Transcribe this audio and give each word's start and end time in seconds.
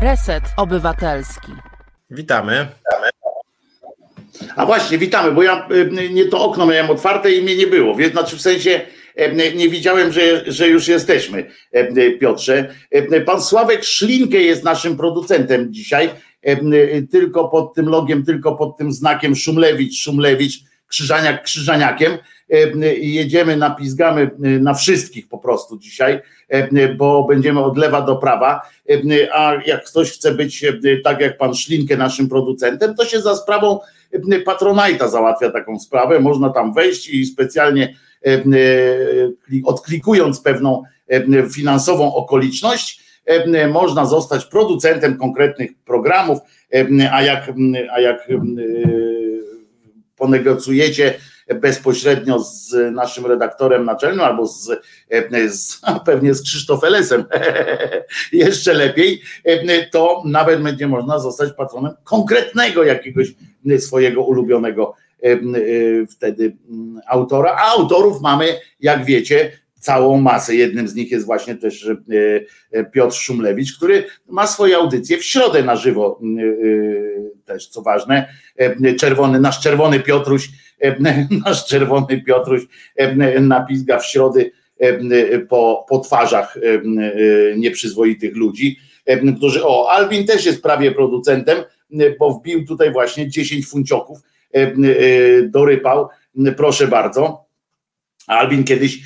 Reset 0.00 0.44
Obywatelski. 0.56 1.52
Witamy. 2.10 2.66
A 4.56 4.66
właśnie, 4.66 4.98
witamy, 4.98 5.32
bo 5.32 5.42
ja 5.42 5.68
y, 5.70 6.10
nie 6.10 6.24
to 6.24 6.44
okno 6.44 6.66
miałem 6.66 6.90
otwarte 6.90 7.32
i 7.32 7.42
mnie 7.42 7.56
nie 7.56 7.66
było. 7.66 7.94
Więc 7.94 8.12
znaczy 8.12 8.36
w 8.36 8.40
sensie 8.40 8.80
y, 9.20 9.54
nie 9.56 9.68
widziałem, 9.68 10.12
że, 10.12 10.52
że 10.52 10.68
już 10.68 10.88
jesteśmy, 10.88 11.50
y, 11.76 12.18
Piotrze. 12.20 12.74
Pan 13.26 13.42
Sławek 13.42 13.84
Szlinkę 13.84 14.38
jest 14.38 14.64
naszym 14.64 14.96
producentem 14.96 15.72
dzisiaj. 15.72 16.10
Tylko 17.10 17.48
pod 17.48 17.74
tym 17.74 17.88
logiem, 17.88 18.24
tylko 18.24 18.56
pod 18.56 18.76
tym 18.76 18.92
znakiem 18.92 19.36
Szumlewicz, 19.36 20.02
Szumlewicz, 20.02 20.60
Krzyżaniak, 20.86 21.42
Krzyżaniakiem. 21.42 22.18
Jedziemy, 23.00 23.56
napizgamy 23.56 24.30
na 24.38 24.74
wszystkich 24.74 25.28
po 25.28 25.38
prostu 25.38 25.78
dzisiaj, 25.78 26.20
bo 26.96 27.24
będziemy 27.24 27.64
od 27.64 27.78
lewa 27.78 28.02
do 28.02 28.16
prawa. 28.16 28.62
A 29.32 29.54
jak 29.66 29.84
ktoś 29.84 30.12
chce 30.12 30.34
być 30.34 30.64
tak 31.04 31.20
jak 31.20 31.38
pan 31.38 31.54
Szlinkę 31.54 31.96
naszym 31.96 32.28
producentem, 32.28 32.94
to 32.94 33.04
się 33.04 33.20
za 33.20 33.36
sprawą 33.36 33.78
Patronite'a 34.46 35.08
załatwia 35.08 35.50
taką 35.50 35.78
sprawę. 35.78 36.20
Można 36.20 36.50
tam 36.50 36.74
wejść 36.74 37.08
i 37.08 37.26
specjalnie 37.26 37.94
odklikując 39.64 40.40
pewną 40.40 40.82
finansową 41.54 42.14
okoliczność, 42.14 43.08
można 43.72 44.04
zostać 44.04 44.44
producentem 44.44 45.18
konkretnych 45.18 45.70
programów, 45.84 46.38
a 47.12 47.22
jak, 47.22 47.52
a 47.92 48.00
jak 48.00 48.28
ponegocjujecie 50.16 51.14
bezpośrednio 51.54 52.38
z 52.40 52.74
naszym 52.94 53.26
redaktorem 53.26 53.84
naczelnym 53.84 54.20
albo 54.20 54.46
z, 54.46 54.70
z 55.48 55.80
pewnie 56.06 56.34
z 56.34 56.42
Krzysztof 56.42 56.82
Lesem. 56.82 57.24
Jeszcze 58.32 58.74
lepiej, 58.74 59.22
to 59.90 60.22
nawet 60.26 60.62
będzie 60.62 60.88
można 60.88 61.18
zostać 61.18 61.52
patronem 61.52 61.92
konkretnego 62.04 62.84
jakiegoś 62.84 63.34
swojego 63.78 64.22
ulubionego 64.22 64.94
wtedy 66.10 66.56
autora, 67.06 67.56
a 67.58 67.72
autorów 67.72 68.20
mamy, 68.20 68.60
jak 68.80 69.04
wiecie, 69.04 69.52
całą 69.78 70.20
masę. 70.20 70.54
Jednym 70.54 70.88
z 70.88 70.94
nich 70.94 71.10
jest 71.10 71.26
właśnie 71.26 71.54
też 71.54 71.90
Piotr 72.92 73.16
Szumlewicz, 73.16 73.76
który 73.76 74.04
ma 74.28 74.46
swoje 74.46 74.76
audycje 74.76 75.18
w 75.18 75.24
środę 75.24 75.62
na 75.62 75.76
żywo, 75.76 76.20
też 77.44 77.68
co 77.68 77.82
ważne. 77.82 78.28
Czerwony, 79.00 79.40
nasz 79.40 79.60
czerwony 79.60 80.00
Piotruś 80.00 80.48
nasz 81.44 81.66
czerwony 81.66 82.22
Piotruś 82.26 82.62
napizga 83.40 83.98
w 83.98 84.06
środy 84.06 84.50
po, 85.48 85.86
po 85.88 85.98
twarzach 85.98 86.58
nieprzyzwoitych 87.56 88.36
ludzi, 88.36 88.78
którzy, 89.36 89.64
o, 89.64 89.90
Albin 89.90 90.26
też 90.26 90.46
jest 90.46 90.62
prawie 90.62 90.92
producentem, 90.92 91.58
bo 92.18 92.30
wbił 92.30 92.66
tutaj 92.66 92.92
właśnie 92.92 93.28
10 93.28 93.66
funcioków, 93.66 94.18
dorypał, 95.48 96.08
proszę 96.56 96.88
bardzo. 96.88 97.44
Albin 98.26 98.64
kiedyś, 98.64 99.00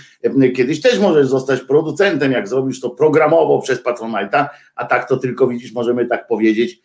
kiedyś 0.57 0.81
też 0.81 0.99
możesz 0.99 1.27
zostać 1.27 1.61
producentem, 1.61 2.33
jak 2.33 2.49
zrobisz 2.49 2.81
to 2.81 2.91
programowo 2.91 3.59
przez 3.59 3.85
Patronite'a, 3.85 4.49
a 4.75 4.85
tak 4.85 5.09
to 5.09 5.17
tylko 5.17 5.49
widzisz, 5.49 5.73
możemy 5.73 6.07
tak 6.07 6.27
powiedzieć, 6.27 6.81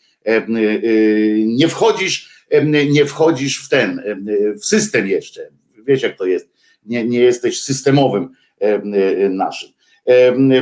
nie 1.45 1.67
wchodzisz 1.67 2.37
nie 2.89 3.05
wchodzisz 3.05 3.65
w 3.65 3.69
ten, 3.69 4.03
w 4.61 4.65
system 4.65 5.07
jeszcze. 5.07 5.49
Wiesz, 5.87 6.03
jak 6.03 6.17
to 6.17 6.25
jest. 6.25 6.49
Nie, 6.85 7.05
nie 7.05 7.19
jesteś 7.19 7.61
systemowym 7.61 8.29
naszym. 9.29 9.69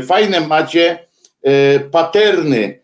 Fajne 0.07 0.47
macie 0.47 0.99
e, 1.43 1.79
paterny 1.79 2.79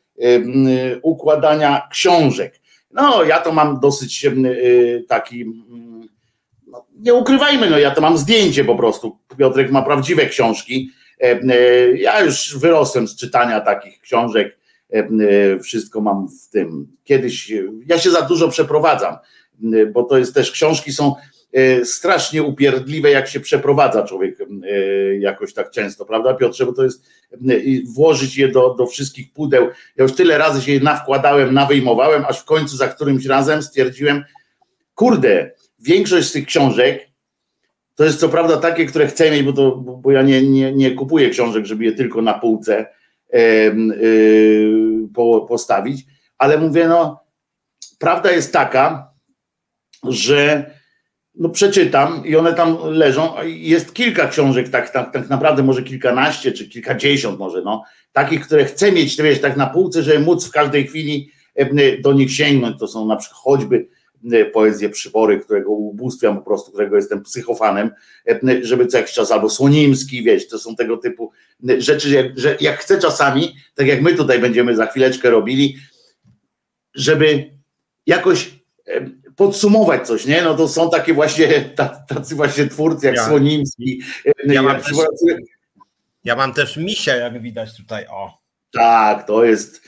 układania 1.01 1.87
książek. 1.91 2.59
No, 2.91 3.23
ja 3.23 3.39
to 3.39 3.51
mam 3.51 3.79
dosyć 3.79 4.25
e, 4.25 4.31
taki. 5.07 5.45
Nie 7.01 7.13
ukrywajmy, 7.13 7.69
no 7.69 7.79
ja 7.79 7.91
to 7.91 8.01
mam 8.01 8.17
zdjęcie 8.17 8.65
po 8.65 8.75
prostu. 8.75 9.17
Piotrek 9.37 9.71
ma 9.71 9.81
prawdziwe 9.81 10.25
książki. 10.25 10.91
E, 11.19 11.39
ja 11.97 12.21
już 12.21 12.57
wyrosłem 12.57 13.07
z 13.07 13.15
czytania 13.15 13.61
takich 13.61 13.99
książek 13.99 14.61
E, 14.91 15.59
wszystko 15.59 16.01
mam 16.01 16.27
w 16.27 16.49
tym. 16.49 16.87
Kiedyś, 17.03 17.53
ja 17.85 17.99
się 17.99 18.11
za 18.11 18.21
dużo 18.21 18.49
przeprowadzam, 18.49 19.15
bo 19.93 20.03
to 20.03 20.17
jest 20.17 20.33
też, 20.33 20.51
książki 20.51 20.93
są 20.93 21.15
e, 21.53 21.85
strasznie 21.85 22.43
upierdliwe, 22.43 23.11
jak 23.11 23.27
się 23.27 23.39
przeprowadza 23.39 24.03
człowiek 24.03 24.37
e, 24.41 24.45
jakoś 25.17 25.53
tak 25.53 25.71
często, 25.71 26.05
prawda 26.05 26.33
Piotrze, 26.33 26.65
bo 26.65 26.73
to 26.73 26.83
jest 26.83 27.05
włożyć 27.95 28.37
je 28.37 28.47
do, 28.47 28.73
do 28.73 28.85
wszystkich 28.87 29.33
pudeł. 29.33 29.67
Ja 29.95 30.03
już 30.03 30.13
tyle 30.13 30.37
razy 30.37 30.61
się 30.61 30.71
je 30.71 30.79
nawkładałem, 30.79 31.53
nawyjmowałem, 31.53 32.25
aż 32.27 32.39
w 32.39 32.45
końcu 32.45 32.77
za 32.77 32.87
którymś 32.87 33.25
razem 33.25 33.63
stwierdziłem, 33.63 34.23
kurde, 34.95 35.51
większość 35.81 36.27
z 36.27 36.31
tych 36.31 36.45
książek 36.45 37.11
to 37.95 38.03
jest 38.03 38.19
co 38.19 38.29
prawda 38.29 38.57
takie, 38.57 38.85
które 38.85 39.07
chcę 39.07 39.31
mieć, 39.31 39.43
bo, 39.43 39.53
to, 39.53 39.75
bo 39.75 40.11
ja 40.11 40.21
nie, 40.21 40.41
nie, 40.41 40.73
nie 40.73 40.91
kupuję 40.91 41.29
książek, 41.29 41.65
żeby 41.65 41.85
je 41.85 41.91
tylko 41.91 42.21
na 42.21 42.33
półce 42.33 42.85
Y, 43.33 45.07
postawić, 45.47 46.05
ale 46.37 46.57
mówię, 46.57 46.87
no, 46.87 47.23
prawda 47.99 48.31
jest 48.31 48.53
taka, 48.53 49.13
że 50.03 50.71
no 51.35 51.49
przeczytam 51.49 52.25
i 52.25 52.35
one 52.35 52.53
tam 52.53 52.77
leżą. 52.83 53.33
Jest 53.45 53.93
kilka 53.93 54.27
książek, 54.27 54.69
tak, 54.69 54.89
tak, 54.89 55.13
tak 55.13 55.29
naprawdę 55.29 55.63
może 55.63 55.83
kilkanaście 55.83 56.51
czy 56.51 56.69
kilkadziesiąt 56.69 57.39
może, 57.39 57.61
no, 57.61 57.83
takich, 58.11 58.41
które 58.41 58.65
chcę 58.65 58.91
mieć, 58.91 59.21
wiesz, 59.21 59.41
tak 59.41 59.57
na 59.57 59.67
półce, 59.67 60.03
żeby 60.03 60.19
móc 60.19 60.47
w 60.47 60.51
każdej 60.51 60.87
chwili 60.87 61.29
do 62.01 62.13
nich 62.13 62.31
sięgnąć. 62.31 62.79
To 62.79 62.87
są 62.87 63.05
na 63.05 63.15
przykład 63.15 63.41
choćby 63.41 63.87
E, 63.87 64.00
poezję 64.53 64.89
Przybory, 64.89 65.39
którego 65.39 65.71
ubóstwiam 65.71 66.37
po 66.37 66.41
prostu, 66.41 66.71
którego 66.71 66.95
jestem 66.95 67.23
psychofanem, 67.23 67.91
e, 68.27 68.39
żeby 68.61 68.87
co 68.87 68.97
jakiś 68.97 69.13
czas, 69.13 69.31
albo 69.31 69.49
Słonimski, 69.49 70.23
wiesz, 70.23 70.47
to 70.47 70.59
są 70.59 70.75
tego 70.75 70.97
typu 70.97 71.31
e, 71.69 71.81
rzeczy, 71.81 72.09
jak, 72.09 72.39
że 72.39 72.57
jak 72.59 72.79
chcę 72.79 72.99
czasami, 72.99 73.55
tak 73.75 73.87
jak 73.87 74.01
my 74.01 74.13
tutaj 74.13 74.39
będziemy 74.39 74.75
za 74.75 74.85
chwileczkę 74.85 75.29
robili, 75.29 75.77
żeby 76.93 77.51
jakoś 78.05 78.61
podsumować 79.35 80.07
coś, 80.07 80.25
nie? 80.25 80.41
No 80.41 80.53
to 80.53 80.67
są 80.67 80.89
takie 80.89 81.13
właśnie, 81.13 81.61
tacy 82.07 82.35
właśnie 82.35 82.67
twórcy 82.67 83.05
jak 83.05 83.15
ja, 83.15 83.27
Słonimski. 83.27 84.01
Ja 84.45 84.61
mam, 84.61 84.81
też, 84.81 84.93
ja 86.23 86.35
mam 86.35 86.53
też 86.53 86.77
misia, 86.77 87.15
jak 87.15 87.41
widać 87.41 87.77
tutaj, 87.77 88.05
o. 88.09 88.41
Tak, 88.73 89.27
to 89.27 89.43
jest, 89.43 89.81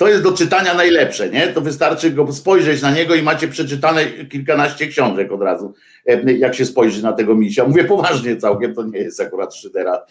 to 0.00 0.08
jest 0.08 0.22
do 0.22 0.32
czytania 0.32 0.74
najlepsze, 0.74 1.30
nie? 1.30 1.48
To 1.48 1.60
wystarczy 1.60 2.10
go 2.10 2.32
spojrzeć 2.32 2.82
na 2.82 2.90
niego 2.90 3.14
i 3.14 3.22
macie 3.22 3.48
przeczytane 3.48 4.06
kilkanaście 4.06 4.86
książek 4.86 5.32
od 5.32 5.42
razu, 5.42 5.74
jak 6.38 6.54
się 6.54 6.66
spojrzy 6.66 7.02
na 7.02 7.12
tego 7.12 7.34
misia. 7.34 7.64
Mówię 7.64 7.84
poważnie 7.84 8.36
całkiem, 8.36 8.74
to 8.74 8.84
nie 8.84 8.98
jest 8.98 9.20
akurat 9.20 9.54
szydera 9.54 10.02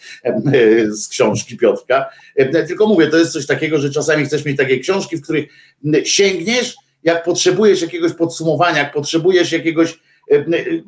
z 0.88 1.08
książki 1.08 1.56
Piotrka, 1.56 2.10
tylko 2.68 2.86
mówię, 2.86 3.06
to 3.06 3.16
jest 3.16 3.32
coś 3.32 3.46
takiego, 3.46 3.78
że 3.78 3.90
czasami 3.90 4.24
chcesz 4.24 4.44
mieć 4.44 4.56
takie 4.56 4.78
książki, 4.78 5.16
w 5.16 5.22
których 5.22 5.46
sięgniesz, 6.04 6.74
jak 7.04 7.24
potrzebujesz 7.24 7.82
jakiegoś 7.82 8.12
podsumowania, 8.12 8.78
jak 8.78 8.92
potrzebujesz 8.92 9.52
jakiegoś 9.52 9.98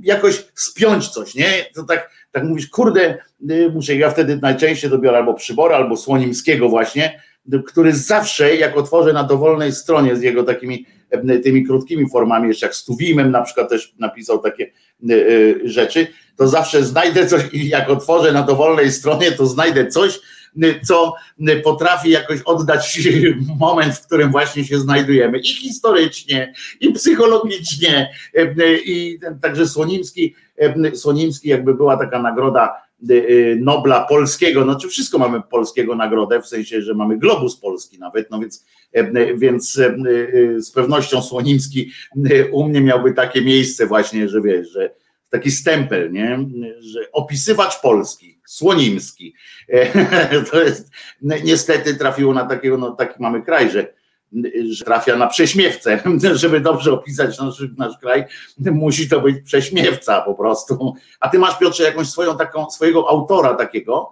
jakoś 0.02 0.44
spiąć 0.54 1.08
coś, 1.08 1.34
nie? 1.34 1.66
To 1.74 1.82
tak, 1.82 2.10
tak 2.32 2.44
mówisz, 2.44 2.68
kurde, 2.68 3.18
muszę, 3.72 3.94
ja 3.94 4.10
wtedy 4.10 4.38
najczęściej 4.42 4.90
dobiorę 4.90 5.18
albo 5.18 5.34
Przybora, 5.34 5.76
albo 5.76 5.96
Słonimskiego 5.96 6.68
właśnie, 6.68 7.22
który 7.66 7.92
zawsze, 7.92 8.56
jak 8.56 8.76
otworzę 8.76 9.12
na 9.12 9.24
dowolnej 9.24 9.72
stronie 9.72 10.16
z 10.16 10.22
jego 10.22 10.44
takimi 10.44 10.86
e, 11.10 11.38
tymi 11.38 11.66
krótkimi 11.66 12.10
formami, 12.10 12.48
jeszcze 12.48 12.66
jak 12.66 12.74
z 12.74 12.84
Tuwimem 12.84 13.30
na 13.30 13.42
przykład 13.42 13.68
też 13.68 13.94
napisał 13.98 14.38
takie 14.38 14.64
e, 14.64 15.14
e, 15.14 15.68
rzeczy, 15.68 16.06
to 16.36 16.48
zawsze 16.48 16.84
znajdę 16.84 17.26
coś 17.26 17.42
i 17.52 17.68
jak 17.68 17.90
otworzę 17.90 18.32
na 18.32 18.42
dowolnej 18.42 18.92
stronie, 18.92 19.32
to 19.32 19.46
znajdę 19.46 19.86
coś, 19.86 20.20
co 20.84 21.14
potrafi 21.64 22.10
jakoś 22.10 22.40
oddać 22.42 23.08
moment, 23.60 23.94
w 23.94 24.06
którym 24.06 24.30
właśnie 24.30 24.64
się 24.64 24.78
znajdujemy. 24.78 25.38
I 25.38 25.48
historycznie, 25.48 26.52
i 26.80 26.92
psychologicznie, 26.92 28.10
i 28.84 29.18
także 29.42 29.68
Słonimski, 29.68 30.34
Słonimski 30.94 31.48
jakby 31.48 31.74
była 31.74 31.96
taka 31.96 32.22
nagroda 32.22 32.82
Nobla 33.60 34.04
polskiego, 34.04 34.64
no 34.64 34.80
czy 34.80 34.88
wszystko 34.88 35.18
mamy 35.18 35.42
polskiego 35.50 35.94
nagrodę, 35.94 36.42
w 36.42 36.46
sensie, 36.46 36.82
że 36.82 36.94
mamy 36.94 37.18
globus 37.18 37.56
polski 37.56 37.98
nawet, 37.98 38.30
no 38.30 38.40
więc, 38.40 38.64
e, 38.92 39.34
więc 39.36 39.78
e, 39.78 39.94
y, 40.34 40.62
z 40.62 40.70
pewnością 40.70 41.22
Słonimski 41.22 41.90
u 42.52 42.68
mnie 42.68 42.80
miałby 42.80 43.12
takie 43.12 43.42
miejsce 43.42 43.86
właśnie, 43.86 44.28
że 44.28 44.42
wiesz, 44.42 44.70
że 44.70 44.94
taki 45.30 45.50
stempel, 45.50 46.12
nie, 46.12 46.38
że 46.80 47.12
opisywacz 47.12 47.80
polski, 47.80 48.40
Słonimski, 48.46 49.34
e, 49.68 50.44
to 50.50 50.62
jest, 50.62 50.90
niestety 51.22 51.94
trafiło 51.94 52.34
na 52.34 52.46
takiego, 52.46 52.78
no 52.78 52.90
taki 52.90 53.14
mamy 53.22 53.42
kraj, 53.42 53.70
że 53.70 54.01
że 54.70 54.84
trafia 54.84 55.16
na 55.16 55.26
prześmiewcę. 55.26 56.02
Żeby 56.32 56.60
dobrze 56.60 56.92
opisać 56.92 57.38
nasz, 57.38 57.62
nasz 57.76 57.98
kraj, 57.98 58.24
musi 58.58 59.08
to 59.08 59.20
być 59.20 59.44
prześmiewca 59.44 60.20
po 60.20 60.34
prostu. 60.34 60.94
A 61.20 61.28
ty 61.28 61.38
masz, 61.38 61.58
Piotrze, 61.58 61.84
jakąś 61.84 62.08
swoją 62.08 62.36
taką, 62.36 62.70
swojego 62.70 63.08
autora 63.08 63.54
takiego, 63.54 64.10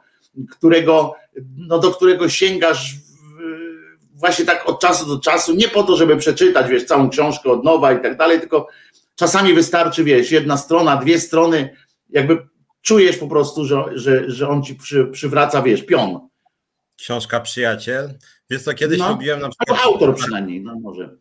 którego, 0.51 1.15
no 1.57 1.79
do 1.79 1.91
którego 1.91 2.29
sięgasz 2.29 2.95
właśnie 4.21 4.45
tak 4.45 4.69
od 4.69 4.81
czasu 4.81 5.07
do 5.07 5.19
czasu, 5.19 5.55
nie 5.55 5.69
po 5.69 5.83
to, 5.83 5.97
żeby 5.97 6.17
przeczytać, 6.17 6.71
wiesz, 6.71 6.85
całą 6.85 7.11
książkę 7.11 7.51
od 7.51 7.65
nowa 7.65 7.93
i 7.93 8.03
tak 8.03 8.17
dalej, 8.17 8.41
tylko 8.41 8.69
czasami 9.15 9.55
wystarczy, 9.55 10.05
wiesz, 10.05 10.31
jedna 10.31 10.57
strona, 10.57 10.97
dwie 10.97 11.21
strony, 11.21 11.77
jakby 12.11 12.49
czujesz 12.83 13.17
po 13.17 13.27
prostu, 13.27 13.65
że, 13.65 13.85
że, 13.95 14.31
że 14.31 14.49
on 14.49 14.63
ci 14.63 14.75
przy, 14.75 15.07
przywraca, 15.07 15.63
wiesz, 15.63 15.83
pion. 15.83 16.29
Książka 16.97 17.41
Przyjaciel. 17.41 18.15
Wiesz 18.51 18.63
co, 18.63 18.75
kiedyś 18.75 18.99
No, 18.99 19.09
lubiłem 19.13 19.41
na 19.41 19.49
przykład... 19.49 19.81
Autor 19.85 20.15
przynajmniej, 20.15 20.63
no 20.63 20.81
może. 20.81 21.17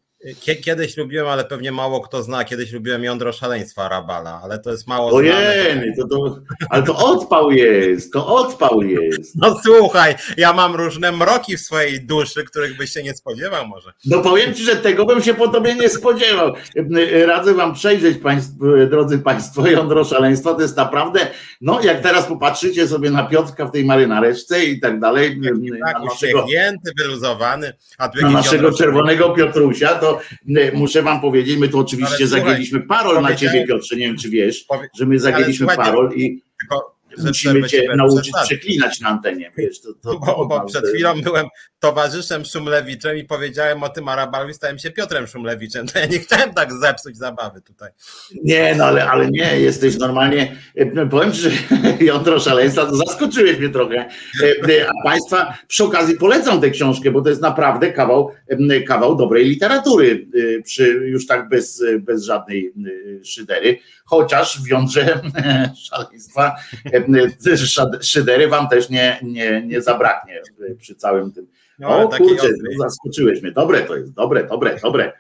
Kiedyś 0.62 0.98
lubiłem, 0.98 1.28
ale 1.28 1.46
pewnie 1.46 1.72
mało 1.72 2.02
kto 2.02 2.24
zna, 2.24 2.44
kiedyś 2.44 2.72
lubiłem 2.72 3.04
Jądro 3.04 3.32
Szaleństwa 3.32 3.90
Rabala, 3.90 4.42
ale 4.44 4.60
to 4.60 4.72
jest 4.72 4.88
mało 4.88 5.12
Ojej. 5.12 5.94
To, 5.98 6.08
to, 6.08 6.40
ale 6.70 6.84
to 6.84 6.98
odpał 6.98 7.52
jest, 7.52 8.14
to 8.14 8.28
odpał 8.28 8.82
jest. 8.82 9.36
No 9.36 9.60
słuchaj, 9.64 10.16
ja 10.38 10.54
mam 10.54 10.76
różne 10.76 11.12
mroki 11.12 11.58
w 11.58 11.62
swojej 11.62 12.02
duszy, 12.02 12.44
których 12.44 12.78
byś 12.78 12.92
się 12.92 13.04
nie 13.04 13.14
spodziewał 13.14 13.68
może. 13.68 13.94
No 14.06 14.22
powiem 14.22 14.54
Ci, 14.54 14.64
że 14.64 14.76
tego 14.76 15.06
bym 15.06 15.22
się 15.22 15.34
po 15.34 15.48
Tobie 15.48 15.76
nie 15.76 15.90
spodziewał. 15.90 16.54
Radzę 17.26 17.54
Wam 17.54 17.74
przejrzeć, 17.74 18.18
państw, 18.18 18.54
drodzy 18.90 19.20
Państwo, 19.20 19.68
Jądro 19.68 20.04
Szaleństwa, 20.04 20.54
to 20.54 20.62
jest 20.62 20.78
naprawdę, 20.78 21.20
no 21.62 21.82
jak 21.82 22.02
teraz 22.02 22.26
popatrzycie 22.26 22.88
sobie 22.88 23.12
na 23.12 23.24
Piotrka 23.24 23.66
w 23.66 23.72
tej 23.72 23.86
marynareczce 23.86 24.66
i 24.66 24.80
tak 24.80 25.00
dalej. 25.00 25.42
Tak, 25.86 26.04
uśmiechnięty, 26.04 26.92
wyluzowany. 26.98 27.74
A 27.98 28.10
na 28.22 28.30
naszego 28.30 28.72
czerwonego 28.72 29.30
Piotrusia, 29.30 29.96
to 29.96 30.09
muszę 30.74 31.04
wam 31.04 31.22
powiedzieć, 31.22 31.58
my 31.58 31.70
tu 31.70 31.80
oczywiście 31.80 32.28
zagięliśmy 32.28 32.82
parol 32.82 33.22
na 33.22 33.36
ciebie, 33.36 33.68
Piotrze, 33.68 33.96
nie 33.96 34.08
wiem 34.08 34.18
czy 34.18 34.30
wiesz, 34.30 34.66
że 35.00 35.06
my 35.06 35.20
zagięliśmy 35.20 35.68
parol 35.68 36.12
i 36.16 36.42
musimy 37.28 37.70
cię 37.70 37.96
nauczyć 37.96 38.32
przeklinać 38.44 39.00
na 39.00 39.10
antenie. 39.10 39.52
Wiesz, 39.58 39.82
to, 39.82 39.94
to, 39.94 40.20
bo, 40.20 40.46
bo 40.46 40.66
przed 40.66 40.88
chwilą 40.88 41.22
byłem 41.22 41.46
towarzyszem 41.80 42.46
Szumlewiczem 42.46 43.18
i 43.18 43.24
powiedziałem 43.24 43.84
o 43.84 43.90
tym 43.90 44.08
Arabalu 44.08 44.50
i 44.50 44.54
stałem 44.54 44.80
się 44.80 44.92
Piotrem 44.92 45.28
Szumlewiczem. 45.28 45.88
To 45.90 46.00
ja 46.00 46.06
nie 46.06 46.20
chciałem 46.20 46.54
tak 46.54 46.74
zepsuć 46.74 47.18
zabawy 47.18 47.62
tutaj. 47.62 47.90
Nie, 48.44 48.76
no 48.76 48.86
ale, 48.86 49.10
ale 49.10 49.32
nie, 49.32 49.60
jesteś 49.60 49.98
normalnie, 49.98 50.56
powiem 51.12 51.32
Ci, 51.32 51.42
że 51.42 51.50
jądro 52.12 52.40
szaleństwa, 52.40 52.86
to 52.86 52.96
zaskoczyłeś 52.96 53.58
mnie 53.60 53.70
trochę. 53.70 54.10
A 54.88 55.04
Państwa 55.04 55.58
przy 55.68 55.84
okazji 55.84 56.18
polecam 56.18 56.62
tę 56.62 56.70
książkę, 56.70 57.12
bo 57.12 57.22
to 57.22 57.30
jest 57.30 57.42
naprawdę 57.42 57.94
kawał, 57.94 58.32
kawał 58.88 59.16
dobrej 59.16 59.46
literatury, 59.46 60.28
przy, 60.64 60.84
już 60.88 61.28
tak 61.28 61.50
bez, 61.50 61.84
bez 62.00 62.24
żadnej 62.24 62.74
szydery, 63.24 63.80
chociaż 64.06 64.62
w 64.62 64.68
jądrze 64.68 65.22
szaleństwa 65.90 66.56
szydery 68.02 68.48
wam 68.48 68.70
też 68.70 68.90
nie, 68.90 69.20
nie, 69.24 69.64
nie 69.66 69.82
zabraknie 69.82 70.42
przy 70.78 70.96
całym 70.96 71.32
tym 71.32 71.48
no, 71.80 72.04
o 72.04 72.08
kurczę, 72.08 72.48
no, 72.78 72.84
zaskoczyłeś 72.84 73.42
mnie. 73.42 73.52
Dobre 73.52 73.82
to 73.82 73.96
jest, 73.96 74.14
dobre, 74.14 74.48
dobre, 74.48 74.80
dobre 74.84 75.14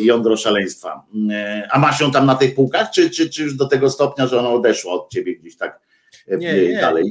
jądro 0.00 0.36
szaleństwa. 0.36 1.06
A 1.70 1.78
masz 1.78 2.00
ją 2.00 2.10
tam 2.10 2.26
na 2.26 2.34
tych 2.34 2.54
półkach, 2.54 2.90
czy, 2.90 3.10
czy, 3.10 3.30
czy 3.30 3.42
już 3.42 3.54
do 3.54 3.66
tego 3.66 3.90
stopnia, 3.90 4.26
że 4.26 4.38
ono 4.38 4.54
odeszło 4.54 4.92
od 4.92 5.10
ciebie 5.10 5.36
gdzieś 5.36 5.56
tak 5.56 5.80
nie, 6.28 6.68
nie. 6.68 7.02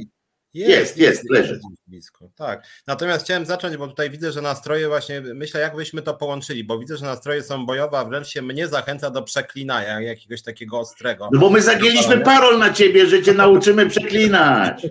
Jest, 0.54 0.70
jest, 0.70 0.98
jest, 0.98 1.30
leży. 1.30 1.60
Blisko, 1.86 2.30
tak. 2.36 2.64
Natomiast 2.86 3.24
chciałem 3.24 3.46
zacząć, 3.46 3.76
bo 3.76 3.88
tutaj 3.88 4.10
widzę, 4.10 4.32
że 4.32 4.42
nastroje 4.42 4.88
właśnie, 4.88 5.20
myślę, 5.20 5.60
jak 5.60 5.76
byśmy 5.76 6.02
to 6.02 6.14
połączyli, 6.14 6.64
bo 6.64 6.78
widzę, 6.78 6.96
że 6.96 7.04
nastroje 7.04 7.42
są 7.42 7.66
bojowe, 7.66 7.98
a 7.98 8.04
wręcz 8.04 8.28
się 8.28 8.42
mnie 8.42 8.68
zachęca 8.68 9.10
do 9.10 9.22
przeklinania 9.22 10.00
jakiegoś 10.00 10.42
takiego 10.42 10.78
ostrego. 10.78 11.28
No 11.32 11.40
bo 11.40 11.50
my 11.50 11.62
zagięliśmy 11.62 12.20
parol 12.20 12.58
na 12.58 12.72
ciebie, 12.72 13.06
że 13.06 13.22
cię 13.22 13.34
nauczymy 13.34 13.90
przeklinać. 13.90 14.86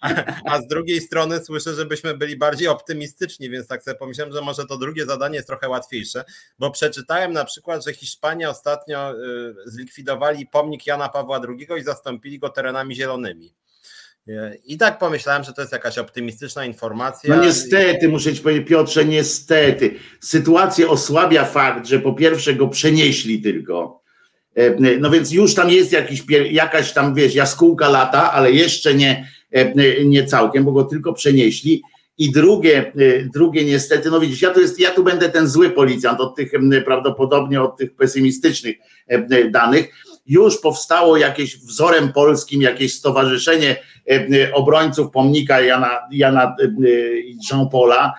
A, 0.00 0.24
a, 0.44 0.60
z 0.60 0.66
drugiej 0.66 1.00
strony 1.00 1.44
słyszę, 1.44 1.74
żebyśmy 1.74 2.16
byli 2.16 2.36
bardziej 2.36 2.68
optymistyczni, 2.68 3.50
więc 3.50 3.66
tak 3.66 3.82
sobie 3.82 3.94
pomyślałem, 3.94 4.34
że 4.34 4.40
może 4.40 4.66
to 4.66 4.76
drugie 4.76 5.06
zadanie 5.06 5.36
jest 5.36 5.48
trochę 5.48 5.68
łatwiejsze, 5.68 6.24
bo 6.58 6.70
przeczytałem 6.70 7.32
na 7.32 7.44
przykład, 7.44 7.84
że 7.84 7.92
Hiszpania 7.92 8.50
ostatnio 8.50 9.14
y, 9.14 9.54
zlikwidowali 9.66 10.46
pomnik 10.46 10.86
Jana 10.86 11.08
Pawła 11.08 11.40
II 11.48 11.80
i 11.80 11.82
zastąpili 11.82 12.38
go 12.38 12.48
terenami 12.48 12.94
zielonymi. 12.94 13.54
I 14.64 14.78
tak 14.78 14.98
pomyślałem, 14.98 15.44
że 15.44 15.52
to 15.52 15.60
jest 15.60 15.72
jakaś 15.72 15.98
optymistyczna 15.98 16.64
informacja. 16.64 17.36
No 17.36 17.44
niestety, 17.44 18.08
muszę 18.08 18.34
ci 18.34 18.42
powiedzieć, 18.42 18.68
Piotrze, 18.68 19.04
niestety. 19.04 19.94
Sytuację 20.20 20.88
osłabia 20.88 21.44
fakt, 21.44 21.86
że 21.86 21.98
po 21.98 22.12
pierwsze 22.12 22.54
go 22.54 22.68
przenieśli 22.68 23.42
tylko. 23.42 24.02
E, 24.56 24.98
no 24.98 25.10
więc 25.10 25.32
już 25.32 25.54
tam 25.54 25.70
jest 25.70 25.92
jakiś, 25.92 26.22
jakaś 26.50 26.92
tam, 26.92 27.14
wiesz, 27.14 27.34
jaskółka 27.34 27.88
lata, 27.88 28.32
ale 28.32 28.52
jeszcze 28.52 28.94
nie, 28.94 29.26
E, 29.52 30.04
nie 30.04 30.26
całkiem, 30.26 30.64
bo 30.64 30.72
go 30.72 30.84
tylko 30.84 31.12
przenieśli. 31.12 31.82
I 32.18 32.32
drugie, 32.32 32.92
e, 32.96 33.24
drugie 33.34 33.64
niestety, 33.64 34.10
no 34.10 34.20
widzisz, 34.20 34.42
ja 34.42 34.50
tu, 34.50 34.60
jest, 34.60 34.80
ja 34.80 34.90
tu 34.90 35.04
będę 35.04 35.28
ten 35.28 35.48
zły 35.48 35.70
policjant 35.70 36.20
od 36.20 36.36
tych 36.36 36.52
prawdopodobnie 36.84 37.62
od 37.62 37.76
tych 37.76 37.94
pesymistycznych 37.94 38.76
e, 39.06 39.50
danych. 39.50 39.94
Już 40.26 40.60
powstało 40.60 41.16
jakieś 41.16 41.56
wzorem 41.56 42.12
polskim, 42.12 42.62
jakieś 42.62 42.94
stowarzyszenie 42.94 43.76
obrońców 44.52 45.10
pomnika 45.10 45.60
Jana, 45.60 46.00
Jana 46.10 46.56
Jean-Paula 47.50 48.14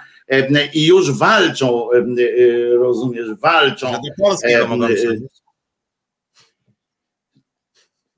i 0.74 0.86
już 0.86 1.18
walczą, 1.18 1.90
rozumiesz, 2.80 3.28
walczą. 3.42 3.88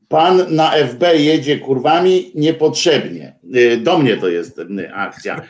Pan 0.07 0.55
na 0.55 0.71
FB 0.71 1.03
jedzie 1.13 1.59
kurwami 1.59 2.31
niepotrzebnie. 2.35 3.35
Do 3.77 3.97
mnie 3.97 4.17
to 4.17 4.29
jest 4.29 4.61
akcja, 4.93 5.41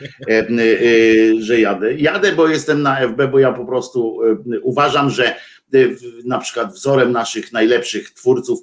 że 1.38 1.60
jadę. 1.60 1.94
Jadę, 1.94 2.32
bo 2.32 2.48
jestem 2.48 2.82
na 2.82 3.08
FB, 3.08 3.28
bo 3.30 3.38
ja 3.38 3.52
po 3.52 3.64
prostu 3.64 4.18
uważam, 4.62 5.10
że 5.10 5.34
na 6.24 6.38
przykład 6.38 6.72
wzorem 6.72 7.12
naszych 7.12 7.52
najlepszych 7.52 8.10
twórców 8.10 8.60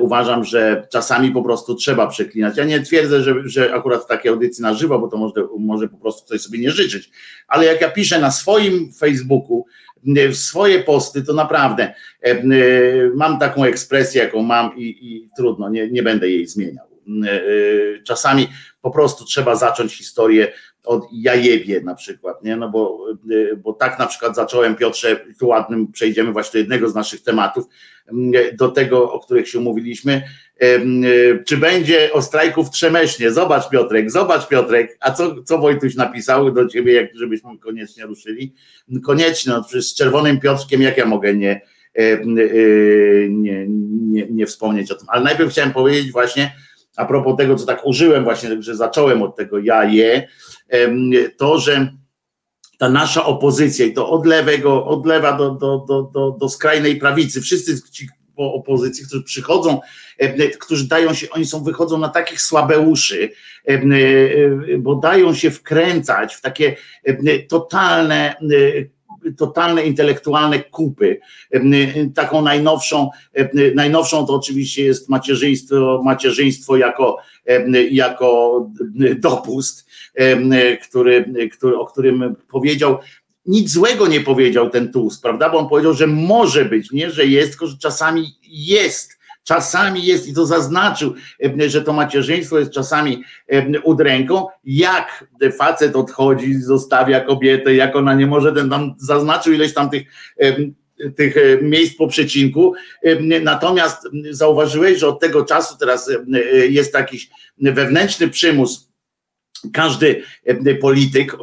uważam, 0.00 0.44
że 0.44 0.86
czasami 0.92 1.30
po 1.30 1.42
prostu 1.42 1.74
trzeba 1.74 2.06
przeklinać. 2.06 2.56
Ja 2.56 2.64
nie 2.64 2.80
twierdzę, 2.80 3.22
że, 3.22 3.34
że 3.44 3.74
akurat 3.74 4.02
w 4.04 4.06
takiej 4.06 4.30
audycji 4.30 4.62
na 4.62 4.74
żywo, 4.74 4.98
bo 4.98 5.08
to 5.08 5.16
może, 5.16 5.32
może 5.58 5.88
po 5.88 5.96
prostu 5.96 6.26
ktoś 6.26 6.40
sobie 6.40 6.58
nie 6.58 6.70
życzyć, 6.70 7.10
ale 7.48 7.64
jak 7.64 7.80
ja 7.80 7.90
piszę 7.90 8.20
na 8.20 8.30
swoim 8.30 8.92
Facebooku, 8.92 9.64
swoje 10.32 10.82
posty, 10.82 11.22
to 11.22 11.32
naprawdę 11.32 11.82
e, 11.84 12.30
e, 12.30 12.42
mam 13.14 13.38
taką 13.38 13.64
ekspresję, 13.64 14.22
jaką 14.22 14.42
mam 14.42 14.76
i, 14.76 14.82
i 14.82 15.30
trudno, 15.36 15.68
nie, 15.68 15.90
nie 15.90 16.02
będę 16.02 16.30
jej 16.30 16.46
zmieniał. 16.46 16.86
E, 17.26 18.02
czasami 18.02 18.48
po 18.82 18.90
prostu 18.90 19.24
trzeba 19.24 19.56
zacząć 19.56 19.94
historię 19.94 20.52
od 20.86 21.08
jajebie 21.12 21.80
na 21.80 21.94
przykład, 21.94 22.44
nie? 22.44 22.56
No 22.56 22.68
bo, 22.68 23.06
bo 23.64 23.72
tak 23.72 23.98
na 23.98 24.06
przykład 24.06 24.36
zacząłem, 24.36 24.76
Piotrze, 24.76 25.20
tu 25.38 25.48
ładnym 25.48 25.92
przejdziemy 25.92 26.32
właśnie 26.32 26.52
do 26.52 26.58
jednego 26.58 26.88
z 26.88 26.94
naszych 26.94 27.22
tematów, 27.22 27.64
do 28.58 28.68
tego, 28.68 29.12
o 29.12 29.20
których 29.20 29.48
się 29.48 29.60
mówiliśmy, 29.60 30.22
czy 31.46 31.56
będzie 31.56 32.12
o 32.12 32.22
strajku 32.22 32.64
w 32.64 32.70
Trzemesznie? 32.70 33.30
Zobacz 33.30 33.68
Piotrek, 33.68 34.10
zobacz 34.10 34.48
Piotrek, 34.48 34.96
a 35.00 35.10
co, 35.10 35.42
co 35.42 35.58
Wojtuś 35.58 35.94
napisał 35.94 36.52
do 36.52 36.68
ciebie, 36.68 36.92
jak, 36.92 37.16
żebyśmy 37.16 37.58
koniecznie 37.58 38.06
ruszyli? 38.06 38.54
Koniecznie, 39.04 39.52
no 39.52 39.64
przecież 39.64 39.86
z 39.86 39.94
Czerwonym 39.94 40.40
Piotrkiem 40.40 40.82
jak 40.82 40.96
ja 40.96 41.06
mogę 41.06 41.34
nie, 41.34 41.60
nie, 43.28 43.66
nie, 43.68 44.26
nie 44.30 44.46
wspomnieć 44.46 44.90
o 44.90 44.94
tym, 44.94 45.06
ale 45.10 45.24
najpierw 45.24 45.50
chciałem 45.50 45.72
powiedzieć 45.72 46.12
właśnie, 46.12 46.52
a 46.96 47.06
propos 47.06 47.36
tego, 47.36 47.56
co 47.56 47.66
tak 47.66 47.86
użyłem 47.86 48.24
właśnie, 48.24 48.62
że 48.62 48.76
zacząłem 48.76 49.22
od 49.22 49.36
tego 49.36 49.58
ja 49.58 49.84
je, 49.84 50.28
to, 51.36 51.58
że 51.58 51.92
ta 52.78 52.88
nasza 52.88 53.24
opozycja 53.24 53.86
i 53.86 53.92
to 53.92 54.10
od 54.10 54.26
lewego, 54.26 54.86
od 54.86 55.06
lewa 55.06 55.32
do, 55.32 55.50
do, 55.50 55.84
do, 55.88 56.02
do, 56.02 56.36
do 56.40 56.48
skrajnej 56.48 56.96
prawicy, 56.96 57.40
wszyscy 57.40 57.90
ci 57.90 58.08
po 58.36 58.54
opozycji, 58.54 59.06
którzy 59.06 59.22
przychodzą, 59.22 59.80
którzy 60.58 60.88
dają 60.88 61.14
się, 61.14 61.30
oni 61.30 61.44
są, 61.44 61.64
wychodzą 61.64 61.98
na 61.98 62.08
takich 62.08 62.40
słabeuszy, 62.40 63.30
bo 64.78 64.94
dają 64.94 65.34
się 65.34 65.50
wkręcać 65.50 66.34
w 66.34 66.40
takie 66.40 66.76
totalne 67.48 68.36
totalne 69.36 69.86
intelektualne 69.86 70.62
kupy. 70.62 71.20
Taką 72.14 72.42
najnowszą, 72.42 73.10
najnowszą 73.74 74.26
to 74.26 74.34
oczywiście 74.34 74.84
jest 74.84 75.08
macierzyństwo, 75.08 76.02
macierzyństwo 76.04 76.76
jako, 76.76 77.16
jako 77.90 78.60
dopust, 79.16 79.85
który, 80.82 81.24
który, 81.52 81.78
o 81.78 81.86
którym 81.86 82.36
powiedział, 82.48 82.98
nic 83.46 83.72
złego 83.72 84.06
nie 84.06 84.20
powiedział 84.20 84.70
ten 84.70 84.92
Tusk, 84.92 85.22
prawda? 85.22 85.50
Bo 85.50 85.58
on 85.58 85.68
powiedział, 85.68 85.94
że 85.94 86.06
może 86.06 86.64
być, 86.64 86.90
nie, 86.90 87.10
że 87.10 87.26
jest, 87.26 87.50
tylko 87.50 87.66
że 87.66 87.78
czasami 87.78 88.26
jest. 88.48 89.16
Czasami 89.44 90.06
jest, 90.06 90.28
i 90.28 90.34
to 90.34 90.46
zaznaczył, 90.46 91.14
że 91.66 91.82
to 91.82 91.92
macierzyństwo 91.92 92.58
jest 92.58 92.70
czasami 92.70 93.22
udręką. 93.84 94.46
Jak 94.64 95.24
facet 95.58 95.96
odchodzi, 95.96 96.54
zostawia 96.54 97.20
kobietę, 97.20 97.74
jak 97.74 97.96
ona 97.96 98.14
nie 98.14 98.26
może, 98.26 98.52
ten 98.52 98.70
tam 98.70 98.94
zaznaczył 98.98 99.52
ileś 99.52 99.74
tam 99.74 99.90
tych 99.90 100.02
tych 101.16 101.34
miejsc 101.62 101.96
po 101.96 102.08
przecinku. 102.08 102.74
Natomiast 103.42 104.08
zauważyłeś, 104.30 104.98
że 104.98 105.08
od 105.08 105.20
tego 105.20 105.44
czasu 105.44 105.74
teraz 105.78 106.10
jest 106.68 106.94
jakiś 106.94 107.30
wewnętrzny 107.58 108.28
przymus 108.28 108.85
każdy 109.72 110.22
polityk, 110.80 111.36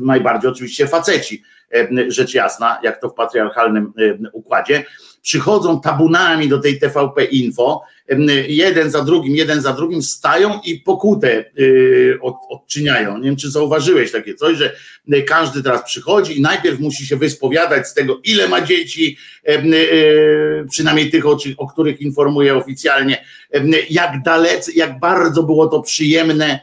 najbardziej 0.00 0.50
oczywiście 0.50 0.86
faceci, 0.86 1.42
rzecz 2.08 2.34
jasna, 2.34 2.78
jak 2.82 3.00
to 3.00 3.08
w 3.08 3.14
patriarchalnym 3.14 3.92
układzie, 4.32 4.84
przychodzą 5.22 5.80
tabunami 5.80 6.48
do 6.48 6.58
tej 6.58 6.78
TVP 6.78 7.24
Info, 7.24 7.82
jeden 8.48 8.90
za 8.90 9.04
drugim, 9.04 9.36
jeden 9.36 9.60
za 9.60 9.72
drugim 9.72 10.02
stają 10.02 10.60
i 10.64 10.80
pokutę 10.80 11.44
odczyniają. 12.48 13.18
Nie 13.18 13.24
wiem, 13.24 13.36
czy 13.36 13.50
zauważyłeś 13.50 14.12
takie 14.12 14.34
coś, 14.34 14.56
że 14.56 14.72
każdy 15.26 15.62
teraz 15.62 15.84
przychodzi 15.84 16.38
i 16.38 16.40
najpierw 16.40 16.80
musi 16.80 17.06
się 17.06 17.16
wyspowiadać 17.16 17.88
z 17.88 17.94
tego, 17.94 18.20
ile 18.24 18.48
ma 18.48 18.60
dzieci, 18.60 19.18
przynajmniej 20.70 21.10
tych, 21.10 21.24
o 21.56 21.66
których 21.66 22.00
informuje 22.00 22.56
oficjalnie, 22.56 23.24
jak 23.90 24.22
dalece, 24.22 24.72
jak 24.72 25.00
bardzo 25.00 25.42
było 25.42 25.66
to 25.66 25.82
przyjemne 25.82 26.60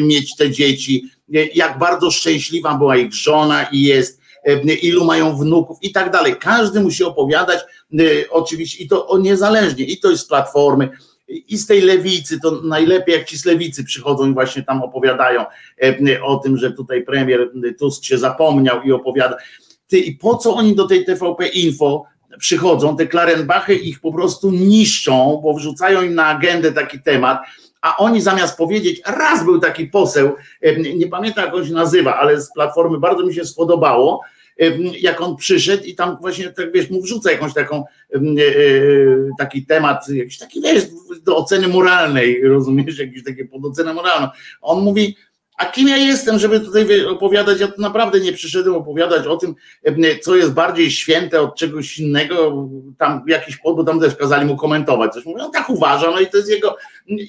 mieć 0.00 0.36
te 0.36 0.50
dzieci, 0.50 1.10
jak 1.54 1.78
bardzo 1.78 2.10
szczęśliwa 2.10 2.74
była 2.74 2.96
ich 2.96 3.14
żona 3.14 3.62
i 3.72 3.82
jest, 3.82 4.20
ilu 4.82 5.04
mają 5.04 5.36
wnuków 5.36 5.78
i 5.82 5.92
tak 5.92 6.10
dalej. 6.12 6.36
Każdy 6.40 6.80
musi 6.80 7.04
opowiadać, 7.04 7.60
oczywiście 8.30 8.84
i 8.84 8.88
to 8.88 9.18
niezależnie, 9.18 9.84
i 9.84 9.98
to 9.98 10.10
jest 10.10 10.22
z 10.22 10.26
platformy, 10.26 10.88
i 11.30 11.58
z 11.58 11.66
tej 11.66 11.80
lewicy, 11.80 12.40
to 12.40 12.60
najlepiej 12.64 13.14
jak 13.14 13.24
ci 13.24 13.38
z 13.38 13.44
lewicy 13.44 13.84
przychodzą 13.84 14.30
i 14.30 14.34
właśnie 14.34 14.62
tam 14.62 14.82
opowiadają 14.82 15.44
e, 15.82 16.22
o 16.22 16.36
tym, 16.36 16.56
że 16.56 16.72
tutaj 16.72 17.02
premier 17.04 17.50
Tusk 17.78 18.04
się 18.04 18.18
zapomniał 18.18 18.82
i 18.82 18.92
opowiada. 18.92 19.36
Ty, 19.86 19.98
i 19.98 20.16
po 20.16 20.36
co 20.36 20.54
oni 20.54 20.74
do 20.74 20.86
tej 20.86 21.04
TVP 21.04 21.48
Info 21.48 22.04
przychodzą, 22.38 22.96
te 22.96 23.06
Klarenbachy 23.06 23.74
ich 23.74 24.00
po 24.00 24.12
prostu 24.12 24.50
niszczą, 24.50 25.40
bo 25.42 25.54
wrzucają 25.54 26.02
im 26.02 26.14
na 26.14 26.26
agendę 26.26 26.72
taki 26.72 27.00
temat, 27.00 27.38
a 27.80 27.96
oni 27.96 28.20
zamiast 28.20 28.58
powiedzieć, 28.58 29.02
raz 29.06 29.44
był 29.44 29.60
taki 29.60 29.86
poseł, 29.86 30.36
nie 30.96 31.06
pamiętam 31.06 31.44
jak 31.44 31.54
on 31.54 31.66
się 31.66 31.72
nazywa, 31.72 32.16
ale 32.16 32.40
z 32.40 32.52
Platformy 32.52 32.98
bardzo 32.98 33.26
mi 33.26 33.34
się 33.34 33.44
spodobało, 33.44 34.20
jak 35.00 35.20
on 35.20 35.36
przyszedł 35.36 35.84
i 35.84 35.94
tam 35.94 36.16
właśnie 36.20 36.50
tak 36.50 36.72
wiesz, 36.72 36.90
mu 36.90 37.02
wrzuca 37.02 37.32
jakąś 37.32 37.54
taką 37.54 37.84
e, 38.14 38.16
e, 38.16 38.20
taki 39.38 39.66
temat, 39.66 40.08
jakiś 40.08 40.38
taki 40.38 40.60
wiesz, 40.60 40.84
do 41.22 41.36
oceny 41.36 41.68
moralnej, 41.68 42.42
rozumiesz, 42.48 42.98
jakiś 42.98 43.24
takie 43.24 43.44
pod 43.44 43.64
ocenę 43.64 43.94
moralną. 43.94 44.28
On 44.60 44.84
mówi, 44.84 45.16
a 45.60 45.66
kim 45.66 45.88
ja 45.88 45.96
jestem, 45.96 46.38
żeby 46.38 46.60
tutaj 46.60 47.04
opowiadać? 47.06 47.60
Ja 47.60 47.68
tu 47.68 47.80
naprawdę 47.80 48.20
nie 48.20 48.32
przyszedłem 48.32 48.74
opowiadać 48.74 49.26
o 49.26 49.36
tym, 49.36 49.54
co 50.22 50.36
jest 50.36 50.52
bardziej 50.52 50.90
święte 50.90 51.40
od 51.40 51.56
czegoś 51.56 51.98
innego. 51.98 52.68
Tam 52.98 53.22
jakiś 53.26 53.58
bo 53.64 53.84
tam 53.84 54.00
też 54.00 54.16
kazali 54.16 54.46
mu 54.46 54.56
komentować. 54.56 55.12
Coś 55.12 55.24
mówią, 55.24 55.38
no 55.38 55.50
tak 55.50 55.70
uważa, 55.70 56.10
no 56.10 56.20
i 56.20 56.26
to 56.26 56.36
jest 56.36 56.50
jego, 56.50 56.76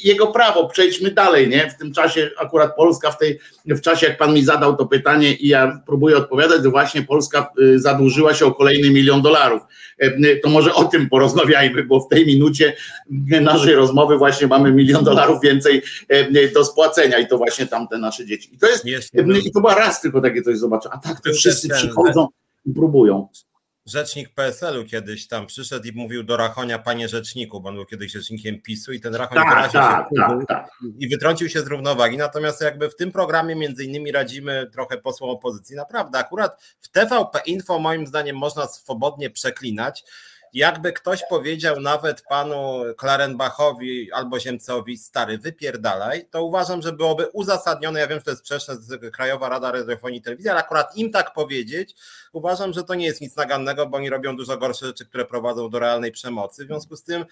jego 0.03 0.27
prawo. 0.27 0.69
Przejdźmy 0.69 1.11
dalej, 1.11 1.49
nie? 1.49 1.69
W 1.69 1.77
tym 1.77 1.93
czasie 1.93 2.29
akurat 2.37 2.75
Polska 2.75 3.11
w 3.11 3.17
tej, 3.17 3.39
w 3.65 3.81
czasie 3.81 4.07
jak 4.07 4.17
pan 4.17 4.33
mi 4.33 4.43
zadał 4.43 4.75
to 4.75 4.85
pytanie 4.85 5.33
i 5.33 5.47
ja 5.47 5.81
próbuję 5.85 6.17
odpowiadać, 6.17 6.63
to 6.63 6.71
właśnie 6.71 7.01
Polska 7.01 7.49
y, 7.59 7.79
zadłużyła 7.79 8.33
się 8.33 8.45
o 8.45 8.51
kolejny 8.53 8.89
milion 8.89 9.21
dolarów. 9.21 9.61
To 10.43 10.49
może 10.49 10.73
o 10.73 10.83
tym 10.83 11.09
porozmawiajmy, 11.09 11.83
bo 11.83 11.99
w 11.99 12.07
tej 12.07 12.25
minucie 12.25 12.75
naszej 13.41 13.75
rozmowy 13.75 14.17
właśnie 14.17 14.47
mamy 14.47 14.71
milion 14.71 15.03
dolarów 15.03 15.41
więcej 15.43 15.81
do 16.53 16.65
spłacenia 16.65 17.19
i 17.19 17.27
to 17.27 17.37
właśnie 17.37 17.67
tamte 17.67 17.97
nasze 17.97 18.21
nasze 18.21 18.25
dzieci. 18.25 18.55
I 18.55 18.57
to 18.57 18.67
jest, 18.67 18.85
jest 18.85 19.13
i 19.45 19.51
to 19.51 19.61
była 19.61 19.75
raz 19.75 20.01
tylko 20.01 20.21
takie 20.21 20.41
coś 20.41 20.57
zobaczę, 20.57 20.89
a 20.91 20.97
tak 20.97 21.21
to 21.21 21.33
wszyscy 21.33 21.69
przychodzą 21.69 22.27
i 22.65 22.73
próbują. 22.73 23.27
Rzecznik 23.85 24.29
PSL-u 24.29 24.85
kiedyś 24.85 25.27
tam 25.27 25.47
przyszedł 25.47 25.87
i 25.87 25.91
mówił 25.91 26.23
do 26.23 26.37
Rachonia, 26.37 26.79
panie 26.79 27.09
rzeczniku, 27.09 27.61
bo 27.61 27.69
on 27.69 27.75
był 27.75 27.85
kiedyś 27.85 28.11
rzecznikiem 28.11 28.61
PiSu 28.61 28.91
i 28.93 28.99
ten 28.99 29.15
Rachoń 29.15 29.37
tak, 29.37 29.71
tak, 29.71 30.07
tak, 30.17 30.47
tak, 30.47 30.69
i 30.99 31.09
wytrącił 31.09 31.49
się 31.49 31.61
z 31.61 31.67
równowagi. 31.67 32.17
Natomiast 32.17 32.61
jakby 32.61 32.89
w 32.89 32.95
tym 32.95 33.11
programie 33.11 33.55
między 33.55 33.83
innymi 33.83 34.11
radzimy 34.11 34.69
trochę 34.73 34.97
posłom 34.97 35.29
opozycji. 35.29 35.75
Naprawdę, 35.75 36.19
akurat 36.19 36.63
w 36.79 36.89
TVP 36.89 37.39
Info 37.45 37.79
moim 37.79 38.07
zdaniem 38.07 38.37
można 38.37 38.67
swobodnie 38.67 39.29
przeklinać 39.29 40.03
jakby 40.53 40.93
ktoś 40.93 41.23
powiedział 41.29 41.79
nawet 41.79 42.21
panu 42.21 42.83
Klarenbachowi 42.97 44.11
albo 44.11 44.39
Ziemcowi, 44.39 44.97
stary, 44.97 45.37
wypierdalaj, 45.37 46.25
to 46.31 46.43
uważam, 46.43 46.81
że 46.81 46.93
byłoby 46.93 47.27
uzasadnione, 47.27 47.99
ja 47.99 48.07
wiem, 48.07 48.19
że 48.19 48.25
to 48.25 48.31
jest 48.31 48.41
sprzeczne 48.41 48.75
z 48.75 49.13
Krajowa 49.15 49.49
Rada 49.49 49.71
Radiofonii 49.71 50.19
i 50.19 50.21
Telewizji, 50.21 50.49
ale 50.49 50.59
akurat 50.59 50.97
im 50.97 51.11
tak 51.11 51.33
powiedzieć, 51.33 51.95
uważam, 52.31 52.73
że 52.73 52.83
to 52.83 52.95
nie 52.95 53.05
jest 53.05 53.21
nic 53.21 53.35
nagannego, 53.35 53.87
bo 53.87 53.97
oni 53.97 54.09
robią 54.09 54.35
dużo 54.35 54.57
gorsze 54.57 54.85
rzeczy, 54.85 55.05
które 55.05 55.25
prowadzą 55.25 55.69
do 55.69 55.79
realnej 55.79 56.11
przemocy. 56.11 56.63
W 56.63 56.67
związku 56.67 56.95
z 56.95 57.03
tym 57.03 57.25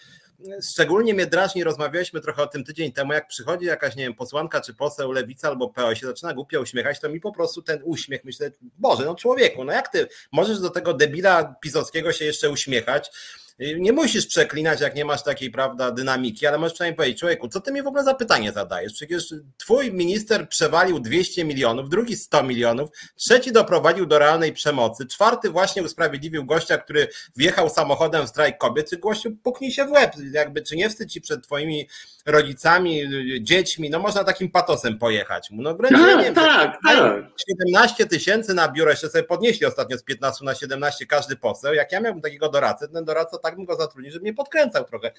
szczególnie 0.71 1.13
mnie 1.13 1.25
drażni, 1.25 1.63
rozmawialiśmy 1.63 2.21
trochę 2.21 2.43
o 2.43 2.47
tym 2.47 2.63
tydzień 2.63 2.91
temu, 2.91 3.13
jak 3.13 3.27
przychodzi 3.27 3.65
jakaś, 3.65 3.95
nie 3.95 4.03
wiem, 4.03 4.13
posłanka 4.13 4.61
czy 4.61 4.73
poseł 4.73 5.11
Lewica 5.11 5.47
albo 5.47 5.69
PO 5.69 5.95
się 5.95 6.07
zaczyna 6.07 6.33
głupio 6.33 6.61
uśmiechać, 6.61 6.99
to 6.99 7.09
mi 7.09 7.19
po 7.19 7.31
prostu 7.31 7.61
ten 7.61 7.81
uśmiech, 7.83 8.23
myślę, 8.23 8.51
Boże, 8.77 9.05
no 9.05 9.15
człowieku, 9.15 9.63
no 9.63 9.73
jak 9.73 9.87
ty 9.87 10.07
możesz 10.31 10.59
do 10.59 10.69
tego 10.69 10.93
debila 10.93 11.55
pisowskiego 11.61 12.11
się 12.11 12.25
jeszcze 12.25 12.49
uśmiechać, 12.49 13.11
nie 13.59 13.93
musisz 13.93 14.27
przeklinać, 14.27 14.81
jak 14.81 14.95
nie 14.95 15.05
masz 15.05 15.23
takiej, 15.23 15.51
prawda, 15.51 15.91
dynamiki, 15.91 16.47
ale 16.47 16.57
możesz 16.57 16.73
przynajmniej 16.73 16.97
powiedzieć, 16.97 17.19
człowieku, 17.19 17.47
co 17.47 17.61
ty 17.61 17.71
mi 17.71 17.81
w 17.81 17.87
ogóle 17.87 18.03
za 18.03 18.13
pytanie 18.13 18.51
zadajesz? 18.51 18.93
Przecież 18.93 19.33
twój 19.57 19.93
minister 19.93 20.49
przewalił 20.49 20.99
200 20.99 21.45
milionów, 21.45 21.89
drugi 21.89 22.15
100 22.15 22.43
milionów, 22.43 22.89
trzeci 23.15 23.51
doprowadził 23.51 24.05
do 24.05 24.19
realnej 24.19 24.53
przemocy, 24.53 25.05
czwarty 25.05 25.49
właśnie 25.49 25.83
usprawiedliwił 25.83 26.45
gościa, 26.45 26.77
który 26.77 27.07
wjechał 27.35 27.69
samochodem 27.69 28.25
w 28.25 28.29
strajk 28.29 28.57
kobiet, 28.57 28.89
czy 28.89 28.97
gościu 28.97 29.31
puknij 29.43 29.71
się 29.71 29.85
w 29.85 29.91
łeb, 29.91 30.13
jakby, 30.31 30.61
czy 30.61 30.75
nie 30.75 30.89
wstydź 30.89 31.13
ci 31.13 31.21
przed 31.21 31.43
twoimi 31.43 31.87
rodzicami, 32.31 33.09
dziećmi, 33.41 33.89
no 33.89 33.99
można 33.99 34.23
takim 34.23 34.51
patosem 34.51 34.97
pojechać 34.97 35.51
mu. 35.51 35.61
No 35.61 35.75
wręcz 35.75 35.93
tak, 35.93 36.17
nie 36.17 36.23
wiem, 36.23 36.35
tak, 36.35 36.77
tak. 36.87 37.23
17 37.49 38.05
tysięcy 38.05 38.53
na 38.53 38.71
biuro, 38.71 38.91
jeszcze 38.91 39.09
sobie 39.09 39.23
podnieśli 39.23 39.65
ostatnio 39.65 39.97
z 39.97 40.03
15 40.03 40.45
na 40.45 40.55
17 40.55 41.05
każdy 41.05 41.35
poseł. 41.35 41.73
Jak 41.73 41.91
ja 41.91 41.99
miałbym 41.99 42.21
takiego 42.21 42.49
doradcę, 42.49 42.87
ten 42.87 43.05
doradca 43.05 43.37
tak 43.37 43.55
bym 43.55 43.65
go 43.65 43.75
zatrudnił, 43.75 44.11
żeby 44.11 44.23
mnie 44.23 44.33
podkręcał 44.33 44.85
trochę. 44.85 45.11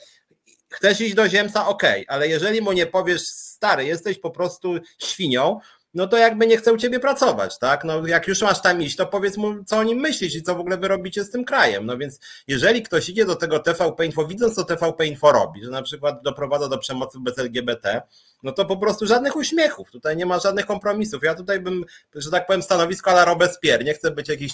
Chcesz 0.69 1.01
iść 1.01 1.15
do 1.15 1.29
ziemca, 1.29 1.67
ok, 1.67 1.83
ale 2.09 2.29
jeżeli 2.29 2.61
mu 2.61 2.73
nie 2.73 2.87
powiesz, 2.87 3.23
stary, 3.23 3.85
jesteś 3.85 4.19
po 4.19 4.31
prostu 4.31 4.79
świnią, 4.99 5.61
no 5.95 6.07
to 6.07 6.17
jakby 6.17 6.47
nie 6.47 6.57
chce 6.57 6.73
u 6.73 6.77
ciebie 6.77 7.01
pracować, 7.01 7.59
tak? 7.59 7.85
No 7.85 8.07
jak 8.07 8.29
już 8.29 8.43
masz 8.43 8.63
tam 8.63 8.83
iść, 8.83 8.97
to 8.97 9.07
powiedz 9.07 9.37
mu, 9.37 9.65
co 9.65 9.79
o 9.79 9.83
nim 9.83 9.99
myślisz 9.99 10.35
i 10.35 10.43
co 10.43 10.55
w 10.55 10.61
ogóle 10.61 10.77
wy 10.77 10.89
robicie 10.89 11.25
z 11.25 11.31
tym 11.31 11.45
krajem. 11.45 11.87
No 11.87 11.99
więc 11.99 12.21
jeżeli 12.49 12.83
ktoś 12.83 13.09
idzie 13.09 13.25
do 13.25 13.37
tego 13.37 13.59
TVP 13.59 14.07
Info, 14.07 14.27
widząc 14.27 14.55
co 14.55 14.65
TVP 14.65 15.07
Info 15.07 15.33
robi, 15.33 15.65
że 15.65 15.71
na 15.71 15.83
przykład 15.83 16.23
doprowadza 16.23 16.69
do 16.69 16.79
przemocy 16.79 17.19
wobec 17.19 17.39
LGBT, 17.39 18.03
no 18.43 18.53
to 18.53 18.65
po 18.65 18.77
prostu 18.77 19.07
żadnych 19.07 19.37
uśmiechów, 19.37 19.91
tutaj 19.91 20.17
nie 20.17 20.27
ma 20.27 20.39
żadnych 20.39 20.67
kompromisów. 20.67 21.23
Ja 21.23 21.35
tutaj 21.35 21.61
bym, 21.61 21.85
że 22.15 22.31
tak 22.31 22.47
powiem, 22.47 22.63
stanowisko 22.63 23.11
ala 23.11 23.25
Robespierre, 23.25 23.85
nie 23.85 23.95
chcę 23.95 24.11
być 24.11 24.29
jakiś 24.29 24.53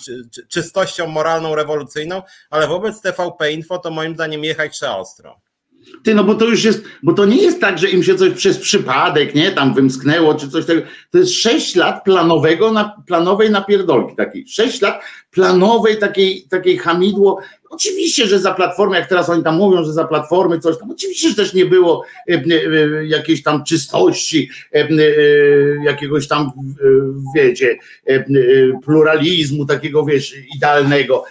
czystością 0.49 1.07
moralną, 1.07 1.55
rewolucyjną, 1.55 2.23
ale 2.50 2.66
wobec 2.66 3.00
TVP 3.00 3.52
Info 3.52 3.78
to 3.78 3.90
moim 3.90 4.14
zdaniem 4.14 4.45
jechać 4.45 4.73
trzeba 4.73 4.97
ostro. 4.97 5.46
Ty, 6.02 6.14
no 6.14 6.25
bo 6.25 6.35
to 6.35 6.45
już 6.45 6.64
jest, 6.64 6.85
bo 7.02 7.12
to 7.12 7.25
nie 7.25 7.43
jest 7.43 7.61
tak, 7.61 7.78
że 7.78 7.90
im 7.90 8.02
się 8.02 8.14
coś 8.14 8.33
przez 8.33 8.59
przypadek, 8.59 9.35
nie, 9.35 9.52
tam 9.52 9.75
wymsknęło, 9.75 10.35
czy 10.35 10.50
coś 10.50 10.66
takiego. 10.66 10.87
To 11.11 11.19
jest 11.19 11.35
sześć 11.35 11.75
lat 11.75 12.05
planowego, 12.05 12.73
na, 12.73 13.02
planowej 13.07 13.50
napierdolki 13.50 14.16
takiej. 14.16 14.49
Sześć 14.49 14.81
lat 14.81 15.02
planowej 15.37 15.99
takiej, 15.99 16.43
takiej 16.43 16.78
hamidło. 16.78 17.40
Oczywiście, 17.71 18.26
że 18.26 18.38
za 18.38 18.55
platformę, 18.55 18.99
jak 18.99 19.09
teraz 19.09 19.31
oni 19.31 19.43
tam 19.43 19.57
mówią, 19.57 19.85
że 19.85 19.93
za 19.93 20.05
platformy 20.05 20.61
coś 20.61 20.78
tam, 20.78 20.90
oczywiście, 20.90 21.28
że 21.28 21.35
też 21.35 21.55
nie 21.55 21.66
było 21.66 22.05
e, 22.28 22.35
e, 22.35 23.07
jakiejś 23.07 23.43
tam 23.43 23.64
czystości, 23.64 24.50
e, 24.73 24.88
jakiegoś 25.85 26.28
tam, 26.28 26.50
wiecie, 27.35 27.78
pluralizmu 28.85 29.66
takiego, 29.66 30.05
wiesz, 30.05 30.35
idealnego. 30.57 31.25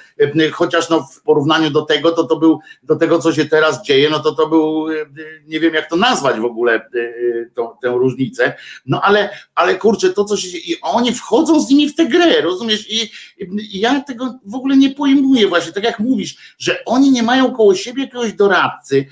Chociaż 0.54 0.90
no 0.90 1.08
w 1.14 1.22
porównaniu 1.22 1.70
do 1.70 1.82
tego, 1.82 2.12
to 2.12 2.24
to 2.24 2.36
był, 2.36 2.60
do 2.84 2.96
tego, 2.96 3.20
co 3.20 3.34
się 3.34 3.46
teraz 3.46 3.86
dzieje, 3.86 4.10
no 4.10 4.20
to 4.20 4.32
to 4.32 4.48
był, 4.48 4.88
nie 5.48 5.60
wiem 5.60 5.74
jak 5.74 5.90
to 5.90 5.96
nazwać 5.96 6.40
w 6.40 6.46
ogóle, 6.46 6.90
tę 7.82 7.90
różnicę. 7.90 8.54
No 8.86 9.02
ale, 9.02 9.30
ale 9.56 9.76
kurczę, 9.76 10.10
to 10.10 10.26
co 10.26 10.38
się 10.38 10.50
dzieje, 10.50 10.64
i 10.64 10.82
oni 10.82 11.14
wchodzą 11.14 11.62
z 11.62 11.70
nimi 11.70 11.90
w 11.90 11.96
tę 11.96 12.06
grę, 12.06 12.42
rozumiesz? 12.42 12.92
I, 12.92 13.12
i 13.78 13.80
ja 13.80 13.95
tego 14.00 14.40
w 14.46 14.56
ogóle 14.56 14.78
nie 14.78 14.90
pojmuję 14.90 15.48
właśnie, 15.48 15.72
tak 15.72 15.84
jak 15.84 16.00
mówisz, 16.00 16.56
że 16.58 16.86
oni 16.86 17.12
nie 17.12 17.24
mają 17.24 17.52
koło 17.52 17.76
siebie 17.76 18.04
jakiegoś 18.04 18.34
doradcy, 18.34 19.06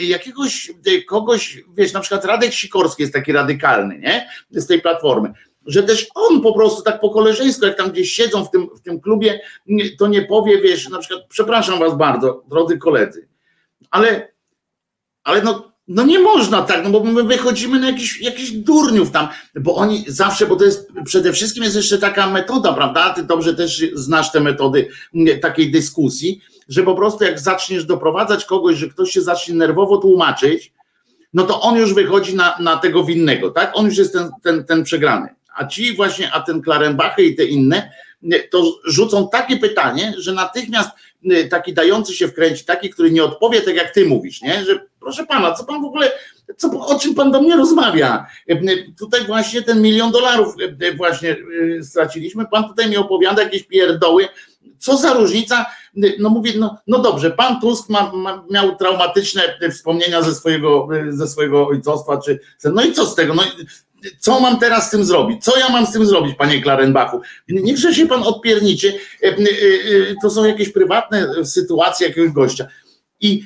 jakiegoś 0.00 0.72
kogoś, 1.08 1.62
wiesz, 1.76 1.92
na 1.92 2.00
przykład 2.00 2.24
Radek 2.24 2.52
Sikorski 2.52 3.02
jest 3.02 3.12
taki 3.12 3.32
radykalny, 3.32 3.98
nie? 3.98 4.28
Z 4.50 4.66
tej 4.66 4.80
platformy 4.80 5.32
że 5.66 5.82
też 5.82 6.06
on 6.14 6.40
po 6.40 6.54
prostu 6.54 6.82
tak 6.82 7.00
po 7.00 7.10
koleżeńsku, 7.10 7.66
jak 7.66 7.76
tam 7.76 7.90
gdzieś 7.90 8.12
siedzą 8.12 8.44
w 8.44 8.50
tym, 8.50 8.68
w 8.76 8.80
tym 8.80 9.00
klubie, 9.00 9.40
to 9.98 10.06
nie 10.06 10.22
powie, 10.22 10.60
wiesz, 10.60 10.88
na 10.88 10.98
przykład, 10.98 11.26
przepraszam 11.28 11.78
was 11.78 11.96
bardzo, 11.96 12.44
drodzy 12.48 12.78
koledzy, 12.78 13.28
ale, 13.90 14.32
ale 15.24 15.42
no 15.42 15.73
no 15.88 16.04
nie 16.04 16.18
można 16.18 16.62
tak, 16.62 16.84
no 16.84 16.90
bo 16.90 17.04
my 17.04 17.22
wychodzimy 17.22 17.80
na 17.80 17.86
jakiś, 17.86 18.20
jakiś 18.20 18.50
durniów 18.50 19.10
tam, 19.10 19.28
bo 19.60 19.74
oni 19.74 20.04
zawsze, 20.08 20.46
bo 20.46 20.56
to 20.56 20.64
jest 20.64 20.88
przede 21.04 21.32
wszystkim 21.32 21.64
jest 21.64 21.76
jeszcze 21.76 21.98
taka 21.98 22.30
metoda, 22.30 22.72
prawda? 22.72 23.10
Ty 23.10 23.22
dobrze 23.22 23.54
też 23.54 23.82
znasz 23.92 24.32
te 24.32 24.40
metody 24.40 24.88
takiej 25.42 25.70
dyskusji, 25.70 26.40
że 26.68 26.82
po 26.82 26.94
prostu 26.94 27.24
jak 27.24 27.40
zaczniesz 27.40 27.84
doprowadzać 27.84 28.44
kogoś, 28.44 28.76
że 28.76 28.88
ktoś 28.88 29.10
się 29.10 29.22
zacznie 29.22 29.54
nerwowo 29.54 29.96
tłumaczyć, 29.96 30.72
no 31.34 31.44
to 31.44 31.60
on 31.60 31.76
już 31.76 31.94
wychodzi 31.94 32.36
na, 32.36 32.56
na 32.60 32.76
tego 32.76 33.04
winnego, 33.04 33.50
tak? 33.50 33.72
On 33.74 33.86
już 33.86 33.98
jest 33.98 34.12
ten, 34.12 34.30
ten, 34.42 34.64
ten 34.64 34.84
przegrany. 34.84 35.28
A 35.56 35.66
ci 35.66 35.96
właśnie, 35.96 36.32
a 36.32 36.40
ten 36.40 36.62
Klarenbachy 36.62 37.22
i 37.22 37.36
te 37.36 37.44
inne, 37.44 37.90
to 38.50 38.64
rzucą 38.84 39.28
takie 39.28 39.56
pytanie, 39.56 40.14
że 40.18 40.32
natychmiast 40.32 40.90
taki 41.50 41.74
dający 41.74 42.14
się 42.14 42.28
wkręcić, 42.28 42.64
taki, 42.64 42.90
który 42.90 43.10
nie 43.10 43.24
odpowie 43.24 43.60
tak 43.60 43.74
jak 43.74 43.90
ty 43.90 44.06
mówisz, 44.06 44.42
nie? 44.42 44.64
Że 44.64 44.80
proszę 45.00 45.26
pana, 45.26 45.52
co 45.52 45.64
pan 45.64 45.82
w 45.82 45.84
ogóle, 45.84 46.12
co, 46.56 46.86
o 46.86 46.98
czym 46.98 47.14
pan 47.14 47.32
do 47.32 47.42
mnie 47.42 47.56
rozmawia? 47.56 48.26
Tutaj 48.98 49.24
właśnie 49.26 49.62
ten 49.62 49.82
milion 49.82 50.12
dolarów 50.12 50.54
właśnie 50.96 51.36
straciliśmy, 51.82 52.46
pan 52.46 52.68
tutaj 52.68 52.90
mi 52.90 52.96
opowiada 52.96 53.42
jakieś 53.42 53.62
pierdoły, 53.62 54.28
co 54.78 54.96
za 54.96 55.14
różnica, 55.14 55.66
no 56.18 56.30
mówię, 56.30 56.52
no, 56.56 56.78
no 56.86 56.98
dobrze, 56.98 57.30
pan 57.30 57.60
Tusk 57.60 57.88
ma, 57.88 58.12
ma, 58.12 58.44
miał 58.50 58.76
traumatyczne 58.76 59.42
wspomnienia 59.70 60.22
ze 60.22 60.34
swojego, 60.34 60.88
ze 61.08 61.28
swojego 61.28 61.66
ojcostwa, 61.66 62.20
czy, 62.20 62.40
no 62.64 62.84
i 62.84 62.92
co 62.92 63.06
z 63.06 63.14
tego, 63.14 63.34
no 63.34 63.42
co 64.18 64.40
mam 64.40 64.58
teraz 64.58 64.86
z 64.86 64.90
tym 64.90 65.04
zrobić? 65.04 65.44
Co 65.44 65.58
ja 65.58 65.68
mam 65.68 65.86
z 65.86 65.92
tym 65.92 66.06
zrobić, 66.06 66.34
panie 66.38 66.62
Klarenbachu? 66.62 67.20
Niechże 67.48 67.94
się 67.94 68.06
pan 68.06 68.22
odpiernicie, 68.22 68.92
e, 69.22 69.26
e, 69.26 69.30
e, 69.30 69.36
to 70.22 70.30
są 70.30 70.44
jakieś 70.44 70.68
prywatne 70.68 71.44
sytuacje 71.44 72.08
jakiegoś 72.08 72.30
gościa. 72.30 72.66
I 73.20 73.44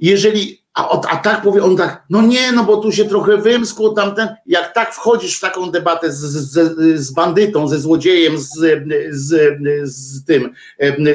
jeżeli 0.00 0.58
a, 0.78 1.00
a 1.08 1.16
tak 1.16 1.42
powie 1.42 1.64
on 1.64 1.76
tak, 1.76 2.04
no 2.10 2.22
nie, 2.22 2.52
no 2.52 2.64
bo 2.64 2.76
tu 2.76 2.92
się 2.92 3.04
trochę 3.04 3.36
wymskło 3.36 3.90
tamten. 3.90 4.28
Jak 4.46 4.74
tak 4.74 4.94
wchodzisz 4.94 5.36
w 5.36 5.40
taką 5.40 5.70
debatę 5.70 6.12
z, 6.12 6.16
z, 6.16 7.00
z 7.00 7.10
bandytą, 7.10 7.68
ze 7.68 7.78
złodziejem, 7.78 8.38
z, 8.38 8.50
z, 9.10 9.58
z 9.84 10.24
tym, 10.24 10.52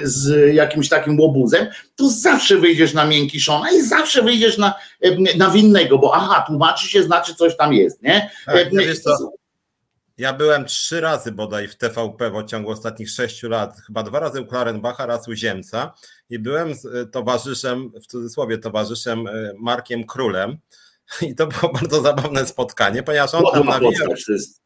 z 0.03 0.53
jakimś 0.55 0.89
takim 0.89 1.19
łobuzem, 1.19 1.67
to 1.95 2.09
zawsze 2.09 2.57
wyjdziesz 2.57 2.93
na 2.93 3.05
miękki 3.05 3.39
szona 3.39 3.71
i 3.71 3.81
zawsze 3.81 4.21
wyjdziesz 4.21 4.57
na, 4.57 4.73
na 5.37 5.49
winnego, 5.49 5.97
bo 5.97 6.15
aha, 6.15 6.43
tłumaczy 6.47 6.87
się, 6.89 7.03
znaczy 7.03 7.35
coś 7.35 7.57
tam 7.57 7.73
jest, 7.73 8.01
nie? 8.01 8.29
Tak, 8.45 8.55
ja 10.23 10.33
byłem 10.33 10.65
trzy 10.65 11.01
razy 11.01 11.31
bodaj 11.31 11.67
w 11.67 11.75
TVP 11.75 12.31
w 12.31 12.45
ciągu 12.45 12.71
ostatnich 12.71 13.09
sześciu 13.09 13.49
lat, 13.49 13.81
chyba 13.87 14.03
dwa 14.03 14.19
razy 14.19 14.41
u 14.41 14.45
Klarenbacha, 14.45 15.05
raz 15.05 15.27
u 15.27 15.33
Ziemca 15.33 15.93
i 16.29 16.39
byłem 16.39 16.75
z 16.75 16.85
e, 16.85 17.05
towarzyszem, 17.05 17.91
w 18.01 18.07
cudzysłowie 18.07 18.57
towarzyszem 18.57 19.27
e, 19.27 19.53
Markiem 19.57 20.03
Królem, 20.03 20.57
i 21.21 21.35
to 21.35 21.47
było 21.47 21.73
bardzo 21.79 22.01
zabawne 22.01 22.45
spotkanie, 22.45 23.03
ponieważ 23.03 23.33
on 23.33 23.43
tam 23.53 23.65
nawijał. 23.65 24.07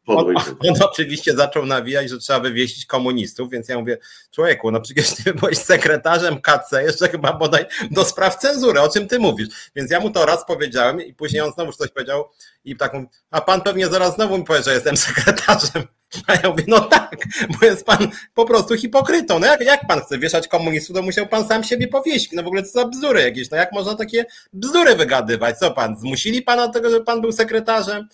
On, 0.06 0.36
on, 0.68 0.74
oczywiście 0.82 1.36
zaczął 1.36 1.66
nawijać, 1.66 2.10
że 2.10 2.18
trzeba 2.18 2.40
wywieźć 2.40 2.86
komunistów, 2.86 3.50
więc 3.50 3.68
ja 3.68 3.78
mówię, 3.78 3.98
człowieku, 4.30 4.70
no 4.70 4.80
przecież 4.80 5.14
ty 5.14 5.34
byłeś 5.34 5.58
sekretarzem 5.58 6.40
KC, 6.40 6.82
jeszcze 6.82 7.08
chyba 7.08 7.32
bodaj 7.32 7.64
do 7.90 8.04
spraw 8.04 8.36
cenzury, 8.36 8.80
o 8.80 8.88
czym 8.88 9.08
ty 9.08 9.18
mówisz. 9.18 9.48
Więc 9.76 9.90
ja 9.90 10.00
mu 10.00 10.10
to 10.10 10.26
raz 10.26 10.44
powiedziałem 10.46 11.00
i 11.00 11.14
później 11.14 11.42
on 11.42 11.52
znowu 11.52 11.72
coś 11.72 11.90
powiedział 11.90 12.24
i 12.70 12.76
tak 12.76 12.92
a 13.30 13.40
pan 13.40 13.60
pewnie 13.60 13.88
zaraz 13.88 14.14
znowu 14.14 14.38
mi 14.38 14.44
powie, 14.44 14.62
że 14.62 14.74
jestem 14.74 14.96
sekretarzem. 15.06 15.82
A 16.26 16.34
ja 16.34 16.50
mówię, 16.50 16.64
no 16.66 16.80
tak, 16.80 17.16
bo 17.48 17.66
jest 17.66 17.86
pan 17.86 18.08
po 18.34 18.44
prostu 18.44 18.76
hipokrytą. 18.76 19.38
No 19.38 19.46
jak, 19.46 19.60
jak 19.60 19.86
pan 19.86 20.00
chce 20.00 20.18
wieszać 20.18 20.48
komunistów, 20.48 20.96
to 20.96 21.02
musiał 21.02 21.26
pan 21.26 21.48
sam 21.48 21.64
siebie 21.64 21.88
powieść. 21.88 22.28
No 22.32 22.42
w 22.42 22.46
ogóle 22.46 22.62
to 22.62 22.68
za 22.68 22.84
bzdury 22.84 23.22
jakieś. 23.22 23.50
No 23.50 23.56
jak 23.56 23.72
można 23.72 23.94
takie 23.94 24.24
bzdury 24.52 24.96
wygadywać? 24.96 25.58
Co 25.58 25.70
pan, 25.70 25.96
zmusili 25.98 26.42
pana 26.42 26.66
do 26.66 26.72
tego, 26.72 26.90
że 26.90 27.00
pan 27.00 27.20
był 27.20 27.32
sekretarzem? 27.32 28.08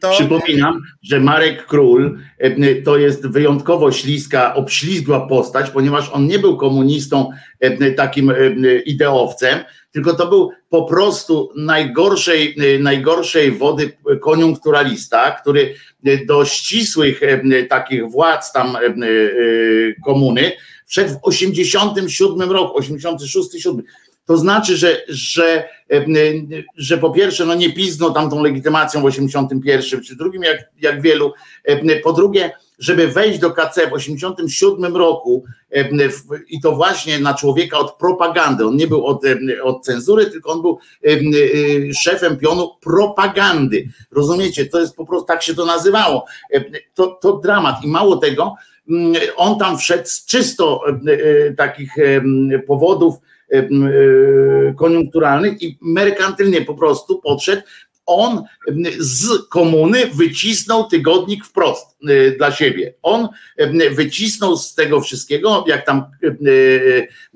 To... 0.00 0.10
Przypominam, 0.10 0.80
że 1.02 1.20
Marek 1.20 1.66
Król 1.66 2.18
e, 2.38 2.74
to 2.82 2.96
jest 2.96 3.26
wyjątkowo 3.26 3.92
śliska, 3.92 4.54
obślizgła 4.54 5.26
postać, 5.26 5.70
ponieważ 5.70 6.10
on 6.12 6.26
nie 6.26 6.38
był 6.38 6.56
komunistą 6.56 7.30
e, 7.60 7.92
takim 7.92 8.30
e, 8.30 8.34
ideowcem, 8.86 9.58
tylko 9.92 10.14
to 10.14 10.26
był 10.26 10.50
po 10.68 10.84
prostu 10.84 11.52
najgorszej, 11.56 12.56
najgorszej 12.80 13.52
wody 13.52 13.92
koniunkturalista, 14.20 15.30
który 15.30 15.74
do 16.26 16.44
ścisłych 16.44 17.20
takich 17.68 18.10
władz 18.10 18.52
tam 18.52 18.76
komuny 20.04 20.52
wszedł 20.86 21.10
w 21.10 21.18
87 21.22 22.50
roku, 22.50 22.78
86, 22.78 23.62
7 23.62 23.82
to 24.24 24.36
znaczy, 24.36 24.76
że, 24.76 25.02
że, 25.08 25.68
że 26.76 26.98
po 26.98 27.10
pierwsze, 27.10 27.44
no 27.46 27.54
nie 27.54 27.72
pizno 27.72 28.10
tam 28.10 28.30
tą 28.30 28.42
legitymacją 28.42 29.00
w 29.02 29.04
81 29.04 30.02
czy 30.02 30.16
drugim, 30.16 30.42
jak, 30.42 30.58
jak 30.80 31.02
wielu. 31.02 31.32
Po 32.04 32.12
drugie, 32.12 32.50
żeby 32.82 33.08
wejść 33.08 33.38
do 33.38 33.50
KC 33.50 33.90
w 33.90 33.92
87 33.92 34.96
roku 34.96 35.44
i 36.48 36.60
to 36.60 36.72
właśnie 36.72 37.20
na 37.20 37.34
człowieka 37.34 37.78
od 37.78 37.96
propagandy. 37.96 38.66
On 38.66 38.76
nie 38.76 38.86
był 38.86 39.06
od, 39.06 39.22
od 39.62 39.84
cenzury, 39.84 40.26
tylko 40.26 40.52
on 40.52 40.62
był 40.62 40.78
szefem 42.02 42.38
pionu 42.38 42.70
propagandy. 42.80 43.88
Rozumiecie? 44.10 44.66
To 44.66 44.80
jest 44.80 44.96
po 44.96 45.06
prostu, 45.06 45.26
tak 45.26 45.42
się 45.42 45.54
to 45.54 45.66
nazywało. 45.66 46.24
To, 46.94 47.06
to 47.06 47.36
dramat. 47.36 47.84
I 47.84 47.88
mało 47.88 48.16
tego, 48.16 48.54
on 49.36 49.58
tam 49.58 49.78
wszedł 49.78 50.06
z 50.06 50.26
czysto 50.26 50.84
takich 51.56 51.94
powodów, 52.66 53.14
E, 53.52 54.74
koniunkturalnych 54.74 55.62
i 55.62 55.78
merkantylnie 55.82 56.62
po 56.62 56.74
prostu 56.74 57.20
podszedł. 57.20 57.62
On 58.06 58.44
z 58.98 59.48
komuny 59.48 60.06
wycisnął 60.06 60.88
tygodnik 60.88 61.44
wprost 61.44 61.96
e, 62.08 62.30
dla 62.30 62.52
siebie. 62.52 62.94
On 63.02 63.28
wycisnął 63.90 64.56
z 64.56 64.74
tego 64.74 65.00
wszystkiego, 65.00 65.64
jak 65.66 65.86
tam 65.86 66.04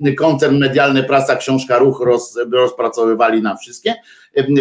e, 0.05 0.11
koncern 0.13 0.57
medialny, 0.57 1.03
prasa, 1.03 1.35
książka, 1.35 1.77
ruch 1.77 2.01
roz, 2.05 2.39
rozpracowywali 2.51 3.41
na 3.41 3.55
wszystkie 3.55 3.95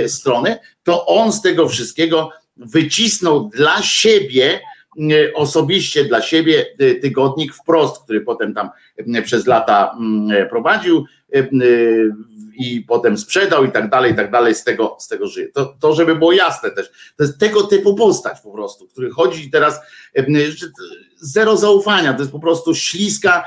strony, 0.06 0.58
to 0.82 1.06
on 1.06 1.32
z 1.32 1.42
tego 1.42 1.68
wszystkiego 1.68 2.30
wycisnął 2.56 3.48
dla 3.48 3.82
siebie 3.82 4.60
osobiście 5.34 6.04
dla 6.04 6.22
siebie 6.22 6.66
tygodnik 7.02 7.54
wprost, 7.54 8.04
który 8.04 8.20
potem 8.20 8.54
tam 8.54 8.70
przez 9.24 9.46
lata 9.46 9.98
prowadził 10.50 11.06
E, 11.25 11.25
e, 11.25 11.25
i 12.58 12.84
potem 12.88 13.18
sprzedał 13.18 13.64
i 13.64 13.72
tak 13.72 13.90
dalej, 13.90 14.12
i 14.12 14.16
tak 14.16 14.30
dalej, 14.30 14.54
z 14.54 14.64
tego, 14.64 14.96
z 15.00 15.08
tego 15.08 15.26
żyje. 15.26 15.48
To, 15.48 15.76
to, 15.80 15.94
żeby 15.94 16.16
było 16.16 16.32
jasne 16.32 16.70
też, 16.70 16.90
to 17.16 17.24
jest 17.24 17.38
tego 17.38 17.62
typu 17.62 17.94
postać 17.94 18.40
po 18.40 18.52
prostu, 18.52 18.86
który 18.88 19.10
chodzi 19.10 19.50
teraz, 19.50 19.80
e, 20.16 20.24
zero 21.20 21.56
zaufania, 21.56 22.14
to 22.14 22.20
jest 22.20 22.32
po 22.32 22.40
prostu 22.40 22.74
śliska, 22.74 23.46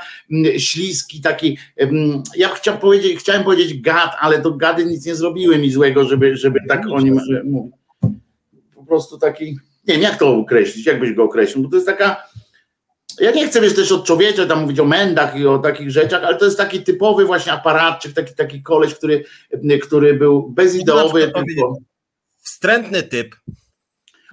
śliski 0.58 1.20
taki, 1.20 1.58
ja 2.36 2.48
chciałem 2.48 2.80
powiedzieć, 2.80 3.18
chciałem 3.18 3.44
powiedzieć 3.44 3.80
gad, 3.80 4.10
ale 4.20 4.42
to 4.42 4.50
gady 4.50 4.84
nic 4.86 5.06
nie 5.06 5.14
zrobiły 5.14 5.58
mi 5.58 5.70
złego, 5.70 6.04
żeby, 6.04 6.36
żeby 6.36 6.60
tak 6.68 6.82
o 6.92 7.00
nim 7.00 7.20
mówić. 7.44 7.74
Po 8.74 8.84
prostu 8.84 9.18
taki, 9.18 9.44
nie 9.86 9.94
wiem 9.94 10.02
jak 10.02 10.18
to 10.18 10.36
określić, 10.36 10.86
jak 10.86 11.00
byś 11.00 11.12
go 11.12 11.24
określił, 11.24 11.62
bo 11.62 11.70
to 11.70 11.76
jest 11.76 11.86
taka 11.86 12.16
ja 13.20 13.30
nie 13.30 13.48
chcę 13.48 13.60
wiesz, 13.60 13.74
też 13.74 13.92
od 13.92 14.06
człowieka 14.06 14.46
tam 14.46 14.60
mówić 14.60 14.80
o 14.80 14.84
mendach 14.84 15.36
i 15.36 15.46
o 15.46 15.58
takich 15.58 15.90
rzeczach, 15.90 16.24
ale 16.24 16.36
to 16.36 16.44
jest 16.44 16.58
taki 16.58 16.82
typowy 16.82 17.24
właśnie 17.24 17.52
aparatczyk, 17.52 18.12
taki, 18.12 18.34
taki 18.34 18.62
koleś, 18.62 18.94
który, 18.94 19.24
który 19.82 20.14
był 20.14 20.50
bezideowy. 20.50 21.32
Tylko... 21.46 21.76
Wstrętny 22.42 23.02
typ. 23.02 23.36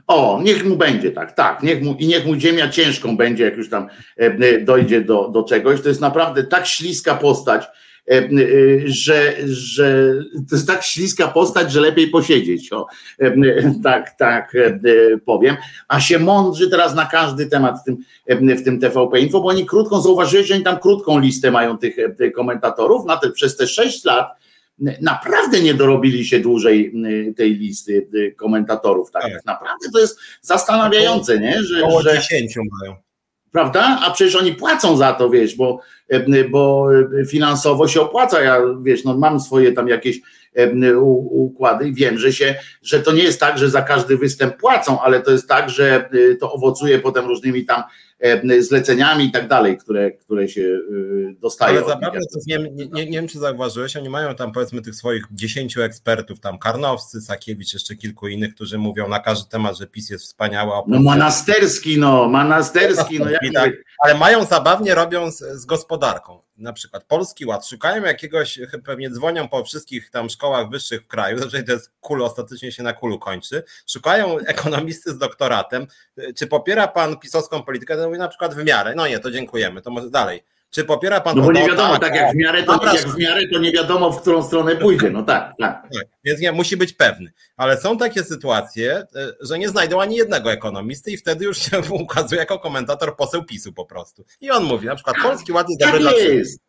O, 0.08 0.40
niech 0.44 0.66
mu 0.66 0.78
będzie 0.78 1.12
tak, 1.12 1.32
tak, 1.32 1.64
niech 1.64 1.82
mu, 1.82 1.96
i 2.00 2.08
niech 2.08 2.26
mu 2.26 2.36
ziemia 2.36 2.70
ciężką 2.70 3.18
będzie, 3.18 3.44
jak 3.44 3.58
już 3.58 3.70
tam 3.70 3.88
e, 4.18 4.62
dojdzie 4.62 5.02
do, 5.02 5.30
do 5.30 5.44
czegoś. 5.44 5.82
To 5.82 5.90
jest 5.90 6.02
naprawdę 6.02 6.44
tak 6.44 6.68
śliska 6.68 7.16
postać, 7.16 7.68
że, 8.86 9.36
że 9.46 10.14
to 10.50 10.56
jest 10.56 10.68
tak 10.68 10.84
śliska 10.84 11.28
postać, 11.28 11.72
że 11.72 11.82
lepiej 11.82 12.08
posiedzieć. 12.08 12.74
O, 12.74 12.88
tak, 13.84 14.18
tak 14.18 14.58
powiem. 15.26 15.56
A 15.88 16.00
się 16.00 16.20
mądrzy 16.20 16.70
teraz 16.70 16.96
na 16.96 17.06
każdy 17.06 17.46
temat 17.46 17.80
w 17.82 17.84
tym, 17.84 17.98
w 18.58 18.64
tym 18.64 18.80
TVP 18.80 19.20
Info, 19.20 19.42
bo 19.42 19.48
oni 19.48 19.66
krótką, 19.66 20.02
zauważyłeś, 20.02 20.48
że 20.48 20.54
oni 20.54 20.64
tam 20.64 20.80
krótką 20.80 21.20
listę 21.20 21.52
mają 21.52 21.78
tych, 21.78 21.96
tych 22.18 22.34
komentatorów 22.34 23.06
na 23.06 23.18
te, 23.18 23.32
przez 23.32 23.58
te 23.58 23.68
sześć 23.68 24.06
lat 24.06 24.38
naprawdę 25.02 25.62
nie 25.62 25.74
dorobili 25.74 26.26
się 26.26 26.40
dłużej 26.40 26.94
tej 27.38 27.56
listy 27.56 28.08
komentatorów. 28.38 29.12
Tak, 29.12 29.24
tak. 29.24 29.46
naprawdę 29.46 29.92
to 29.94 30.00
jest 30.00 30.20
zastanawiające, 30.42 31.40
nie? 31.40 31.64
Że, 31.64 31.84
Około 31.84 32.02
że, 32.02 32.14
10 32.14 32.56
mają 32.82 33.07
prawda? 33.52 34.00
A 34.06 34.12
przecież 34.12 34.36
oni 34.36 34.54
płacą 34.54 34.98
za 34.98 35.14
to, 35.14 35.30
wiesz, 35.30 35.56
bo, 35.56 35.80
bo 36.50 36.88
finansowo 37.30 37.88
się 37.88 38.02
opłaca. 38.02 38.42
Ja 38.42 38.62
wiesz, 38.84 39.04
no 39.04 39.18
mam 39.18 39.40
swoje 39.40 39.72
tam 39.72 39.88
jakieś 39.88 40.20
układy 41.30 41.88
i 41.88 41.94
wiem, 41.94 42.18
że 42.18 42.34
się, 42.34 42.56
że 42.82 43.00
to 43.00 43.12
nie 43.12 43.24
jest 43.24 43.40
tak, 43.40 43.58
że 43.58 43.70
za 43.70 43.82
każdy 43.82 44.18
występ 44.18 44.58
płacą, 44.58 45.02
ale 45.02 45.22
to 45.22 45.32
jest 45.32 45.48
tak, 45.48 45.70
że 45.70 46.10
to 46.40 46.54
owocuje 46.54 47.00
potem 47.00 47.26
różnymi 47.26 47.66
tam 47.66 47.84
zleceniami 48.60 49.26
i 49.26 49.32
tak 49.32 49.48
dalej, 49.48 49.78
które, 49.78 50.12
które 50.12 50.50
się 50.50 50.62
y, 50.62 51.36
dostają. 51.40 51.78
Ale 51.78 51.88
zabawne, 51.88 52.20
to 52.34 52.40
nie, 52.48 52.58
nie, 52.58 53.06
nie, 53.06 53.12
wiem, 53.12 53.28
czy 53.28 53.40
zauważyłeś, 53.40 53.96
oni 53.96 54.10
mają 54.10 54.36
tam 54.36 54.52
powiedzmy 54.52 54.82
tych 54.82 54.96
swoich 54.96 55.26
dziesięciu 55.32 55.82
ekspertów, 55.82 56.40
tam 56.40 56.60
Karnowscy, 56.60 57.22
Sakiewicz, 57.22 57.74
jeszcze 57.74 57.96
kilku 57.96 58.28
innych, 58.28 58.56
którzy 58.56 58.78
mówią 58.78 59.08
na 59.08 59.20
każdy 59.20 59.50
temat, 59.50 59.78
że 59.78 59.88
PiS 59.88 60.10
jest 60.10 60.26
wspaniała. 60.26 60.84
No 60.88 61.00
Monasterski, 61.00 62.00
no, 62.00 62.30
Monasterski, 62.30 63.20
no 63.20 63.30
jak 63.42 63.42
tak, 63.54 63.72
ale 64.04 64.18
mają 64.18 64.46
zabawnie, 64.46 64.96
robią 64.96 65.32
z, 65.32 65.38
z, 65.38 65.66
gospodarką. 65.66 66.47
Na 66.58 66.74
przykład 66.74 67.04
Polski 67.04 67.46
Ład, 67.46 67.68
szukają 67.68 68.04
jakiegoś, 68.04 68.60
pewnie 68.86 69.10
dzwonią 69.10 69.50
po 69.50 69.64
wszystkich 69.64 70.10
tam 70.10 70.30
szkołach 70.30 70.70
wyższych 70.70 71.04
w 71.04 71.08
kraju, 71.08 71.38
zazwyczaj 71.40 71.66
to 71.66 71.72
jest 71.72 71.92
ostatecznie 72.24 72.72
się 72.72 72.84
na 72.84 72.94
kulu 72.94 73.20
kończy, 73.20 73.64
szukają 73.88 74.40
ekonomisty 74.40 75.12
z 75.12 75.18
doktoratem, 75.18 75.88
czy 76.36 76.48
popiera 76.48 76.88
pan 76.88 77.18
pisowską 77.18 77.64
politykę, 77.64 77.98
to 77.98 78.06
mówi 78.06 78.20
na 78.20 78.28
przykład 78.28 78.56
w 78.56 78.64
miarę, 78.64 78.94
no 78.96 79.08
nie, 79.08 79.20
to 79.20 79.32
dziękujemy, 79.32 79.82
to 79.82 79.92
może 79.92 80.10
dalej 80.10 80.44
czy 80.70 80.84
popiera 80.84 81.22
pan 81.22 81.38
No 81.38 81.44
bo 81.44 81.52
nie 81.52 81.68
wiadomo, 81.68 82.00
tak, 82.00 82.16
jak 82.16 82.34
w 82.34 82.36
miarę, 82.36 82.64
to, 82.64 82.86
jak 82.94 83.08
w 83.08 83.18
miarę 83.18 83.42
to 83.54 83.60
nie 83.60 83.72
wiadomo, 83.72 84.12
w 84.12 84.22
którą 84.22 84.44
stronę 84.44 84.76
pójdzie. 84.76 85.10
No 85.10 85.24
tak, 85.24 85.54
tak. 85.60 85.82
tak. 85.94 86.08
Więc 86.24 86.40
nie, 86.40 86.52
musi 86.52 86.78
być 86.78 86.94
pewny. 86.94 87.32
Ale 87.58 87.78
są 87.78 87.98
takie 87.98 88.24
sytuacje, 88.24 88.94
e, 88.94 89.06
że 89.42 89.60
nie 89.60 89.70
znajdą 89.70 90.02
ani 90.02 90.16
jednego 90.16 90.52
ekonomisty 90.52 91.12
i 91.12 91.18
wtedy 91.18 91.46
już 91.46 91.58
się 91.58 91.82
ukazuje 92.04 92.40
jako 92.40 92.60
komentator 92.60 93.16
poseł 93.16 93.44
PiSu 93.44 93.74
po 93.74 93.86
prostu. 93.86 94.26
I 94.42 94.52
on 94.52 94.64
mówi, 94.64 94.86
na 94.86 94.96
przykład 94.96 95.16
Polski 95.24 95.52
Ład 95.52 95.70
jest 95.70 95.80
dobry 95.80 96.04
tak 96.04 96.18
jest. 96.18 96.68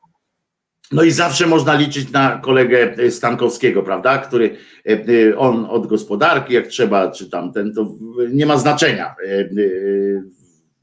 No 0.93 1.03
i 1.03 1.11
zawsze 1.11 1.47
można 1.47 1.75
liczyć 1.75 2.11
na 2.11 2.39
kolegę 2.39 3.11
Stankowskiego, 3.11 3.83
prawda? 3.83 4.19
Który 4.19 4.57
e, 4.87 4.93
e, 4.93 5.39
on 5.39 5.67
od 5.71 5.87
gospodarki, 5.87 6.55
jak 6.55 6.67
trzeba, 6.67 7.11
czy 7.11 7.31
tamten, 7.31 7.75
to 7.75 7.95
nie 8.31 8.47
ma 8.47 8.59
znaczenia 8.59 9.15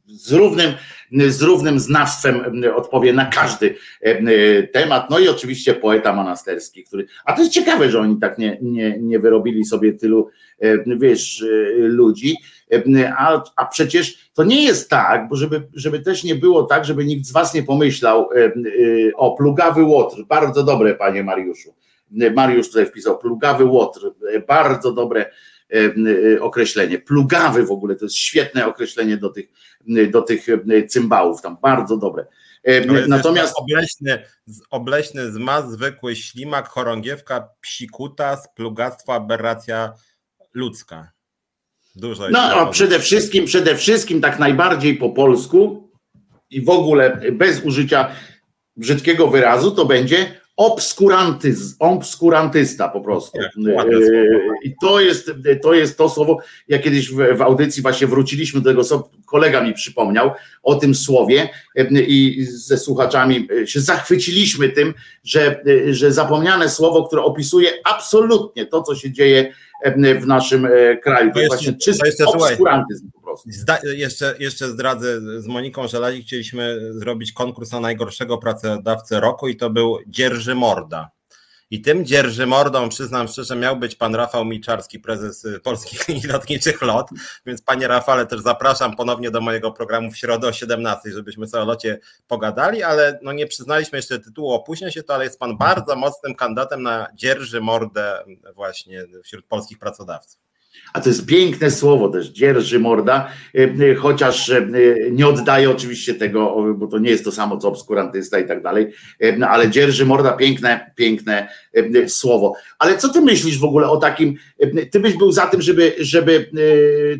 z 0.08 0.32
równym, 0.32 0.74
z 1.28 1.42
równym 1.42 1.80
znawstwem 1.80 2.64
odpowie 2.76 3.14
na 3.14 3.26
każdy 3.26 3.76
e, 4.02 4.64
temat. 4.64 5.10
No 5.10 5.20
i 5.20 5.28
oczywiście 5.28 5.74
poeta 5.74 6.14
monasterski, 6.14 6.84
który. 6.84 7.08
A 7.26 7.34
to 7.34 7.42
jest 7.42 7.54
ciekawe, 7.54 7.92
że 7.92 8.00
oni 8.00 8.20
tak 8.20 8.38
nie, 8.38 8.58
nie, 8.62 8.98
nie 9.00 9.20
wyrobili 9.20 9.66
sobie 9.66 9.94
tylu, 9.94 10.30
wiesz, 10.98 11.44
e, 11.44 11.46
ludzi. 11.78 12.38
A, 13.18 13.44
a 13.56 13.66
przecież 13.66 14.30
to 14.34 14.44
nie 14.44 14.64
jest 14.64 14.90
tak, 14.90 15.30
bo 15.30 15.36
żeby, 15.36 15.68
żeby 15.74 16.00
też 16.00 16.24
nie 16.24 16.36
było 16.36 16.64
tak, 16.64 16.86
żeby 16.86 17.06
nikt 17.06 17.26
z 17.26 17.32
Was 17.32 17.54
nie 17.54 17.64
pomyślał 17.64 18.30
o 19.16 19.32
plugawy 19.32 19.84
łotr. 19.84 20.24
Bardzo 20.28 20.64
dobre, 20.64 20.96
panie 20.96 21.24
Mariuszu. 21.24 21.74
Mariusz 22.36 22.68
tutaj 22.68 22.86
wpisał 22.86 23.18
plugawy 23.18 23.66
łotr. 23.66 24.12
Bardzo 24.48 24.92
dobre 24.92 25.26
określenie. 26.40 27.00
Plugawy 27.00 27.66
w 27.66 27.72
ogóle 27.72 27.96
to 27.96 28.06
jest 28.06 28.16
świetne 28.16 28.68
określenie 28.68 29.18
do 29.18 29.30
tych 29.30 29.46
do 30.12 30.22
tych 30.22 30.50
e, 30.50 30.88
cymbałów, 30.88 31.42
tam 31.42 31.58
bardzo 31.62 31.98
dobre. 31.98 32.26
E, 32.64 33.08
natomiast 33.08 33.54
obleśny, 33.58 34.24
obleśny 34.70 35.32
zmaz, 35.32 35.72
zwykły 35.72 36.16
ślimak, 36.16 36.68
chorągiewka, 36.68 37.50
psikuta, 37.62 38.38
splugactwo, 38.38 39.14
aberracja 39.14 39.94
ludzka. 40.54 41.12
Dużo 41.96 42.30
no, 42.30 42.40
a 42.40 42.66
przede 42.66 43.00
wszystkim, 43.00 43.46
przede 43.46 43.76
wszystkim 43.76 44.22
tak 44.22 44.40
najbardziej 44.40 44.98
po 44.98 45.10
polsku 45.10 45.90
i 46.50 46.62
w 46.62 46.70
ogóle 46.70 47.22
bez 47.32 47.64
użycia 47.64 48.12
brzydkiego 48.78 49.28
wyrazu, 49.28 49.72
to 49.72 49.86
będzie 49.86 50.42
obskurantyz, 50.58 51.76
obskurantysta 51.80 52.90
po 52.90 53.02
prostu. 53.02 53.40
E, 53.40 53.50
I 54.64 54.76
to 54.82 55.00
jest, 55.02 55.32
to 55.62 55.74
jest 55.74 55.98
to 55.98 56.10
słowo, 56.10 56.38
ja 56.68 56.80
kiedyś 56.80 57.12
w, 57.12 57.38
w 57.38 57.42
audycji 57.42 57.82
właśnie 57.82 58.08
wróciliśmy 58.08 58.62
do 58.62 58.70
tego, 58.70 58.84
co 58.84 59.10
kolega 59.26 59.64
mi 59.64 59.74
przypomniał 59.74 60.32
o 60.64 60.76
tym 60.76 60.96
słowie 60.96 61.50
e, 61.76 61.84
i 62.02 62.46
ze 62.46 62.78
słuchaczami 62.78 63.48
e, 63.62 63.68
się 63.68 63.82
zachwyciliśmy 63.82 64.70
tym, 64.70 64.94
że, 65.24 65.64
że 65.90 66.12
zapomniane 66.12 66.70
słowo, 66.70 67.08
które 67.08 67.22
opisuje 67.22 67.72
absolutnie 67.84 68.66
to, 68.66 68.82
co 68.82 68.96
się 68.96 69.12
dzieje 69.12 69.54
w 70.22 70.28
naszym 70.28 70.68
kraju. 71.04 71.32
To, 71.34 71.40
jest 71.40 71.52
właśnie 71.52 71.74
czysty 71.74 72.26
obskurantyzm 72.26 73.10
po 73.38 73.44
prostu. 73.44 73.62
Zda, 73.62 73.80
jeszcze, 73.84 74.36
jeszcze 74.40 74.70
zdradzę 74.70 75.42
z 75.42 75.48
Moniką 75.48 75.88
Żelazi, 75.88 76.24
chcieliśmy 76.24 76.94
zrobić 76.94 77.32
konkurs 77.32 77.72
na 77.72 77.80
najgorszego 77.80 78.38
pracodawcę 78.38 79.20
roku 79.20 79.48
i 79.48 79.56
to 79.56 79.70
był 79.70 79.98
Dzierży 80.08 80.56
Morda. 80.56 81.16
I 81.72 81.82
tym 81.82 82.06
dzierży 82.06 82.48
mordą, 82.48 82.90
przyznam 82.90 83.28
szczerze, 83.28 83.56
miał 83.56 83.78
być 83.78 83.96
pan 83.96 84.16
Rafał 84.16 84.46
Miczarski, 84.46 85.00
prezes 85.00 85.46
y, 85.46 85.60
Polskich 85.60 86.00
Linii 86.08 86.28
Lotniczych 86.28 86.82
LOT, 86.82 87.10
więc 87.46 87.62
panie 87.62 87.88
Rafale 87.88 88.26
też 88.26 88.42
zapraszam 88.42 88.96
ponownie 88.96 89.32
do 89.32 89.42
mojego 89.42 89.72
programu 89.72 90.12
w 90.12 90.18
środę 90.18 90.48
o 90.48 90.54
17, 90.54 91.12
żebyśmy 91.12 91.48
sobie 91.48 91.64
o 91.64 91.66
locie 91.66 92.00
pogadali, 92.28 92.84
ale 92.84 93.20
no 93.22 93.32
nie 93.32 93.48
przyznaliśmy 93.48 93.98
jeszcze 93.98 94.20
tytułu, 94.20 94.52
opóźnia 94.52 94.92
się 94.92 95.04
to, 95.04 95.14
ale 95.14 95.24
jest 95.24 95.40
pan 95.40 95.58
bardzo 95.58 95.96
mocnym 95.96 96.36
kandydatem 96.36 96.84
na 96.84 97.08
dzierży 97.16 97.62
mordę 97.62 98.24
właśnie 98.54 99.06
wśród 99.24 99.46
polskich 99.46 99.80
pracodawców. 99.80 100.45
A 100.96 101.02
to 101.02 101.10
jest 101.10 101.26
piękne 101.26 101.72
słowo 101.72 102.10
też, 102.10 102.28
dzierży 102.28 102.80
morda, 102.80 103.32
e, 103.56 103.64
e, 103.92 103.96
chociaż 103.96 104.50
e, 104.50 104.68
nie 105.12 105.28
oddaje 105.28 105.72
oczywiście 105.72 106.14
tego, 106.14 106.74
bo 106.76 106.88
to 106.88 107.00
nie 107.00 107.10
jest 107.10 107.24
to 107.24 107.32
samo 107.32 107.58
co 107.58 107.68
obskurantysta 107.68 108.40
i 108.40 108.48
tak 108.48 108.64
dalej, 108.64 108.92
ale 109.50 109.70
dzierży 109.70 110.06
morda, 110.06 110.32
piękne, 110.32 110.92
piękne 110.96 111.48
słowo. 112.08 112.54
Ale 112.80 112.98
co 112.98 113.10
ty 113.10 113.22
myślisz 113.22 113.60
w 113.60 113.64
ogóle 113.64 113.90
o 113.90 113.98
takim, 113.98 114.36
ty 114.92 115.00
byś 115.00 115.14
był 115.14 115.32
za 115.32 115.48
tym, 115.48 115.62
żeby, 115.62 115.96
żeby 116.00 116.50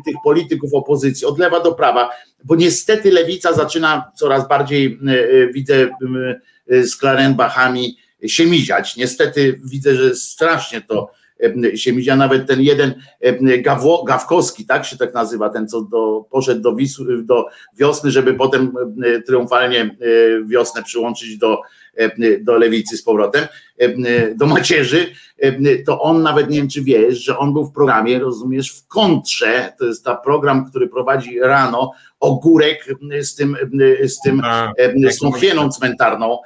tych 0.06 0.14
polityków 0.24 0.74
opozycji 0.74 1.26
od 1.26 1.38
lewa 1.38 1.60
do 1.60 1.72
prawa, 1.72 2.10
bo 2.44 2.56
niestety 2.56 3.10
lewica 3.10 3.52
zaczyna 3.52 4.10
coraz 4.14 4.48
bardziej, 4.48 4.98
widzę, 5.52 5.88
z 6.68 6.96
Klarenbachami 6.96 7.96
się 8.26 8.46
miziać. 8.46 8.96
Niestety 8.96 9.60
widzę, 9.64 9.94
że 9.94 10.14
strasznie 10.14 10.80
to 10.80 11.10
się 11.74 11.92
widział 11.92 12.16
nawet 12.16 12.46
ten 12.46 12.60
jeden 12.60 12.94
Gawło, 13.60 14.04
Gawkowski, 14.04 14.66
tak 14.66 14.84
się 14.84 14.96
tak 14.96 15.14
nazywa, 15.14 15.48
ten 15.48 15.68
co 15.68 15.82
do, 15.82 16.24
poszedł 16.30 16.60
do, 16.60 16.74
Wisły, 16.74 17.22
do 17.22 17.46
wiosny, 17.78 18.10
żeby 18.10 18.34
potem 18.34 18.72
triumfalnie 19.26 19.96
wiosnę 20.46 20.82
przyłączyć 20.82 21.38
do, 21.38 21.60
do 22.40 22.58
lewicy 22.58 22.96
z 22.96 23.02
powrotem, 23.02 23.46
do 24.36 24.46
macierzy, 24.46 25.06
to 25.86 26.00
on 26.00 26.22
nawet 26.22 26.50
nie 26.50 26.58
wiem, 26.58 26.68
czy 26.68 26.82
wiesz, 26.82 27.24
że 27.24 27.38
on 27.38 27.52
był 27.52 27.64
w 27.64 27.72
programie, 27.72 28.18
rozumiesz, 28.18 28.70
w 28.70 28.86
kontrze, 28.86 29.72
to 29.78 29.84
jest 29.84 30.04
ta 30.04 30.16
program, 30.16 30.70
który 30.70 30.88
prowadzi 30.88 31.40
rano, 31.40 31.92
ogórek 32.20 32.86
z 33.20 33.34
tym, 33.34 33.56
z 34.04 34.20
tym, 34.20 34.40
A, 34.44 34.72
z 35.10 35.18
tą 35.18 35.32
hieną 35.32 35.68
cmentarną, 35.70 36.38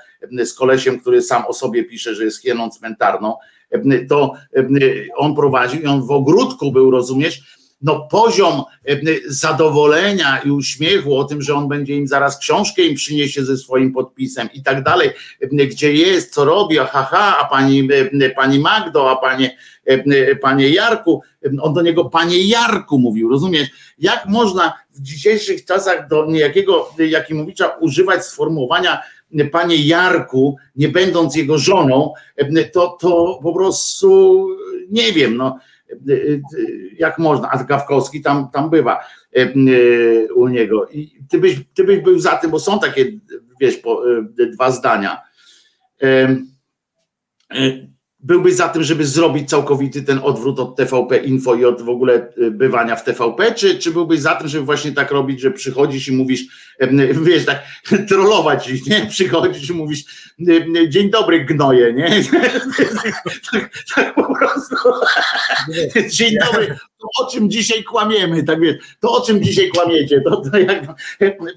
z 0.44 0.55
kolesiem, 0.55 1.00
który 1.00 1.22
sam 1.22 1.42
o 1.46 1.53
sobie 1.53 1.85
pisze, 1.85 2.14
że 2.14 2.24
jest 2.24 2.42
hieną 2.42 2.70
cmentarną, 2.70 3.37
to 4.09 4.35
on 5.16 5.35
prowadził 5.35 5.80
i 5.80 5.87
on 5.87 6.06
w 6.06 6.11
ogródku 6.11 6.72
był, 6.72 6.90
rozumiesz, 6.90 7.61
no 7.83 8.09
poziom 8.11 8.62
zadowolenia 9.26 10.38
i 10.44 10.50
uśmiechu 10.50 11.16
o 11.16 11.24
tym, 11.24 11.42
że 11.42 11.54
on 11.54 11.68
będzie 11.68 11.96
im 11.96 12.09
zaraz 12.09 12.38
książkę 12.38 12.83
im 12.83 12.94
przyniesie 12.94 13.44
ze 13.44 13.56
swoim 13.56 13.92
podpisem 13.92 14.48
i 14.54 14.62
tak 14.62 14.83
dalej, 14.83 15.11
gdzie 15.52 15.92
jest, 15.94 16.35
co 16.35 16.44
robi, 16.44 16.78
a 16.78 16.87
haha, 16.87 17.38
a 17.38 17.44
pani, 17.44 17.88
pani 18.37 18.59
Magdo, 18.59 19.11
a 19.11 19.16
panie, 19.16 19.56
panie 20.40 20.68
Jarku, 20.68 21.22
on 21.61 21.74
do 21.74 21.83
niego 21.83 22.04
panie 22.04 22.44
Jarku 22.48 22.98
mówił, 22.98 23.28
rozumiesz, 23.28 23.68
jak 23.98 24.26
można 24.26 24.72
w 24.90 25.00
dzisiejszych 25.00 25.64
czasach 25.64 26.09
do 26.09 26.26
niejakiego 26.26 26.90
Jakimowicza 26.98 27.68
używać 27.68 28.24
sformułowania 28.24 29.02
panie 29.52 29.76
Jarku, 29.76 30.56
nie 30.76 30.88
będąc 30.88 31.36
jego 31.36 31.58
żoną, 31.58 32.12
to, 32.72 32.96
to 33.00 33.40
po 33.42 33.54
prostu 33.54 34.48
nie 34.90 35.12
wiem, 35.12 35.36
no, 35.36 35.58
jak 36.98 37.18
można, 37.18 37.50
a 37.50 37.64
Gawkowski 37.64 38.22
tam, 38.22 38.50
tam 38.50 38.70
bywa 38.70 39.00
u 40.34 40.48
niego. 40.48 40.88
I 40.88 41.24
ty 41.28 41.38
byś, 41.38 41.60
ty 41.74 41.84
byś 41.84 42.00
był 42.00 42.18
za 42.18 42.36
tym, 42.36 42.50
bo 42.50 42.60
są 42.60 42.80
takie, 42.80 43.06
wiesz, 43.60 43.76
po, 43.76 44.02
dwa 44.52 44.70
zdania 44.70 45.22
byłbyś 48.22 48.54
za 48.54 48.68
tym, 48.68 48.83
żeby 48.83 49.06
zrobić 49.06 49.48
całkowity 49.48 50.02
ten 50.02 50.20
odwrót 50.22 50.61
od 50.61 50.76
TVP 50.76 51.16
Info 51.16 51.54
i 51.54 51.64
od 51.64 51.83
w 51.83 51.88
ogóle 51.88 52.28
y, 52.38 52.50
bywania 52.50 52.96
w 52.96 53.04
TVP, 53.04 53.54
czy, 53.54 53.78
czy 53.78 53.90
byłbyś 53.90 54.20
za 54.20 54.35
tym, 54.35 54.48
żeby 54.48 54.64
właśnie 54.64 54.92
tak 54.92 55.11
robić, 55.11 55.40
że 55.40 55.50
przychodzisz 55.50 56.09
i 56.09 56.12
mówisz, 56.12 56.44
wiesz, 57.22 57.44
tak 57.44 57.62
trollować 58.09 58.68
ich, 58.68 58.87
nie? 58.87 59.06
Przychodzisz 59.06 59.70
i 59.70 59.72
mówisz, 59.72 60.04
dzień 60.88 61.11
dobry 61.11 61.44
gnoje, 61.44 61.92
nie? 61.92 62.11
tak, 63.52 63.70
tak 63.94 64.14
po 64.14 64.35
prostu. 64.35 64.76
Dzień 66.16 66.35
dobry, 66.46 66.76
to 67.00 67.24
o 67.24 67.30
czym 67.30 67.50
dzisiaj 67.50 67.85
kłamiemy, 67.85 68.42
tak 68.42 68.61
wiesz, 68.61 68.76
to 69.00 69.12
o 69.12 69.26
czym 69.26 69.42
dzisiaj 69.42 69.68
kłamiecie, 69.68 70.20
to, 70.20 70.42
to 70.50 70.59
jak 70.59 70.85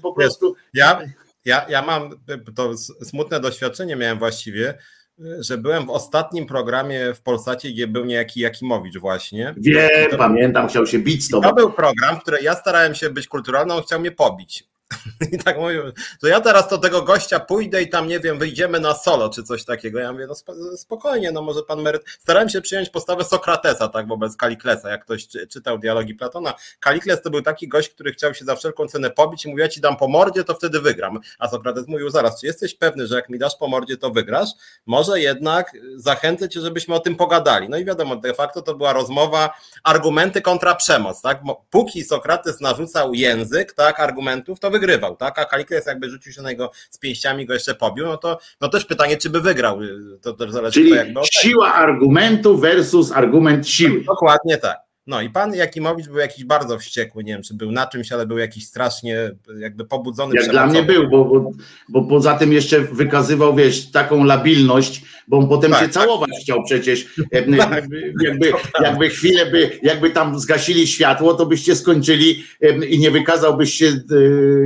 po 0.02 0.12
prostu... 0.12 0.54
Ja, 0.74 1.00
ja, 1.44 1.66
ja 1.68 1.82
mam 1.82 2.10
to 2.56 2.76
smutne 3.02 3.40
doświadczenie 3.40 3.96
miałem 3.96 4.18
właściwie, 4.18 4.78
że 5.18 5.58
byłem 5.58 5.86
w 5.86 5.90
ostatnim 5.90 6.46
programie 6.46 7.14
w 7.14 7.20
Polsacie, 7.20 7.70
gdzie 7.70 7.88
był 7.88 8.04
niejaki 8.04 8.40
Jakimowicz 8.40 8.98
właśnie. 8.98 9.54
Wiem, 9.56 10.10
pamiętam, 10.18 10.68
chciał 10.68 10.86
się 10.86 10.98
bić 10.98 11.24
z 11.24 11.28
tobą. 11.28 11.48
To 11.48 11.54
był 11.54 11.72
program, 11.72 12.16
w 12.16 12.20
którym 12.20 12.44
ja 12.44 12.54
starałem 12.54 12.94
się 12.94 13.10
być 13.10 13.28
kulturalny, 13.28 13.74
on 13.74 13.82
chciał 13.82 14.00
mnie 14.00 14.12
pobić. 14.12 14.73
I 15.32 15.38
tak 15.38 15.58
mówił, 15.58 15.82
że 16.22 16.28
ja 16.28 16.40
teraz 16.40 16.68
do 16.68 16.78
tego 16.78 17.02
gościa 17.02 17.40
pójdę 17.40 17.82
i 17.82 17.88
tam, 17.88 18.08
nie 18.08 18.20
wiem, 18.20 18.38
wyjdziemy 18.38 18.80
na 18.80 18.94
solo 18.94 19.30
czy 19.30 19.42
coś 19.42 19.64
takiego. 19.64 19.98
Ja 19.98 20.12
mówię, 20.12 20.26
no 20.26 20.34
spokojnie, 20.76 21.32
no 21.32 21.42
może 21.42 21.62
pan 21.62 21.82
Meryt. 21.82 22.02
Starałem 22.20 22.48
się 22.48 22.60
przyjąć 22.60 22.90
postawę 22.90 23.24
Sokratesa, 23.24 23.88
tak, 23.88 24.08
wobec 24.08 24.36
Kaliklesa. 24.36 24.90
Jak 24.90 25.04
ktoś 25.04 25.28
czytał 25.50 25.78
dialogi 25.78 26.14
Platona, 26.14 26.54
Kalikles 26.80 27.22
to 27.22 27.30
był 27.30 27.42
taki 27.42 27.68
gość, 27.68 27.88
który 27.88 28.12
chciał 28.12 28.34
się 28.34 28.44
za 28.44 28.56
wszelką 28.56 28.86
cenę 28.86 29.10
pobić 29.10 29.44
i 29.44 29.48
mówił, 29.48 29.62
ja 29.62 29.68
ci 29.68 29.80
dam 29.80 29.96
po 29.96 30.08
mordzie, 30.08 30.44
to 30.44 30.54
wtedy 30.54 30.80
wygram. 30.80 31.20
A 31.38 31.48
Sokrates 31.48 31.88
mówił, 31.88 32.10
zaraz, 32.10 32.40
czy 32.40 32.46
jesteś 32.46 32.74
pewny, 32.74 33.06
że 33.06 33.14
jak 33.14 33.28
mi 33.28 33.38
dasz 33.38 33.56
po 33.56 33.68
mordzie, 33.68 33.96
to 33.96 34.10
wygrasz? 34.10 34.48
Może 34.86 35.20
jednak 35.20 35.72
zachęcę 35.96 36.48
cię, 36.48 36.60
żebyśmy 36.60 36.94
o 36.94 37.00
tym 37.00 37.16
pogadali. 37.16 37.68
No 37.68 37.78
i 37.78 37.84
wiadomo, 37.84 38.16
de 38.16 38.34
facto 38.34 38.62
to 38.62 38.74
była 38.74 38.92
rozmowa 38.92 39.54
argumenty 39.82 40.40
kontra 40.40 40.74
przemoc, 40.74 41.22
tak? 41.22 41.40
Póki 41.70 42.04
Sokrates 42.04 42.60
narzucał 42.60 43.14
język, 43.14 43.72
tak, 43.72 44.00
argumentów, 44.00 44.60
to 44.60 44.70
wygrywał, 44.74 45.16
tak? 45.16 45.38
A 45.38 45.44
Kalikles 45.44 45.86
jakby 45.86 46.10
rzucił 46.10 46.32
się 46.32 46.42
na 46.42 46.50
niego 46.50 46.70
z 46.90 46.98
pięściami, 46.98 47.46
go 47.46 47.54
jeszcze 47.54 47.74
pobił, 47.74 48.06
no 48.06 48.16
to 48.16 48.38
no 48.60 48.68
też 48.68 48.84
pytanie, 48.84 49.16
czy 49.16 49.30
by 49.30 49.40
wygrał. 49.40 49.78
To 50.22 50.32
też 50.32 50.50
zależy 50.50 50.72
Czyli 50.72 50.90
to 50.90 50.96
jakby 50.96 51.20
siła 51.32 51.74
argumentu 51.74 52.58
versus 52.58 53.12
argument 53.12 53.68
siły. 53.68 54.04
Dokładnie 54.04 54.58
tak. 54.58 54.83
No 55.06 55.22
i 55.22 55.30
pan 55.30 55.54
Jakimowicz 55.54 56.06
był 56.06 56.18
jakiś 56.18 56.44
bardzo 56.44 56.78
wściekły, 56.78 57.24
nie 57.24 57.32
wiem, 57.32 57.42
czy 57.42 57.54
był 57.54 57.70
na 57.72 57.86
czymś, 57.86 58.12
ale 58.12 58.26
był 58.26 58.38
jakiś 58.38 58.66
strasznie 58.66 59.30
jakby 59.58 59.84
pobudzony. 59.84 60.34
Jak 60.34 60.50
dla 60.50 60.66
mnie 60.66 60.82
był, 60.82 61.08
bo, 61.08 61.24
bo, 61.24 61.50
bo 61.88 62.04
poza 62.04 62.38
tym 62.38 62.52
jeszcze 62.52 62.80
wykazywał, 62.80 63.54
wiesz, 63.54 63.90
taką 63.90 64.24
labilność, 64.24 65.02
bo 65.28 65.38
on 65.38 65.48
potem 65.48 65.70
tak, 65.70 65.80
się 65.80 65.86
tak. 65.86 65.94
całować 65.94 66.30
chciał 66.42 66.62
przecież. 66.64 67.14
Tak. 67.58 67.84
Jakby, 68.22 68.52
jakby 68.82 69.08
chwilę 69.08 69.46
by, 69.46 69.78
jakby 69.82 70.10
tam 70.10 70.40
zgasili 70.40 70.86
światło, 70.86 71.34
to 71.34 71.46
byście 71.46 71.76
skończyli 71.76 72.44
i 72.88 72.98
nie 72.98 73.10
wykazałbyś 73.10 73.74
się 73.74 73.86
e, 73.86 74.00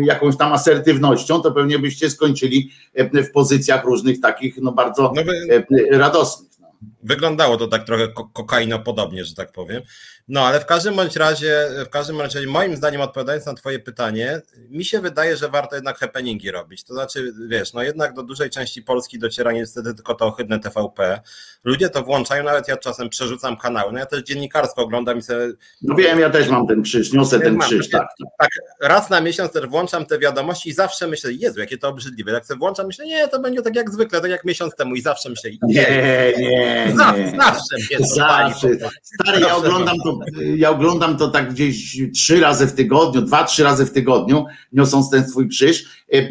jakąś 0.04 0.36
tam 0.36 0.52
asertywnością, 0.52 1.40
to 1.40 1.52
pewnie 1.52 1.78
byście 1.78 2.10
skończyli 2.10 2.70
w 2.94 3.30
pozycjach 3.30 3.84
różnych 3.84 4.20
takich, 4.20 4.56
no 4.56 4.72
bardzo 4.72 5.12
no 5.16 5.24
by... 5.24 5.66
radosnych. 5.90 6.50
No. 6.60 6.68
Wyglądało 7.02 7.56
to 7.56 7.66
tak 7.66 7.84
trochę 7.84 8.08
kokainopodobnie, 8.32 9.24
że 9.24 9.34
tak 9.34 9.52
powiem. 9.52 9.82
No, 10.28 10.40
ale 10.46 10.60
w 10.60 10.66
każdym 10.66 10.96
bądź 10.96 11.16
razie, 11.16 11.68
w 11.86 11.88
każdym 11.88 12.20
razie, 12.20 12.46
moim 12.46 12.76
zdaniem, 12.76 13.00
odpowiadając 13.00 13.46
na 13.46 13.54
Twoje 13.54 13.78
pytanie, 13.78 14.40
mi 14.70 14.84
się 14.84 15.00
wydaje, 15.00 15.36
że 15.36 15.48
warto 15.48 15.74
jednak 15.76 15.98
happeningi 15.98 16.50
robić. 16.50 16.84
To 16.84 16.94
znaczy, 16.94 17.32
wiesz, 17.48 17.72
no 17.72 17.82
jednak 17.82 18.14
do 18.14 18.22
dużej 18.22 18.50
części 18.50 18.82
Polski 18.82 19.18
dociera 19.18 19.52
niestety 19.52 19.94
tylko 19.94 20.14
to 20.14 20.26
ohydne 20.26 20.60
TVP. 20.60 21.20
Ludzie 21.64 21.90
to 21.90 22.02
włączają, 22.02 22.44
nawet 22.44 22.68
ja 22.68 22.76
czasem 22.76 23.08
przerzucam 23.08 23.56
kanały. 23.56 23.92
No 23.92 23.98
ja 23.98 24.06
też 24.06 24.22
dziennikarsko 24.22 24.82
oglądam 24.82 25.18
i 25.18 25.22
sobie. 25.22 25.52
No 25.82 25.94
wiem, 25.94 26.20
ja 26.20 26.30
też 26.30 26.48
mam 26.48 26.66
ten 26.66 26.82
krzyż, 26.82 27.12
niosę 27.12 27.40
ten 27.40 27.54
mam, 27.54 27.68
krzyż, 27.68 27.90
tak. 27.90 28.08
Tak, 28.38 28.50
raz 28.80 29.10
na 29.10 29.20
miesiąc 29.20 29.52
też 29.52 29.66
włączam 29.66 30.06
te 30.06 30.18
wiadomości 30.18 30.68
i 30.68 30.72
zawsze 30.72 31.06
myślę, 31.06 31.32
Jezu, 31.32 31.60
jakie 31.60 31.78
to 31.78 31.88
obrzydliwe. 31.88 32.32
Jak 32.32 32.46
sobie 32.46 32.58
włączam, 32.58 32.86
myślę, 32.86 33.06
nie, 33.06 33.28
to 33.28 33.40
będzie 33.40 33.62
tak 33.62 33.76
jak 33.76 33.90
zwykle, 33.90 34.20
tak 34.20 34.30
jak 34.30 34.44
miesiąc 34.44 34.74
temu 34.74 34.94
i 34.94 35.00
zawsze 35.00 35.30
myślę, 35.30 35.50
nie, 35.62 35.86
nie, 35.90 36.32
nie. 36.38 36.94
Zawsze, 36.96 37.28
zawsze. 37.36 37.78
Zawsze. 38.00 38.68
Stary, 39.02 39.40
ja 39.40 39.56
oglądam 39.56 39.96
to 40.04 40.17
ja 40.56 40.70
oglądam 40.70 41.16
to 41.16 41.28
tak 41.28 41.50
gdzieś 41.50 41.98
trzy 42.14 42.40
razy 42.40 42.66
w 42.66 42.72
tygodniu, 42.72 43.22
dwa, 43.22 43.44
trzy 43.44 43.64
razy 43.64 43.86
w 43.86 43.92
tygodniu, 43.92 44.46
niosąc 44.72 45.10
ten 45.10 45.28
swój 45.28 45.48
krzyż 45.48 45.84
e, 46.12 46.16
e, 46.16 46.24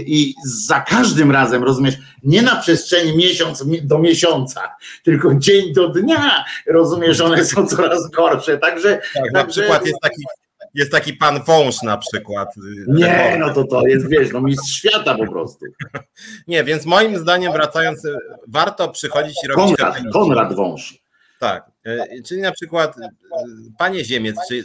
i 0.00 0.34
za 0.44 0.80
każdym 0.80 1.30
razem, 1.30 1.64
rozumiesz, 1.64 1.94
nie 2.22 2.42
na 2.42 2.56
przestrzeni 2.56 3.16
miesiąc 3.16 3.64
do 3.82 3.98
miesiąca, 3.98 4.76
tylko 5.02 5.34
dzień 5.34 5.72
do 5.72 5.88
dnia, 5.88 6.44
rozumiesz, 6.66 7.20
one 7.20 7.44
są 7.44 7.66
coraz 7.66 8.10
gorsze, 8.10 8.58
także... 8.58 9.00
Tak, 9.14 9.32
na 9.32 9.44
przykład 9.44 9.86
jest 9.86 10.00
taki 10.02 10.22
jest 10.74 10.92
taki 10.92 11.12
pan 11.12 11.42
wąż 11.42 11.82
na 11.82 11.98
przykład. 11.98 12.48
Nie, 12.88 13.36
no 13.40 13.54
to 13.54 13.64
to 13.64 13.86
jest, 13.86 14.08
wiesz, 14.08 14.32
no 14.32 14.40
mistrz 14.40 14.74
świata 14.74 15.14
po 15.14 15.26
prostu. 15.32 15.66
Nie, 16.48 16.64
więc 16.64 16.86
moim 16.86 17.16
zdaniem 17.16 17.52
wracając, 17.52 18.06
warto 18.48 18.88
przychodzić 18.88 19.36
i 19.44 19.48
robić... 19.48 19.76
Konrad, 19.76 19.96
Konrad 20.12 20.54
Wąż. 20.54 21.02
Tak, 21.38 21.71
czyli 22.24 22.40
na 22.40 22.52
przykład 22.52 22.98
e, 22.98 23.08
panie 23.78 24.04
Ziemiec, 24.04 24.36
czy 24.48 24.64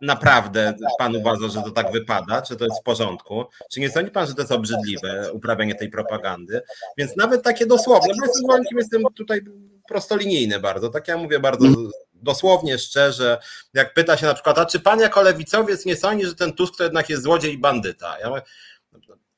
naprawdę 0.00 0.74
pan 0.98 1.16
uważa, 1.16 1.48
że 1.48 1.62
to 1.62 1.70
tak 1.70 1.92
wypada, 1.92 2.42
czy 2.42 2.56
to 2.56 2.64
jest 2.64 2.80
w 2.80 2.84
porządku? 2.84 3.44
Czy 3.72 3.80
nie 3.80 3.90
sądzi 3.90 4.10
pan, 4.10 4.26
że 4.26 4.34
to 4.34 4.40
jest 4.40 4.52
obrzydliwe 4.52 5.32
uprawianie 5.32 5.74
tej 5.74 5.90
propagandy? 5.90 6.62
Więc 6.98 7.16
nawet 7.16 7.42
takie 7.42 7.66
dosłowne, 7.66 8.14
bo 8.20 8.56
jestem 8.56 8.78
jestem 8.78 9.02
tutaj 9.14 9.40
prostolinijny 9.88 10.60
bardzo, 10.60 10.88
tak 10.88 11.08
ja 11.08 11.16
mówię 11.16 11.40
bardzo 11.40 11.66
dosłownie, 12.14 12.78
szczerze, 12.78 13.38
jak 13.74 13.94
pyta 13.94 14.16
się 14.16 14.26
na 14.26 14.34
przykład, 14.34 14.58
a 14.58 14.66
czy 14.66 14.80
pan 14.80 15.00
jako 15.00 15.22
lewicowiec 15.22 15.86
nie 15.86 15.96
sądzi, 15.96 16.26
że 16.26 16.34
ten 16.34 16.52
Tusk 16.52 16.76
to 16.76 16.84
jednak 16.84 17.10
jest 17.10 17.22
złodziej 17.22 17.54
i 17.54 17.58
bandyta? 17.58 18.18
Ja 18.18 18.28
mówię, 18.28 18.42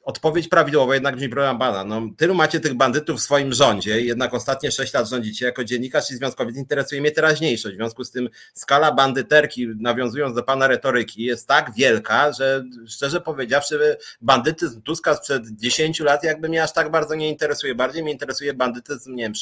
Odpowiedź 0.07 0.49
prawidłowa 0.49 0.95
jednak 0.95 1.17
brzmi 1.17 1.29
program 1.29 1.59
pana. 1.59 1.85
No, 1.85 2.03
tylu 2.17 2.35
macie 2.35 2.61
tych 2.61 2.75
bandytów 2.75 3.21
w 3.21 3.23
swoim 3.23 3.53
rządzie, 3.53 4.01
jednak 4.01 4.35
ostatnie 4.35 4.71
sześć 4.71 4.95
lat 4.95 5.09
rządzicie. 5.09 5.47
Jako 5.47 5.65
dziennikarz 5.65 6.11
i 6.11 6.15
związkowiec 6.15 6.57
interesuje 6.57 7.01
mnie 7.01 7.11
teraźniejszość. 7.11 7.75
W 7.75 7.79
związku 7.79 8.05
z 8.05 8.11
tym 8.11 8.29
skala 8.55 8.93
bandyterki, 8.93 9.69
nawiązując 9.81 10.35
do 10.35 10.43
pana 10.43 10.67
retoryki, 10.67 11.23
jest 11.23 11.49
tak 11.49 11.73
wielka, 11.77 12.33
że 12.33 12.65
szczerze 12.89 13.21
powiedziawszy, 13.21 13.97
bandytyzm 14.21 14.83
Tuska 14.83 15.15
sprzed 15.15 15.43
10 15.51 16.01
lat 16.01 16.25
jakby 16.25 16.49
mnie 16.49 16.63
aż 16.63 16.73
tak 16.73 16.91
bardzo 16.91 17.15
nie 17.15 17.29
interesuje. 17.29 17.75
Bardziej 17.75 18.03
mnie 18.03 18.13
interesuje 18.13 18.55
bandytyzm, 18.55 19.15
nie 19.15 19.23
wiem, 19.23 19.35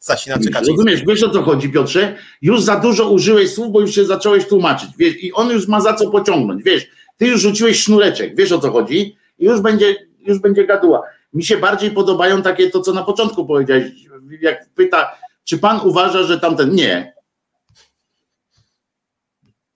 Sasina 0.00 0.36
czy 0.36 0.50
Kaczyńskiego. 0.50 0.76
Rozumiesz, 0.76 1.02
wiesz 1.06 1.22
o 1.22 1.30
co 1.30 1.42
chodzi, 1.42 1.72
Piotrze? 1.72 2.16
Już 2.42 2.62
za 2.62 2.76
dużo 2.76 3.10
użyłeś 3.10 3.54
słów, 3.54 3.72
bo 3.72 3.80
już 3.80 3.94
się 3.94 4.04
zacząłeś 4.04 4.48
tłumaczyć. 4.48 4.88
Wiesz, 4.98 5.22
I 5.22 5.32
on 5.32 5.50
już 5.50 5.68
ma 5.68 5.80
za 5.80 5.94
co 5.94 6.10
pociągnąć. 6.10 6.62
Wiesz, 6.62 6.86
ty 7.16 7.26
już 7.26 7.40
rzuciłeś 7.40 7.82
sznureczek. 7.82 8.36
Wiesz 8.36 8.52
o 8.52 8.58
co 8.58 8.70
chodzi? 8.70 9.17
I 9.38 9.44
już 9.44 9.60
będzie, 9.60 9.96
już 10.18 10.38
będzie 10.38 10.66
gaduła. 10.66 11.02
Mi 11.32 11.44
się 11.44 11.56
bardziej 11.56 11.90
podobają 11.90 12.42
takie 12.42 12.70
to, 12.70 12.80
co 12.80 12.92
na 12.92 13.04
początku 13.04 13.46
powiedziałeś, 13.46 13.84
jak 14.40 14.70
pyta, 14.74 15.18
czy 15.44 15.58
pan 15.58 15.80
uważa, 15.84 16.22
że 16.22 16.40
tamten 16.40 16.74
nie. 16.74 17.14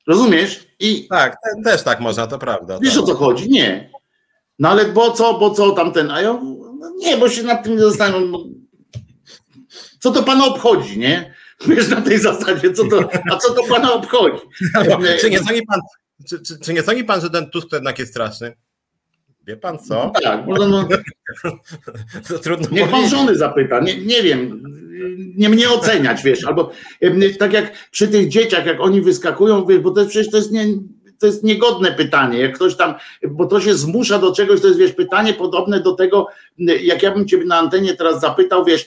Rozumiesz? 0.06 0.66
I 0.80 1.08
tak, 1.08 1.36
też 1.64 1.82
tak 1.82 2.00
można, 2.00 2.26
to 2.26 2.38
prawda. 2.38 2.78
Wiesz 2.82 2.98
o 2.98 3.02
co 3.02 3.14
chodzi? 3.14 3.50
Nie. 3.50 3.90
No 4.58 4.68
ale 4.68 4.84
bo 4.84 5.10
co, 5.10 5.38
bo 5.38 5.50
co 5.50 5.70
tamten? 5.70 6.10
A 6.10 6.20
ja 6.20 6.32
no 6.78 6.90
nie, 6.98 7.16
bo 7.16 7.28
się 7.28 7.42
nad 7.42 7.64
tym 7.64 7.76
nie 7.76 7.82
zastanawiam. 7.82 8.32
Co 10.00 10.10
to 10.10 10.22
pana 10.22 10.44
obchodzi, 10.44 10.98
nie? 10.98 11.34
Wiesz, 11.66 11.88
na 11.88 12.00
tej 12.00 12.18
zasadzie, 12.18 12.72
co 12.72 12.88
to, 12.88 13.08
a 13.30 13.36
co 13.36 13.54
to 13.54 13.62
pana 13.62 13.92
obchodzi? 13.92 14.42
No, 14.74 14.98
czy, 15.20 15.30
nie 15.30 15.38
sądzi 15.38 15.62
pan, 15.66 15.80
czy, 16.28 16.42
czy, 16.42 16.58
czy 16.58 16.74
nie 16.74 16.82
sądzi 16.82 17.04
pan, 17.04 17.20
że 17.20 17.30
ten 17.30 17.50
Tusk 17.50 17.72
jednak 17.72 17.98
jest 17.98 18.10
straszny? 18.10 18.56
Wie 19.46 19.56
pan 19.56 19.78
co? 19.78 20.12
Tak, 20.22 20.46
no, 20.46 20.68
no, 20.68 20.88
to 22.28 22.38
trudno 22.38 22.68
Niech 22.72 22.90
pan 22.90 23.08
żony 23.08 23.36
zapyta, 23.36 23.80
nie, 23.80 23.96
nie 23.96 24.22
wiem, 24.22 24.62
nie 25.36 25.48
mnie 25.48 25.70
oceniać, 25.70 26.22
wiesz, 26.22 26.44
albo 26.44 26.70
tak 27.38 27.52
jak 27.52 27.88
przy 27.90 28.08
tych 28.08 28.28
dzieciach, 28.28 28.66
jak 28.66 28.80
oni 28.80 29.00
wyskakują, 29.00 29.66
wiesz, 29.66 29.78
bo 29.78 29.90
to 29.90 30.06
przecież 30.06 30.30
to 30.30 30.36
jest 30.36 30.52
nie, 30.52 30.66
to 31.18 31.26
jest 31.26 31.44
niegodne 31.44 31.92
pytanie, 31.92 32.38
jak 32.38 32.54
ktoś 32.54 32.76
tam, 32.76 32.94
bo 33.30 33.46
to 33.46 33.60
się 33.60 33.74
zmusza 33.74 34.18
do 34.18 34.32
czegoś, 34.32 34.60
to 34.60 34.66
jest, 34.66 34.78
wiesz, 34.78 34.92
pytanie 34.92 35.34
podobne 35.34 35.80
do 35.80 35.92
tego, 35.92 36.26
jak 36.82 37.02
ja 37.02 37.10
bym 37.10 37.28
ciebie 37.28 37.44
na 37.44 37.58
antenie 37.58 37.94
teraz 37.94 38.20
zapytał, 38.20 38.64
wiesz, 38.64 38.86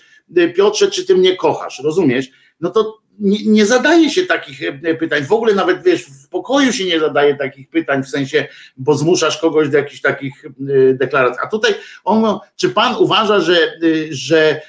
Piotrze, 0.56 0.92
czy 0.92 1.06
ty 1.06 1.16
mnie 1.16 1.36
kochasz, 1.36 1.82
rozumiesz? 1.84 2.30
No 2.62 2.70
to 2.70 2.98
nie, 3.20 3.46
nie, 3.46 3.66
zadaje 3.66 4.10
się 4.10 4.26
takich 4.26 4.64
e, 4.64 4.96
pytań. 4.96 5.24
W 5.24 5.32
ogóle 5.32 5.54
nawet 5.54 5.84
wiesz, 5.84 6.06
w 6.06 6.28
pokoju 6.28 6.74
się 6.74 6.86
nie 6.86 7.00
zadaje 7.00 7.36
takich 7.36 7.70
pytań, 7.70 8.04
w 8.04 8.10
sensie, 8.10 8.48
bo 8.78 8.98
zmuszasz 8.98 9.38
kogoś 9.38 9.70
do 9.70 9.78
jakichś 9.78 10.02
takich 10.02 10.46
e, 10.46 10.50
deklaracji. 10.94 11.40
A 11.44 11.48
tutaj 11.48 11.74
on, 12.04 12.40
czy 12.56 12.70
pan 12.70 12.96
uważa, 12.96 13.40
że, 13.40 13.58
e, 13.58 13.78
że 14.10 14.62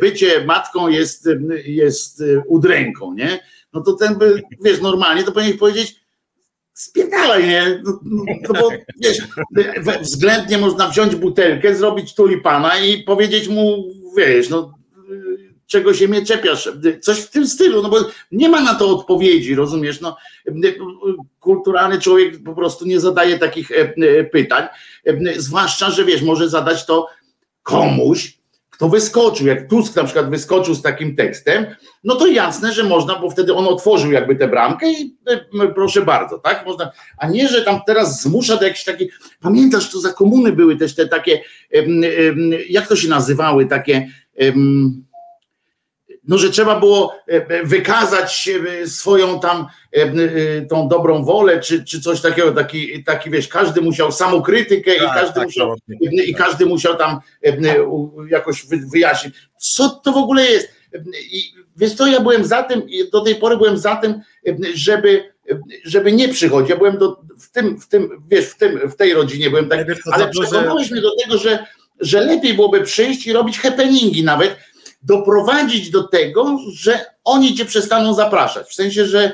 bycie 0.00 0.44
matką 0.44 0.88
jest, 0.88 1.28
jest 1.64 2.22
udręką, 2.46 3.14
nie? 3.14 3.38
No 3.72 3.80
to 3.80 3.92
ten 3.92 4.18
by, 4.18 4.42
wiesz, 4.64 4.80
normalnie 4.80 5.24
to 5.24 5.32
powinien 5.32 5.58
powiedzieć, 5.58 5.96
spierdalaj, 6.72 7.48
nie? 7.48 7.82
No, 7.84 8.00
no, 8.48 8.60
bo 8.60 8.70
wiesz, 9.02 9.18
względnie 10.00 10.58
można 10.58 10.88
wziąć 10.88 11.16
butelkę, 11.16 11.74
zrobić 11.74 12.14
tulipana 12.14 12.78
i 12.78 13.02
powiedzieć 13.02 13.48
mu, 13.48 13.84
wiesz, 14.16 14.48
no 14.48 14.75
czego 15.66 15.94
się 15.94 16.08
mnie 16.08 16.24
czepiasz, 16.24 16.68
coś 17.00 17.20
w 17.20 17.30
tym 17.30 17.46
stylu, 17.46 17.82
no 17.82 17.88
bo 17.88 17.96
nie 18.32 18.48
ma 18.48 18.60
na 18.60 18.74
to 18.74 18.88
odpowiedzi, 18.88 19.54
rozumiesz, 19.54 20.00
no 20.00 20.16
kulturalny 21.40 22.00
człowiek 22.00 22.42
po 22.44 22.54
prostu 22.54 22.86
nie 22.86 23.00
zadaje 23.00 23.38
takich 23.38 23.70
e, 23.70 23.74
e, 23.74 24.24
pytań, 24.24 24.64
e, 25.04 25.40
zwłaszcza, 25.40 25.90
że 25.90 26.04
wiesz, 26.04 26.22
może 26.22 26.48
zadać 26.48 26.86
to 26.86 27.08
komuś, 27.62 28.36
kto 28.70 28.88
wyskoczył, 28.88 29.46
jak 29.46 29.68
Tusk 29.68 29.96
na 29.96 30.04
przykład 30.04 30.30
wyskoczył 30.30 30.74
z 30.74 30.82
takim 30.82 31.16
tekstem, 31.16 31.66
no 32.04 32.16
to 32.16 32.26
jasne, 32.26 32.72
że 32.72 32.84
można, 32.84 33.18
bo 33.18 33.30
wtedy 33.30 33.54
on 33.54 33.66
otworzył 33.66 34.12
jakby 34.12 34.36
tę 34.36 34.48
bramkę 34.48 34.92
i 34.92 35.16
proszę 35.74 36.02
bardzo, 36.02 36.38
tak, 36.38 36.66
można, 36.66 36.90
a 37.18 37.28
nie, 37.28 37.48
że 37.48 37.62
tam 37.62 37.80
teraz 37.86 38.22
zmusza 38.22 38.56
do 38.56 38.64
jakichś 38.64 38.84
takich, 38.84 39.20
pamiętasz, 39.40 39.90
to 39.90 40.00
za 40.00 40.12
komuny 40.12 40.52
były 40.52 40.76
też 40.76 40.94
te 40.94 41.08
takie, 41.08 41.40
jak 42.68 42.88
to 42.88 42.96
się 42.96 43.08
nazywały, 43.08 43.66
takie 43.66 44.08
no, 46.28 46.38
że 46.38 46.50
trzeba 46.50 46.80
było 46.80 47.14
wykazać 47.64 48.48
swoją 48.86 49.40
tam 49.40 49.66
tą 50.70 50.88
dobrą 50.88 51.24
wolę, 51.24 51.60
czy, 51.60 51.84
czy 51.84 52.00
coś 52.00 52.20
takiego, 52.20 52.52
taki, 52.52 53.04
taki 53.04 53.30
wiesz, 53.30 53.48
każdy 53.48 53.80
musiał 53.80 54.12
samokrytykę 54.12 54.94
tak, 54.94 55.02
i 55.02 55.14
każdy 55.14 55.34
tak, 55.34 55.44
musiał 55.44 55.76
i 56.26 56.34
każdy 56.34 56.66
musiał 56.66 56.96
tam 56.96 57.20
jakoś 58.30 58.66
wyjaśnić, 58.92 59.34
co 59.58 59.88
to 59.88 60.12
w 60.12 60.16
ogóle 60.16 60.44
jest. 60.44 60.68
I 61.32 61.42
wiesz 61.76 61.94
co, 61.94 62.06
ja 62.06 62.20
byłem 62.20 62.44
za 62.44 62.62
tym, 62.62 62.82
do 63.12 63.20
tej 63.20 63.34
pory 63.34 63.56
byłem 63.56 63.78
za 63.78 63.96
tym, 63.96 64.20
żeby 64.74 65.36
żeby 65.84 66.12
nie 66.12 66.28
przychodzić. 66.28 66.70
Ja 66.70 66.76
byłem 66.76 66.98
do, 66.98 67.20
w 67.38 67.50
tym, 67.50 67.80
w 67.80 67.88
tym, 67.88 68.22
wiesz, 68.28 68.46
w 68.46 68.56
tym, 68.56 68.90
w 68.90 68.96
tej 68.96 69.14
rodzinie 69.14 69.50
byłem 69.50 69.68
tak, 69.68 69.86
ale 70.12 70.28
przekonałeś 70.28 70.90
mnie 70.90 71.00
do 71.00 71.10
tego, 71.24 71.38
że, 71.38 71.66
że 72.00 72.20
lepiej 72.20 72.54
byłoby 72.54 72.80
przyjść 72.80 73.26
i 73.26 73.32
robić 73.32 73.58
happeningi 73.58 74.24
nawet, 74.24 74.56
doprowadzić 75.06 75.90
do 75.90 76.02
tego, 76.02 76.58
że 76.72 77.04
oni 77.24 77.54
cię 77.54 77.64
przestaną 77.64 78.14
zapraszać. 78.14 78.68
W 78.68 78.74
sensie, 78.74 79.06
że, 79.06 79.32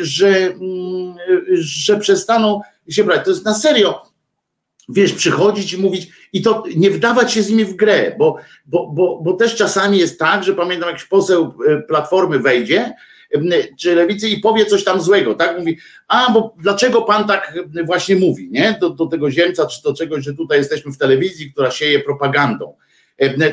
że, 0.00 0.28
mm, 0.28 1.14
że 1.52 1.98
przestaną 1.98 2.60
się 2.88 3.04
brać. 3.04 3.24
To 3.24 3.30
jest 3.30 3.44
na 3.44 3.54
serio. 3.54 4.02
Wiesz, 4.88 5.12
przychodzić 5.12 5.72
i 5.72 5.78
mówić, 5.78 6.08
i 6.32 6.42
to 6.42 6.64
nie 6.76 6.90
wdawać 6.90 7.32
się 7.32 7.42
z 7.42 7.50
nimi 7.50 7.64
w 7.64 7.76
grę, 7.76 8.14
bo, 8.18 8.36
bo, 8.66 8.86
bo, 8.86 9.20
bo 9.22 9.32
też 9.32 9.54
czasami 9.54 9.98
jest 9.98 10.18
tak, 10.18 10.44
że 10.44 10.54
pamiętam, 10.54 10.88
jakiś 10.88 11.04
poseł 11.04 11.54
e, 11.68 11.82
platformy 11.82 12.38
wejdzie 12.38 12.94
czy 13.78 13.94
lewicy 13.94 14.28
i 14.28 14.40
powie 14.40 14.66
coś 14.66 14.84
tam 14.84 15.00
złego, 15.00 15.34
tak? 15.34 15.58
Mówi, 15.58 15.78
a 16.08 16.32
bo 16.32 16.54
dlaczego 16.58 17.02
pan 17.02 17.26
tak 17.26 17.58
właśnie 17.84 18.16
mówi, 18.16 18.48
nie? 18.50 18.78
Do, 18.80 18.90
do 18.90 19.06
tego 19.06 19.30
Ziemca, 19.30 19.66
czy 19.66 19.82
do 19.82 19.94
czegoś, 19.94 20.24
że 20.24 20.34
tutaj 20.34 20.58
jesteśmy 20.58 20.92
w 20.92 20.98
telewizji, 20.98 21.52
która 21.52 21.70
sieje 21.70 22.00
propagandą. 22.00 22.74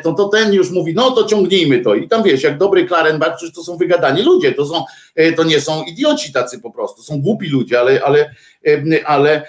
To, 0.04 0.14
to 0.14 0.28
ten 0.28 0.54
już 0.54 0.72
mówi, 0.72 0.94
no 0.94 1.12
to 1.12 1.24
ciągnijmy 1.24 1.80
to. 1.80 1.96
I 1.96 2.08
tam 2.08 2.24
wiesz, 2.24 2.44
jak 2.44 2.58
dobry 2.58 2.86
Klarenbach, 2.86 3.38
przecież 3.38 3.56
to 3.56 3.64
są 3.64 3.78
wygadani 3.78 4.22
ludzie, 4.22 4.52
to, 4.52 4.66
są, 4.66 4.84
e, 5.16 5.34
to 5.34 5.44
nie 5.44 5.62
są 5.62 5.84
idioci 5.84 6.34
tacy 6.34 6.60
po 6.60 6.72
prostu, 6.72 7.04
są 7.04 7.22
głupi 7.22 7.50
ludzie, 7.50 7.80
ale, 7.80 8.04
ale, 8.04 8.34
ale, 9.06 9.48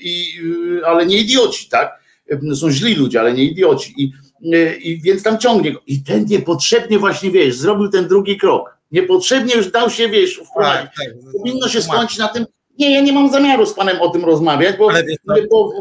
i, 0.00 0.40
ale 0.86 1.06
nie 1.06 1.16
idioci, 1.16 1.68
tak? 1.68 1.98
Są 2.54 2.70
źli 2.70 2.94
ludzie, 2.94 3.20
ale 3.20 3.32
nie 3.32 3.44
idioci. 3.44 3.94
I, 3.96 4.12
i 4.82 5.00
więc 5.02 5.22
tam 5.22 5.38
ciągnie 5.38 5.72
go. 5.72 5.80
I 5.86 6.02
ten 6.02 6.24
niepotrzebnie 6.24 6.98
właśnie, 6.98 7.30
wiesz, 7.30 7.56
zrobił 7.56 7.88
ten 7.88 8.08
drugi 8.08 8.36
krok 8.36 8.78
Niepotrzebnie 8.92 9.54
już 9.54 9.70
dał 9.70 9.90
się, 9.90 10.08
wiesz, 10.08 10.40
wprowadzić. 10.50 10.90
Tak, 10.96 11.06
tak. 11.06 11.32
Powinno 11.32 11.68
się 11.68 11.82
skończyć 11.82 12.18
na 12.18 12.28
tym, 12.28 12.46
nie, 12.78 12.94
ja 12.94 13.00
nie 13.00 13.12
mam 13.12 13.30
zamiaru 13.30 13.66
z 13.66 13.74
panem 13.74 14.00
o 14.00 14.10
tym 14.10 14.24
rozmawiać, 14.24 14.76
bo, 14.76 14.88
bo... 15.50 15.72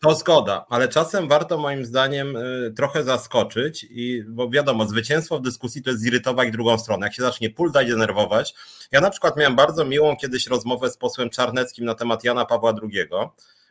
To 0.00 0.14
zgoda, 0.14 0.66
ale 0.68 0.88
czasem 0.88 1.28
warto 1.28 1.58
moim 1.58 1.84
zdaniem 1.84 2.36
y, 2.36 2.72
trochę 2.76 3.04
zaskoczyć, 3.04 3.86
i, 3.90 4.24
bo 4.28 4.50
wiadomo, 4.50 4.86
zwycięstwo 4.86 5.38
w 5.38 5.42
dyskusji 5.42 5.82
to 5.82 5.90
jest 5.90 6.02
zirytować 6.02 6.50
drugą 6.50 6.78
stronę. 6.78 7.06
Jak 7.06 7.14
się 7.14 7.22
zacznie 7.22 7.50
pultać, 7.50 7.88
denerwować. 7.88 8.54
Ja 8.92 9.00
na 9.00 9.10
przykład 9.10 9.36
miałem 9.36 9.56
bardzo 9.56 9.84
miłą 9.84 10.16
kiedyś 10.16 10.46
rozmowę 10.46 10.90
z 10.90 10.96
posłem 10.96 11.30
Czarneckim 11.30 11.84
na 11.84 11.94
temat 11.94 12.24
Jana 12.24 12.44
Pawła 12.44 12.74
II 12.82 13.08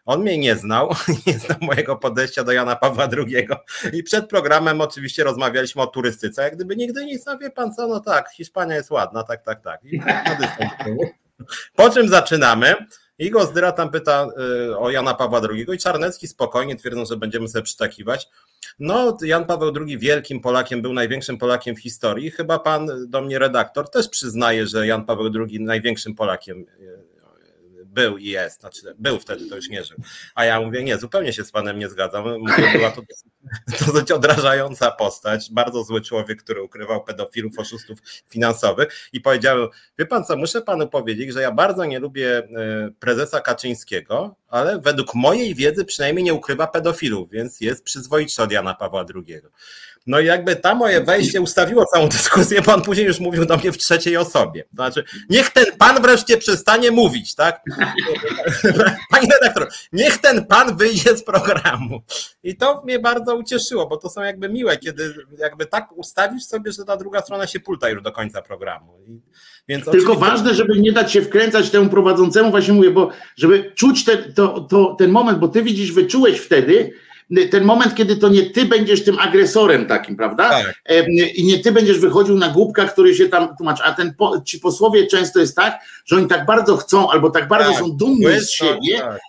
on 0.05 0.21
mnie 0.21 0.37
nie 0.37 0.55
znał, 0.55 0.89
nie 1.27 1.33
znał 1.33 1.57
mojego 1.61 1.95
podejścia 1.95 2.43
do 2.43 2.51
Jana 2.51 2.75
Pawła 2.75 3.07
II 3.17 3.47
i 3.93 4.03
przed 4.03 4.29
programem 4.29 4.81
oczywiście 4.81 5.23
rozmawialiśmy 5.23 5.81
o 5.81 5.87
turystyce, 5.87 6.41
jak 6.43 6.55
gdyby 6.55 6.75
nigdy 6.75 7.05
nic, 7.05 7.25
no 7.25 7.37
wie 7.37 7.49
pan 7.49 7.73
co, 7.73 7.87
no 7.87 7.99
tak, 7.99 8.29
Hiszpania 8.29 8.75
jest 8.75 8.91
ładna, 8.91 9.23
tak, 9.23 9.43
tak, 9.43 9.61
tak. 9.61 9.85
I 9.85 10.01
po 11.75 11.89
czym 11.89 12.10
zaczynamy? 12.10 12.75
Igor 13.21 13.47
Zdyra 13.47 13.71
tam 13.71 13.91
pyta 13.91 14.27
y, 14.69 14.77
o 14.77 14.91
Jana 14.91 15.13
Pawła 15.13 15.41
II 15.49 15.65
i 15.73 15.77
Czarnecki 15.77 16.27
spokojnie 16.27 16.75
twierdzą, 16.75 17.06
że 17.06 17.17
będziemy 17.17 17.47
sobie 17.47 17.63
przytakiwać. 17.63 18.27
No, 18.80 19.17
Jan 19.21 19.45
Paweł 19.45 19.73
II 19.88 19.97
wielkim 19.97 20.39
Polakiem, 20.39 20.82
był 20.82 20.93
największym 20.93 21.38
Polakiem 21.38 21.75
w 21.75 21.80
historii. 21.80 22.32
Chyba 22.32 22.60
pan 22.60 22.89
do 23.08 23.21
mnie 23.21 23.39
redaktor 23.39 23.89
też 23.89 24.10
przyznaje, 24.10 24.67
że 24.67 24.88
Jan 24.88 25.06
Paweł 25.06 25.32
II 25.36 25.60
największym 25.60 26.15
Polakiem 26.15 26.60
y, 26.60 27.11
był 27.91 28.17
i 28.17 28.25
jest, 28.25 28.60
znaczy 28.60 28.95
był 28.99 29.19
wtedy, 29.19 29.49
to 29.49 29.56
już 29.56 29.69
nie 29.69 29.84
żył. 29.84 29.97
A 30.36 30.45
ja 30.45 30.62
mówię, 30.62 30.84
nie, 30.84 30.97
zupełnie 30.97 31.34
się 31.34 31.43
z 31.43 31.51
panem 31.51 31.80
nie 31.80 31.89
zgadzam. 31.89 32.39
Mówię, 32.39 32.71
była 32.73 32.91
to 32.91 33.01
dosyć 33.88 34.12
odrażająca 34.21 34.91
postać, 34.91 35.51
bardzo 35.51 35.84
zły 35.84 36.01
człowiek, 36.01 36.43
który 36.43 36.62
ukrywał 36.62 37.04
pedofilów, 37.04 37.60
oszustów 37.60 37.99
finansowych 38.30 39.10
i 39.13 39.21
powiedziałem, 39.21 39.67
wie 39.99 40.06
pan 40.06 40.25
co, 40.25 40.38
muszę 40.38 40.62
panu 40.62 40.89
powiedzieć, 40.89 41.34
że 41.34 41.41
ja 41.41 41.51
bardzo 41.51 41.86
nie 41.86 41.99
lubię 41.99 42.38
e, 42.38 42.45
prezesa 42.99 43.41
Kaczyńskiego, 43.41 44.36
ale 44.47 44.80
według 44.80 45.15
mojej 45.15 45.56
wiedzy 45.56 45.86
przynajmniej 45.86 46.23
nie 46.23 46.34
ukrywa 46.34 46.67
pedofilów, 46.67 47.30
więc 47.30 47.62
jest 47.62 47.84
przyzwoitszy 47.84 48.43
od 48.43 48.51
Jana 48.51 48.73
Pawła 48.73 49.06
II. 49.15 49.41
No 50.07 50.19
i 50.19 50.25
jakby 50.25 50.55
ta 50.55 50.75
moje 50.75 51.03
wejście 51.03 51.41
ustawiło 51.41 51.85
całą 51.85 52.07
dyskusję, 52.09 52.61
pan 52.61 52.81
później 52.81 53.07
już 53.07 53.19
mówił 53.19 53.45
do 53.45 53.57
mnie 53.57 53.71
w 53.71 53.77
trzeciej 53.77 54.17
osobie. 54.17 54.63
To 54.63 54.75
znaczy, 54.75 55.03
niech 55.29 55.49
ten 55.49 55.65
pan 55.77 56.01
wreszcie 56.01 56.37
przestanie 56.37 56.91
mówić, 56.91 57.35
tak? 57.35 57.61
Panie 59.11 59.27
redaktor, 59.41 59.67
niech 59.93 60.17
ten 60.17 60.45
pan 60.45 60.77
wyjdzie 60.77 61.17
z 61.17 61.23
programu. 61.23 62.01
I 62.43 62.57
to 62.57 62.81
mnie 62.85 62.99
bardzo 62.99 63.35
ucieszyło, 63.35 63.87
bo 63.87 63.97
to 63.97 64.09
są 64.09 64.21
jakby 64.21 64.49
miłe, 64.49 64.77
kiedy 64.77 65.13
jakby 65.37 65.65
tak 65.65 65.91
ustawisz 65.91 66.43
sobie, 66.43 66.71
że 66.71 66.85
ta 66.85 66.97
druga 66.97 67.21
strona 67.21 67.47
się 67.47 67.59
pulta 67.59 67.89
już 67.89 68.01
do 68.01 68.11
końca 68.11 68.41
programu. 68.41 68.99
I, 69.07 69.21
więc 69.67 69.85
Tylko 69.85 70.11
oczywiście... 70.11 70.31
ważne, 70.31 70.53
żeby 70.53 70.79
nie 70.79 70.91
dać 70.91 71.11
się 71.11 71.21
wkręcać 71.21 71.69
temu 71.69 71.89
prowadzącemu, 71.89 72.51
właśnie 72.51 72.73
mówię, 72.73 72.91
bo 72.91 73.09
żeby 73.37 73.71
czuć 73.75 74.05
te, 74.05 74.17
to, 74.17 74.61
to, 74.61 74.95
ten 74.99 75.11
moment, 75.11 75.39
bo 75.39 75.47
ty 75.47 75.63
widzisz, 75.63 75.91
wyczułeś 75.91 76.39
wtedy, 76.39 76.93
ten 77.51 77.63
moment, 77.63 77.95
kiedy 77.95 78.15
to 78.15 78.29
nie 78.29 78.49
ty 78.49 78.65
będziesz 78.65 79.03
tym 79.03 79.19
agresorem 79.19 79.85
takim, 79.85 80.15
prawda? 80.15 80.49
Tak. 80.49 80.73
I 81.35 81.43
nie 81.43 81.59
ty 81.59 81.71
będziesz 81.71 81.99
wychodził 81.99 82.37
na 82.37 82.49
głupka, 82.49 82.85
który 82.85 83.15
się 83.15 83.29
tam 83.29 83.55
tłumaczy. 83.57 83.83
A 83.83 83.91
ten 83.91 84.13
ci 84.45 84.59
posłowie 84.59 85.07
często 85.07 85.39
jest 85.39 85.55
tak, 85.55 85.79
że 86.05 86.15
oni 86.15 86.27
tak 86.27 86.45
bardzo 86.45 86.77
chcą, 86.77 87.11
albo 87.11 87.29
tak 87.29 87.47
bardzo 87.47 87.71
tak. 87.71 87.79
są 87.79 87.91
dumni 87.91 88.39
z 88.39 88.49
siebie, 88.49 88.99
tak. 88.99 89.19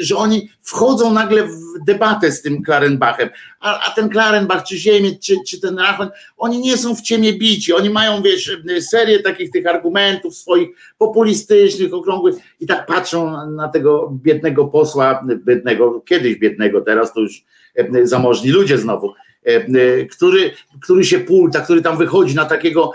że 0.00 0.16
oni 0.16 0.48
wchodzą 0.62 1.12
nagle 1.12 1.44
w 1.44 1.84
debatę 1.86 2.32
z 2.32 2.42
tym 2.42 2.62
Klarenbachem. 2.62 3.28
A, 3.62 3.86
a 3.86 3.90
ten 3.90 4.08
Klarenbach, 4.08 4.64
czy 4.64 4.76
Ziemiec, 4.76 5.18
czy, 5.18 5.36
czy 5.46 5.60
ten 5.60 5.78
Rachman, 5.78 6.10
oni 6.36 6.58
nie 6.58 6.76
są 6.76 6.94
w 6.94 7.02
ciemię 7.02 7.32
bici. 7.32 7.72
Oni 7.72 7.90
mają, 7.90 8.22
wiesz, 8.22 8.58
serię 8.80 9.18
takich 9.18 9.50
tych 9.50 9.66
argumentów 9.66 10.36
swoich 10.36 10.68
populistycznych, 10.98 11.94
okrągłych 11.94 12.34
i 12.60 12.66
tak 12.66 12.86
patrzą 12.86 13.50
na 13.50 13.68
tego 13.68 14.12
biednego 14.22 14.66
posła, 14.66 15.24
biednego, 15.46 16.00
kiedyś 16.00 16.36
biednego, 16.36 16.80
teraz 16.80 17.12
to 17.12 17.20
już 17.20 17.44
E, 17.74 18.06
zamożni 18.06 18.50
ludzie 18.50 18.78
znowu, 18.78 19.14
e, 19.46 19.50
e, 19.50 20.06
który, 20.06 20.50
który 20.82 21.04
się 21.04 21.20
pulta, 21.20 21.60
który 21.60 21.82
tam 21.82 21.98
wychodzi 21.98 22.34
na 22.34 22.44
takiego 22.44 22.92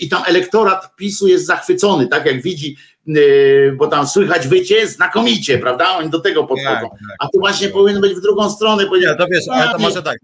i 0.00 0.08
tam 0.08 0.22
elektorat 0.26 0.96
PiSu 0.96 1.26
jest 1.26 1.46
zachwycony, 1.46 2.08
tak 2.08 2.26
jak 2.26 2.42
widzi, 2.42 2.76
bo 3.76 3.86
tam 3.86 4.06
słychać 4.06 4.48
wycie 4.48 4.88
znakomicie, 4.88 5.58
prawda? 5.58 5.96
Oni 5.96 6.10
do 6.10 6.20
tego 6.20 6.44
podchodzą. 6.44 6.80
Tak, 6.80 6.90
tak. 6.90 7.16
A 7.18 7.28
to 7.28 7.38
właśnie 7.38 7.68
powinno 7.68 8.00
być 8.00 8.14
w 8.14 8.20
drugą 8.20 8.50
stronę. 8.50 8.84
Ja, 9.00 9.14
to 9.14 9.26
wiesz, 9.26 9.44
ale 9.50 9.72
to 9.72 9.78
może 9.78 10.02
tak. 10.02 10.18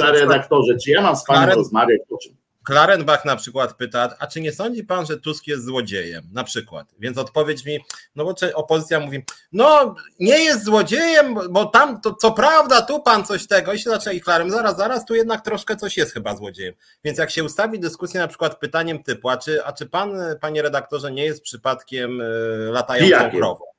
Panie 0.00 0.20
redaktorze, 0.20 0.76
czy 0.84 0.90
ja 0.90 1.02
mam 1.02 1.16
z 1.16 1.24
panem 1.24 1.50
rozmawiać 1.50 2.00
o 2.10 2.18
czym? 2.18 2.41
Klarenbach 2.64 3.24
na 3.24 3.36
przykład 3.36 3.74
pyta, 3.74 4.14
a 4.18 4.26
czy 4.26 4.40
nie 4.40 4.52
sądzi 4.52 4.84
pan, 4.84 5.06
że 5.06 5.18
Tusk 5.18 5.46
jest 5.46 5.64
złodziejem? 5.64 6.24
Na 6.32 6.44
przykład. 6.44 6.88
Więc 6.98 7.18
odpowiedź 7.18 7.64
mi, 7.64 7.78
no 8.16 8.24
bo 8.24 8.34
opozycja 8.54 9.00
mówi, 9.00 9.24
no 9.52 9.94
nie 10.20 10.38
jest 10.38 10.64
złodziejem, 10.64 11.34
bo 11.50 11.64
tam, 11.64 12.00
to, 12.00 12.14
co 12.14 12.32
prawda, 12.32 12.82
tu 12.82 13.02
pan 13.02 13.24
coś 13.24 13.46
tego 13.46 13.72
i 13.72 13.78
się 13.78 13.90
zaczyna 13.90 14.12
i 14.12 14.20
Klarem, 14.20 14.50
zaraz, 14.50 14.76
zaraz, 14.76 15.04
tu 15.04 15.14
jednak 15.14 15.44
troszkę 15.44 15.76
coś 15.76 15.96
jest 15.96 16.12
chyba 16.12 16.36
złodziejem. 16.36 16.74
Więc 17.04 17.18
jak 17.18 17.30
się 17.30 17.44
ustawi 17.44 17.80
dyskusję 17.80 18.20
na 18.20 18.28
przykład 18.28 18.58
pytaniem 18.58 19.02
typu, 19.02 19.28
a 19.28 19.36
czy, 19.36 19.64
a 19.64 19.72
czy 19.72 19.86
pan, 19.86 20.12
panie 20.40 20.62
redaktorze, 20.62 21.12
nie 21.12 21.24
jest 21.24 21.42
przypadkiem 21.42 22.20
y, 22.20 22.24
latającą 22.70 23.30
krową? 23.30 23.71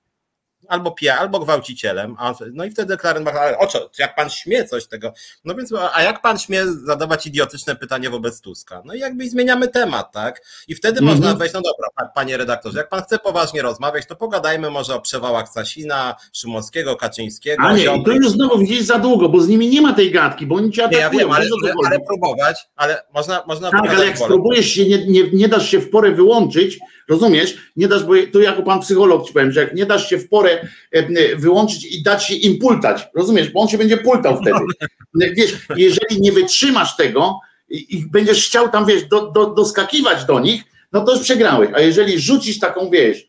Albo 0.67 0.91
pija, 0.91 1.17
albo 1.17 1.39
gwałcicielem, 1.39 2.15
a, 2.19 2.33
no 2.53 2.65
i 2.65 2.71
wtedy 2.71 2.97
Klarenbach, 2.97 3.35
ale 3.35 3.57
o 3.57 3.67
co, 3.67 3.89
jak 3.99 4.15
pan 4.15 4.29
śmie 4.29 4.65
coś 4.65 4.87
tego, 4.87 5.13
no 5.45 5.55
więc, 5.55 5.73
a 5.93 6.01
jak 6.01 6.21
pan 6.21 6.39
śmie 6.39 6.65
zadawać 6.67 7.27
idiotyczne 7.27 7.75
pytanie 7.75 8.09
wobec 8.09 8.41
Tuska? 8.41 8.81
No 8.85 8.93
i 8.93 8.99
jakby 8.99 9.29
zmieniamy 9.29 9.67
temat, 9.67 10.11
tak? 10.11 10.41
I 10.67 10.75
wtedy 10.75 10.99
mm 10.99 11.13
-hmm. 11.13 11.17
można 11.17 11.35
wejść, 11.35 11.53
no 11.53 11.61
dobra, 11.61 12.11
panie 12.15 12.37
redaktorze, 12.37 12.77
jak 12.77 12.89
pan 12.89 13.01
chce 13.01 13.19
poważnie 13.19 13.61
rozmawiać, 13.61 14.05
to 14.05 14.15
pogadajmy 14.15 14.69
może 14.69 14.95
o 14.95 15.01
przewałach 15.01 15.49
Sasina, 15.49 16.15
Szymowskiego, 16.33 16.95
Kaczyńskiego. 16.95 17.63
A 17.63 17.73
nie, 17.73 18.03
to 18.05 18.11
już 18.11 18.29
znowu 18.29 18.57
widzisz 18.57 18.83
za 18.83 18.99
długo, 18.99 19.29
bo 19.29 19.41
z 19.41 19.47
nimi 19.47 19.69
nie 19.69 19.81
ma 19.81 19.93
tej 19.93 20.11
gadki, 20.11 20.45
bo 20.45 20.55
oni 20.55 20.71
cię 20.71 20.83
atakują. 20.83 21.09
Nie, 21.11 21.17
ja 21.17 21.19
wiem, 21.19 21.31
ale, 21.31 21.45
ale, 21.63 21.73
ale, 21.85 21.99
próbować, 22.07 22.67
ale 22.75 23.03
można, 23.13 23.43
można 23.47 23.71
tak, 23.71 23.89
ale 23.89 24.05
jak 24.05 24.17
spróbujesz 24.17 24.67
się, 24.67 24.85
nie, 24.85 25.05
nie, 25.07 25.31
nie 25.33 25.47
dasz 25.47 25.69
się 25.69 25.79
w 25.79 25.89
porę 25.89 26.11
wyłączyć, 26.11 26.79
rozumiesz, 27.09 27.57
nie 27.75 27.87
dasz, 27.87 28.03
bo 28.03 28.13
tu 28.33 28.41
jako 28.41 28.63
pan 28.63 28.79
psycholog 28.79 29.27
ci 29.27 29.33
powiem, 29.33 29.51
że 29.51 29.59
jak 29.59 29.75
nie 29.75 29.85
dasz 29.85 30.09
się 30.09 30.17
w 30.17 30.29
porę 30.29 30.52
E, 30.91 31.35
wyłączyć 31.35 31.85
i 31.85 32.03
dać 32.03 32.25
się 32.25 32.35
im 32.35 32.59
pultać. 32.59 33.07
Rozumiesz? 33.15 33.49
Bo 33.49 33.59
on 33.59 33.67
się 33.67 33.77
będzie 33.77 33.97
pultał 33.97 34.41
wtedy. 34.41 34.59
Wiesz, 35.35 35.57
jeżeli 35.75 36.21
nie 36.21 36.31
wytrzymasz 36.31 36.95
tego 36.95 37.39
i, 37.69 38.05
będziesz 38.11 38.47
chciał 38.47 38.69
tam, 38.69 38.85
wiesz, 38.85 39.05
do, 39.05 39.31
do, 39.31 39.45
doskakiwać 39.45 40.25
do 40.25 40.39
nich, 40.39 40.63
no 40.91 41.01
to 41.01 41.13
już 41.13 41.21
przegrałeś. 41.21 41.69
A 41.73 41.79
jeżeli 41.79 42.19
rzucisz 42.19 42.59
taką, 42.59 42.89
wiesz, 42.89 43.27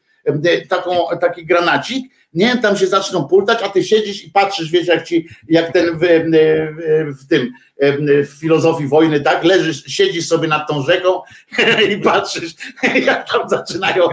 taką, 0.68 1.06
taki 1.20 1.46
granacik, 1.46 2.12
nie, 2.34 2.56
tam 2.56 2.76
się 2.76 2.86
zaczną 2.86 3.24
pultać, 3.24 3.58
a 3.62 3.68
ty 3.68 3.84
siedzisz 3.84 4.24
i 4.24 4.30
patrzysz, 4.30 4.70
wiesz, 4.70 4.86
jak 4.86 5.06
ci, 5.06 5.28
jak 5.48 5.72
ten 5.72 5.98
w, 5.98 6.00
w, 6.00 7.22
w 7.22 7.28
tym 7.28 7.52
w 7.80 8.40
filozofii 8.40 8.88
wojny, 8.88 9.20
tak? 9.20 9.44
Leżysz, 9.44 9.84
siedzisz 9.86 10.26
sobie 10.26 10.48
nad 10.48 10.68
tą 10.68 10.82
rzeką 10.82 11.20
i 11.90 11.96
patrzysz, 11.96 12.54
jak 13.06 13.32
tam 13.32 13.48
zaczynają, 13.48 14.08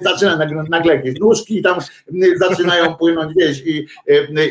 zaczyna 0.00 0.38
nagle 0.70 0.94
jakieś 0.94 1.20
nóżki 1.20 1.58
i 1.58 1.62
tam 1.62 1.78
zaczynają 2.36 2.94
płynąć, 2.94 3.32
wiesz, 3.36 3.66
i, 3.66 3.86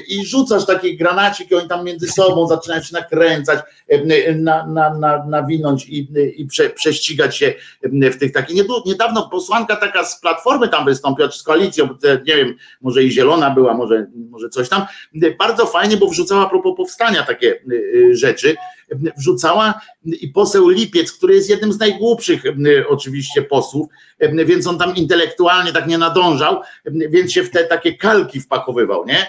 i 0.07 0.25
rzucasz 0.25 0.65
taki 0.65 0.97
granacik 0.97 1.51
i 1.51 1.55
oni 1.55 1.67
tam 1.67 1.85
między 1.85 2.07
sobą 2.07 2.47
zaczynają 2.47 2.83
się 2.83 2.93
nakręcać, 2.93 3.59
na, 4.35 4.67
na, 4.67 4.93
na, 4.93 5.25
nawinąć 5.25 5.85
i, 5.89 6.07
i 6.35 6.45
prze, 6.45 6.69
prześcigać 6.69 7.37
się 7.37 7.53
w 7.83 8.17
tych 8.17 8.31
takich. 8.31 8.57
Niedawno 8.85 9.29
posłanka 9.29 9.75
taka 9.75 10.05
z 10.05 10.21
Platformy 10.21 10.69
tam 10.69 10.85
wystąpiła, 10.85 11.27
czy 11.27 11.39
z 11.39 11.43
koalicją, 11.43 11.89
nie 12.03 12.35
wiem, 12.35 12.55
może 12.81 13.03
i 13.03 13.11
Zielona 13.11 13.49
była, 13.49 13.73
może, 13.73 14.07
może 14.29 14.49
coś 14.49 14.69
tam, 14.69 14.85
bardzo 15.39 15.65
fajnie, 15.65 15.97
bo 15.97 16.07
wrzucała 16.07 16.45
a 16.45 16.49
propos 16.49 16.73
powstania 16.77 17.23
takie 17.23 17.47
y, 17.47 17.73
y, 17.95 18.15
rzeczy, 18.45 18.57
wrzucała 19.17 19.81
i 20.05 20.27
poseł 20.27 20.69
Lipiec, 20.69 21.11
który 21.11 21.35
jest 21.35 21.49
jednym 21.49 21.73
z 21.73 21.79
najgłupszych 21.79 22.43
oczywiście 22.87 23.41
posłów, 23.41 23.87
więc 24.45 24.67
on 24.67 24.77
tam 24.77 24.95
intelektualnie 24.95 25.73
tak 25.73 25.87
nie 25.87 25.97
nadążał, 25.97 26.61
więc 26.85 27.31
się 27.31 27.43
w 27.43 27.51
te 27.51 27.63
takie 27.63 27.97
kalki 27.97 28.41
wpakowywał, 28.41 29.05
nie? 29.05 29.27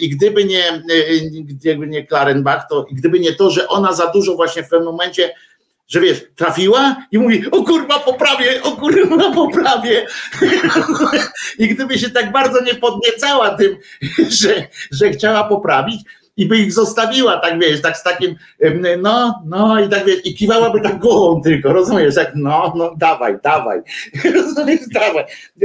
I 0.00 0.10
gdyby 0.10 0.44
nie, 0.44 0.82
gdyby 1.44 1.86
nie 1.86 2.06
Klarenbach, 2.06 2.68
to 2.68 2.86
gdyby 2.92 3.20
nie 3.20 3.32
to, 3.32 3.50
że 3.50 3.68
ona 3.68 3.92
za 3.92 4.06
dużo 4.06 4.34
właśnie 4.34 4.62
w 4.62 4.68
pewnym 4.68 4.88
momencie 4.88 5.34
że 5.88 6.00
wiesz, 6.00 6.24
trafiła 6.36 6.96
i 7.12 7.18
mówi, 7.18 7.50
o 7.50 7.62
kurwa 7.64 7.98
poprawię, 7.98 8.62
o 8.62 8.72
kurwa 8.72 9.32
poprawię. 9.34 10.06
I 11.58 11.68
gdyby 11.68 11.98
się 11.98 12.10
tak 12.10 12.32
bardzo 12.32 12.64
nie 12.64 12.74
podniecała 12.74 13.50
tym, 13.50 13.76
że, 14.42 14.66
że 14.90 15.10
chciała 15.10 15.44
poprawić, 15.44 16.00
i 16.36 16.46
by 16.46 16.58
ich 16.58 16.72
zostawiła, 16.72 17.38
tak 17.38 17.60
wiesz, 17.60 17.82
tak 17.82 17.96
z 17.96 18.02
takim, 18.02 18.36
no, 18.98 19.42
no 19.46 19.80
i 19.80 19.88
tak 19.88 20.04
wiesz, 20.04 20.26
i 20.26 20.34
kiwałaby 20.34 20.80
tak 20.80 20.98
głową 20.98 21.42
tylko, 21.42 21.72
rozumiesz, 21.72 22.16
jak 22.16 22.32
no, 22.34 22.72
no 22.76 22.94
dawaj, 22.98 23.38
dawaj, 23.42 23.80
rozumiesz, 24.34 24.80
dawaj. 24.92 25.24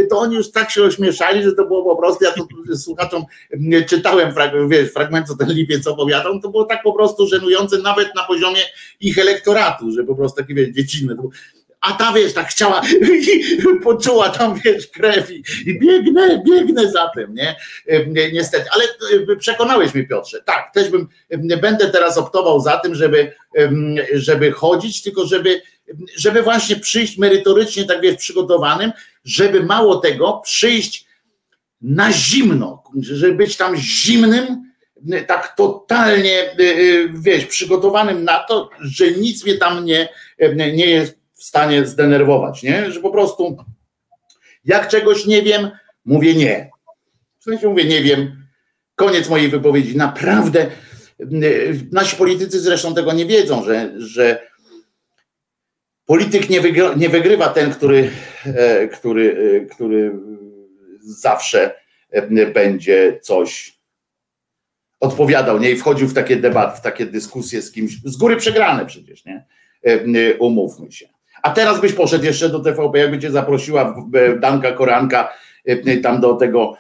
To 0.10 0.20
oni 0.20 0.36
już 0.36 0.52
tak 0.52 0.72
się 0.72 0.84
ośmieszali, 0.84 1.44
że 1.44 1.54
to 1.54 1.66
było 1.66 1.84
po 1.84 2.02
prostu, 2.02 2.26
ja 2.26 2.32
to 2.32 2.48
słuchaczom 2.78 3.26
czytałem 3.88 4.34
wiesz, 4.70 4.94
fragment, 4.94 5.28
co 5.28 5.38
ten 5.38 5.50
lipiec 5.50 5.88
opowiadał, 5.88 6.40
to 6.40 6.50
było 6.50 6.66
tak 6.66 6.84
po 6.84 6.94
prostu 6.94 7.28
żenujące 7.28 7.78
nawet 7.78 8.16
na 8.16 8.24
poziomie 8.24 8.62
ich 9.00 9.18
elektoratu, 9.18 9.92
że 9.92 10.04
po 10.04 10.16
prostu 10.16 10.42
takie, 10.42 10.54
wiesz, 10.54 10.70
dziecinne, 10.70 11.16
a 11.82 11.94
ta 11.94 12.14
wiesz, 12.14 12.34
tak 12.34 12.48
chciała, 12.48 12.82
poczuła 13.84 14.30
tam 14.30 14.60
wiesz 14.66 14.88
krew 14.88 15.32
i, 15.32 15.44
i 15.66 15.80
biegnę, 15.80 16.44
biegnę 16.46 16.92
za 16.92 17.12
tym, 17.16 17.34
nie? 17.34 17.56
Niestety, 18.34 18.70
ale 18.72 18.84
przekonałeś 19.38 19.94
mnie 19.94 20.08
Piotrze, 20.08 20.42
tak, 20.46 20.74
też 20.74 20.90
bym, 20.90 21.08
będę 21.62 21.90
teraz 21.90 22.18
optował 22.18 22.60
za 22.60 22.78
tym, 22.78 22.96
żeby, 22.96 23.32
żeby 24.14 24.52
chodzić, 24.52 25.04
tylko 25.04 25.26
żeby, 25.26 25.62
żeby 26.16 26.44
właśnie 26.44 26.76
przyjść 26.76 27.18
merytorycznie, 27.18 27.86
tak 27.86 28.02
wiesz, 28.02 28.16
przygotowanym, 28.16 28.92
żeby 29.26 29.64
mało 29.64 29.96
tego, 29.96 30.42
przyjść 30.44 31.08
na 31.82 32.12
zimno, 32.12 32.84
żeby 33.02 33.34
być 33.34 33.58
tam 33.58 33.76
zimnym, 33.76 34.68
tak 35.28 35.56
totalnie, 35.58 36.56
wiesz, 37.14 37.46
przygotowanym 37.46 38.24
na 38.24 38.40
to, 38.40 38.70
że 38.80 39.12
nic 39.12 39.46
mnie 39.46 39.58
tam 39.58 39.86
nie, 39.86 40.10
nie 40.56 40.86
jest 40.86 41.18
w 41.38 41.44
stanie 41.44 41.86
zdenerwować, 41.86 42.64
nie? 42.64 42.92
Że 42.92 43.00
po 43.00 43.12
prostu 43.12 43.58
jak 44.66 44.88
czegoś 44.88 45.26
nie 45.26 45.42
wiem, 45.42 45.70
mówię 46.06 46.36
nie. 46.36 46.70
W 47.40 47.44
sensie 47.44 47.70
mówię 47.70 47.86
nie 47.86 48.02
wiem. 48.02 48.48
Koniec 48.96 49.30
mojej 49.30 49.50
wypowiedzi. 49.50 49.98
Naprawdę 49.98 50.68
nasi 51.92 52.16
politycy 52.16 52.60
zresztą 52.60 52.96
tego 52.96 53.14
nie 53.14 53.26
wiedzą, 53.26 53.64
że, 53.64 53.94
że 53.98 54.48
polityk 56.06 56.50
nie, 56.50 56.62
wygrywa, 56.62 56.94
nie 56.94 57.10
wygrywa 57.10 57.50
ten, 57.50 57.72
który, 57.72 58.12
e, 58.46 58.88
który, 58.88 59.56
e, 59.64 59.66
który 59.66 60.12
zawsze 61.00 61.76
e, 62.10 62.46
będzie 62.46 63.20
coś 63.22 63.78
odpowiadał, 65.00 65.60
nie? 65.60 65.72
I 65.72 65.76
wchodził 65.76 66.08
w 66.08 66.14
takie 66.14 66.36
debaty, 66.36 66.78
w 66.78 66.82
takie 66.82 67.06
dyskusje 67.06 67.62
z 67.62 67.72
kimś, 67.72 68.02
z 68.06 68.18
góry 68.18 68.36
przegrane 68.36 68.86
przecież, 68.86 69.26
nie? 69.26 69.46
Umówmy 70.40 70.92
się. 70.92 71.17
A 71.48 71.52
teraz 71.52 71.82
byś 71.82 71.94
poszedł 71.94 72.26
jeszcze 72.26 72.50
do 72.50 72.60
TVP, 72.60 73.00
jakby 73.00 73.20
cię 73.20 73.32
zaprosiła 73.32 73.96
Danka 74.40 74.72
Koranka 74.72 75.34
e, 75.68 75.72
e, 75.72 75.98
tam 75.98 76.22
do 76.22 76.34
tego, 76.34 76.78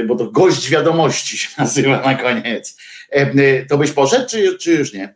e, 0.00 0.04
bo 0.04 0.16
to 0.16 0.30
gość 0.30 0.70
wiadomości 0.70 1.38
się 1.38 1.48
nazywa 1.62 2.00
na 2.00 2.14
koniec. 2.14 2.76
To 3.68 3.78
byś 3.78 3.92
poszedł, 3.92 4.26
czy, 4.28 4.58
czy 4.58 4.72
już 4.72 4.92
nie? 4.94 5.14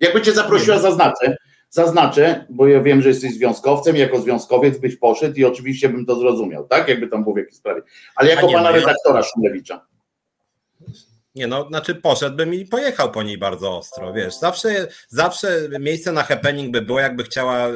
Jakby 0.00 0.22
cię 0.22 0.32
zaprosiła, 0.32 0.78
zaznaczę, 0.78 1.36
zaznaczę, 1.70 2.46
bo 2.50 2.68
ja 2.68 2.82
wiem, 2.82 3.02
że 3.02 3.08
jesteś 3.08 3.34
związkowcem, 3.34 3.96
jako 3.96 4.20
związkowiec 4.20 4.78
byś 4.78 4.96
poszedł 4.96 5.36
i 5.36 5.44
oczywiście 5.44 5.88
bym 5.88 6.06
to 6.06 6.16
zrozumiał, 6.16 6.66
tak? 6.66 6.88
Jakby 6.88 7.08
tam 7.08 7.22
było 7.22 7.34
w 7.34 7.38
jakiejś 7.38 7.56
sprawie. 7.56 7.82
Ale 8.16 8.30
jako 8.30 8.52
pana 8.52 8.70
no 8.70 8.76
redaktora 8.76 9.22
Szumlewicza. 9.22 9.86
Nie 11.36 11.46
no, 11.46 11.68
znaczy 11.68 11.94
poszedłbym 11.94 12.54
i 12.54 12.64
pojechał 12.64 13.10
po 13.10 13.22
niej 13.22 13.38
bardzo 13.38 13.78
ostro, 13.78 14.12
wiesz, 14.12 14.38
zawsze, 14.38 14.88
zawsze 15.08 15.68
miejsce 15.80 16.12
na 16.12 16.22
happening 16.22 16.72
by 16.72 16.82
było, 16.82 17.00
jakby 17.00 17.24
chciała 17.24 17.68
y, 17.68 17.72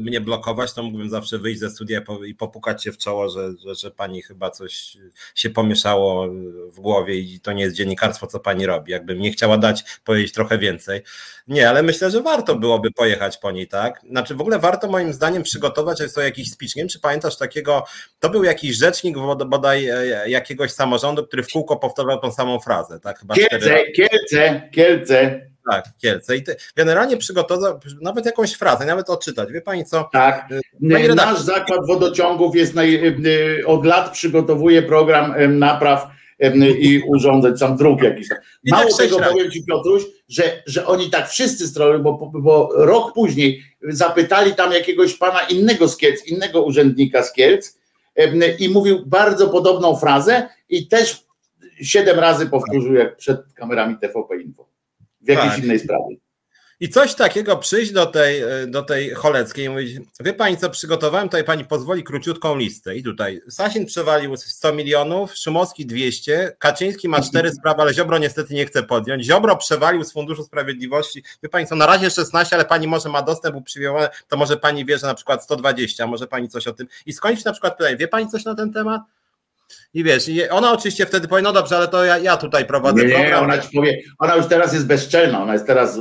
mnie 0.00 0.20
blokować, 0.20 0.72
to 0.72 0.82
mógłbym 0.82 1.10
zawsze 1.10 1.38
wyjść 1.38 1.60
ze 1.60 1.70
studia 1.70 2.00
i 2.26 2.34
popukać 2.34 2.84
się 2.84 2.92
w 2.92 2.98
czoło, 2.98 3.28
że, 3.28 3.52
że, 3.66 3.74
że 3.74 3.90
pani 3.90 4.22
chyba 4.22 4.50
coś 4.50 4.96
się 5.34 5.50
pomieszało 5.50 6.28
w 6.68 6.80
głowie 6.80 7.18
i 7.18 7.40
to 7.40 7.52
nie 7.52 7.62
jest 7.62 7.76
dziennikarstwo, 7.76 8.26
co 8.26 8.40
pani 8.40 8.66
robi, 8.66 8.92
jakby 8.92 9.14
mnie 9.14 9.32
chciała 9.32 9.58
dać 9.58 9.84
powiedzieć 10.04 10.32
trochę 10.32 10.58
więcej. 10.58 11.02
Nie, 11.48 11.68
ale 11.68 11.82
myślę, 11.82 12.10
że 12.10 12.22
warto 12.22 12.54
byłoby 12.54 12.90
pojechać 12.90 13.38
po 13.38 13.50
niej, 13.50 13.68
tak? 13.68 14.00
Znaczy 14.10 14.34
w 14.34 14.40
ogóle 14.40 14.58
warto 14.58 14.88
moim 14.88 15.12
zdaniem 15.12 15.42
przygotować 15.42 16.00
jest 16.00 16.14
to 16.14 16.20
jakiś 16.20 16.50
speech, 16.50 16.76
nie 16.76 16.82
wiem, 16.82 16.88
czy 16.88 17.00
pamiętasz 17.00 17.36
takiego, 17.36 17.84
to 18.20 18.30
był 18.30 18.44
jakiś 18.44 18.76
rzecznik 18.76 19.16
bodaj 19.46 19.88
e, 19.88 20.30
jakiegoś 20.30 20.70
samorządu, 20.70 21.26
który 21.26 21.42
w 21.42 21.52
kółko 21.52 21.76
powtarzał 21.76 22.20
tą 22.20 22.32
samą 22.32 22.60
frazę 22.60 23.01
tak? 23.02 23.18
Chyba 23.18 23.34
Kielce, 23.34 23.84
Kielce, 23.96 24.68
Kielce. 24.72 25.40
Tak, 25.70 25.84
Kielce. 26.02 26.36
I 26.36 26.42
generalnie 26.76 27.16
przygotował 27.16 27.80
nawet 28.00 28.26
jakąś 28.26 28.54
frazę, 28.54 28.86
nawet 28.86 29.10
odczytać. 29.10 29.52
Wie 29.52 29.60
pani 29.60 29.84
co? 29.84 30.08
Tak. 30.12 30.48
Y, 30.82 31.14
nasz 31.14 31.40
zakład 31.40 31.86
wodociągów 31.86 32.56
jest 32.56 32.74
naj, 32.74 32.94
y, 32.94 33.28
y, 33.60 33.66
od 33.66 33.86
lat 33.86 34.12
przygotowuje 34.12 34.82
program 34.82 35.34
napraw 35.58 36.06
i 36.78 37.02
urządzeń, 37.06 37.58
tam 37.58 37.76
dróg 37.76 38.02
jakiś 38.02 38.28
tam. 38.28 38.38
Mało 38.64 38.90
tak 38.90 38.98
tego 38.98 39.18
powiem 39.18 39.50
Ci 39.50 39.64
Piotruś, 39.64 40.02
że, 40.28 40.62
że 40.66 40.86
oni 40.86 41.10
tak 41.10 41.28
wszyscy 41.28 41.66
stroją, 41.68 42.02
bo, 42.02 42.30
bo 42.34 42.68
rok 42.74 43.14
później 43.14 43.62
zapytali 43.88 44.54
tam 44.54 44.72
jakiegoś 44.72 45.14
pana 45.14 45.40
innego 45.40 45.88
z 45.88 45.96
Kielc, 45.96 46.26
innego 46.26 46.62
urzędnika 46.62 47.22
z 47.22 47.32
Kielc 47.32 47.78
i 48.58 48.68
mówił 48.68 49.06
bardzo 49.06 49.48
podobną 49.48 49.96
frazę 49.96 50.48
i 50.68 50.88
też 50.88 51.24
siedem 51.80 52.18
razy 52.18 52.46
powtórzył 52.46 52.94
jak 52.94 53.16
przed 53.16 53.52
kamerami 53.54 53.96
TVP 53.98 54.36
Info. 54.36 54.68
W 55.20 55.28
jakiejś 55.28 55.52
tak. 55.52 55.64
innej 55.64 55.78
sprawie. 55.78 56.16
I 56.82 56.88
coś 56.88 57.14
takiego 57.14 57.56
przyjść 57.56 57.92
do 57.92 58.06
tej, 58.06 58.42
do 58.68 58.82
tej 58.82 59.10
Choleckiej 59.10 59.64
i 59.64 59.68
mówić, 59.68 59.98
wie 60.20 60.32
pani 60.32 60.56
co, 60.56 60.70
przygotowałem, 60.70 61.28
tutaj 61.28 61.44
pani 61.44 61.64
pozwoli 61.64 62.04
króciutką 62.04 62.56
listę. 62.56 62.96
I 62.96 63.02
tutaj 63.02 63.40
Sasin 63.50 63.86
przewalił 63.86 64.36
100 64.36 64.72
milionów, 64.72 65.36
Szumowski 65.36 65.86
200, 65.86 66.56
Kaczyński 66.58 67.08
ma 67.08 67.20
cztery 67.20 67.50
sprawy, 67.50 67.82
ale 67.82 67.94
Ziobro 67.94 68.18
niestety 68.18 68.54
nie 68.54 68.66
chce 68.66 68.82
podjąć. 68.82 69.24
Ziobro 69.24 69.56
przewalił 69.56 70.04
z 70.04 70.12
Funduszu 70.12 70.44
Sprawiedliwości, 70.44 71.22
wie 71.42 71.48
pani 71.48 71.66
co, 71.66 71.76
na 71.76 71.86
razie 71.86 72.10
16, 72.10 72.56
ale 72.56 72.64
pani 72.64 72.86
może 72.86 73.08
ma 73.08 73.22
dostęp 73.22 73.56
uprzywilejowane, 73.56 74.08
to 74.28 74.36
może 74.36 74.56
pani 74.56 74.84
wie, 74.84 74.98
że 74.98 75.06
na 75.06 75.14
przykład 75.14 75.44
120, 75.44 76.06
może 76.06 76.26
pani 76.26 76.48
coś 76.48 76.66
o 76.66 76.72
tym. 76.72 76.86
I 77.06 77.12
skończyć 77.12 77.44
na 77.44 77.52
przykład 77.52 77.76
pytanie, 77.76 77.96
wie 77.96 78.08
pani 78.08 78.28
coś 78.28 78.44
na 78.44 78.54
ten 78.54 78.72
temat? 78.72 79.02
I 79.94 80.04
wiesz, 80.04 80.30
ona 80.50 80.72
oczywiście 80.72 81.06
wtedy 81.06 81.28
powie, 81.28 81.42
no 81.42 81.52
dobrze, 81.52 81.76
ale 81.76 81.88
to 81.88 82.04
ja, 82.04 82.18
ja 82.18 82.36
tutaj 82.36 82.64
prowadzę 82.64 83.04
nie, 83.04 83.14
program. 83.14 83.44
Ona 83.44 83.58
ci 83.58 83.76
powie, 83.76 84.02
ona 84.18 84.36
już 84.36 84.46
teraz 84.46 84.72
jest 84.72 84.86
bezczelna, 84.86 85.42
ona 85.42 85.52
jest 85.52 85.66
teraz 85.66 85.98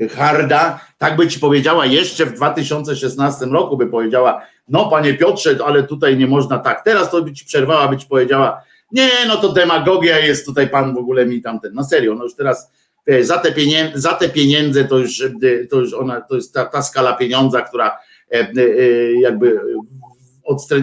y, 0.00 0.08
harda, 0.08 0.80
tak 0.98 1.16
by 1.16 1.28
ci 1.28 1.40
powiedziała 1.40 1.86
jeszcze 1.86 2.26
w 2.26 2.32
2016 2.32 3.44
roku 3.44 3.76
by 3.76 3.86
powiedziała, 3.86 4.46
no 4.68 4.90
panie 4.90 5.14
Piotrze, 5.14 5.58
ale 5.66 5.82
tutaj 5.82 6.16
nie 6.16 6.26
można 6.26 6.58
tak, 6.58 6.84
teraz 6.84 7.10
to 7.10 7.22
by 7.22 7.32
ci 7.32 7.44
przerwała, 7.44 7.88
by 7.88 7.96
ci 7.96 8.06
powiedziała, 8.06 8.62
nie, 8.92 9.10
no 9.28 9.36
to 9.36 9.52
demagogia 9.52 10.18
jest 10.18 10.46
tutaj 10.46 10.68
pan 10.68 10.94
w 10.94 10.98
ogóle 10.98 11.26
mi 11.26 11.42
tamten, 11.42 11.74
no 11.74 11.84
serio, 11.84 12.14
no 12.14 12.24
już 12.24 12.34
teraz 12.34 12.70
wiesz, 13.06 13.26
za, 13.26 13.38
te 13.38 13.52
pieniądze, 13.52 14.00
za 14.00 14.12
te 14.12 14.28
pieniądze 14.28 14.84
to 14.84 14.98
już, 14.98 15.20
y, 15.20 15.68
to 15.70 15.80
już 15.80 15.94
ona, 15.94 16.20
to 16.20 16.34
jest 16.34 16.54
ta, 16.54 16.64
ta 16.64 16.82
skala 16.82 17.12
pieniądza, 17.12 17.62
która 17.62 17.98
e, 18.32 18.38
e, 18.38 19.12
jakby 19.20 19.60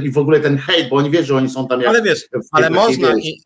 i 0.04 0.12
w 0.12 0.18
ogóle 0.18 0.40
ten 0.40 0.58
hejt, 0.58 0.90
bo 0.90 0.96
oni 0.96 1.10
wiedzą, 1.10 1.26
że 1.26 1.36
oni 1.36 1.50
są 1.50 1.68
tam 1.68 1.82
jak... 1.82 1.90
Ale 1.90 2.02
wiesz, 2.02 2.28
ale 2.52 2.70
można 2.70 3.14
i, 3.20 3.42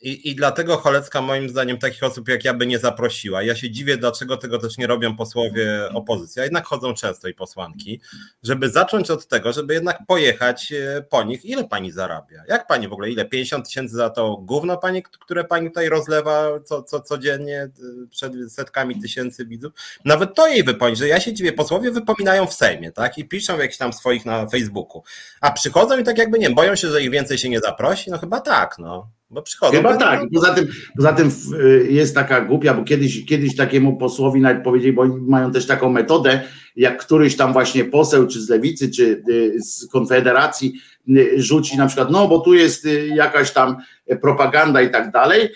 I, 0.00 0.30
I 0.30 0.34
dlatego 0.34 0.76
Cholecka 0.76 1.22
moim 1.22 1.48
zdaniem 1.48 1.78
takich 1.78 2.02
osób 2.02 2.28
jak 2.28 2.44
ja 2.44 2.54
by 2.54 2.66
nie 2.66 2.78
zaprosiła. 2.78 3.42
Ja 3.42 3.54
się 3.54 3.70
dziwię, 3.70 3.96
dlaczego 3.96 4.36
tego 4.36 4.58
też 4.58 4.78
nie 4.78 4.86
robią 4.86 5.16
posłowie 5.16 5.88
opozycji, 5.94 6.40
a 6.40 6.44
jednak 6.44 6.66
chodzą 6.66 6.94
często 6.94 7.28
i 7.28 7.34
posłanki, 7.34 8.00
żeby 8.42 8.70
zacząć 8.70 9.10
od 9.10 9.26
tego, 9.26 9.52
żeby 9.52 9.74
jednak 9.74 9.98
pojechać 10.06 10.72
e, 10.72 11.02
po 11.02 11.22
nich. 11.22 11.44
Ile 11.44 11.68
pani 11.68 11.92
zarabia? 11.92 12.42
Jak 12.48 12.66
pani 12.66 12.88
w 12.88 12.92
ogóle, 12.92 13.10
ile? 13.10 13.24
50 13.24 13.66
tysięcy 13.66 13.94
za 13.96 14.10
to 14.10 14.36
gówno 14.36 14.76
pani, 14.76 15.02
które 15.02 15.44
pani 15.44 15.68
tutaj 15.68 15.88
rozlewa 15.88 16.60
co, 16.64 16.82
co, 16.82 17.00
codziennie 17.00 17.62
e, 17.62 17.70
przed 18.10 18.32
setkami 18.48 19.00
tysięcy 19.00 19.46
widzów? 19.46 19.72
Nawet 20.04 20.34
to 20.34 20.48
jej 20.48 20.64
wypowiedź, 20.64 20.98
że 20.98 21.08
ja 21.08 21.20
się 21.20 21.32
dziwię, 21.32 21.52
posłowie 21.52 21.90
wypominają 21.90 22.46
w 22.46 22.54
Sejmie, 22.54 22.92
tak? 22.92 23.18
I 23.18 23.24
piszą 23.24 23.58
jakiś 23.58 23.78
tam 23.78 23.92
swoich 23.92 24.26
na 24.26 24.46
Facebooku. 24.46 25.02
A 25.40 25.52
przychodzą 25.52 25.98
i 25.98 26.04
tak 26.04 26.18
jakby, 26.18 26.38
nie 26.38 26.50
boją 26.50 26.76
się, 26.76 26.88
że 26.88 27.02
ich 27.02 27.10
więcej 27.10 27.38
się 27.38 27.48
nie 27.48 27.60
zaprosi? 27.60 28.10
No 28.10 28.18
chyba 28.18 28.40
tak, 28.40 28.78
no. 28.78 29.19
Bo 29.30 29.42
przychodzą. 29.42 29.72
Chyba 29.72 29.96
tak. 29.96 30.20
Poza 30.34 30.54
tym, 30.54 30.68
poza 30.96 31.12
tym 31.12 31.30
y, 31.54 31.86
jest 31.90 32.14
taka 32.14 32.40
głupia, 32.40 32.74
bo 32.74 32.84
kiedyś, 32.84 33.26
kiedyś 33.26 33.56
takiemu 33.56 33.96
posłowi 33.96 34.40
nawet 34.40 34.64
powiedzieli, 34.64 34.92
bo 34.92 35.06
mają 35.06 35.52
też 35.52 35.66
taką 35.66 35.88
metodę, 35.88 36.42
jak 36.76 37.04
któryś 37.04 37.36
tam 37.36 37.52
właśnie 37.52 37.84
poseł, 37.84 38.26
czy 38.26 38.40
z 38.40 38.48
lewicy, 38.48 38.90
czy 38.90 39.22
y, 39.28 39.62
z 39.62 39.86
Konfederacji 39.86 40.74
y, 41.08 41.42
rzuci 41.42 41.76
na 41.76 41.86
przykład, 41.86 42.10
no 42.10 42.28
bo 42.28 42.38
tu 42.38 42.54
jest 42.54 42.88
jakaś 43.14 43.52
tam 43.52 43.76
propaganda 44.22 44.82
i 44.82 44.90
tak 44.90 45.10
dalej, 45.10 45.48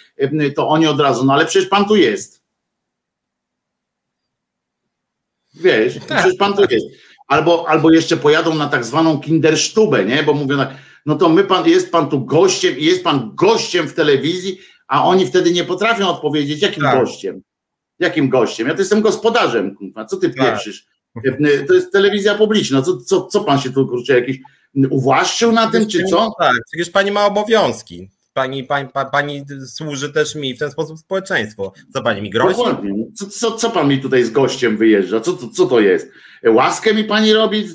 to 0.56 0.68
oni 0.68 0.86
od 0.86 1.00
razu, 1.00 1.24
no 1.24 1.32
ale 1.32 1.46
przecież 1.46 1.68
pan 1.68 1.84
tu 1.84 1.96
jest. 1.96 2.44
Wiesz, 5.54 5.98
przecież 5.98 6.34
pan 6.38 6.54
tu 6.54 6.62
jest. 6.70 6.86
Albo, 7.28 7.68
albo 7.68 7.90
jeszcze 7.90 8.16
pojadą 8.16 8.54
na 8.54 8.68
tak 8.68 8.84
zwaną 8.84 9.20
kindersztubę, 9.20 10.04
nie? 10.04 10.22
Bo 10.22 10.34
mówią 10.34 10.56
tak, 10.56 10.74
no 11.06 11.14
to 11.14 11.28
my 11.28 11.44
pan, 11.44 11.68
jest 11.68 11.92
pan 11.92 12.08
tu 12.08 12.24
gościem 12.24 12.78
i 12.78 12.84
jest 12.84 13.04
pan 13.04 13.34
gościem 13.34 13.88
w 13.88 13.94
telewizji, 13.94 14.58
a 14.88 15.04
oni 15.04 15.26
wtedy 15.26 15.50
nie 15.52 15.64
potrafią 15.64 16.08
odpowiedzieć, 16.08 16.62
jakim 16.62 16.82
tak. 16.82 16.98
gościem. 16.98 17.42
Jakim 17.98 18.28
gościem? 18.28 18.68
Ja 18.68 18.74
to 18.74 18.80
jestem 18.80 19.00
gospodarzem, 19.00 19.74
kurwa. 19.74 20.04
co 20.04 20.16
ty 20.16 20.30
tak. 20.30 20.36
pieprzysz? 20.36 20.86
To 21.68 21.74
jest 21.74 21.92
telewizja 21.92 22.34
publiczna. 22.34 22.82
Co, 22.82 22.96
co, 22.96 23.26
co 23.26 23.40
pan 23.40 23.60
się 23.60 23.72
tu 23.72 23.88
kurczę 23.88 24.20
jakiś 24.20 24.38
uwłaszczył 24.90 25.52
na 25.52 25.70
tym, 25.70 25.88
czy 25.88 26.04
co? 26.04 26.32
Tak, 26.38 26.56
przecież 26.72 26.90
pani 26.90 27.10
ma 27.10 27.26
obowiązki. 27.26 28.10
Pani, 28.34 28.64
pani, 28.64 28.88
pani, 29.12 29.44
służy 29.66 30.12
też 30.12 30.34
mi 30.34 30.54
w 30.54 30.58
ten 30.58 30.70
sposób 30.70 30.98
społeczeństwo. 30.98 31.72
Co 31.92 32.02
pani 32.02 32.22
mi 32.22 32.30
grozi? 32.30 32.54
Co, 33.14 33.26
co, 33.26 33.52
co 33.52 33.70
pan 33.70 33.88
mi 33.88 34.00
tutaj 34.00 34.24
z 34.24 34.30
gościem 34.30 34.76
wyjeżdża? 34.76 35.20
Co, 35.20 35.36
co, 35.36 35.48
co 35.48 35.66
to 35.66 35.80
jest? 35.80 36.10
Łaskę 36.46 36.94
mi 36.94 37.04
pani 37.04 37.32
robi? 37.32 37.68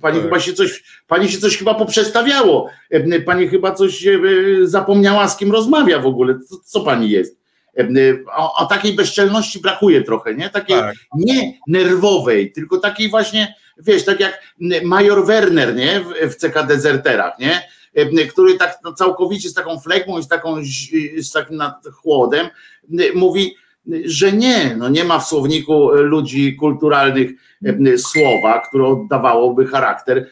Pani 0.00 0.16
tak. 0.16 0.24
chyba 0.24 0.40
się 0.40 0.52
coś, 0.52 0.84
pani 1.06 1.28
się 1.28 1.38
coś 1.38 1.58
chyba 1.58 1.74
poprzestawiało. 1.74 2.70
Pani 3.26 3.48
chyba 3.48 3.74
coś 3.74 4.06
e, 4.06 4.18
zapomniała, 4.62 5.28
z 5.28 5.36
kim 5.36 5.52
rozmawia 5.52 5.98
w 5.98 6.06
ogóle. 6.06 6.38
Co, 6.48 6.56
co 6.64 6.80
pani 6.80 7.10
jest? 7.10 7.38
O, 8.36 8.54
o, 8.54 8.66
takiej 8.66 8.92
bezczelności 8.92 9.60
brakuje 9.60 10.02
trochę, 10.02 10.34
nie? 10.34 10.50
Takiej 10.50 10.76
tak. 10.76 10.94
nie 11.16 11.58
nerwowej, 11.66 12.52
tylko 12.52 12.78
takiej 12.78 13.10
właśnie, 13.10 13.54
wiesz, 13.78 14.04
tak 14.04 14.20
jak 14.20 14.42
major 14.84 15.26
Werner, 15.26 15.74
nie? 15.74 16.00
W, 16.00 16.32
w 16.32 16.36
CK 16.36 16.66
Dezerterach, 16.66 17.38
nie? 17.38 17.62
Który 18.30 18.54
tak 18.54 18.78
no, 18.84 18.92
całkowicie 18.92 19.48
z 19.48 19.54
taką 19.54 19.80
flegmą 19.80 20.18
i 20.18 20.22
z, 20.22 20.28
taką, 20.28 20.56
z 21.18 21.32
takim 21.32 21.62
chłodem 21.92 22.46
mówi, 23.14 23.54
że 24.04 24.32
nie, 24.32 24.76
no 24.76 24.88
nie 24.88 25.04
ma 25.04 25.18
w 25.18 25.28
słowniku 25.28 25.90
ludzi 25.90 26.56
kulturalnych 26.56 27.30
słowa, 27.96 28.62
które 28.68 28.86
oddawałoby 28.86 29.66
charakter 29.66 30.30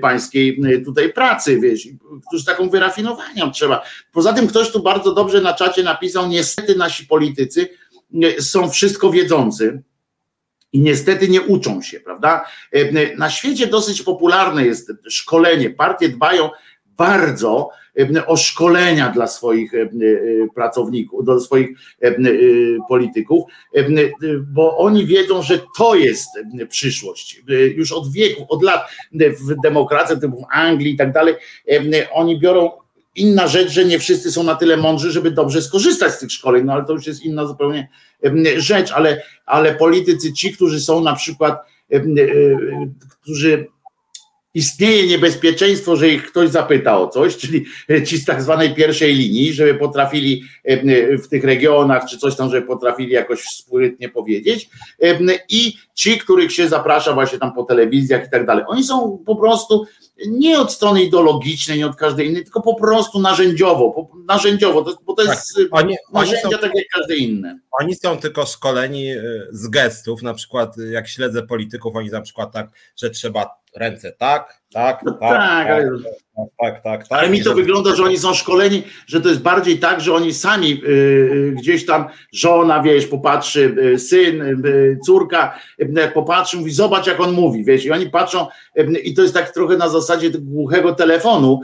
pańskiej 0.00 0.60
tutaj 0.84 1.12
pracy, 1.12 1.60
wiesz, 1.60 1.88
którzy 2.28 2.44
taką 2.44 2.68
wyrafinowanią 2.68 3.50
trzeba. 3.50 3.82
Poza 4.12 4.32
tym 4.32 4.46
ktoś 4.46 4.70
tu 4.70 4.82
bardzo 4.82 5.14
dobrze 5.14 5.40
na 5.40 5.52
czacie 5.52 5.82
napisał, 5.82 6.28
niestety 6.28 6.76
nasi 6.76 7.06
politycy 7.06 7.68
są 8.40 8.70
wszystko 8.70 9.10
wiedzący, 9.10 9.82
i 10.74 10.80
niestety 10.80 11.28
nie 11.28 11.42
uczą 11.42 11.82
się, 11.82 12.00
prawda? 12.00 12.44
Na 13.18 13.30
świecie 13.30 13.66
dosyć 13.66 14.02
popularne 14.02 14.66
jest 14.66 14.92
szkolenie. 15.08 15.70
Partie 15.70 16.08
dbają 16.08 16.50
bardzo 17.02 17.70
o 18.26 18.36
szkolenia 18.36 19.08
dla 19.08 19.26
swoich 19.26 19.72
pracowników, 20.54 21.24
do 21.24 21.40
swoich 21.40 21.68
polityków, 22.88 23.44
bo 24.52 24.78
oni 24.78 25.06
wiedzą, 25.06 25.42
że 25.42 25.60
to 25.78 25.94
jest 25.94 26.28
przyszłość. 26.68 27.42
Już 27.76 27.92
od 27.92 28.12
wieków, 28.12 28.44
od 28.48 28.62
lat 28.62 28.80
w 29.12 29.60
demokracji, 29.62 30.16
w 30.16 30.44
Anglii 30.52 30.94
i 30.94 30.96
tak 30.96 31.12
dalej, 31.12 31.34
oni 32.12 32.40
biorą 32.40 32.70
inna 33.16 33.48
rzecz, 33.48 33.68
że 33.68 33.84
nie 33.84 33.98
wszyscy 33.98 34.32
są 34.32 34.42
na 34.42 34.54
tyle 34.54 34.76
mądrzy, 34.76 35.10
żeby 35.10 35.30
dobrze 35.30 35.62
skorzystać 35.62 36.12
z 36.12 36.18
tych 36.18 36.32
szkoleń, 36.32 36.64
no 36.64 36.72
ale 36.72 36.84
to 36.84 36.92
już 36.92 37.06
jest 37.06 37.22
inna 37.22 37.46
zupełnie 37.46 37.88
rzecz, 38.56 38.92
ale, 38.92 39.22
ale 39.46 39.74
politycy, 39.74 40.32
ci, 40.32 40.52
którzy 40.52 40.80
są 40.80 41.00
na 41.00 41.14
przykład, 41.14 41.58
którzy 43.22 43.66
istnieje 44.54 45.06
niebezpieczeństwo, 45.06 45.96
że 45.96 46.08
ich 46.08 46.26
ktoś 46.26 46.50
zapyta 46.50 46.98
o 46.98 47.08
coś, 47.08 47.36
czyli 47.36 47.64
ci 48.06 48.18
z 48.18 48.24
tak 48.24 48.42
zwanej 48.42 48.74
pierwszej 48.74 49.14
linii, 49.14 49.52
żeby 49.52 49.74
potrafili 49.74 50.42
w 51.24 51.28
tych 51.28 51.44
regionach 51.44 52.04
czy 52.10 52.18
coś 52.18 52.36
tam, 52.36 52.50
żeby 52.50 52.66
potrafili 52.66 53.12
jakoś 53.12 53.42
sprytnie 53.42 54.08
powiedzieć 54.08 54.68
i 55.48 55.76
ci, 55.94 56.18
których 56.18 56.52
się 56.52 56.68
zaprasza 56.68 57.12
właśnie 57.12 57.38
tam 57.38 57.54
po 57.54 57.62
telewizjach 57.64 58.26
i 58.26 58.30
tak 58.30 58.46
dalej. 58.46 58.64
Oni 58.68 58.84
są 58.84 59.22
po 59.26 59.36
prostu 59.36 59.86
nie 60.26 60.60
od 60.60 60.72
strony 60.72 61.02
ideologicznej, 61.02 61.78
nie 61.78 61.86
od 61.86 61.96
każdej 61.96 62.28
innej, 62.28 62.44
tylko 62.44 62.62
po 62.62 62.74
prostu 62.74 63.20
narzędziowo, 63.20 64.10
narzędziowo, 64.28 64.96
bo 65.06 65.14
to 65.14 65.22
jest 65.22 65.54
tak, 65.56 65.66
oni, 65.70 65.96
narzędzia 66.12 66.42
oni 66.42 66.54
są, 66.54 66.60
tak 66.60 66.70
jak 66.74 66.84
każde 66.94 67.16
inne. 67.16 67.58
Oni 67.80 67.94
są 67.94 68.18
tylko 68.18 68.46
szkoleni 68.46 69.12
y, 69.12 69.46
z 69.50 69.68
gestów, 69.68 70.22
na 70.22 70.34
przykład 70.34 70.74
jak 70.90 71.08
śledzę 71.08 71.42
polityków, 71.42 71.96
oni 71.96 72.10
na 72.10 72.20
przykład 72.20 72.52
tak, 72.52 72.70
że 72.96 73.10
trzeba 73.10 73.61
ręce 73.76 74.12
tak, 74.12 74.62
tak, 74.72 75.02
no 75.04 75.12
tak, 75.12 75.30
tak, 75.30 75.84
tak, 76.36 76.46
tak, 76.60 76.82
tak, 76.82 77.08
tak, 77.08 77.18
Ale 77.18 77.28
mi 77.28 77.44
to 77.44 77.54
wygląda, 77.54 77.94
że 77.94 78.04
oni 78.04 78.18
są 78.18 78.34
szkoleni, 78.34 78.82
że 79.06 79.20
to 79.20 79.28
jest 79.28 79.40
bardziej 79.40 79.78
tak, 79.78 80.00
że 80.00 80.14
oni 80.14 80.34
sami 80.34 80.68
yy, 80.68 81.54
gdzieś 81.58 81.86
tam 81.86 82.04
żona, 82.32 82.82
wiesz, 82.82 83.06
popatrzy, 83.06 83.74
yy, 83.82 83.98
syn, 83.98 84.62
córka, 85.06 85.58
popatrzy, 86.14 86.56
mówi, 86.56 86.72
zobacz 86.72 87.06
jak 87.06 87.20
on 87.20 87.32
mówi, 87.32 87.64
wiesz, 87.64 87.84
i 87.84 87.90
oni 87.90 88.10
patrzą 88.10 88.46
i 89.04 89.14
to 89.14 89.22
jest 89.22 89.34
tak 89.34 89.50
trochę 89.54 89.76
na 89.76 89.88
zasadzie 89.88 90.30
głuchego 90.30 90.94
telefonu, 90.94 91.60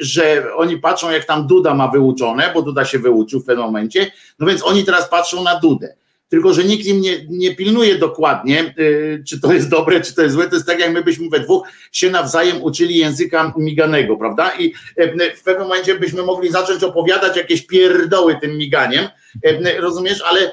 że 0.00 0.54
oni 0.56 0.78
patrzą 0.78 1.10
jak 1.10 1.24
tam 1.24 1.46
Duda 1.46 1.74
ma 1.74 1.88
wyuczone, 1.88 2.50
bo 2.54 2.62
Duda 2.62 2.84
się 2.84 2.98
wyuczył 2.98 3.40
w 3.40 3.44
pewnym 3.44 3.66
momencie, 3.66 4.12
no 4.38 4.46
więc 4.46 4.62
oni 4.64 4.84
teraz 4.84 5.08
patrzą 5.08 5.42
na 5.42 5.60
Dudę 5.60 5.94
tylko 6.30 6.54
że 6.54 6.64
nikt 6.64 6.86
im 6.86 7.00
nie, 7.00 7.26
nie 7.28 7.56
pilnuje 7.56 7.98
dokładnie, 7.98 8.74
y, 8.78 9.22
czy 9.26 9.40
to 9.40 9.52
jest 9.52 9.68
dobre, 9.68 10.00
czy 10.00 10.14
to 10.14 10.22
jest 10.22 10.34
złe. 10.34 10.48
To 10.48 10.54
jest 10.54 10.66
tak, 10.66 10.80
jak 10.80 10.92
my 10.92 11.02
byśmy 11.02 11.28
we 11.28 11.40
dwóch 11.40 11.68
się 11.92 12.10
nawzajem 12.10 12.62
uczyli 12.62 12.96
języka 12.96 13.52
miganego, 13.56 14.16
prawda? 14.16 14.52
I 14.58 14.74
y, 14.98 15.36
w 15.36 15.42
pewnym 15.42 15.68
momencie 15.68 15.94
byśmy 15.94 16.22
mogli 16.22 16.50
zacząć 16.50 16.82
opowiadać 16.82 17.36
jakieś 17.36 17.66
pierdoły 17.66 18.36
tym 18.40 18.56
miganiem, 18.56 19.08
y, 19.46 19.80
rozumiesz? 19.80 20.22
Ale 20.22 20.52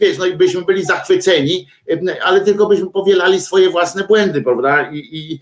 wiesz, 0.00 0.18
no 0.18 0.26
i 0.26 0.36
byśmy 0.36 0.62
byli 0.64 0.84
zachwyceni, 0.84 1.68
ale 2.22 2.40
tylko 2.40 2.66
byśmy 2.66 2.90
powielali 2.90 3.40
swoje 3.40 3.70
własne 3.70 4.04
błędy, 4.04 4.42
prawda? 4.42 4.90
I, 4.90 4.98
i, 4.98 5.32
i, 5.32 5.40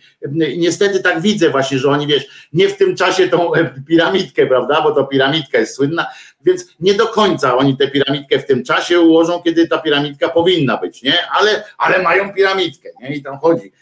niestety 0.58 1.00
tak 1.00 1.20
widzę 1.20 1.50
właśnie, 1.50 1.78
że 1.78 1.90
oni, 1.90 2.06
wiesz, 2.06 2.48
nie 2.52 2.68
w 2.68 2.76
tym 2.76 2.96
czasie 2.96 3.28
tą 3.28 3.50
piramidkę, 3.88 4.46
prawda? 4.46 4.80
Bo 4.82 4.90
to 4.90 5.04
piramidka 5.04 5.58
jest 5.58 5.74
słynna, 5.74 6.06
więc 6.45 6.66
nie 6.80 6.95
do 6.95 7.07
końca 7.07 7.57
oni 7.57 7.76
tę 7.76 7.88
piramidkę 7.88 8.38
w 8.38 8.47
tym 8.47 8.64
czasie 8.64 9.01
ułożą, 9.01 9.43
kiedy 9.43 9.68
ta 9.68 9.78
piramidka 9.78 10.28
powinna 10.28 10.76
być, 10.76 11.03
nie? 11.03 11.14
Ale, 11.30 11.64
ale 11.78 12.03
mają 12.03 12.34
piramidkę, 12.34 12.88
nie? 13.03 13.16
I 13.16 13.22
tam 13.22 13.38
chodzi. 13.38 13.72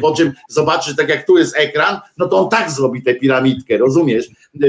Po 0.00 0.14
czym 0.14 0.32
zobaczy, 0.48 0.96
tak 0.96 1.08
jak 1.08 1.26
tu 1.26 1.38
jest 1.38 1.56
ekran, 1.56 2.00
no 2.18 2.28
to 2.28 2.38
on 2.38 2.48
tak 2.48 2.70
zrobi 2.70 3.02
tę 3.02 3.14
piramidkę, 3.14 3.78
rozumiesz? 3.78 4.28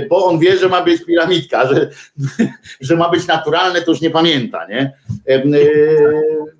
Bo 0.09 0.25
on 0.25 0.39
wie, 0.39 0.57
że 0.57 0.69
ma 0.69 0.81
być 0.81 1.05
piramidka, 1.05 1.67
że, 1.67 1.89
że 2.81 2.95
ma 2.95 3.09
być 3.09 3.27
naturalne, 3.27 3.81
to 3.81 3.91
już 3.91 4.01
nie 4.01 4.09
pamięta, 4.09 4.67
nie? 4.67 4.93
E, 5.27 5.43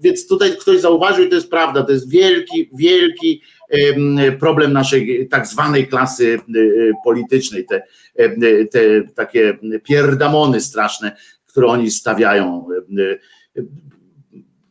więc 0.02 0.28
tutaj 0.28 0.58
ktoś 0.58 0.80
zauważył, 0.80 1.26
i 1.26 1.30
to 1.30 1.36
jest 1.36 1.50
prawda, 1.50 1.84
to 1.84 1.92
jest 1.92 2.10
wielki, 2.10 2.70
wielki 2.74 3.42
problem 4.40 4.74
naszej 4.74 5.28
tak 5.28 5.48
zwanej 5.48 5.88
klasy 5.88 6.40
politycznej, 7.04 7.66
te, 7.66 7.84
te 8.72 8.80
takie 9.16 9.58
pierdamony 9.84 10.62
straszne, 10.62 11.18
które 11.46 11.68
oni 11.68 11.92
stawiają. 11.92 12.68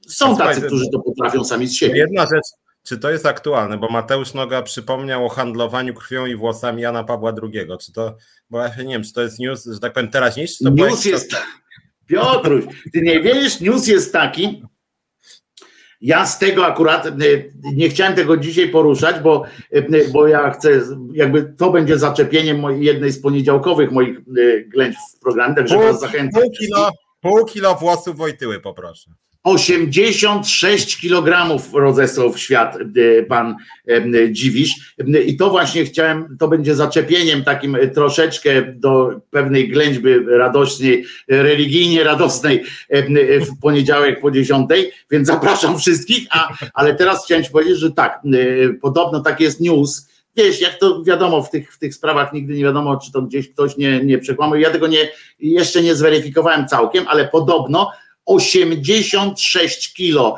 Są 0.06 0.36
tacy, 0.36 0.62
którzy 0.62 0.84
to 0.92 0.98
potrafią 0.98 1.44
sami 1.44 1.66
z 1.66 1.74
siebie. 1.74 1.98
Jedna 1.98 2.22
rzecz, 2.22 2.46
czy 2.82 2.98
to 2.98 3.10
jest 3.10 3.26
aktualne, 3.26 3.78
bo 3.78 3.88
Mateusz 3.88 4.34
Noga 4.34 4.62
przypomniał 4.62 5.26
o 5.26 5.28
handlowaniu 5.28 5.94
krwią 5.94 6.26
i 6.26 6.36
włosami 6.36 6.82
Jana 6.82 7.04
Pawła 7.04 7.32
II. 7.42 7.66
Czy 7.80 7.92
to, 7.92 8.16
bo 8.50 8.60
ja 8.60 8.68
nie 8.68 8.94
wiem, 8.94 9.02
czy 9.02 9.12
to 9.12 9.22
jest 9.22 9.38
news, 9.38 9.64
że 9.72 9.80
tak 9.80 9.92
powiem, 9.92 10.10
teraźniejszy? 10.10 10.64
News 10.64 11.04
jest, 11.04 11.36
Piotruś, 12.06 12.64
ty 12.92 13.00
nie 13.00 13.20
wiesz, 13.20 13.60
news 13.60 13.86
jest 13.86 14.12
taki, 14.12 14.62
Ja 16.06 16.26
z 16.26 16.38
tego 16.38 16.66
akurat 16.66 17.08
nie 17.62 17.88
chciałem 17.88 18.14
tego 18.14 18.36
dzisiaj 18.36 18.68
poruszać, 18.68 19.20
bo, 19.20 19.44
bo 20.12 20.28
ja 20.28 20.50
chcę, 20.50 20.80
jakby 21.12 21.54
to 21.58 21.70
będzie 21.70 21.98
zaczepieniem 21.98 22.82
jednej 22.82 23.12
z 23.12 23.22
poniedziałkowych 23.22 23.92
moich 23.92 24.18
ględź 24.68 24.96
w 25.16 25.20
programie, 25.20 25.54
także 25.54 25.74
pół, 25.74 25.84
was 25.84 26.00
zachęcam. 26.00 26.42
Pół 26.42 26.50
kilo, 26.50 26.90
pół 27.20 27.44
kilo 27.44 27.74
włosów 27.74 28.16
Wojtyły 28.16 28.60
poproszę. 28.60 29.10
86 29.46 31.00
kg 31.00 31.56
rozesłał 31.72 32.32
w 32.32 32.38
świat 32.38 32.76
e, 32.76 33.22
pan 33.22 33.56
Dziwisz. 34.30 34.94
I 35.26 35.36
to 35.36 35.50
właśnie 35.50 35.84
chciałem, 35.84 36.36
to 36.38 36.48
będzie 36.48 36.74
zaczepieniem 36.74 37.44
takim 37.44 37.76
troszeczkę 37.94 38.62
do 38.74 39.20
pewnej 39.30 39.68
ględźby 39.68 40.08
radośnej, 40.38 41.04
religijnie 41.28 42.04
radosnej 42.04 42.64
w 43.40 43.60
poniedziałek 43.62 44.20
po 44.20 44.30
10, 44.30 44.70
więc 45.10 45.28
zapraszam 45.36 45.78
wszystkich, 45.78 46.26
a, 46.30 46.48
ale 46.74 46.94
teraz 46.94 47.24
chciałem 47.24 47.44
ci 47.44 47.50
powiedzieć, 47.50 47.78
że 47.78 47.92
tak, 47.92 48.20
e, 48.24 48.72
podobno 48.72 49.20
tak 49.20 49.40
jest 49.40 49.60
news, 49.60 50.08
wiesz, 50.36 50.60
jak 50.60 50.78
to 50.78 51.02
wiadomo, 51.02 51.42
w 51.42 51.50
tych, 51.50 51.74
w 51.74 51.78
tych 51.78 51.94
sprawach 51.94 52.32
nigdy 52.32 52.54
nie 52.54 52.64
wiadomo, 52.64 52.96
czy 52.96 53.12
to 53.12 53.22
gdzieś 53.22 53.52
ktoś 53.52 53.76
nie, 53.76 54.04
nie 54.04 54.18
przekłamał. 54.18 54.58
Ja 54.58 54.70
tego 54.70 54.86
nie, 54.86 55.08
jeszcze 55.38 55.82
nie 55.82 55.94
zweryfikowałem 55.94 56.68
całkiem, 56.68 57.04
ale 57.08 57.28
podobno 57.28 57.90
86 58.26 59.94
kilo 59.94 60.36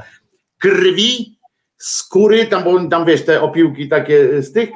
krwi, 0.58 1.38
skóry, 1.78 2.46
tam, 2.46 2.64
bo 2.64 2.88
tam 2.88 3.06
wiesz, 3.06 3.24
te 3.24 3.40
opiłki 3.40 3.88
takie 3.88 4.42
z 4.42 4.52
tych, 4.52 4.70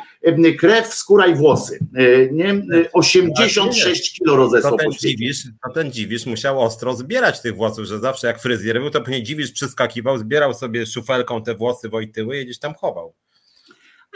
krew, 0.58 0.94
skóra 0.94 1.26
i 1.26 1.34
włosy. 1.34 1.78
E, 1.96 2.32
nie? 2.32 2.62
86 2.92 4.18
kilo 4.18 4.36
rozesłał. 4.36 4.72
To 4.72 4.78
ten, 4.78 4.92
dziwisz, 4.92 5.42
to 5.66 5.72
ten 5.72 5.92
dziwisz 5.92 6.26
musiał 6.26 6.60
ostro 6.60 6.94
zbierać 6.94 7.40
tych 7.40 7.56
włosów, 7.56 7.84
że 7.84 7.98
zawsze 7.98 8.26
jak 8.26 8.42
fryzjer 8.42 8.80
był, 8.80 8.90
to 8.90 9.00
pewnie 9.00 9.22
dziwisz 9.22 9.52
przyskakiwał, 9.52 10.18
zbierał 10.18 10.54
sobie 10.54 10.86
szufelką 10.86 11.42
te 11.42 11.54
włosy 11.54 11.88
Wojtyły 11.88 12.40
i 12.40 12.44
gdzieś 12.44 12.58
tam 12.58 12.74
chował. 12.74 13.14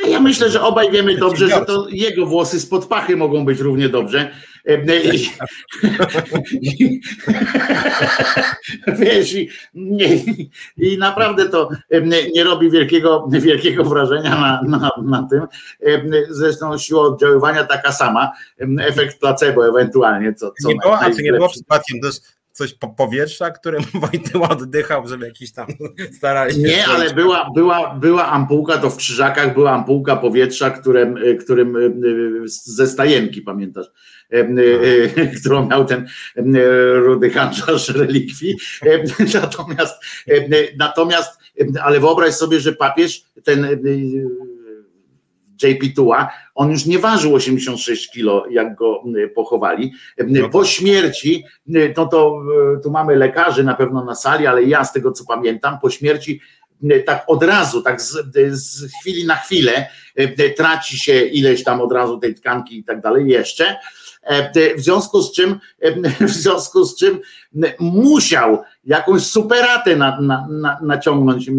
A 0.04 0.08
ja 0.08 0.20
myślę, 0.20 0.50
że 0.50 0.62
obaj 0.62 0.90
wiemy 0.90 1.16
dobrze, 1.16 1.48
że 1.48 1.64
to 1.64 1.86
jego 1.90 2.26
włosy 2.26 2.60
spod 2.60 2.86
pachy 2.86 3.16
mogą 3.16 3.44
być 3.44 3.60
równie 3.60 3.88
dobrze. 3.88 4.30
I, 6.62 6.90
wiesz, 9.00 9.34
i, 9.34 9.48
i, 10.76 10.98
naprawdę 10.98 11.48
to 11.48 11.68
nie 12.34 12.44
robi 12.44 12.70
wielkiego, 12.70 13.28
wielkiego 13.30 13.84
wrażenia 13.84 14.30
na, 14.30 14.78
na, 14.78 14.90
na 15.02 15.28
tym. 15.30 15.46
Zresztą 16.30 16.78
siła 16.78 17.02
oddziaływania 17.02 17.64
taka 17.64 17.92
sama, 17.92 18.32
efekt 18.80 19.20
placebo 19.20 19.68
ewentualnie. 19.68 20.34
Co, 20.34 20.52
co 20.62 20.68
nie 20.68 20.76
było, 20.82 20.98
a 20.98 21.10
czy 21.10 21.22
nie 21.22 21.32
było 21.32 21.48
przypadkiem 21.48 22.00
też 22.00 22.16
coś 22.56 22.74
po 22.74 22.88
powietrza, 22.88 23.50
którym 23.50 23.82
Wojtyła 24.10 24.48
oddychał, 24.48 25.08
żeby 25.08 25.26
jakiś 25.26 25.52
tam 25.52 25.66
starali 26.18 26.54
się. 26.54 26.60
Nie, 26.60 26.86
ale 26.86 27.14
była, 27.14 27.50
była, 27.54 27.94
była 27.94 28.26
ampułka, 28.26 28.78
to 28.78 28.90
w 28.90 28.96
krzyżakach 28.96 29.54
była 29.54 29.72
ampułka 29.72 30.16
powietrza, 30.16 30.70
którym, 30.70 31.18
którym 31.40 31.76
ze 32.46 32.86
stajenki, 32.86 33.42
pamiętasz? 33.42 33.86
którą 35.40 35.66
miał 35.66 35.84
ten 35.84 36.06
rudy 36.94 37.30
handlarz 37.30 37.88
relikwii. 37.88 38.56
Natomiast, 39.34 39.94
natomiast, 40.78 41.40
ale 41.82 42.00
wyobraź 42.00 42.34
sobie, 42.34 42.60
że 42.60 42.72
papież, 42.72 43.22
ten 43.44 43.66
JP 45.62 45.94
Tua, 45.96 46.28
on 46.54 46.70
już 46.70 46.86
nie 46.86 46.98
ważył 46.98 47.34
86 47.34 48.10
kilo, 48.10 48.46
jak 48.50 48.74
go 48.74 49.02
pochowali. 49.34 49.92
No 50.26 50.48
po 50.48 50.60
tak. 50.60 50.68
śmierci, 50.68 51.44
no 51.66 52.06
to 52.06 52.42
tu 52.82 52.90
mamy 52.90 53.16
lekarzy 53.16 53.64
na 53.64 53.74
pewno 53.74 54.04
na 54.04 54.14
sali, 54.14 54.46
ale 54.46 54.62
ja 54.62 54.84
z 54.84 54.92
tego 54.92 55.12
co 55.12 55.24
pamiętam, 55.24 55.78
po 55.82 55.90
śmierci 55.90 56.40
tak 57.06 57.24
od 57.26 57.42
razu, 57.42 57.82
tak 57.82 58.00
z, 58.00 58.16
z 58.50 58.92
chwili 59.00 59.26
na 59.26 59.36
chwilę 59.36 59.86
traci 60.56 60.98
się 60.98 61.20
ileś 61.20 61.64
tam 61.64 61.80
od 61.80 61.92
razu 61.92 62.18
tej 62.18 62.34
tkanki 62.34 62.78
i 62.78 62.84
tak 62.84 63.00
dalej 63.00 63.28
jeszcze 63.28 63.64
E, 63.64 63.76
w 64.76 64.80
związku 64.80 65.22
z 65.22 65.32
czym, 65.32 65.58
e, 65.80 65.92
w 66.26 66.30
związku 66.30 66.84
z 66.84 66.96
czym 66.96 67.20
musiał 67.80 68.62
jakąś 68.84 69.22
superatę 69.22 69.96
na, 69.96 70.20
na, 70.20 70.48
na, 70.50 70.78
naciągnąć 70.82 71.48
e, 71.48 71.52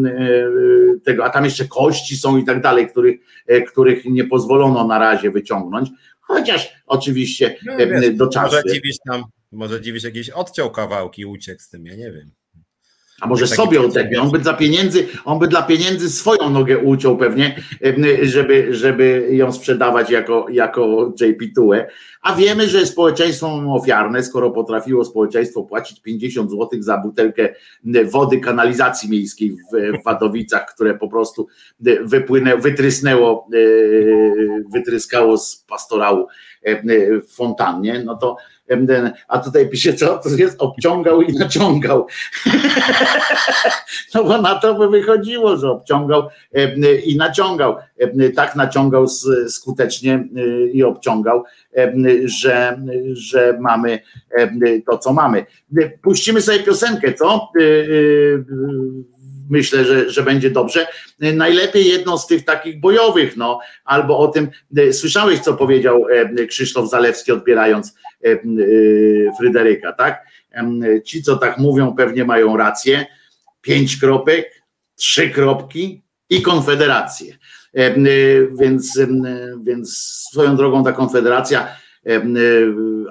tego, 1.04 1.26
a 1.26 1.30
tam 1.30 1.46
jeszcze 1.46 1.68
kości 1.68 2.18
są 2.18 2.38
i 2.38 2.46
tak 2.46 2.62
dalej, 2.62 2.88
których, 2.88 3.20
których 3.68 4.06
nie 4.06 4.24
pozwolono 4.24 4.88
na 4.88 5.00
razie 5.00 5.32
wyciągnąć, 5.32 5.90
chociaż 6.22 6.70
oczywiście 6.88 7.56
no, 7.66 7.78
wiesz, 7.78 8.16
do 8.16 8.28
czasu. 8.28 8.56
Może 8.56 8.74
dziwisz 8.74 8.98
tam, 9.10 9.24
może 9.52 9.82
dziwisz 9.82 10.04
jakiś 10.04 10.30
odciął 10.30 10.72
kawałki 10.72 11.22
i 11.22 11.26
uciekł 11.26 11.62
z 11.62 11.70
tym, 11.70 11.86
ja 11.86 11.96
nie 11.96 12.12
wiem. 12.12 12.32
A 13.22 13.28
może 13.28 13.48
sobie 13.48 13.82
odetnie, 13.82 14.22
on 14.22 14.32
by 14.32 14.40
dla 14.40 14.54
pieniędzy, 14.54 15.08
on 15.26 15.40
by 15.40 15.48
dla 15.48 15.62
pieniędzy 15.62 16.10
swoją 16.10 16.50
nogę 16.50 16.78
uciął 16.78 17.18
pewnie, 17.18 17.56
żeby, 18.22 18.68
żeby 18.72 19.28
ją 19.32 19.52
sprzedawać 19.52 20.10
jako, 20.10 20.46
jako 20.50 21.14
JP 21.22 21.56
Tue. 21.56 21.88
A 22.22 22.36
wiemy, 22.36 22.68
że 22.68 22.86
społeczeństwo 22.86 23.62
ofiarne, 23.74 24.24
skoro 24.24 24.52
potrafiło 24.52 25.06
społeczeństwo 25.06 25.64
płacić 25.64 26.02
50 26.02 26.52
zł 26.52 26.70
za 26.80 26.98
butelkę 26.98 27.50
wody 28.12 28.40
kanalizacji 28.40 29.10
miejskiej 29.10 29.52
w, 29.52 30.04
Wadowicach, 30.06 30.66
które 30.76 30.94
po 30.98 31.08
prostu 31.08 31.48
wypłynęło, 32.02 32.62
wytrysnęło, 32.62 33.48
e, 33.54 33.58
wytryskało 34.74 35.38
z 35.38 35.66
pastorału 35.68 36.28
e, 36.64 36.82
w 37.22 37.32
fontannie, 37.32 38.04
no 38.06 38.16
to 38.16 38.38
a 39.28 39.40
tutaj 39.40 39.70
pisze, 39.70 39.94
co 39.94 40.18
to 40.18 40.30
jest 40.30 40.62
obciągał 40.62 41.22
i 41.22 41.34
naciągał. 41.34 42.08
No 44.16 44.24
bo 44.24 44.42
na 44.42 44.56
to 44.56 44.74
by 44.76 44.90
wychodziło, 44.90 45.58
że 45.58 45.72
obciągał 45.72 46.30
i 47.06 47.18
naciągał. 47.18 47.76
Tak 48.36 48.56
naciągał 48.56 49.08
skutecznie 49.48 50.28
i 50.74 50.84
obciągał, 50.84 51.44
że, 52.26 52.80
że 53.14 53.58
mamy 53.60 54.00
to, 54.86 54.98
co 54.98 55.14
mamy. 55.14 55.46
Puścimy 56.02 56.42
sobie 56.42 56.60
piosenkę, 56.60 57.14
co? 57.14 57.52
Myślę, 59.50 59.86
że, 59.86 60.10
że 60.10 60.24
będzie 60.24 60.50
dobrze. 60.50 60.88
Najlepiej 61.20 61.88
jedno 61.88 62.18
z 62.18 62.28
tych 62.28 62.46
takich 62.46 62.80
bojowych, 62.80 63.38
no, 63.38 63.60
albo 63.86 64.20
o 64.20 64.28
tym, 64.28 64.50
słyszałeś, 64.92 65.40
co 65.40 65.54
powiedział 65.54 66.06
Krzysztof 66.50 66.90
Zalewski, 66.90 67.32
odbierając 67.32 67.96
Fryderyka, 69.40 69.94
tak? 69.94 70.24
Ci, 71.06 71.24
co 71.24 71.38
tak 71.38 71.58
mówią, 71.58 71.96
pewnie 71.96 72.26
mają 72.26 72.58
rację. 72.58 73.06
Pięć 73.62 73.98
kropek, 73.98 74.64
trzy 74.96 75.30
kropki 75.30 76.04
i 76.30 76.42
konfederację. 76.42 77.38
Więc, 78.60 79.00
więc 79.62 79.98
swoją 80.30 80.56
drogą 80.56 80.84
ta 80.84 80.92
konfederacja 80.92 81.68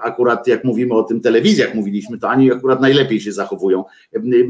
akurat 0.02 0.46
jak 0.46 0.64
mówimy 0.64 0.94
o 0.94 1.02
tym 1.02 1.20
telewizjach 1.20 1.74
mówiliśmy, 1.74 2.18
to 2.18 2.28
ani 2.28 2.52
akurat 2.52 2.80
najlepiej 2.80 3.20
się 3.20 3.32
zachowują. 3.32 3.84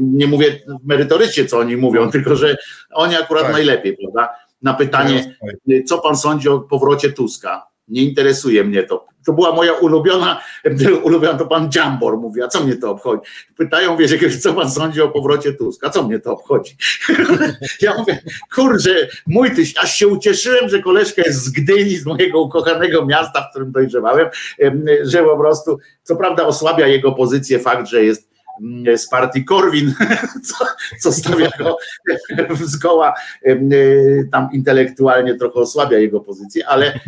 Nie 0.01 0.27
mówię 0.27 0.59
merytorycznie, 0.83 1.45
co 1.45 1.57
oni 1.57 1.77
mówią, 1.77 2.11
tylko 2.11 2.35
że 2.35 2.57
oni 2.93 3.15
akurat 3.15 3.43
tak. 3.43 3.51
najlepiej, 3.51 3.97
prawda? 3.97 4.35
Na 4.61 4.73
pytanie, 4.73 5.35
co 5.85 5.97
pan 5.97 6.17
sądzi 6.17 6.49
o 6.49 6.59
powrocie 6.59 7.11
Tuska? 7.11 7.67
Nie 7.87 8.03
interesuje 8.03 8.63
mnie 8.63 8.83
to. 8.83 9.05
To 9.27 9.33
była 9.33 9.51
moja 9.51 9.73
ulubiona, 9.73 10.41
ulubiona 11.03 11.37
to 11.37 11.45
pan 11.45 11.69
Jambor 11.75 12.17
mówi, 12.17 12.41
a 12.41 12.47
co 12.47 12.63
mnie 12.63 12.75
to 12.75 12.91
obchodzi? 12.91 13.21
Pytają, 13.57 13.97
wiesz, 13.97 14.41
co 14.41 14.53
pan 14.53 14.71
sądzi 14.71 15.01
o 15.01 15.09
powrocie 15.09 15.53
Tuska, 15.53 15.89
co 15.89 16.03
mnie 16.03 16.19
to 16.19 16.31
obchodzi? 16.33 16.75
ja 17.81 17.93
mówię, 17.97 18.21
kurczę, 18.55 19.07
mój 19.27 19.51
tyś, 19.51 19.73
aż 19.77 19.95
się 19.95 20.07
ucieszyłem, 20.07 20.69
że 20.69 20.81
koleżka 20.81 21.21
jest 21.25 21.43
z 21.43 21.49
Gdyni, 21.49 21.97
z 21.97 22.05
mojego 22.05 22.41
ukochanego 22.41 23.05
miasta, 23.05 23.41
w 23.41 23.49
którym 23.49 23.71
dojrzewałem, 23.71 24.27
że 25.03 25.23
po 25.23 25.37
prostu, 25.37 25.77
co 26.03 26.15
prawda 26.15 26.45
osłabia 26.45 26.87
jego 26.87 27.11
pozycję 27.11 27.59
fakt, 27.59 27.87
że 27.87 28.03
jest 28.03 28.26
z 28.97 29.09
partii 29.09 29.45
Korwin, 29.45 29.93
co, 30.47 30.65
co 30.99 31.11
stawia 31.11 31.49
go 31.59 31.77
zgoła 32.63 33.13
tam 34.31 34.49
intelektualnie 34.53 35.35
trochę 35.35 35.59
osłabia 35.59 35.97
jego 35.97 36.19
pozycję, 36.19 36.67
ale 36.67 36.99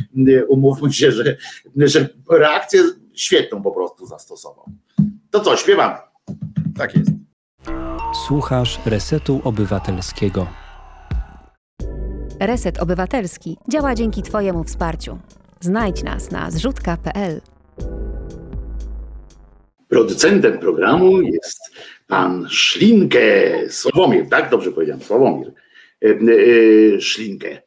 umówmy 0.48 0.94
się, 0.94 1.12
że, 1.12 1.38
że 1.76 2.10
reakcję 2.32 2.84
świetną 3.14 3.62
po 3.62 3.72
prostu 3.72 4.06
zastosował. 4.06 4.66
To 5.32 5.40
co, 5.40 5.58
śpiewamy? 5.58 5.96
Tak 6.78 6.96
jest. 6.96 7.12
Słuchasz 8.28 8.80
Resetu 8.86 9.42
Obywatelskiego. 9.44 10.48
Reset 12.40 12.80
Obywatelski 12.80 13.58
działa 13.72 13.96
dzięki 13.96 14.22
Twojemu 14.22 14.64
wsparciu. 14.64 15.20
Znajdź 15.62 16.04
nas 16.04 16.32
na 16.32 16.52
zrzutka.pl. 16.52 17.42
Producentem 19.90 20.60
programu 20.60 21.22
jest 21.22 21.60
pan 22.08 22.48
Szlinkę, 22.50 23.20
Sławomir, 23.70 24.30
tak? 24.30 24.50
Dobrze 24.50 24.72
powiedziałem, 24.72 25.02
Sławomir. 25.02 25.52
szlinkę. 27.00 27.62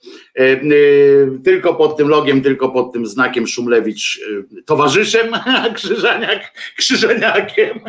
Tylko 1.45 1.75
pod 1.75 1.97
tym 1.97 2.09
logiem, 2.09 2.43
tylko 2.43 2.69
pod 2.69 2.93
tym 2.93 3.07
znakiem 3.07 3.47
Szumlewicz 3.47 4.21
towarzyszem, 4.67 5.33
Krzyżaniak, 5.75 6.53
Krzyżaniakiem. 6.77 7.81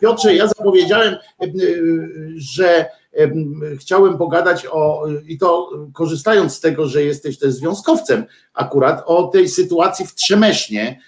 Piotrze, 0.00 0.34
ja 0.34 0.46
zapowiedziałem, 0.46 1.16
że 2.36 2.86
chciałem 3.80 4.18
pogadać 4.18 4.66
o, 4.70 5.06
i 5.26 5.38
to 5.38 5.70
korzystając 5.94 6.54
z 6.54 6.60
tego, 6.60 6.86
że 6.86 7.02
jesteś 7.02 7.38
też 7.38 7.52
związkowcem, 7.52 8.24
akurat 8.54 9.02
o 9.06 9.24
tej 9.24 9.48
sytuacji 9.48 10.06
w 10.06 10.14
Trzemesznie, 10.14 11.00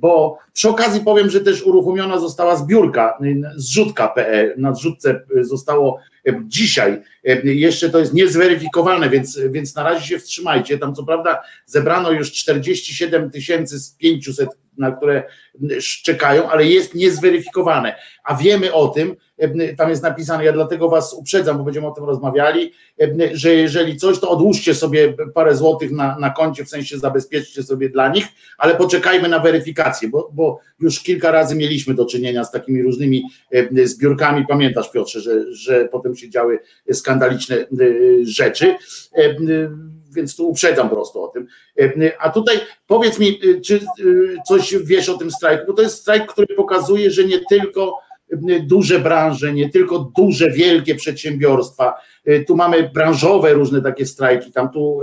bo 0.00 0.38
przy 0.52 0.68
okazji 0.68 1.00
powiem, 1.00 1.30
że 1.30 1.40
też 1.40 1.62
uruchomiona 1.62 2.18
została 2.18 2.56
zbiórka 2.56 3.18
zrzutka.pl. 3.56 4.54
Na 4.56 4.74
zrzutce 4.74 5.20
zostało 5.40 6.00
dzisiaj, 6.46 7.02
jeszcze 7.44 7.90
to 7.90 7.98
jest 7.98 8.14
niezweryfikowane, 8.14 9.10
więc, 9.10 9.40
więc 9.50 9.74
na 9.74 9.82
razie 9.82 10.06
się 10.06 10.18
wstrzymajcie. 10.18 10.78
Tam 10.78 10.94
co 10.94 11.04
prawda 11.04 11.42
zebrano 11.66 12.10
już 12.10 12.32
47 12.32 13.30
tysięcy 13.30 13.78
z 13.78 13.90
500, 13.90 14.48
na 14.78 14.92
które 14.92 15.22
czekają, 16.02 16.50
ale 16.50 16.64
jest 16.64 16.94
niezweryfikowane. 16.94 17.94
A 18.24 18.34
wiemy 18.34 18.72
o 18.72 18.88
tym, 18.88 19.16
tam 19.78 19.90
jest 19.90 20.02
napisane, 20.02 20.44
ja 20.44 20.52
dlatego 20.52 20.88
was 20.88 21.14
uprzedzam, 21.14 21.58
bo 21.58 21.64
będziemy 21.64 21.86
o 21.86 21.90
tym 21.90 22.04
rozmawiali, 22.04 22.72
że 23.32 23.54
jeżeli 23.54 23.96
coś, 23.96 24.18
to 24.18 24.30
odłóżcie 24.30 24.74
sobie 24.74 25.14
parę 25.34 25.56
złotych 25.56 25.90
na, 25.90 26.18
na 26.18 26.30
koncie, 26.30 26.64
w 26.64 26.68
sensie 26.68 26.98
zabezpieczcie 26.98 27.62
sobie 27.62 27.88
dla 27.88 28.08
nich, 28.08 28.26
ale 28.58 28.74
poczekajmy 28.74 29.28
na 29.28 29.38
weryfikację, 29.38 30.08
bo, 30.08 30.30
bo 30.32 30.60
już 30.80 31.00
kilka 31.00 31.30
razy 31.30 31.56
mieliśmy 31.56 31.94
do 31.94 32.06
czynienia 32.06 32.44
z 32.44 32.50
takimi 32.50 32.82
różnymi 32.82 33.22
zbiórkami. 33.84 34.46
Pamiętasz, 34.48 34.90
Piotrze, 34.90 35.20
że, 35.20 35.52
że 35.52 35.88
potem 35.92 36.16
się 36.16 36.30
działy 36.30 36.58
skandaliczne 36.92 37.56
rzeczy 38.22 38.74
więc 40.10 40.36
tu 40.36 40.48
uprzedzam 40.48 40.88
po 40.88 40.94
prostu 40.94 41.22
o 41.22 41.28
tym. 41.28 41.46
A 42.20 42.30
tutaj 42.30 42.56
powiedz 42.86 43.18
mi, 43.18 43.40
czy 43.64 43.80
coś 44.48 44.74
wiesz 44.84 45.08
o 45.08 45.18
tym 45.18 45.30
strajku, 45.30 45.66
bo 45.66 45.72
to 45.72 45.82
jest 45.82 46.00
strajk, 46.00 46.32
który 46.32 46.46
pokazuje, 46.46 47.10
że 47.10 47.24
nie 47.24 47.40
tylko 47.50 47.98
duże 48.62 48.98
branże, 48.98 49.52
nie 49.52 49.70
tylko 49.70 50.12
duże, 50.16 50.50
wielkie 50.50 50.94
przedsiębiorstwa. 50.94 51.94
Tu 52.46 52.56
mamy 52.56 52.90
branżowe 52.94 53.52
różne 53.52 53.82
takie 53.82 54.06
strajki, 54.06 54.52
tam 54.52 54.70
tu, 54.72 55.00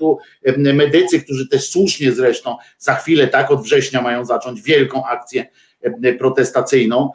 tu 0.00 0.18
medycy, 0.56 1.20
którzy 1.20 1.48
też 1.48 1.70
słusznie 1.70 2.12
zresztą 2.12 2.56
za 2.78 2.94
chwilę, 2.94 3.28
tak 3.28 3.50
od 3.50 3.62
września 3.62 4.02
mają 4.02 4.24
zacząć 4.24 4.62
wielką 4.62 5.04
akcję 5.04 5.46
protestacyjną, 6.18 7.10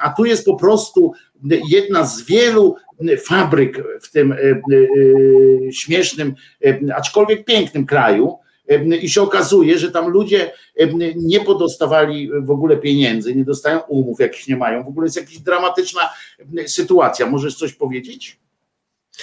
a 0.00 0.10
tu 0.10 0.24
jest 0.24 0.44
po 0.44 0.56
prostu 0.56 1.12
jedna 1.68 2.06
z 2.06 2.22
wielu 2.22 2.76
fabryk 3.24 3.82
w 4.02 4.10
tym 4.10 4.34
śmiesznym, 5.72 6.34
aczkolwiek 6.94 7.44
pięknym 7.44 7.86
kraju, 7.86 8.38
i 9.00 9.08
się 9.08 9.22
okazuje, 9.22 9.78
że 9.78 9.90
tam 9.90 10.08
ludzie 10.08 10.52
nie 11.16 11.40
podostawali 11.40 12.30
w 12.42 12.50
ogóle 12.50 12.76
pieniędzy, 12.76 13.34
nie 13.34 13.44
dostają 13.44 13.80
umów, 13.80 14.20
jakichś 14.20 14.48
nie 14.48 14.56
mają. 14.56 14.84
W 14.84 14.88
ogóle 14.88 15.06
jest 15.06 15.16
jakaś 15.16 15.38
dramatyczna 15.38 16.00
sytuacja. 16.66 17.26
Możesz 17.26 17.56
coś 17.56 17.72
powiedzieć? 17.72 18.38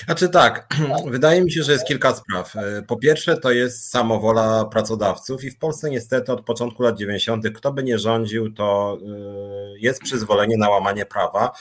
Znaczy 0.05 0.29
tak, 0.29 0.67
wydaje 1.05 1.41
mi 1.41 1.51
się, 1.51 1.63
że 1.63 1.71
jest 1.71 1.85
kilka 1.85 2.15
spraw. 2.15 2.53
Po 2.87 2.97
pierwsze, 2.97 3.37
to 3.37 3.51
jest 3.51 3.89
samowola 3.89 4.65
pracodawców 4.65 5.43
i 5.43 5.51
w 5.51 5.57
Polsce 5.57 5.89
niestety 5.89 6.31
od 6.31 6.45
początku 6.45 6.83
lat 6.83 6.97
90., 6.97 7.49
kto 7.55 7.73
by 7.73 7.83
nie 7.83 7.99
rządził, 7.99 8.53
to 8.53 8.97
y, 9.75 9.79
jest 9.79 10.01
przyzwolenie 10.01 10.57
na 10.57 10.69
łamanie 10.69 11.05
prawa. 11.05 11.51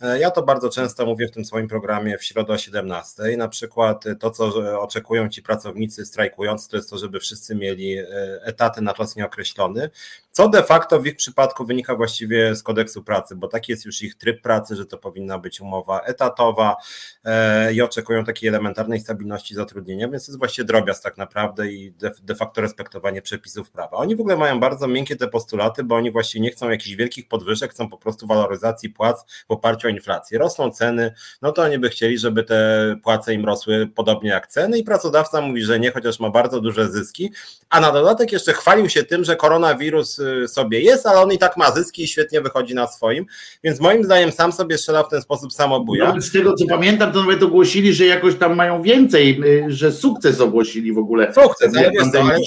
E, 0.00 0.18
ja 0.18 0.30
to 0.30 0.42
bardzo 0.42 0.70
często 0.70 1.06
mówię 1.06 1.28
w 1.28 1.30
tym 1.30 1.44
swoim 1.44 1.68
programie 1.68 2.18
w 2.18 2.24
środę 2.24 2.52
o 2.52 2.58
17. 2.58 3.22
Na 3.36 3.48
przykład 3.48 4.04
to, 4.20 4.30
co 4.30 4.52
oczekują 4.80 5.28
ci 5.28 5.42
pracownicy 5.42 6.06
strajkujący, 6.06 6.68
to 6.68 6.76
jest 6.76 6.90
to, 6.90 6.98
żeby 6.98 7.20
wszyscy 7.20 7.54
mieli 7.54 7.98
e, 7.98 8.06
etaty 8.42 8.82
na 8.82 8.94
czas 8.94 9.16
nieokreślony, 9.16 9.90
co 10.30 10.48
de 10.48 10.62
facto 10.62 11.00
w 11.00 11.06
ich 11.06 11.16
przypadku 11.16 11.64
wynika 11.66 11.94
właściwie 11.94 12.54
z 12.54 12.62
kodeksu 12.62 13.02
pracy, 13.02 13.36
bo 13.36 13.48
taki 13.48 13.72
jest 13.72 13.84
już 13.84 14.02
ich 14.02 14.14
tryb 14.14 14.42
pracy, 14.42 14.76
że 14.76 14.86
to 14.86 14.98
powinna 14.98 15.38
być 15.38 15.60
umowa 15.60 16.00
etatowa 16.00 16.76
e, 17.24 17.72
i 17.72 17.82
oczekują 17.82 18.24
takiej 18.24 18.48
elementarnej 18.48 19.00
stabilności 19.00 19.54
zatrudnienia, 19.54 20.08
więc 20.08 20.26
to 20.26 20.32
jest 20.32 20.38
właściwie 20.38 20.66
drobiazg 20.66 21.02
tak 21.02 21.16
naprawdę 21.16 21.72
i 21.72 21.92
de, 22.22 22.34
facto 22.34 22.60
respektowanie 22.60 23.22
przepisów 23.22 23.70
prawa. 23.70 23.96
Oni 23.96 24.16
w 24.16 24.20
ogóle 24.20 24.36
mają 24.36 24.60
bardzo 24.60 24.88
miękkie 24.88 25.16
te 25.16 25.28
postulaty, 25.28 25.84
bo 25.84 25.94
oni 25.94 26.10
właściwie 26.10 26.42
nie 26.42 26.50
chcą 26.50 26.70
jakichś 26.70 26.96
wielkich 26.96 27.28
podwyżek, 27.28 27.70
chcą 27.70 27.88
po 27.88 27.98
prostu 27.98 28.26
waloryzacji 28.26 28.90
płac 28.90 29.24
w 29.48 29.50
oparciu 29.50 29.87
o 29.88 29.90
inflację. 29.90 30.38
Rosną 30.38 30.70
ceny, 30.70 31.14
no 31.42 31.52
to 31.52 31.62
oni 31.62 31.78
by 31.78 31.88
chcieli, 31.88 32.18
żeby 32.18 32.44
te 32.44 32.96
płace 33.02 33.34
im 33.34 33.44
rosły 33.44 33.90
podobnie 33.94 34.30
jak 34.30 34.46
ceny 34.46 34.78
i 34.78 34.84
pracodawca 34.84 35.40
mówi, 35.40 35.62
że 35.62 35.80
nie, 35.80 35.90
chociaż 35.90 36.20
ma 36.20 36.30
bardzo 36.30 36.60
duże 36.60 36.90
zyski, 36.90 37.32
a 37.70 37.80
na 37.80 37.92
dodatek 37.92 38.32
jeszcze 38.32 38.52
chwalił 38.52 38.88
się 38.88 39.02
tym, 39.02 39.24
że 39.24 39.36
koronawirus 39.36 40.18
y, 40.18 40.48
sobie 40.48 40.80
jest, 40.80 41.06
ale 41.06 41.20
on 41.20 41.32
i 41.32 41.38
tak 41.38 41.56
ma 41.56 41.70
zyski 41.70 42.02
i 42.02 42.08
świetnie 42.08 42.40
wychodzi 42.40 42.74
na 42.74 42.86
swoim, 42.86 43.26
więc 43.64 43.80
moim 43.80 44.04
zdaniem 44.04 44.32
sam 44.32 44.52
sobie 44.52 44.78
strzela 44.78 45.02
w 45.02 45.08
ten 45.08 45.22
sposób 45.22 45.52
samobuja. 45.52 46.14
No, 46.14 46.22
z 46.22 46.32
tego 46.32 46.54
co 46.54 46.66
pamiętam, 46.66 47.12
to 47.12 47.20
nawet 47.20 47.42
ogłosili, 47.42 47.94
że 47.94 48.04
jakoś 48.04 48.34
tam 48.34 48.56
mają 48.56 48.82
więcej, 48.82 49.40
y, 49.44 49.72
że 49.72 49.92
sukces 49.92 50.40
ogłosili 50.40 50.92
w 50.92 50.98
ogóle. 50.98 51.34
Sukces, 51.34 51.76
ale, 51.76 51.90
wiesz, 51.90 52.02
ale, 52.14 52.40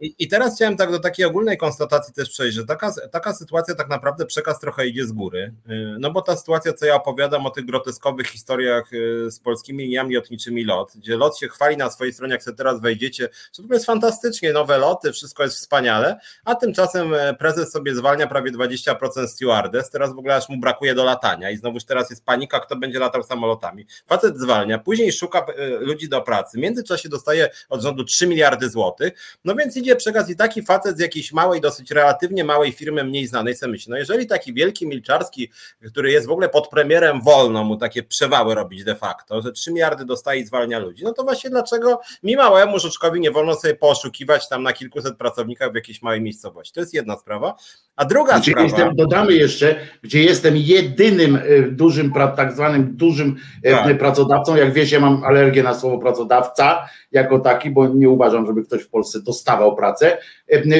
i, 0.00 0.14
I 0.18 0.28
teraz 0.28 0.56
chciałem 0.56 0.76
tak 0.76 0.90
do 0.90 0.98
takiej 0.98 1.26
ogólnej 1.26 1.56
konstatacji 1.58 2.14
też 2.14 2.30
przejść, 2.30 2.56
że 2.56 2.64
taka, 2.64 2.92
taka 3.12 3.34
sytuacja 3.34 3.74
tak 3.74 3.88
naprawdę 3.88 4.26
przekaz 4.26 4.60
trochę 4.60 4.86
idzie 4.86 5.06
z 5.06 5.12
góry. 5.12 5.54
Y, 5.70 5.96
no 5.98 6.10
bo 6.10 6.22
ta 6.22 6.36
sytuacja, 6.36 6.72
co 6.72 6.86
ja 6.86 6.94
opowiadam 6.94 7.46
o 7.46 7.50
tych 7.50 7.66
groteskowych 7.66 8.26
historiach 8.26 8.92
y, 8.92 9.30
z 9.30 9.40
polskimi 9.40 9.84
liniami 9.84 10.14
lotniczymi 10.14 10.64
LOT, 10.64 10.92
gdzie 10.96 11.16
LOT 11.16 11.38
się 11.38 11.48
chwali 11.48 11.76
na 11.76 11.90
swojej 11.90 12.12
stronie, 12.12 12.32
jak 12.32 12.42
sobie 12.42 12.56
teraz 12.56 12.80
wejdziecie, 12.80 13.28
że 13.58 13.68
to 13.68 13.74
jest 13.74 13.86
fantastycznie, 13.86 14.52
nowe 14.52 14.78
loty, 14.78 15.12
wszystko 15.12 15.42
jest 15.42 15.56
wspaniale, 15.56 16.20
a 16.44 16.54
tymczasem 16.54 17.14
e, 17.14 17.34
prezes 17.34 17.72
sobie 17.72 17.94
zwalnia 17.94 18.26
prawie 18.26 18.52
20% 18.52 19.26
stewardess, 19.26 19.90
teraz 19.90 20.14
w 20.14 20.18
ogóle 20.18 20.36
aż 20.36 20.48
mu 20.48 20.60
brakuje 20.60 20.94
do 20.94 21.04
latania 21.04 21.50
i 21.50 21.56
znowuż 21.56 21.84
teraz 21.84 22.10
jest 22.10 22.24
panika, 22.24 22.60
kto 22.60 22.76
będzie 22.76 22.98
latał 22.98 23.22
samolotami. 23.22 23.86
Facet 24.06 24.38
zwalnia, 24.38 24.78
później 24.78 25.12
szuka 25.12 25.46
e, 25.56 25.68
ludzi 25.68 26.08
do 26.08 26.22
pracy, 26.22 26.58
w 26.58 26.60
międzyczasie 26.60 27.08
dostaje 27.08 27.50
od 27.68 27.82
rządu 27.82 28.04
3 28.04 28.26
miliardy 28.26 28.70
złotych, 28.70 29.38
no 29.44 29.54
więc 29.54 29.76
idzie 29.76 29.89
przekaz 29.96 30.30
i 30.30 30.36
taki 30.36 30.62
facet 30.62 30.96
z 30.96 31.00
jakiejś 31.00 31.32
małej, 31.32 31.60
dosyć 31.60 31.90
relatywnie 31.90 32.44
małej 32.44 32.72
firmy, 32.72 33.04
mniej 33.04 33.26
znanej, 33.26 33.56
sobie 33.56 33.72
myśli, 33.72 33.90
no 33.90 33.96
jeżeli 33.96 34.26
taki 34.26 34.54
wielki 34.54 34.86
Milczarski, 34.86 35.50
który 35.86 36.12
jest 36.12 36.26
w 36.26 36.30
ogóle 36.30 36.48
pod 36.48 36.68
premierem, 36.68 37.20
wolno 37.22 37.64
mu 37.64 37.76
takie 37.76 38.02
przewały 38.02 38.54
robić 38.54 38.84
de 38.84 38.96
facto, 38.96 39.42
że 39.42 39.52
3 39.52 39.72
miliardy 39.72 40.04
dostaje 40.04 40.40
i 40.40 40.44
zwalnia 40.44 40.78
ludzi, 40.78 41.04
no 41.04 41.12
to 41.12 41.22
właśnie 41.22 41.50
dlaczego 41.50 42.00
mi 42.22 42.36
małemu 42.36 42.78
Żuczkowi 42.78 43.20
nie 43.20 43.30
wolno 43.30 43.54
sobie 43.54 43.74
poszukiwać 43.74 44.48
tam 44.48 44.62
na 44.62 44.72
kilkuset 44.72 45.16
pracownikach 45.16 45.72
w 45.72 45.74
jakiejś 45.74 46.02
małej 46.02 46.20
miejscowości? 46.20 46.74
To 46.74 46.80
jest 46.80 46.94
jedna 46.94 47.16
sprawa. 47.16 47.54
A 47.96 48.04
druga 48.04 48.38
gdzie 48.38 48.50
sprawa... 48.50 48.68
Jestem, 48.68 48.96
dodamy 48.96 49.32
jeszcze, 49.32 49.76
gdzie 50.02 50.22
jestem 50.22 50.56
jedynym 50.56 51.36
e, 51.36 51.62
dużym, 51.62 52.12
tak 52.36 52.52
zwanym 52.52 52.96
dużym 52.96 53.36
e, 53.62 53.72
tak. 53.72 53.98
pracodawcą, 53.98 54.56
jak 54.56 54.72
wiecie, 54.72 55.00
mam 55.00 55.24
alergię 55.24 55.62
na 55.62 55.74
słowo 55.74 55.98
pracodawca, 55.98 56.88
jako 57.12 57.38
taki, 57.38 57.70
bo 57.70 57.88
nie 57.88 58.08
uważam, 58.08 58.46
żeby 58.46 58.64
ktoś 58.64 58.82
w 58.82 58.88
Polsce 58.88 59.22
dostawał 59.22 59.76
pracę. 59.80 60.18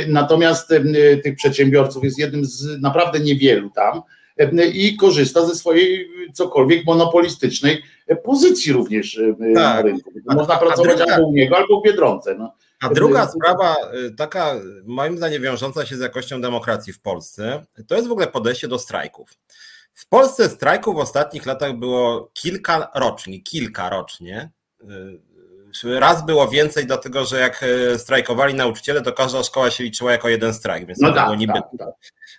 Natomiast 0.08 0.68
tych 1.22 1.36
przedsiębiorców 1.36 2.04
jest 2.04 2.18
jednym 2.18 2.44
z 2.44 2.80
naprawdę 2.80 3.20
niewielu 3.20 3.70
tam 3.70 4.02
i 4.72 4.96
korzysta 4.96 5.46
ze 5.46 5.54
swojej 5.54 6.10
cokolwiek 6.34 6.86
monopolistycznej 6.86 7.82
pozycji 8.24 8.72
również 8.72 9.20
tak. 9.38 9.38
na 9.54 9.82
rynku. 9.82 10.10
Można 10.26 10.54
a, 10.54 10.58
pracować 10.58 10.90
a 10.90 10.96
druga, 10.96 11.14
albo 11.14 11.28
u 11.28 11.32
niego, 11.32 11.56
albo 11.56 11.78
u 11.78 11.82
Biedronce. 11.82 12.34
No. 12.34 12.54
A 12.82 12.88
druga 12.88 13.28
sprawa, 13.28 13.76
taka 14.16 14.54
moim 14.84 15.16
zdaniem 15.16 15.42
wiążąca 15.42 15.86
się 15.86 15.96
z 15.96 16.00
jakością 16.00 16.40
demokracji 16.40 16.92
w 16.92 17.00
Polsce, 17.00 17.64
to 17.86 17.94
jest 17.94 18.08
w 18.08 18.12
ogóle 18.12 18.26
podejście 18.26 18.68
do 18.68 18.78
strajków. 18.78 19.30
W 19.94 20.08
Polsce 20.08 20.48
strajków 20.48 20.94
w 20.94 20.98
ostatnich 20.98 21.46
latach 21.46 21.76
było 21.76 22.30
kilka 22.34 22.90
rocznie, 22.94 23.42
kilka 23.42 23.90
rocznie 23.90 24.50
Raz 25.84 26.26
było 26.26 26.48
więcej, 26.48 26.86
dlatego 26.86 27.24
że 27.24 27.40
jak 27.40 27.62
e, 27.62 27.98
strajkowali 27.98 28.54
nauczyciele, 28.54 29.02
to 29.02 29.12
każda 29.12 29.42
szkoła 29.42 29.70
się 29.70 29.84
liczyła 29.84 30.12
jako 30.12 30.28
jeden 30.28 30.54
strajk, 30.54 30.86
więc 30.86 31.00
no 31.00 31.08
to 31.08 31.14
tak, 31.14 31.24
było 31.24 31.36
niby. 31.36 31.52
Tak, 31.52 31.64
tak. 31.78 31.88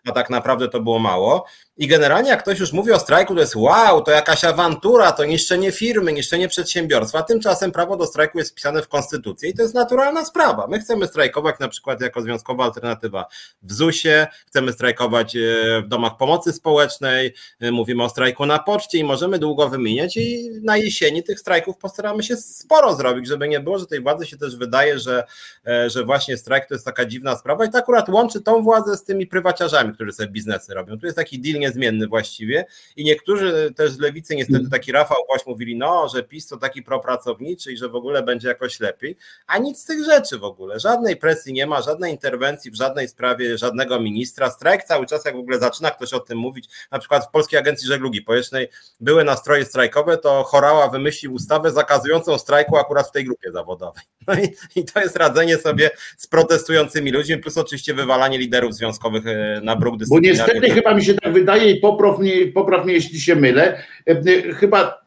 A 0.10 0.12
tak 0.12 0.30
naprawdę 0.30 0.68
to 0.68 0.80
było 0.80 1.00
mało. 1.00 1.46
I 1.82 1.88
generalnie, 1.88 2.30
jak 2.30 2.42
ktoś 2.42 2.60
już 2.60 2.74
mówi 2.74 2.92
o 2.92 3.00
strajku, 3.00 3.34
to 3.36 3.40
jest 3.40 3.56
wow, 3.56 4.02
to 4.02 4.12
jakaś 4.12 4.44
awantura, 4.44 5.12
to 5.12 5.26
niszczenie 5.26 5.72
firmy, 5.72 6.14
niszczenie 6.14 6.48
przedsiębiorstwa. 6.48 7.24
Tymczasem 7.24 7.72
prawo 7.72 7.98
do 7.98 8.06
strajku 8.06 8.38
jest 8.38 8.52
wpisane 8.52 8.82
w 8.82 8.88
konstytucję 8.88 9.50
i 9.50 9.54
to 9.54 9.62
jest 9.62 9.74
naturalna 9.74 10.26
sprawa. 10.26 10.68
My 10.68 10.80
chcemy 10.80 11.08
strajkować 11.08 11.60
na 11.60 11.68
przykład 11.68 12.02
jako 12.02 12.22
związkowa 12.22 12.64
alternatywa 12.64 13.26
w 13.64 13.74
ZUS-ie, 13.74 14.28
chcemy 14.48 14.74
strajkować 14.74 15.36
e, 15.36 15.40
w 15.82 15.88
domach 15.88 16.18
pomocy 16.18 16.54
społecznej, 16.54 17.34
e, 17.60 17.72
mówimy 17.72 18.04
o 18.04 18.10
strajku 18.10 18.46
na 18.46 18.60
poczcie 18.60 18.98
i 18.98 19.04
możemy 19.04 19.40
długo 19.40 19.70
wymieniać 19.70 20.18
i 20.18 20.50
na 20.64 20.78
jesieni 20.78 21.24
tych 21.24 21.40
strajków 21.40 21.78
postaramy 21.78 22.24
się 22.24 22.38
sporo 22.38 22.96
zrobić, 22.96 23.28
żeby 23.28 23.48
nie 23.48 23.60
było, 23.60 23.80
że 23.80 23.86
tej 23.86 24.02
władzy 24.02 24.26
się 24.26 24.38
też 24.38 24.56
wydaje, 24.56 25.00
że, 25.00 25.24
e, 25.68 25.90
że 25.90 26.04
właśnie 26.04 26.38
strajk 26.38 26.68
to 26.68 26.76
jest 26.76 26.86
taka 26.86 27.06
dziwna 27.06 27.36
sprawa 27.36 27.66
i 27.66 27.70
to 27.70 27.78
akurat 27.78 28.10
łączy 28.10 28.42
tą 28.42 28.64
władzę 28.64 28.98
z 28.98 29.04
tymi 29.04 29.28
prywaciarzami, 29.28 29.94
którzy 29.94 30.14
sobie 30.14 30.30
biznesy 30.30 30.74
robią. 30.74 31.00
Tu 31.00 31.06
jest 31.06 31.18
taki 31.18 31.40
deal 31.40 31.60
niezmienny 31.72 32.08
właściwie. 32.08 32.66
I 32.96 33.04
niektórzy 33.04 33.74
też 33.76 33.92
z 33.92 34.00
lewicy 34.00 34.36
niestety 34.36 34.70
taki 34.70 34.92
Rafał 34.92 35.18
Woś 35.30 35.46
mówili, 35.46 35.76
no, 35.76 36.10
że 36.10 36.24
PiS 36.24 36.48
to 36.48 36.58
taki 36.58 36.84
propracowniczy 36.84 37.72
i 37.72 37.78
że 37.78 37.90
w 37.90 37.96
ogóle 37.96 38.24
będzie 38.24 38.48
jakoś 38.48 38.80
lepiej, 38.80 39.18
a 39.48 39.58
nic 39.58 39.82
z 39.82 39.86
tych 39.86 40.06
rzeczy 40.06 40.38
w 40.38 40.44
ogóle, 40.44 40.80
żadnej 40.80 41.18
presji 41.18 41.54
nie 41.54 41.68
ma, 41.68 41.82
żadnej 41.82 42.12
interwencji 42.12 42.72
w 42.72 42.76
żadnej 42.76 43.08
sprawie, 43.08 43.58
żadnego 43.58 44.00
ministra, 44.00 44.52
strajk 44.52 44.84
cały 44.84 45.06
czas 45.06 45.26
jak 45.26 45.36
w 45.36 45.40
ogóle 45.40 45.60
zaczyna 45.60 45.92
ktoś 45.92 46.14
o 46.14 46.20
tym 46.20 46.38
mówić, 46.38 46.70
na 46.92 47.00
przykład 47.00 47.26
w 47.26 47.32
Polskiej 47.32 47.60
Agencji 47.60 47.88
Żeglugi 47.88 48.22
Powietrznej 48.22 48.68
były 49.00 49.24
nastroje 49.24 49.66
strajkowe, 49.66 50.18
to 50.18 50.44
Chorała 50.44 50.90
wymyślił 50.90 51.34
ustawę 51.34 51.72
zakazującą 51.72 52.38
strajku 52.38 52.78
akurat 52.78 53.08
w 53.08 53.12
tej 53.12 53.26
grupie 53.26 53.52
zawodowej. 53.52 54.04
No 54.28 54.34
i, 54.34 54.48
i 54.80 54.86
to 54.86 55.00
jest 55.00 55.16
radzenie 55.16 55.58
sobie 55.58 55.90
z 56.18 56.28
protestującymi 56.28 57.12
ludźmi, 57.12 57.38
plus 57.38 57.58
oczywiście 57.58 57.94
wywalanie 57.94 58.38
liderów 58.38 58.74
związkowych 58.74 59.28
e, 59.28 59.62
na 59.64 59.76
bruk 59.76 59.96
Bo 60.10 60.20
niestety 60.20 60.70
chyba 60.70 60.94
mi 60.94 61.06
się 61.06 61.14
tak 61.14 61.34
wydaje 61.34 61.72
i 61.72 61.80
popraw 61.80 62.20
mnie, 62.20 62.48
popraw 62.48 62.86
mnie 62.86 62.94
jeśli 62.94 63.22
się 63.22 63.36
mylę, 63.36 63.84
e, 64.08 64.12
e, 64.12 64.54
chyba 64.54 65.02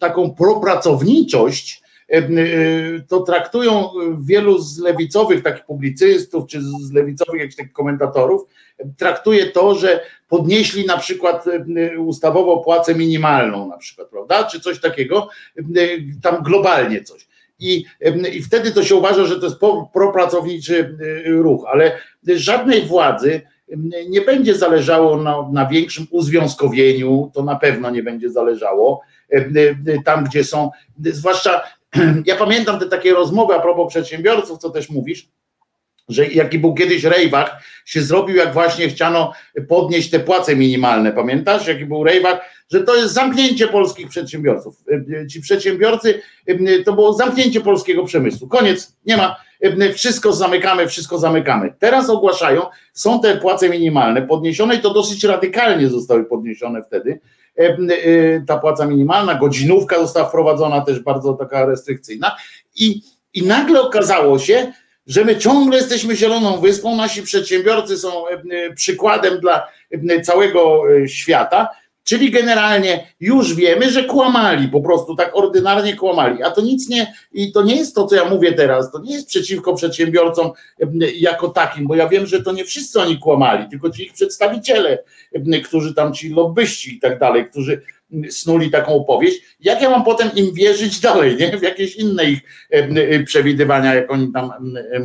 taką 0.00 0.34
propracowniczość 0.34 1.86
to 3.08 3.20
traktują 3.20 3.90
wielu 4.20 4.58
z 4.58 4.78
lewicowych 4.78 5.42
takich 5.42 5.64
publicystów, 5.64 6.46
czy 6.46 6.60
z 6.62 6.92
lewicowych 6.92 7.40
jakichś 7.40 7.56
takich 7.56 7.72
komentatorów, 7.72 8.42
traktuje 8.96 9.46
to, 9.46 9.74
że 9.74 10.00
podnieśli 10.28 10.86
na 10.86 10.96
przykład 10.96 11.44
ustawowo 11.98 12.56
płacę 12.58 12.94
minimalną 12.94 13.68
na 13.68 13.76
przykład, 13.76 14.08
prawda, 14.08 14.44
czy 14.44 14.60
coś 14.60 14.80
takiego, 14.80 15.28
tam 16.22 16.42
globalnie 16.42 17.02
coś. 17.02 17.28
I, 17.58 17.84
I 18.32 18.42
wtedy 18.42 18.72
to 18.72 18.84
się 18.84 18.94
uważa, 18.94 19.24
że 19.24 19.40
to 19.40 19.46
jest 19.46 19.58
propracowniczy 19.92 20.96
ruch, 21.26 21.64
ale 21.68 21.98
żadnej 22.26 22.82
władzy 22.82 23.40
nie 24.08 24.20
będzie 24.20 24.54
zależało 24.54 25.16
na, 25.22 25.48
na 25.52 25.66
większym 25.66 26.06
uzwiązkowieniu, 26.10 27.30
to 27.34 27.42
na 27.42 27.56
pewno 27.56 27.90
nie 27.90 28.02
będzie 28.02 28.30
zależało. 28.30 29.00
Tam, 30.04 30.24
gdzie 30.24 30.44
są, 30.44 30.70
zwłaszcza 31.04 31.62
ja 32.26 32.36
pamiętam 32.36 32.78
te 32.78 32.86
takie 32.86 33.12
rozmowy 33.12 33.54
a 33.54 33.60
propos 33.60 33.92
przedsiębiorców, 33.92 34.58
co 34.58 34.70
też 34.70 34.90
mówisz, 34.90 35.28
że 36.08 36.26
jaki 36.26 36.58
był 36.58 36.74
kiedyś 36.74 37.04
rejwach, 37.04 37.62
się 37.84 38.02
zrobił, 38.02 38.36
jak 38.36 38.52
właśnie 38.52 38.88
chciano 38.88 39.32
podnieść 39.68 40.10
te 40.10 40.20
płace 40.20 40.56
minimalne. 40.56 41.12
Pamiętasz, 41.12 41.66
jaki 41.66 41.86
był 41.86 42.04
rejwach? 42.04 42.40
Że 42.72 42.80
to 42.80 42.96
jest 42.96 43.14
zamknięcie 43.14 43.68
polskich 43.68 44.08
przedsiębiorców. 44.08 44.76
Ci 45.30 45.40
przedsiębiorcy, 45.40 46.22
to 46.84 46.92
było 46.92 47.12
zamknięcie 47.12 47.60
polskiego 47.60 48.04
przemysłu. 48.04 48.48
Koniec, 48.48 48.96
nie 49.06 49.16
ma, 49.16 49.36
wszystko 49.94 50.32
zamykamy, 50.32 50.88
wszystko 50.88 51.18
zamykamy. 51.18 51.74
Teraz 51.78 52.10
ogłaszają, 52.10 52.62
są 52.92 53.20
te 53.20 53.36
płace 53.36 53.68
minimalne 53.68 54.22
podniesione 54.22 54.74
i 54.74 54.80
to 54.80 54.94
dosyć 54.94 55.24
radykalnie 55.24 55.88
zostały 55.88 56.24
podniesione 56.24 56.82
wtedy. 56.82 57.20
Ta 58.46 58.58
płaca 58.58 58.86
minimalna, 58.86 59.34
godzinówka 59.34 59.98
została 59.98 60.28
wprowadzona 60.28 60.80
też 60.80 61.00
bardzo 61.00 61.32
taka 61.32 61.66
restrykcyjna 61.66 62.36
i, 62.76 63.02
i 63.34 63.46
nagle 63.46 63.80
okazało 63.80 64.38
się, 64.38 64.72
że 65.06 65.24
my 65.24 65.36
ciągle 65.36 65.78
jesteśmy 65.78 66.16
zieloną 66.16 66.60
wyspą, 66.60 66.96
nasi 66.96 67.22
przedsiębiorcy 67.22 67.98
są 67.98 68.24
przykładem 68.74 69.40
dla 69.40 69.68
całego 70.22 70.82
świata, 71.06 71.68
czyli 72.06 72.30
generalnie 72.30 73.12
już 73.20 73.54
wiemy, 73.54 73.90
że 73.90 74.04
kłamali, 74.04 74.68
po 74.68 74.80
prostu 74.80 75.16
tak 75.16 75.36
ordynarnie 75.36 75.96
kłamali, 75.96 76.42
a 76.42 76.50
to 76.50 76.60
nic 76.60 76.88
nie, 76.88 77.14
i 77.32 77.52
to 77.52 77.62
nie 77.62 77.76
jest 77.76 77.94
to, 77.94 78.06
co 78.06 78.16
ja 78.16 78.24
mówię 78.24 78.52
teraz, 78.52 78.92
to 78.92 78.98
nie 78.98 79.14
jest 79.14 79.28
przeciwko 79.28 79.74
przedsiębiorcom 79.74 80.50
jako 81.16 81.48
takim, 81.48 81.86
bo 81.86 81.94
ja 81.94 82.08
wiem, 82.08 82.26
że 82.26 82.42
to 82.42 82.52
nie 82.52 82.64
wszyscy 82.64 83.00
oni 83.00 83.18
kłamali, 83.18 83.68
tylko 83.70 83.90
ci 83.90 84.02
ich 84.02 84.12
przedstawiciele, 84.12 84.98
którzy 85.64 85.94
tam 85.94 86.14
ci 86.14 86.28
lobbyści 86.28 86.96
i 86.96 87.00
tak 87.00 87.18
dalej, 87.18 87.46
którzy 87.50 87.82
snuli 88.30 88.70
taką 88.70 88.94
opowieść, 88.94 89.42
jak 89.60 89.82
ja 89.82 89.90
mam 89.90 90.04
potem 90.04 90.30
im 90.34 90.54
wierzyć 90.54 91.00
dalej, 91.00 91.36
nie? 91.36 91.58
w 91.58 91.62
jakieś 91.62 91.96
inne 91.96 92.24
ich 92.24 92.40
przewidywania, 93.24 93.94
jak 93.94 94.10
oni 94.10 94.32
tam 94.32 94.52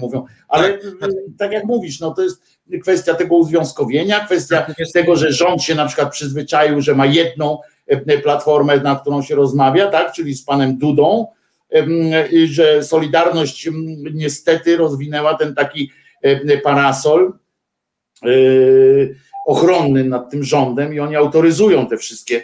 mówią. 0.02 0.26
Ale 0.48 0.78
tak, 1.00 1.10
tak 1.38 1.52
jak 1.52 1.64
mówisz, 1.64 2.00
no 2.00 2.12
to 2.12 2.24
jest 2.24 2.51
kwestia 2.80 3.14
tego 3.14 3.36
uzwiązkowienia, 3.36 4.26
kwestia 4.26 4.62
tak, 4.62 4.76
tego, 4.94 5.16
że 5.16 5.32
rząd 5.32 5.64
się 5.64 5.76
na 5.76 5.86
przykład 5.86 6.12
przyzwyczaił, 6.12 6.82
że 6.82 6.96
ma 6.96 7.06
jedną 7.06 7.60
platformę, 8.24 8.78
na 8.78 8.96
którą 8.96 9.22
się 9.22 9.36
rozmawia, 9.36 9.88
tak, 9.88 10.14
czyli 10.14 10.34
z 10.34 10.44
panem 10.44 10.78
Dudą, 10.78 11.28
że 12.46 12.84
Solidarność 12.84 13.70
niestety 14.14 14.78
rozwinęła 14.78 15.38
ten 15.38 15.56
taki 15.56 15.92
parasol 16.64 17.34
ochronny 19.48 20.04
nad 20.04 20.32
tym 20.32 20.44
rządem 20.44 20.94
i 20.94 21.00
oni 21.00 21.16
autoryzują 21.16 21.88
te 21.88 21.98
wszystkie 21.98 22.44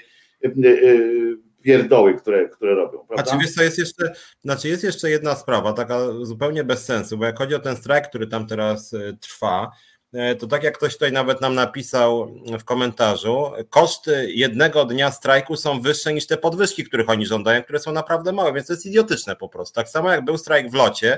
pierdoły, 1.62 2.14
które, 2.14 2.50
które 2.50 2.76
robią. 2.76 3.00
Prawda? 3.08 3.24
Znaczy, 3.24 3.46
wiesz, 3.46 3.56
to 3.56 3.64
jest 3.64 3.78
jeszcze, 3.78 4.14
znaczy 4.42 4.68
jest 4.68 4.84
jeszcze 4.84 5.10
jedna 5.10 5.36
sprawa, 5.36 5.74
taka 5.74 6.00
zupełnie 6.22 6.64
bez 6.64 6.86
sensu, 6.86 7.18
bo 7.18 7.26
jak 7.26 7.38
chodzi 7.38 7.56
o 7.56 7.60
ten 7.60 7.76
strajk, 7.76 8.10
który 8.10 8.28
tam 8.28 8.48
teraz 8.48 8.96
trwa, 9.22 9.72
E, 9.72 9.97
to 10.40 10.48
tak 10.48 10.64
jak 10.64 10.78
ktoś 10.78 10.94
tutaj 10.94 11.12
nawet 11.12 11.42
nam 11.42 11.56
napisał 11.56 12.32
w 12.60 12.64
komentarzu, 12.64 13.52
koszty 13.70 14.32
jednego 14.32 14.86
dnia 14.86 15.12
strajku 15.12 15.56
są 15.56 15.82
wyższe 15.82 16.14
niż 16.14 16.28
te 16.28 16.38
podwyżki, 16.38 16.84
których 16.84 17.10
oni 17.10 17.26
żądają, 17.26 17.64
które 17.64 17.80
są 17.80 17.92
naprawdę 17.92 18.32
małe, 18.32 18.54
więc 18.54 18.68
to 18.68 18.74
jest 18.74 18.86
idiotyczne 18.86 19.36
po 19.36 19.50
prostu. 19.50 19.76
Tak 19.76 19.90
samo 19.90 20.12
jak 20.12 20.26
był 20.26 20.38
strajk 20.38 20.72
w 20.72 20.74
locie, 20.74 21.18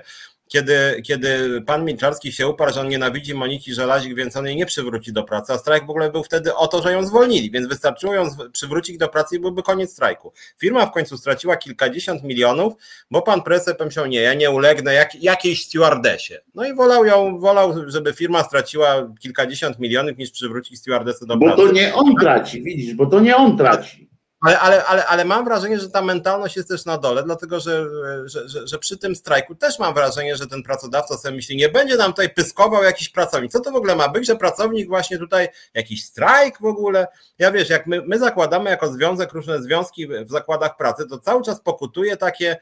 kiedy, 0.50 1.02
kiedy 1.04 1.62
pan 1.62 1.86
Milczarski 1.86 2.32
się 2.32 2.48
uparł, 2.48 2.74
że 2.74 2.82
on 2.82 2.90
nienawidzi 2.90 3.34
Moniki 3.34 3.74
Żelazik, 3.74 4.16
więc 4.16 4.38
on 4.38 4.46
jej 4.46 4.56
nie 4.56 4.66
przywróci 4.66 5.14
do 5.14 5.24
pracy, 5.24 5.54
a 5.54 5.58
strajk 5.58 5.86
w 5.86 5.90
ogóle 5.90 6.12
był 6.12 6.24
wtedy 6.24 6.56
o 6.56 6.68
to, 6.68 6.82
że 6.82 6.92
ją 6.92 7.06
zwolnili, 7.06 7.52
więc 7.52 7.68
wystarczyło 7.68 8.14
ją 8.14 8.24
przywrócić 8.52 8.98
do 8.98 9.08
pracy 9.08 9.36
i 9.36 9.40
byłby 9.40 9.64
koniec 9.64 9.92
strajku. 9.92 10.34
Firma 10.58 10.86
w 10.86 10.92
końcu 10.92 11.18
straciła 11.18 11.58
kilkadziesiąt 11.58 12.24
milionów, 12.24 12.74
bo 13.12 13.22
pan 13.22 13.42
prezes 13.42 13.78
pomyślał, 13.78 14.06
nie, 14.06 14.22
ja 14.22 14.34
nie 14.34 14.52
ulegnę 14.52 14.94
jak, 14.94 15.24
jakiejś 15.24 15.66
stewardesie. 15.66 16.42
No 16.56 16.66
i 16.66 16.76
wolał 16.76 17.06
ją, 17.06 17.40
wolał, 17.40 17.90
żeby 17.90 18.14
firma 18.14 18.44
straciła 18.44 19.14
kilkadziesiąt 19.20 19.80
milionów 19.80 20.18
niż 20.18 20.32
przywrócić 20.32 20.80
stewardesę 20.80 21.26
do 21.26 21.38
pracy. 21.38 21.58
Bo 21.58 21.68
to 21.68 21.74
nie 21.74 21.94
on 21.94 22.16
traci, 22.16 22.64
widzisz, 22.64 22.94
bo 22.94 23.06
to 23.06 23.20
nie 23.20 23.38
on 23.38 23.58
traci. 23.58 24.09
Ale, 24.42 24.60
ale, 24.60 24.86
ale, 24.86 25.06
ale 25.06 25.26
mam 25.26 25.46
wrażenie, 25.46 25.80
że 25.80 25.90
ta 25.90 26.02
mentalność 26.02 26.56
jest 26.56 26.70
też 26.70 26.86
na 26.86 26.98
dole, 26.98 27.24
dlatego 27.24 27.60
że, 27.60 27.86
że, 28.26 28.50
że, 28.50 28.68
że, 28.68 28.80
przy 28.80 28.98
tym 28.98 29.16
strajku 29.16 29.56
też 29.56 29.80
mam 29.80 29.94
wrażenie, 29.94 30.36
że 30.36 30.48
ten 30.48 30.64
pracodawca 30.64 31.18
sobie 31.18 31.36
myśli, 31.36 31.58
nie 31.58 31.70
będzie 31.70 31.98
nam 31.98 32.12
tutaj 32.12 32.30
pyskował 32.34 32.84
jakiś 32.84 33.10
pracownik. 33.10 33.52
Co 33.52 33.60
to 33.60 33.72
w 33.72 33.76
ogóle 33.76 33.96
ma 33.96 34.10
być, 34.10 34.28
że 34.28 34.36
pracownik 34.36 34.88
właśnie 34.88 35.18
tutaj 35.18 35.48
jakiś 35.74 36.06
strajk 36.06 36.62
w 36.62 36.66
ogóle? 36.66 37.08
Ja 37.38 37.52
wiesz, 37.52 37.70
jak 37.70 37.88
my, 37.88 38.02
my 38.02 38.20
zakładamy 38.20 38.70
jako 38.70 38.94
związek 38.94 39.34
różne 39.34 39.62
związki 39.62 40.08
w 40.08 40.32
zakładach 40.32 40.78
pracy, 40.78 41.08
to 41.08 41.20
cały 41.20 41.44
czas 41.44 41.62
pokutuje 41.62 42.18
takie 42.18 42.58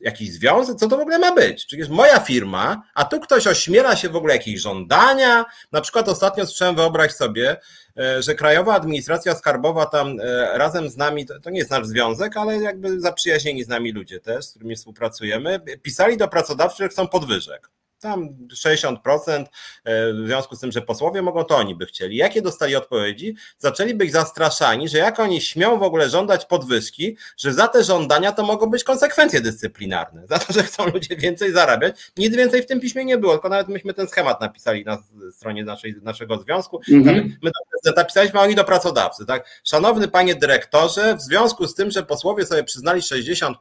jakiś 0.00 0.32
związek, 0.32 0.76
co 0.76 0.88
to 0.88 0.96
w 0.96 1.00
ogóle 1.00 1.18
ma 1.18 1.34
być? 1.34 1.66
Przecież 1.66 1.88
moja 1.88 2.20
firma, 2.20 2.82
a 2.94 3.04
tu 3.04 3.20
ktoś 3.20 3.46
ośmiela 3.46 3.96
się 3.96 4.08
w 4.08 4.16
ogóle 4.16 4.34
jakieś 4.34 4.60
żądania. 4.60 5.44
Na 5.72 5.80
przykład 5.80 6.08
ostatnio 6.08 6.46
słyszałem, 6.46 6.76
wyobraź 6.76 7.12
sobie, 7.12 7.56
e, 7.98 8.22
że 8.22 8.34
Krajowa 8.34 8.74
Administracja 8.74 9.34
Skarbowa 9.34 9.86
tam 9.86 10.20
e, 10.20 10.58
razem 10.58 10.88
z 10.88 10.96
nami, 10.96 11.26
to 11.42 11.50
nie 11.50 11.58
jest 11.58 11.70
nasz 11.70 11.86
związek, 11.86 12.36
ale 12.36 12.56
jakby 12.56 13.00
zaprzyjaźnieni 13.00 13.64
z 13.64 13.68
nami 13.68 13.92
ludzie 13.92 14.20
też, 14.20 14.44
z 14.44 14.50
którymi 14.50 14.76
współpracujemy, 14.76 15.60
pisali 15.82 16.16
do 16.16 16.28
pracodawców, 16.28 16.78
że 16.78 16.88
chcą 16.88 17.08
podwyżek 17.08 17.70
tam 18.00 18.28
60%, 18.54 19.44
e, 19.84 20.12
w 20.12 20.26
związku 20.26 20.56
z 20.56 20.60
tym, 20.60 20.72
że 20.72 20.82
posłowie 20.82 21.22
mogą, 21.22 21.44
to 21.44 21.56
oni 21.56 21.74
by 21.74 21.86
chcieli. 21.86 22.16
Jakie 22.16 22.42
dostali 22.42 22.76
odpowiedzi? 22.76 23.36
Zaczęli 23.58 23.94
być 23.94 24.12
zastraszani, 24.12 24.88
że 24.88 24.98
jak 24.98 25.20
oni 25.20 25.40
śmią 25.40 25.78
w 25.78 25.82
ogóle 25.82 26.10
żądać 26.10 26.44
podwyżki, 26.44 27.16
że 27.36 27.52
za 27.52 27.68
te 27.68 27.84
żądania 27.84 28.32
to 28.32 28.42
mogą 28.42 28.70
być 28.70 28.84
konsekwencje 28.84 29.40
dyscyplinarne. 29.40 30.26
Za 30.28 30.38
to, 30.38 30.52
że 30.52 30.62
chcą 30.62 30.86
ludzie 30.86 31.16
więcej 31.16 31.52
zarabiać. 31.52 32.12
Nic 32.16 32.36
więcej 32.36 32.62
w 32.62 32.66
tym 32.66 32.80
piśmie 32.80 33.04
nie 33.04 33.18
było, 33.18 33.32
tylko 33.32 33.48
nawet 33.48 33.68
myśmy 33.68 33.94
ten 33.94 34.08
schemat 34.08 34.40
napisali 34.40 34.84
na 34.84 35.02
stronie 35.32 35.64
naszej, 35.64 35.94
naszego 36.02 36.38
związku. 36.38 36.80
Mhm. 36.92 37.36
My 37.42 37.50
napisaliśmy 37.96 38.40
oni 38.40 38.54
do 38.54 38.64
pracodawcy. 38.64 39.26
Tak? 39.26 39.60
Szanowny 39.64 40.08
panie 40.08 40.34
dyrektorze, 40.34 41.16
w 41.16 41.20
związku 41.20 41.66
z 41.66 41.74
tym, 41.74 41.90
że 41.90 42.02
posłowie 42.02 42.46
sobie 42.46 42.64
przyznali 42.64 43.00
60%, 43.00 43.54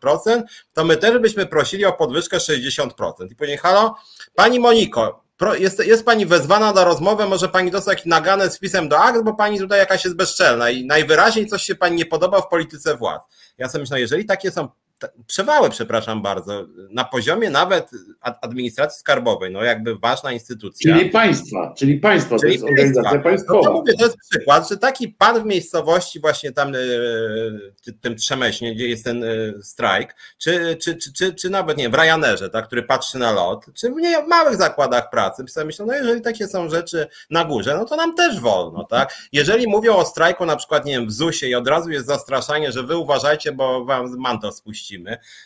to 0.74 0.86
my 0.86 0.98
też 0.98 1.20
byśmy 1.20 1.46
prosili 1.46 1.86
o 1.86 1.94
podwyżkę 1.94 2.38
60%. 2.38 3.32
I 3.32 3.36
później, 3.36 3.58
halo, 3.58 3.96
Pani 4.40 4.60
Moniko, 4.60 5.24
jest, 5.58 5.86
jest 5.86 6.06
pani 6.06 6.26
wezwana 6.26 6.74
na 6.74 6.84
rozmowę, 6.84 7.28
może 7.28 7.50
pani 7.50 7.72
dostać 7.72 7.94
jakiś 7.94 8.06
naganę 8.06 8.50
z 8.50 8.60
pisem 8.60 8.90
do 8.90 9.00
akt, 9.00 9.24
bo 9.24 9.34
pani 9.34 9.60
tutaj 9.60 9.80
jakaś 9.80 10.06
jest 10.06 10.18
bezczelna 10.18 10.70
i 10.70 10.86
najwyraźniej 10.86 11.48
coś 11.48 11.64
się 11.64 11.76
pani 11.76 11.96
nie 11.96 12.06
podoba 12.06 12.42
w 12.42 12.50
polityce 12.50 12.98
władz. 12.98 13.22
Ja 13.58 13.70
sobie 13.70 13.82
myślę, 13.82 14.00
jeżeli 14.00 14.26
takie 14.26 14.52
są 14.52 14.68
przewały, 15.28 15.70
przepraszam 15.70 16.22
bardzo, 16.22 16.66
na 16.90 17.04
poziomie 17.04 17.50
nawet 17.50 17.92
administracji 18.22 19.00
skarbowej, 19.00 19.52
no 19.52 19.64
jakby 19.64 19.96
ważna 19.96 20.32
instytucja. 20.32 20.98
Czyli 20.98 21.10
państwa, 21.10 21.74
czyli 21.78 21.98
państwa, 21.98 22.40
czyli 22.40 22.60
to 22.60 22.68
jest 22.68 22.80
organizacja 22.80 23.20
państwowa. 23.20 23.60
No 23.60 23.66
to, 23.66 23.74
mówię, 23.74 23.94
to 23.94 24.06
jest 24.06 24.18
przykład, 24.30 24.70
że 24.70 24.78
taki 24.78 25.08
pan 25.08 25.44
w 25.44 25.46
miejscowości 25.46 26.20
właśnie 26.20 26.52
tam 26.52 26.76
e, 26.76 26.80
tym 28.02 28.16
Trzemeśnie, 28.16 28.76
gdzie 28.76 28.88
jest 28.88 29.04
ten 29.04 29.24
e, 29.24 29.28
strajk, 29.62 30.16
czy, 30.38 30.78
czy, 30.82 30.96
czy, 30.96 31.14
czy, 31.14 31.34
czy 31.34 31.50
nawet 31.50 31.78
nie 31.78 31.90
w 31.90 31.94
Ryanerze, 31.94 32.50
tak, 32.50 32.68
który 32.68 32.84
patrzy 32.84 33.18
na 33.18 33.32
lot, 33.32 33.66
czy 33.74 33.90
w 33.90 33.96
nie, 33.96 34.28
małych 34.28 34.56
zakładach 34.56 35.10
pracy, 35.10 35.44
myślą, 35.66 35.86
no 35.86 35.94
jeżeli 35.94 36.22
takie 36.22 36.48
są 36.48 36.70
rzeczy 36.70 37.08
na 37.30 37.46
górze, 37.46 37.78
no 37.78 37.86
to 37.86 37.96
nam 37.96 38.16
też 38.16 38.40
wolno, 38.40 38.84
tak. 38.84 39.14
Jeżeli 39.32 39.68
mówią 39.68 39.96
o 39.96 40.06
strajku 40.06 40.46
na 40.46 40.56
przykład, 40.56 40.86
nie 40.86 40.92
wiem, 40.92 41.08
w 41.08 41.12
ZUS-ie 41.12 41.52
i 41.52 41.56
od 41.56 41.68
razu 41.68 41.90
jest 41.90 42.08
zastraszanie, 42.08 42.72
że 42.72 42.84
wy 42.84 42.98
uważajcie, 42.98 43.52
bo 43.52 43.86
wam 43.86 44.18
manto 44.18 44.52
spuścimy. 44.52 44.87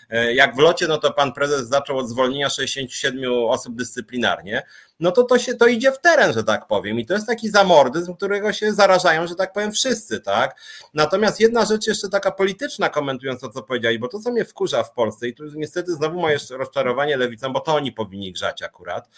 E, 0.09 0.33
jak 0.33 0.55
w 0.55 0.59
locie, 0.59 0.87
no 0.87 0.97
to 0.97 1.13
pan 1.13 1.33
prezes 1.33 1.67
zaczął 1.67 1.97
od 1.97 2.09
zwolnienia 2.09 2.49
67 2.49 3.33
osób 3.33 3.75
dyscyplinarnie 3.75 4.63
no 5.01 5.11
to 5.11 5.23
to 5.23 5.39
się 5.39 5.53
to 5.53 5.67
idzie 5.67 5.91
w 5.91 5.99
teren, 5.99 6.33
że 6.33 6.43
tak 6.43 6.67
powiem. 6.67 6.99
I 6.99 7.05
to 7.05 7.13
jest 7.13 7.27
taki 7.27 7.49
zamordyzm, 7.49 8.13
którego 8.13 8.53
się 8.53 8.73
zarażają, 8.73 9.27
że 9.27 9.35
tak 9.35 9.53
powiem, 9.53 9.71
wszyscy, 9.71 10.19
tak? 10.19 10.61
Natomiast 10.93 11.39
jedna 11.39 11.65
rzecz 11.65 11.87
jeszcze 11.87 12.09
taka 12.09 12.31
polityczna, 12.31 12.89
komentując 12.89 13.41
to, 13.41 13.49
co 13.49 13.63
powiedzieli, 13.63 13.99
bo 13.99 14.07
to, 14.07 14.19
co 14.19 14.31
mnie 14.31 14.45
wkurza 14.45 14.83
w 14.83 14.93
Polsce, 14.93 15.27
i 15.27 15.33
tu 15.33 15.43
niestety 15.55 15.93
znowu 15.93 16.21
moje 16.21 16.37
rozczarowanie 16.51 17.17
lewicą, 17.17 17.53
bo 17.53 17.59
to 17.59 17.75
oni 17.75 17.91
powinni 17.91 18.31
grzać 18.31 18.63
akurat. 18.63 19.09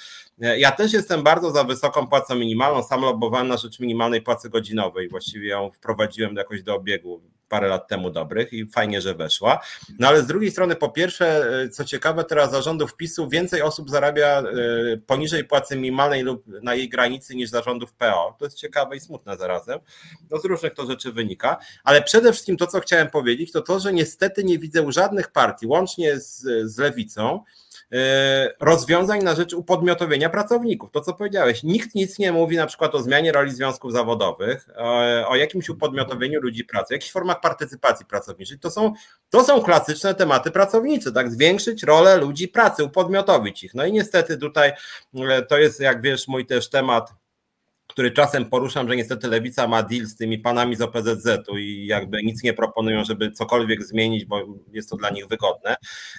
E, 0.42 0.60
ja 0.60 0.72
też 0.72 0.94
jestem 0.94 1.24
bardzo 1.24 1.52
za 1.52 1.64
wysoką 1.64 2.08
płacą 2.08 2.36
minimalną, 2.36 2.84
sam 2.84 3.02
lobowałem 3.02 3.48
na 3.48 3.58
rzecz 3.58 3.80
minimalnej 3.80 4.22
płacy 4.22 4.50
godzinowej, 4.50 5.10
właściwie 5.10 5.50
ją 5.50 5.72
wprowadziłem 5.72 6.36
jakoś 6.36 6.64
do 6.64 6.76
obiegu 6.76 7.22
parę 7.54 7.68
lat 7.68 7.88
temu 7.88 8.10
dobrych 8.10 8.54
i 8.54 8.66
fajnie, 8.66 9.02
że 9.02 9.16
weszła. 9.16 9.60
No 10.00 10.08
ale 10.08 10.22
z 10.22 10.28
drugiej 10.28 10.52
strony, 10.52 10.76
po 10.76 10.90
pierwsze, 10.90 11.46
e, 11.64 11.70
co 11.70 11.86
ciekawe, 11.86 12.24
teraz 12.24 12.52
zarządów 12.52 12.96
PiSu 12.96 13.30
więcej 13.30 13.62
osób 13.62 13.90
zarabia 13.90 14.40
e, 14.40 14.44
poniżej 14.98 15.44
płacy 15.44 15.76
minimalnej 15.76 16.22
lub 16.24 16.48
na 16.48 16.76
jej 16.76 16.90
granicy 16.90 17.36
niż 17.36 17.50
zarządów 17.50 17.94
PO. 17.94 18.36
To 18.40 18.46
jest 18.46 18.58
ciekawe 18.58 18.96
i 18.96 19.00
smutne 19.00 19.38
zarazem. 19.38 19.80
No 20.32 20.40
z 20.40 20.46
różnych 20.46 20.74
to 20.74 20.86
rzeczy 20.86 21.12
wynika, 21.12 21.58
ale 21.84 22.02
przede 22.02 22.32
wszystkim 22.32 22.58
to, 22.58 22.68
co 22.68 22.80
chciałem 22.80 23.10
powiedzieć, 23.10 23.52
to 23.52 23.62
to, 23.62 23.80
że 23.80 23.94
niestety 23.94 24.44
nie 24.44 24.60
widzę 24.60 24.92
żadnych 24.92 25.32
partii, 25.32 25.68
łącznie 25.68 26.20
z, 26.20 26.46
z 26.66 26.78
lewicą, 26.78 27.44
rozwiązań 28.60 29.24
na 29.24 29.36
rzecz 29.36 29.54
upodmiotowienia 29.54 30.30
pracowników. 30.30 30.92
To, 30.92 31.02
co 31.02 31.14
powiedziałeś, 31.14 31.64
nikt 31.64 31.96
nic 31.96 32.20
nie 32.20 32.32
mówi 32.32 32.56
na 32.56 32.68
przykład 32.68 32.96
o 32.96 33.02
zmianie 33.02 33.32
roli 33.32 33.52
związków 33.52 33.92
zawodowych, 33.92 34.68
o, 34.78 35.28
o 35.30 35.36
jakimś 35.36 35.70
upodmiotowieniu 35.70 36.42
ludzi 36.42 36.64
pracy, 36.64 36.94
jakichś 36.94 37.12
formach 37.12 37.42
partycypacji 37.42 38.06
pracowniczej. 38.06 38.60
To 38.60 38.72
są, 38.72 38.94
to 39.30 39.44
są 39.44 39.62
klasyczne 39.62 40.16
tematy 40.16 40.52
pracownicze, 40.52 41.12
tak? 41.12 41.32
Zwiększyć 41.32 41.84
rolę 41.84 42.18
ludzi 42.18 42.48
pracy, 42.48 42.84
upodmiotowić 42.84 43.64
ich. 43.64 43.74
No 43.74 43.86
i 43.86 43.92
niestety 43.92 44.38
tutaj 44.38 44.72
e, 45.30 45.42
to 45.42 45.58
jest, 45.58 45.80
jak 45.80 46.02
wiesz, 46.02 46.28
mój 46.28 46.46
też 46.46 46.70
temat 46.70 47.23
który 47.94 48.12
czasem 48.12 48.46
poruszam, 48.46 48.90
że 48.90 48.96
niestety 48.96 49.28
lewica 49.28 49.68
ma 49.68 49.84
deal 49.84 50.06
z 50.06 50.16
tymi 50.16 50.40
panami 50.40 50.76
z 50.76 50.82
OPZZ-u 50.82 51.58
i 51.58 51.86
jakby 51.86 52.24
nic 52.24 52.44
nie 52.44 52.54
proponują, 52.54 53.04
żeby 53.04 53.32
cokolwiek 53.32 53.84
zmienić, 53.84 54.26
bo 54.26 54.42
jest 54.72 54.90
to 54.90 54.96
dla 54.96 55.10
nich 55.10 55.28
wygodne. 55.28 55.76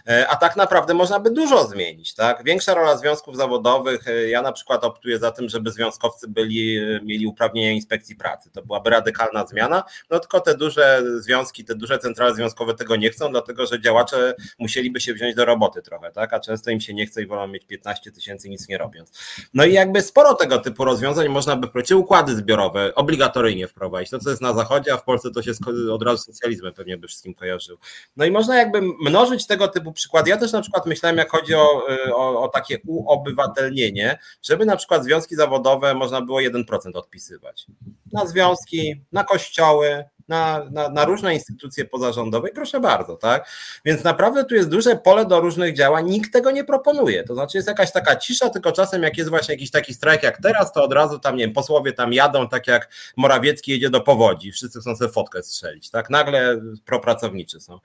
E, 0.08 0.28
a 0.28 0.36
tak 0.36 0.56
naprawdę 0.56 0.94
można 0.94 1.20
by 1.20 1.30
dużo 1.30 1.66
zmienić, 1.66 2.14
tak? 2.14 2.44
Większa 2.44 2.74
rola 2.74 2.96
związków 2.96 3.36
zawodowych. 3.36 4.08
E, 4.08 4.28
ja 4.28 4.42
na 4.42 4.52
przykład 4.52 4.84
optuję 4.84 5.18
za 5.18 5.30
tym, 5.30 5.48
żeby 5.48 5.70
związkowcy 5.70 6.28
byli, 6.28 6.78
e, 6.78 7.00
mieli 7.02 7.26
uprawnienia 7.26 7.72
inspekcji 7.72 8.16
pracy. 8.16 8.50
To 8.50 8.62
byłaby 8.62 8.90
radykalna 8.90 9.46
zmiana. 9.46 9.84
No 10.10 10.20
tylko 10.20 10.40
te 10.40 10.56
duże 10.56 11.02
związki, 11.18 11.64
te 11.64 11.74
duże 11.74 11.98
centrale 11.98 12.34
związkowe 12.34 12.74
tego 12.74 12.96
nie 12.96 13.10
chcą, 13.10 13.30
dlatego 13.30 13.66
że 13.66 13.80
działacze 13.80 14.34
musieliby 14.58 15.00
się 15.00 15.14
wziąć 15.14 15.34
do 15.34 15.44
roboty 15.44 15.82
trochę, 15.82 16.12
tak? 16.12 16.32
A 16.32 16.40
często 16.40 16.70
im 16.70 16.80
się 16.80 16.94
nie 16.94 17.06
chce 17.06 17.22
i 17.22 17.26
wolą 17.26 17.46
mieć 17.46 17.64
15 17.64 18.12
tysięcy 18.12 18.48
nic 18.48 18.68
nie 18.68 18.78
robiąc. 18.78 19.10
No 19.54 19.64
i 19.64 19.72
jakby 19.72 20.02
sporo 20.02 20.34
tego 20.34 20.58
typu 20.58 20.84
rozwiązań 20.84 21.28
można 21.28 21.56
by 21.56 21.63
by 21.66 21.82
czy 21.82 21.96
układy 21.96 22.36
zbiorowe 22.36 22.94
obligatoryjnie 22.94 23.68
wprowadzić. 23.68 24.10
To, 24.10 24.18
co 24.18 24.30
jest 24.30 24.42
na 24.42 24.54
zachodzie, 24.54 24.92
a 24.92 24.96
w 24.96 25.04
Polsce 25.04 25.30
to 25.30 25.42
się 25.42 25.52
od 25.92 26.02
razu 26.02 26.18
socjalizmem 26.18 26.72
pewnie 26.72 26.96
by 26.96 27.08
wszystkim 27.08 27.34
kojarzył. 27.34 27.78
No 28.16 28.24
i 28.24 28.30
można 28.30 28.56
jakby 28.56 28.82
mnożyć 28.82 29.46
tego 29.46 29.68
typu 29.68 29.92
przykłady. 29.92 30.30
Ja 30.30 30.36
też 30.36 30.52
na 30.52 30.60
przykład 30.60 30.86
myślałem, 30.86 31.18
jak 31.18 31.30
chodzi 31.30 31.54
o, 31.54 31.82
o, 32.14 32.42
o 32.42 32.48
takie 32.48 32.78
uobywatelnienie, 32.86 34.18
żeby 34.42 34.66
na 34.66 34.76
przykład 34.76 35.04
związki 35.04 35.36
zawodowe 35.36 35.94
można 35.94 36.20
było 36.20 36.40
1% 36.40 36.64
odpisywać. 36.94 37.66
Na 38.12 38.26
związki, 38.26 39.00
na 39.12 39.24
kościoły, 39.24 40.04
na, 40.28 40.64
na, 40.70 40.88
na, 40.88 41.04
różne 41.04 41.34
instytucje 41.34 41.84
pozarządowe 41.84 42.48
proszę 42.54 42.80
bardzo, 42.80 43.16
tak? 43.16 43.48
Więc 43.84 44.04
naprawdę 44.04 44.44
tu 44.44 44.54
jest 44.54 44.68
duże 44.68 44.96
pole 44.96 45.26
do 45.26 45.40
różnych 45.40 45.76
działań, 45.76 46.10
nikt 46.10 46.32
tego 46.32 46.50
nie 46.50 46.64
proponuje. 46.64 47.24
To 47.24 47.34
znaczy 47.34 47.58
jest 47.58 47.68
jakaś 47.68 47.92
taka 47.92 48.16
cisza, 48.16 48.50
tylko 48.50 48.72
czasem 48.72 49.02
jak 49.02 49.18
jest 49.18 49.30
właśnie 49.30 49.54
jakiś 49.54 49.70
taki 49.70 49.94
strajk 49.94 50.22
jak 50.22 50.42
teraz, 50.42 50.72
to 50.72 50.84
od 50.84 50.92
razu 50.92 51.18
tam, 51.18 51.36
nie 51.36 51.44
wiem, 51.44 51.53
posłowie 51.54 51.92
tam 51.92 52.12
jadą, 52.12 52.48
tak 52.48 52.66
jak 52.66 52.88
Morawiecki 53.16 53.72
jedzie 53.72 53.90
do 53.90 54.00
powodzi, 54.00 54.52
wszyscy 54.52 54.80
chcą 54.80 54.96
sobie 54.96 55.12
fotkę 55.12 55.42
strzelić, 55.42 55.90
tak? 55.90 56.10
Nagle 56.10 56.60
propracowniczy 56.84 57.60
są. 57.60 57.78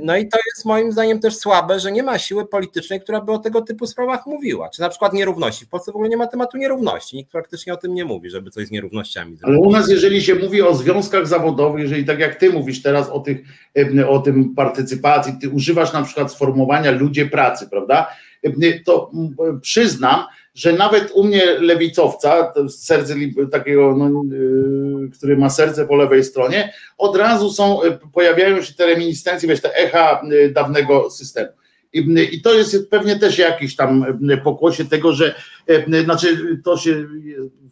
No 0.00 0.16
i 0.16 0.28
to 0.28 0.38
jest 0.46 0.64
moim 0.64 0.92
zdaniem 0.92 1.20
też 1.20 1.36
słabe, 1.36 1.80
że 1.80 1.92
nie 1.92 2.02
ma 2.02 2.18
siły 2.18 2.46
politycznej, 2.46 3.00
która 3.00 3.20
by 3.20 3.32
o 3.32 3.38
tego 3.38 3.62
typu 3.62 3.86
sprawach 3.86 4.26
mówiła. 4.26 4.68
Czy 4.68 4.80
na 4.80 4.88
przykład 4.88 5.12
nierówności. 5.12 5.64
W 5.64 5.68
Polsce 5.68 5.92
w 5.92 5.94
ogóle 5.94 6.08
nie 6.08 6.16
ma 6.16 6.26
tematu 6.26 6.56
nierówności, 6.56 7.16
nikt 7.16 7.32
praktycznie 7.32 7.72
o 7.72 7.76
tym 7.76 7.94
nie 7.94 8.04
mówi, 8.04 8.30
żeby 8.30 8.50
coś 8.50 8.66
z 8.66 8.70
nierównościami 8.70 9.36
zrobić. 9.36 9.58
Ale 9.58 9.68
u 9.68 9.72
nas, 9.72 9.88
jeżeli 9.88 10.22
się 10.22 10.34
mówi 10.34 10.62
o 10.62 10.74
związkach 10.74 11.26
zawodowych, 11.26 11.82
jeżeli 11.82 12.04
tak 12.04 12.18
jak 12.18 12.34
ty 12.34 12.50
mówisz 12.50 12.82
teraz 12.82 13.08
o, 13.10 13.20
tych, 13.20 13.38
o 14.08 14.18
tym 14.18 14.54
partycypacji, 14.54 15.32
ty 15.40 15.48
używasz 15.48 15.92
na 15.92 16.02
przykład 16.02 16.32
sformułowania 16.32 16.90
ludzie 16.90 17.26
pracy, 17.26 17.68
prawda? 17.70 18.08
To 18.84 19.10
przyznam, 19.62 20.24
że 20.54 20.72
nawet 20.72 21.10
u 21.14 21.24
mnie 21.24 21.44
lewicowca, 21.60 22.52
serce 22.68 23.14
takiego, 23.52 23.96
no, 23.96 24.22
y, 24.34 25.10
który 25.10 25.36
ma 25.36 25.50
serce 25.50 25.86
po 25.86 25.96
lewej 25.96 26.24
stronie, 26.24 26.72
od 26.98 27.16
razu 27.16 27.50
są, 27.50 27.80
pojawiają 28.12 28.62
się 28.62 28.74
te 28.74 28.86
reminiscencje, 28.86 29.48
wiesz, 29.48 29.60
te 29.60 29.74
echa 29.74 30.22
y, 30.32 30.50
dawnego 30.50 31.10
systemu. 31.10 31.48
I, 31.92 32.42
to 32.42 32.54
jest 32.54 32.90
pewnie 32.90 33.18
też 33.18 33.38
jakiś 33.38 33.76
tam 33.76 34.04
pokłosie 34.44 34.84
tego, 34.84 35.12
że 35.12 35.34
znaczy 36.04 36.60
to 36.64 36.76
się 36.76 37.06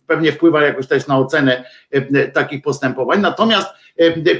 pewnie 0.06 0.32
wpływa 0.32 0.62
jakoś 0.62 0.86
też 0.86 1.06
na 1.06 1.18
ocenę 1.18 1.64
takich 2.32 2.62
postępowań. 2.62 3.20
Natomiast 3.20 3.68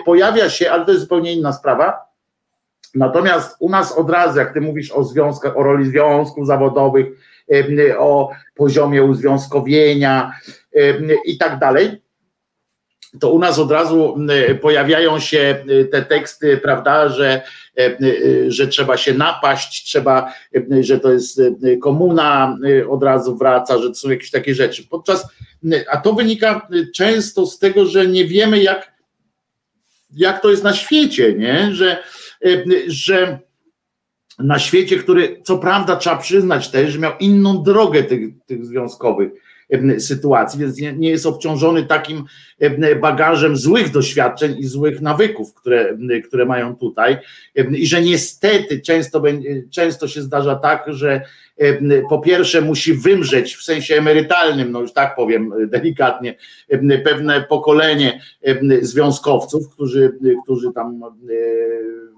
pojawia 0.04 0.50
się, 0.50 0.70
ale 0.70 0.84
to 0.84 0.90
jest 0.90 1.02
zupełnie 1.02 1.32
inna 1.32 1.52
sprawa. 1.52 2.06
Natomiast 2.96 3.56
u 3.60 3.70
nas 3.70 3.92
od 3.92 4.10
razu, 4.10 4.38
jak 4.38 4.54
ty 4.54 4.60
mówisz 4.60 4.92
o 4.92 5.04
związkach, 5.04 5.56
o 5.56 5.62
roli 5.62 5.86
związków 5.86 6.46
zawodowych, 6.46 7.06
o 7.98 8.30
poziomie 8.54 9.04
uzwiązkowienia 9.04 10.32
i 11.24 11.38
tak 11.38 11.58
dalej, 11.58 12.02
to 13.20 13.30
u 13.30 13.38
nas 13.38 13.58
od 13.58 13.70
razu 13.70 14.16
pojawiają 14.60 15.20
się 15.20 15.64
te 15.92 16.02
teksty, 16.02 16.56
prawda, 16.56 17.08
że, 17.08 17.42
że 18.48 18.68
trzeba 18.68 18.96
się 18.96 19.14
napaść, 19.14 19.84
trzeba, 19.84 20.32
że 20.80 21.00
to 21.00 21.12
jest 21.12 21.40
komuna, 21.82 22.58
od 22.88 23.02
razu 23.02 23.36
wraca, 23.36 23.78
że 23.78 23.88
to 23.88 23.94
są 23.94 24.10
jakieś 24.10 24.30
takie 24.30 24.54
rzeczy. 24.54 24.86
Podczas, 24.90 25.28
a 25.90 25.96
to 25.96 26.12
wynika 26.12 26.68
często 26.94 27.46
z 27.46 27.58
tego, 27.58 27.86
że 27.86 28.06
nie 28.06 28.24
wiemy, 28.24 28.62
jak, 28.62 28.92
jak 30.10 30.42
to 30.42 30.50
jest 30.50 30.64
na 30.64 30.74
świecie, 30.74 31.32
nie? 31.32 31.74
Że, 31.74 31.98
że 32.86 33.38
na 34.38 34.58
świecie, 34.58 34.96
który 34.96 35.42
co 35.44 35.58
prawda 35.58 35.96
trzeba 35.96 36.16
przyznać 36.16 36.70
też, 36.70 36.92
że 36.92 36.98
miał 36.98 37.12
inną 37.20 37.62
drogę 37.62 38.02
tych, 38.02 38.20
tych 38.46 38.66
związkowych 38.66 39.32
sytuacji, 39.98 40.60
więc 40.60 40.78
nie, 40.78 40.92
nie 40.92 41.08
jest 41.08 41.26
obciążony 41.26 41.84
takim 41.84 42.24
bagażem 43.00 43.56
złych 43.56 43.90
doświadczeń 43.90 44.58
i 44.58 44.66
złych 44.66 45.00
nawyków, 45.00 45.54
które, 45.54 45.96
które 46.28 46.46
mają 46.46 46.76
tutaj. 46.76 47.16
I 47.70 47.86
że 47.86 48.02
niestety 48.02 48.80
często, 48.80 49.22
często 49.70 50.08
się 50.08 50.22
zdarza 50.22 50.56
tak, 50.56 50.84
że 50.86 51.22
po 52.08 52.18
pierwsze 52.18 52.60
musi 52.60 52.94
wymrzeć 52.94 53.56
w 53.56 53.62
sensie 53.62 53.94
emerytalnym, 53.94 54.72
no 54.72 54.80
już 54.80 54.92
tak 54.92 55.16
powiem 55.16 55.52
delikatnie, 55.66 56.34
pewne 57.04 57.42
pokolenie 57.42 58.20
związkowców, 58.82 59.68
którzy, 59.68 60.18
którzy 60.44 60.72
tam 60.72 61.00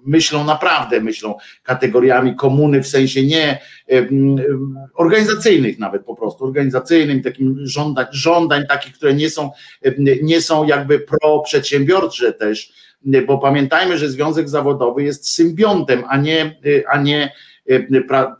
myślą 0.06 0.44
naprawdę, 0.44 1.00
myślą 1.00 1.34
kategoriami 1.62 2.36
komuny 2.36 2.82
w 2.82 2.88
sensie 2.88 3.26
nie 3.26 3.58
organizacyjnych 4.94 5.78
nawet 5.78 6.04
po 6.04 6.16
prostu, 6.16 6.44
organizacyjnym, 6.44 7.22
takim 7.22 7.58
żądań, 7.62 8.06
żądań 8.10 8.66
takich, 8.66 8.94
które 8.94 9.14
nie 9.14 9.30
są, 9.30 9.50
nie 10.22 10.40
są 10.40 10.64
jakby 10.64 10.98
pro-przedsiębiorcze 10.98 12.32
też, 12.32 12.72
bo 13.26 13.38
pamiętajmy, 13.38 13.98
że 13.98 14.10
związek 14.10 14.48
zawodowy 14.48 15.02
jest 15.02 15.30
symbiontem, 15.30 16.02
a 16.08 16.16
nie, 16.16 16.60
a 16.88 17.02
nie 17.02 17.32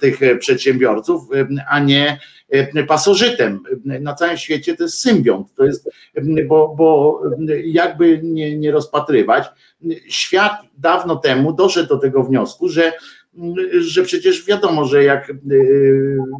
tych 0.00 0.38
przedsiębiorców, 0.38 1.22
a 1.70 1.80
nie 1.80 2.18
pasożytem. 2.88 3.60
Na 3.84 4.14
całym 4.14 4.36
świecie 4.36 4.76
to 4.76 4.82
jest 4.82 5.00
symbiont, 5.00 5.54
to 5.54 5.64
jest, 5.64 5.90
bo, 6.48 6.74
bo 6.78 7.20
jakby 7.64 8.20
nie, 8.22 8.58
nie 8.58 8.70
rozpatrywać, 8.70 9.44
świat 10.08 10.52
dawno 10.78 11.16
temu 11.16 11.52
doszedł 11.52 11.88
do 11.88 11.98
tego 11.98 12.24
wniosku, 12.24 12.68
że 12.68 12.92
że 13.80 14.02
przecież 14.02 14.46
wiadomo, 14.46 14.84
że 14.84 15.04
jak 15.04 15.32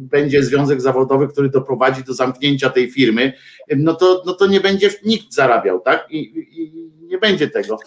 będzie 0.01 0.43
związek 0.43 0.81
zawodowy, 0.81 1.27
który 1.27 1.49
doprowadzi 1.49 2.03
do 2.03 2.13
zamknięcia 2.13 2.69
tej 2.69 2.91
firmy, 2.91 3.33
no 3.77 3.93
to, 3.93 4.23
no 4.25 4.33
to 4.33 4.47
nie 4.47 4.61
będzie 4.61 4.89
nikt 5.05 5.33
zarabiał, 5.33 5.79
tak? 5.79 6.07
I, 6.09 6.17
i 6.17 6.88
nie 7.09 7.17
będzie 7.17 7.49
tego. 7.49 7.77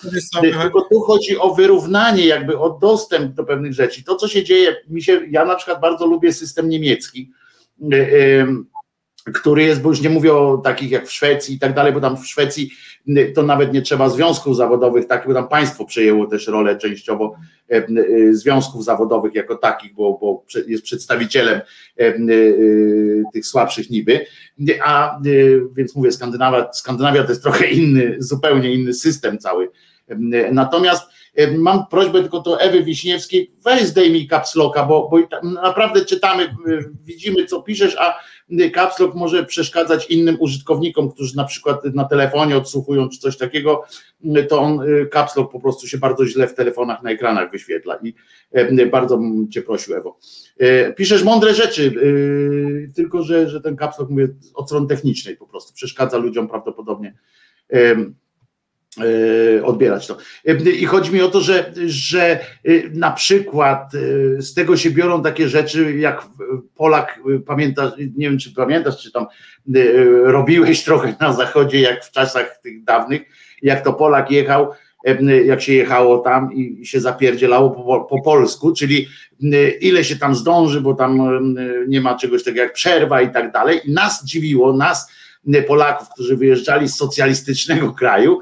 Tylko 0.62 0.82
tu 0.82 1.00
chodzi 1.00 1.38
o 1.38 1.54
wyrównanie, 1.54 2.26
jakby 2.26 2.58
o 2.58 2.70
dostęp 2.70 3.34
do 3.34 3.44
pewnych 3.44 3.72
rzeczy. 3.72 4.04
To, 4.04 4.16
co 4.16 4.28
się 4.28 4.44
dzieje, 4.44 4.76
mi 4.88 5.02
się, 5.02 5.20
ja 5.30 5.44
na 5.44 5.54
przykład 5.54 5.80
bardzo 5.80 6.06
lubię 6.06 6.32
system 6.32 6.68
niemiecki 6.68 7.32
który 9.34 9.62
jest, 9.62 9.80
bo 9.80 9.88
już 9.88 10.00
nie 10.00 10.10
mówię 10.10 10.34
o 10.34 10.58
takich 10.58 10.90
jak 10.90 11.06
w 11.06 11.12
Szwecji 11.12 11.54
i 11.54 11.58
tak 11.58 11.74
dalej, 11.74 11.92
bo 11.92 12.00
tam 12.00 12.16
w 12.16 12.26
Szwecji 12.26 12.64
y, 12.64 12.91
to 13.34 13.42
nawet 13.42 13.72
nie 13.72 13.82
trzeba 13.82 14.08
związków 14.08 14.56
zawodowych, 14.56 15.06
tak, 15.06 15.26
bo 15.26 15.34
tam 15.34 15.48
państwo 15.48 15.84
przejęło 15.84 16.26
też 16.26 16.46
rolę 16.46 16.76
częściowo 16.76 17.34
e, 17.70 17.88
y, 17.88 18.36
związków 18.36 18.84
zawodowych 18.84 19.34
jako 19.34 19.56
takich, 19.56 19.94
bo, 19.94 20.18
bo 20.20 20.44
jest 20.66 20.82
przedstawicielem 20.82 21.60
e, 21.98 22.14
tych 23.32 23.46
słabszych 23.46 23.90
niby, 23.90 24.26
a 24.84 25.20
więc 25.76 25.96
mówię, 25.96 26.12
Skandynawia, 26.12 26.72
Skandynawia 26.72 27.22
to 27.22 27.28
jest 27.28 27.42
trochę 27.42 27.66
inny, 27.66 28.16
zupełnie 28.18 28.74
inny 28.74 28.94
system 28.94 29.38
cały. 29.38 29.70
Natomiast 30.52 31.12
Mam 31.58 31.86
prośbę 31.86 32.20
tylko 32.20 32.40
do 32.40 32.60
Ewy 32.60 32.84
Wiśniewskiej, 32.84 33.52
weź 33.64 33.82
zdejmij 33.82 34.26
kapsloka, 34.26 34.84
bo, 34.84 35.08
bo 35.08 35.18
naprawdę 35.42 36.04
czytamy, 36.04 36.54
widzimy 37.04 37.46
co 37.46 37.62
piszesz, 37.62 37.96
a 37.98 38.18
kapslok 38.72 39.14
może 39.14 39.44
przeszkadzać 39.44 40.10
innym 40.10 40.36
użytkownikom, 40.40 41.10
którzy 41.10 41.36
na 41.36 41.44
przykład 41.44 41.84
na 41.84 42.04
telefonie 42.04 42.56
odsłuchują 42.56 43.08
czy 43.08 43.18
coś 43.18 43.36
takiego, 43.36 43.84
to 44.48 44.60
on 44.60 44.80
kapslok 45.10 45.52
po 45.52 45.60
prostu 45.60 45.88
się 45.88 45.98
bardzo 45.98 46.26
źle 46.26 46.48
w 46.48 46.54
telefonach 46.54 47.02
na 47.02 47.10
ekranach 47.10 47.50
wyświetla 47.50 47.98
i 48.02 48.14
bardzo 48.90 49.18
bym 49.18 49.50
cię 49.50 49.62
prosił 49.62 49.94
Ewo. 49.94 50.18
E, 50.58 50.92
piszesz 50.92 51.24
mądre 51.24 51.54
rzeczy, 51.54 51.94
tylko 52.94 53.22
że, 53.22 53.48
że 53.48 53.60
ten 53.60 53.76
kapslok 53.76 54.10
mówię 54.10 54.28
od 54.54 54.66
strony 54.66 54.86
technicznej 54.86 55.36
po 55.36 55.46
prostu 55.46 55.74
przeszkadza 55.74 56.16
ludziom 56.16 56.48
prawdopodobnie 56.48 57.14
odbierać 59.64 60.06
to. 60.06 60.16
E, 60.46 60.70
I 60.70 60.86
chodzi 60.86 61.12
mi 61.12 61.22
o 61.22 61.28
to, 61.28 61.40
że, 61.40 61.72
że 61.86 62.30
e, 62.30 62.38
na 62.92 63.10
przykład 63.10 63.92
z 64.38 64.54
tego 64.54 64.76
się 64.76 64.90
biorą 64.90 65.22
takie 65.22 65.48
rzeczy, 65.48 65.96
jak 65.96 66.22
Polak, 66.76 67.20
pamiętasz, 67.46 67.92
nie 67.98 68.28
wiem 68.28 68.38
czy 68.38 68.54
pamiętasz, 68.54 69.02
czy 69.02 69.12
tam 69.12 69.26
robiłeś 70.24 70.84
trochę 70.84 71.14
na 71.20 71.32
zachodzie, 71.32 71.80
jak 71.80 72.04
w 72.04 72.10
czasach 72.10 72.60
tych 72.62 72.84
dawnych, 72.84 73.22
jak 73.62 73.84
to 73.84 73.92
Polak 73.92 74.30
jechał, 74.30 74.70
jak 75.44 75.62
się 75.62 75.72
jechało 75.72 76.18
tam 76.18 76.52
i 76.54 76.86
się 76.86 77.00
zapierdzielało 77.00 77.70
po, 77.70 78.00
po 78.00 78.22
polsku, 78.22 78.72
czyli 78.72 79.08
ile 79.80 80.04
się 80.04 80.16
tam 80.16 80.34
zdąży, 80.34 80.80
bo 80.80 80.94
tam 80.94 81.38
nie 81.88 82.00
ma 82.00 82.14
czegoś 82.14 82.44
takiego 82.44 82.62
jak 82.62 82.72
przerwa 82.72 83.22
i 83.22 83.32
tak 83.32 83.52
dalej. 83.52 83.80
I 83.84 83.92
nas 83.92 84.24
dziwiło, 84.24 84.72
nas 84.72 85.12
Polaków, 85.66 86.08
którzy 86.08 86.36
wyjeżdżali 86.36 86.88
z 86.88 86.96
socjalistycznego 86.96 87.92
kraju, 87.92 88.40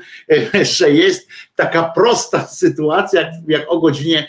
że 0.79 0.91
jest 0.91 1.29
taka 1.55 1.83
prosta 1.83 2.47
sytuacja, 2.65 3.33
jak, 3.49 3.63
o 3.69 3.81
godzinie 3.81 4.29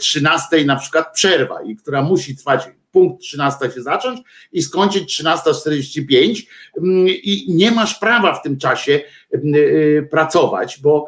13 0.00 0.64
na 0.64 0.76
przykład 0.76 1.12
przerwa 1.12 1.62
i 1.62 1.76
która 1.76 2.02
musi 2.02 2.36
trwać 2.36 2.68
punkt 2.92 3.22
13 3.22 3.70
się 3.74 3.82
zacząć 3.82 4.20
i 4.52 4.62
skończyć 4.62 5.22
13.45 5.22 6.42
i 7.22 7.46
nie 7.48 7.70
masz 7.70 7.98
prawa 7.98 8.34
w 8.34 8.42
tym 8.42 8.58
czasie 8.58 9.00
y, 9.34 10.08
pracować, 10.10 10.80
bo, 10.80 11.06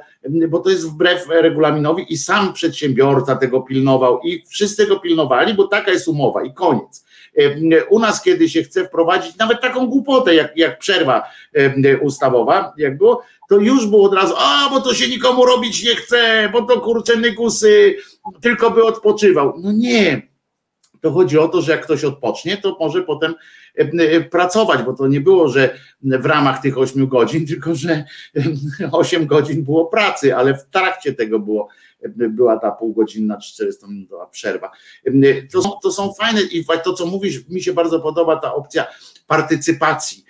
bo 0.48 0.58
to 0.58 0.70
jest 0.70 0.90
wbrew 0.90 1.28
regulaminowi 1.28 2.12
i 2.12 2.16
sam 2.16 2.52
przedsiębiorca 2.52 3.36
tego 3.36 3.60
pilnował 3.60 4.20
i 4.20 4.44
wszyscy 4.48 4.82
tego 4.82 5.00
pilnowali, 5.00 5.54
bo 5.54 5.68
taka 5.68 5.90
jest 5.90 6.08
umowa 6.08 6.44
i 6.44 6.54
koniec. 6.54 7.04
U 7.90 7.98
nas, 7.98 8.22
kiedy 8.22 8.48
się 8.48 8.62
chce 8.62 8.84
wprowadzić 8.84 9.36
nawet 9.36 9.60
taką 9.60 9.86
głupotę, 9.86 10.34
jak, 10.34 10.56
jak 10.56 10.78
przerwa 10.78 11.22
ustawowa, 12.00 12.72
jak 12.76 12.98
było, 12.98 13.22
to 13.48 13.56
już 13.56 13.86
było 13.86 14.04
od 14.04 14.14
razu, 14.14 14.34
a 14.38 14.68
bo 14.70 14.80
to 14.80 14.94
się 14.94 15.08
nikomu 15.08 15.44
robić 15.44 15.84
nie 15.84 15.96
chce, 15.96 16.48
bo 16.52 16.62
to 16.62 16.80
kurczę 16.80 17.16
nygusy, 17.16 17.96
tylko 18.40 18.70
by 18.70 18.84
odpoczywał. 18.84 19.54
No 19.58 19.72
nie, 19.72 20.29
to 21.00 21.10
chodzi 21.12 21.38
o 21.38 21.48
to, 21.48 21.62
że 21.62 21.72
jak 21.72 21.84
ktoś 21.84 22.04
odpocznie, 22.04 22.56
to 22.56 22.76
może 22.80 23.02
potem 23.02 23.34
pracować, 24.30 24.82
bo 24.82 24.92
to 24.92 25.08
nie 25.08 25.20
było, 25.20 25.48
że 25.48 25.78
w 26.02 26.26
ramach 26.26 26.62
tych 26.62 26.78
8 26.78 27.08
godzin, 27.08 27.46
tylko 27.50 27.74
że 27.74 28.04
8 28.92 29.26
godzin 29.26 29.64
było 29.64 29.86
pracy, 29.86 30.36
ale 30.36 30.54
w 30.54 30.64
trakcie 30.64 31.12
tego 31.12 31.38
było 31.38 31.68
była 32.08 32.58
ta 32.58 32.70
półgodzinna 32.70 33.38
400-minutowa 33.38 34.30
przerwa. 34.30 34.70
To 35.52 35.62
są, 35.62 35.70
to 35.82 35.92
są 35.92 36.12
fajne 36.12 36.40
i 36.42 36.64
to, 36.84 36.92
co 36.92 37.06
mówisz, 37.06 37.48
mi 37.48 37.62
się 37.62 37.72
bardzo 37.72 38.00
podoba 38.00 38.36
ta 38.36 38.54
opcja 38.54 38.86
partycypacji. 39.26 40.24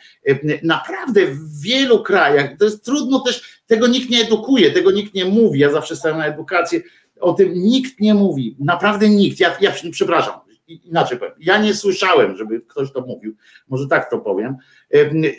Naprawdę 0.63 1.27
w 1.27 1.61
wielu 1.61 2.03
krajach, 2.03 2.57
to 2.59 2.65
jest 2.65 2.85
trudno 2.85 3.21
też, 3.21 3.63
tego 3.67 3.87
nikt 3.87 4.11
nie 4.11 4.21
edukuje, 4.21 4.71
tego 4.71 4.91
nikt 4.91 5.15
nie 5.15 5.25
mówi. 5.25 5.61
Ja 5.61 5.73
zawsze 5.73 5.97
stawiam 5.97 6.19
na 6.19 6.27
edukację, 6.27 6.81
o 7.21 7.33
tym 7.33 7.53
nikt 7.55 8.01
nie 8.01 8.15
mówi, 8.15 8.57
naprawdę 8.59 9.09
nikt. 9.09 9.41
Ja, 9.41 9.57
ja 9.61 9.73
przepraszam, 9.91 10.35
inaczej 10.71 11.19
powiem, 11.19 11.35
ja 11.41 11.59
nie 11.59 11.75
słyszałem, 11.75 12.37
żeby 12.37 12.61
ktoś 12.61 12.93
to 12.93 13.01
mówił, 13.01 13.37
może 13.69 13.87
tak 13.87 14.11
to 14.11 14.19
powiem, 14.19 14.57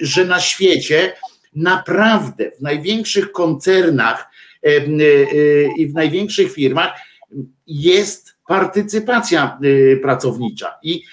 że 0.01 0.25
na 0.25 0.39
świecie 0.39 1.13
naprawdę 1.55 2.51
w 2.51 2.61
największych 2.61 3.31
koncernach 3.31 4.31
E, 4.63 4.69
e, 4.69 4.83
i 5.77 5.87
w 5.87 5.93
największych 5.93 6.51
firmach 6.51 6.91
jest 7.67 8.35
partycypacja 8.47 9.59
e, 9.93 9.97
pracownicza 9.97 10.73
i 10.83 11.03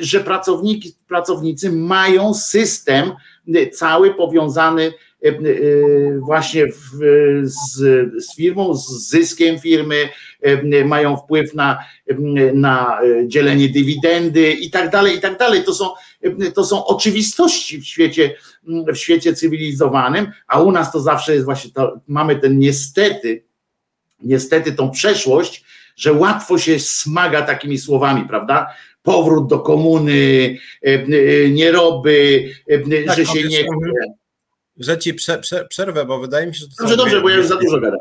że 0.00 0.24
pracownicy 1.06 1.72
mają 1.72 2.34
system 2.34 3.12
cały 3.72 4.14
powiązany 4.14 4.92
właśnie 6.20 6.66
w, 6.66 6.78
z, 7.42 7.74
z, 8.24 8.36
firmą, 8.36 8.74
z 8.74 9.08
zyskiem 9.08 9.60
firmy, 9.60 10.08
mają 10.84 11.16
wpływ 11.16 11.54
na, 11.54 11.78
na 12.54 13.00
dzielenie 13.26 13.68
dywidendy 13.68 14.52
i 14.52 14.70
tak 14.70 14.90
dalej, 14.90 15.16
i 15.16 15.20
tak 15.20 15.38
dalej. 15.38 15.64
To 15.64 15.74
są, 15.74 15.90
to 16.54 16.64
są 16.64 16.86
oczywistości 16.86 17.80
w 17.80 17.86
świecie, 17.86 18.34
w 18.66 18.96
świecie 18.96 19.34
cywilizowanym, 19.34 20.26
a 20.46 20.60
u 20.60 20.72
nas 20.72 20.92
to 20.92 21.00
zawsze 21.00 21.34
jest 21.34 21.44
właśnie 21.44 21.70
to, 21.70 22.00
mamy 22.08 22.36
ten 22.36 22.58
niestety, 22.58 23.44
niestety 24.22 24.72
tą 24.72 24.90
przeszłość, 24.90 25.64
że 25.96 26.12
łatwo 26.12 26.58
się 26.58 26.78
smaga 26.78 27.42
takimi 27.42 27.78
słowami, 27.78 28.28
prawda? 28.28 28.74
Powrót 29.02 29.48
do 29.48 29.58
komuny, 29.58 30.56
nieroby, 31.50 32.48
tak, 33.06 33.16
że 33.16 33.26
się 33.26 33.48
nie. 33.48 33.64
Że 34.76 34.98
ci 34.98 35.14
prze, 35.14 35.38
prze, 35.38 35.64
przerwę, 35.64 36.04
bo 36.04 36.18
wydaje 36.20 36.46
mi 36.46 36.54
się, 36.54 36.60
że. 36.60 36.66
To 36.66 36.74
dobrze, 36.82 36.96
dobrze, 36.96 37.20
bo 37.20 37.28
ja 37.28 37.36
już 37.36 37.46
za 37.46 37.56
dużo 37.56 37.80
gadam. 37.80 38.00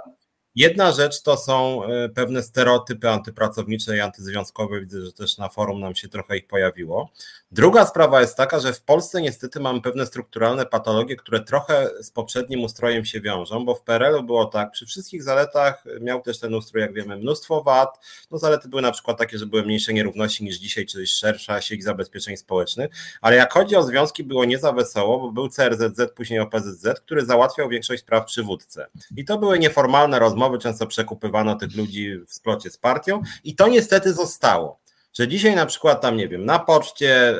Jedna 0.55 0.91
rzecz 0.91 1.21
to 1.21 1.37
są 1.37 1.83
e, 1.83 2.09
pewne 2.09 2.43
stereotypy 2.43 3.09
antypracownicze 3.09 3.97
i 3.97 3.99
antyzwiązkowe. 3.99 4.79
Widzę, 4.79 5.05
że 5.05 5.13
też 5.13 5.37
na 5.37 5.49
forum 5.49 5.79
nam 5.79 5.95
się 5.95 6.09
trochę 6.09 6.37
ich 6.37 6.47
pojawiło. 6.47 7.09
Druga 7.51 7.85
sprawa 7.85 8.21
jest 8.21 8.37
taka, 8.37 8.59
że 8.59 8.73
w 8.73 8.81
Polsce 8.81 9.21
niestety 9.21 9.59
mamy 9.59 9.81
pewne 9.81 10.05
strukturalne 10.05 10.65
patologie, 10.65 11.15
które 11.15 11.39
trochę 11.39 11.89
z 12.01 12.11
poprzednim 12.11 12.63
ustrojem 12.63 13.05
się 13.05 13.21
wiążą, 13.21 13.65
bo 13.65 13.75
w 13.75 13.81
PRL-u 13.81 14.23
było 14.23 14.45
tak, 14.45 14.71
przy 14.71 14.85
wszystkich 14.85 15.23
zaletach 15.23 15.83
miał 16.01 16.21
też 16.21 16.39
ten 16.39 16.53
ustrój, 16.53 16.81
jak 16.81 16.93
wiemy, 16.93 17.17
mnóstwo 17.17 17.63
wad. 17.63 17.99
No 18.31 18.37
zalety 18.37 18.69
były 18.69 18.81
na 18.81 18.91
przykład 18.91 19.17
takie, 19.17 19.37
że 19.37 19.45
były 19.45 19.63
mniejsze 19.63 19.93
nierówności 19.93 20.43
niż 20.43 20.57
dzisiaj, 20.57 20.85
czyli 20.85 21.07
szersza 21.07 21.61
sieć 21.61 21.83
zabezpieczeń 21.83 22.37
społecznych, 22.37 22.91
ale 23.21 23.35
jak 23.35 23.53
chodzi 23.53 23.75
o 23.75 23.83
związki, 23.83 24.23
było 24.23 24.45
nie 24.45 24.57
za 24.57 24.71
wesoło, 24.71 25.19
bo 25.19 25.31
był 25.31 25.49
CRZZ, 25.49 26.11
później 26.15 26.39
OPZZ, 26.39 26.99
który 26.99 27.25
załatwiał 27.25 27.69
większość 27.69 28.01
spraw 28.01 28.25
przy 28.25 28.43
wódce. 28.43 28.87
I 29.17 29.25
to 29.25 29.37
były 29.37 29.59
nieformalne 29.59 30.19
rozmowy, 30.19 30.42
często 30.57 30.87
przekupywano 30.87 31.55
tych 31.55 31.75
ludzi 31.75 32.17
w 32.27 32.33
splocie 32.33 32.69
z 32.69 32.77
partią 32.77 33.21
i 33.43 33.55
to 33.55 33.67
niestety 33.67 34.13
zostało 34.13 34.83
że 35.13 35.27
dzisiaj 35.27 35.55
na 35.55 35.65
przykład 35.65 36.01
tam, 36.01 36.17
nie 36.17 36.27
wiem, 36.27 36.45
na 36.45 36.59
poczcie, 36.59 37.29
e, 37.29 37.33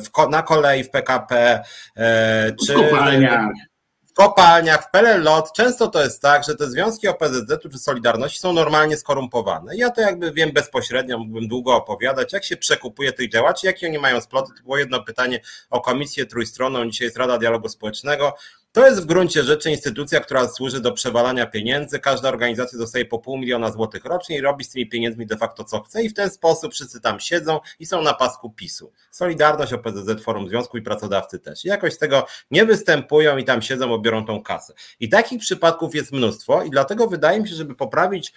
w, 0.00 0.30
na 0.30 0.42
kolei 0.42 0.84
w 0.84 0.90
PKP, 0.90 1.64
e, 1.96 2.52
czy 2.66 2.72
w 2.72 2.76
kopalniach. 2.76 3.50
w 4.06 4.12
kopalniach, 4.12 4.84
w 4.84 4.90
PLLOT, 4.90 5.52
często 5.52 5.88
to 5.88 6.02
jest 6.02 6.22
tak, 6.22 6.44
że 6.44 6.54
te 6.54 6.70
związki 6.70 7.08
OPZZ 7.08 7.62
czy 7.62 7.78
Solidarności 7.78 8.38
są 8.38 8.52
normalnie 8.52 8.96
skorumpowane. 8.96 9.76
Ja 9.76 9.90
to 9.90 10.00
jakby 10.00 10.32
wiem 10.32 10.52
bezpośrednio, 10.52 11.18
mógłbym 11.18 11.48
długo 11.48 11.76
opowiadać, 11.76 12.32
jak 12.32 12.44
się 12.44 12.56
przekupuje 12.56 13.12
tych 13.12 13.30
działaczy, 13.30 13.66
jakie 13.66 13.86
oni 13.86 13.98
mają 13.98 14.20
sploty. 14.20 14.52
To 14.56 14.62
było 14.62 14.78
jedno 14.78 15.02
pytanie 15.02 15.40
o 15.70 15.80
komisję 15.80 16.26
trójstronną, 16.26 16.90
dzisiaj 16.90 17.06
jest 17.06 17.16
Rada 17.16 17.38
Dialogu 17.38 17.68
Społecznego 17.68 18.34
To 18.74 18.86
jest 18.86 19.02
w 19.02 19.06
gruncie 19.06 19.44
rzeczy 19.44 19.70
instytucja, 19.70 20.20
która 20.20 20.48
służy 20.48 20.80
do 20.80 20.92
przewalania 20.92 21.46
pieniędzy. 21.46 21.98
Każda 21.98 22.28
organizacja 22.28 22.78
dostaje 22.78 23.04
po 23.04 23.18
pół 23.18 23.38
miliona 23.38 23.72
złotych 23.72 24.04
rocznie 24.04 24.38
i 24.38 24.40
robi 24.40 24.64
z 24.64 24.70
tymi 24.70 24.88
pieniędzmi 24.88 25.26
de 25.26 25.36
facto 25.36 25.64
co 25.64 25.80
chce 25.80 26.02
i 26.02 26.08
w 26.08 26.14
ten 26.14 26.30
sposób 26.30 26.74
wszyscy 26.74 27.00
tam 27.00 27.20
siedzą 27.20 27.60
i 27.78 27.86
są 27.86 28.02
na 28.02 28.14
pasku 28.14 28.50
PiSu. 28.50 28.92
Solidarność, 29.10 29.72
OPZZ, 29.72 30.22
Forum 30.22 30.48
Związku 30.48 30.78
i 30.78 30.82
pracodawcy 30.82 31.38
też. 31.38 31.64
I 31.64 31.68
jakoś 31.68 31.92
z 31.92 31.98
tego 31.98 32.26
nie 32.50 32.64
występują 32.64 33.36
i 33.36 33.44
tam 33.44 33.62
siedzą, 33.62 33.94
obiorą 33.94 34.24
tą 34.24 34.42
kasę. 34.42 34.74
I 35.00 35.08
takich 35.08 35.40
przypadków 35.40 35.94
jest 35.94 36.12
mnóstwo 36.12 36.62
i 36.62 36.70
dlatego 36.70 37.06
wydaje 37.06 37.40
mi 37.40 37.48
się, 37.48 37.54
żeby 37.54 37.74
poprawić 37.74 38.32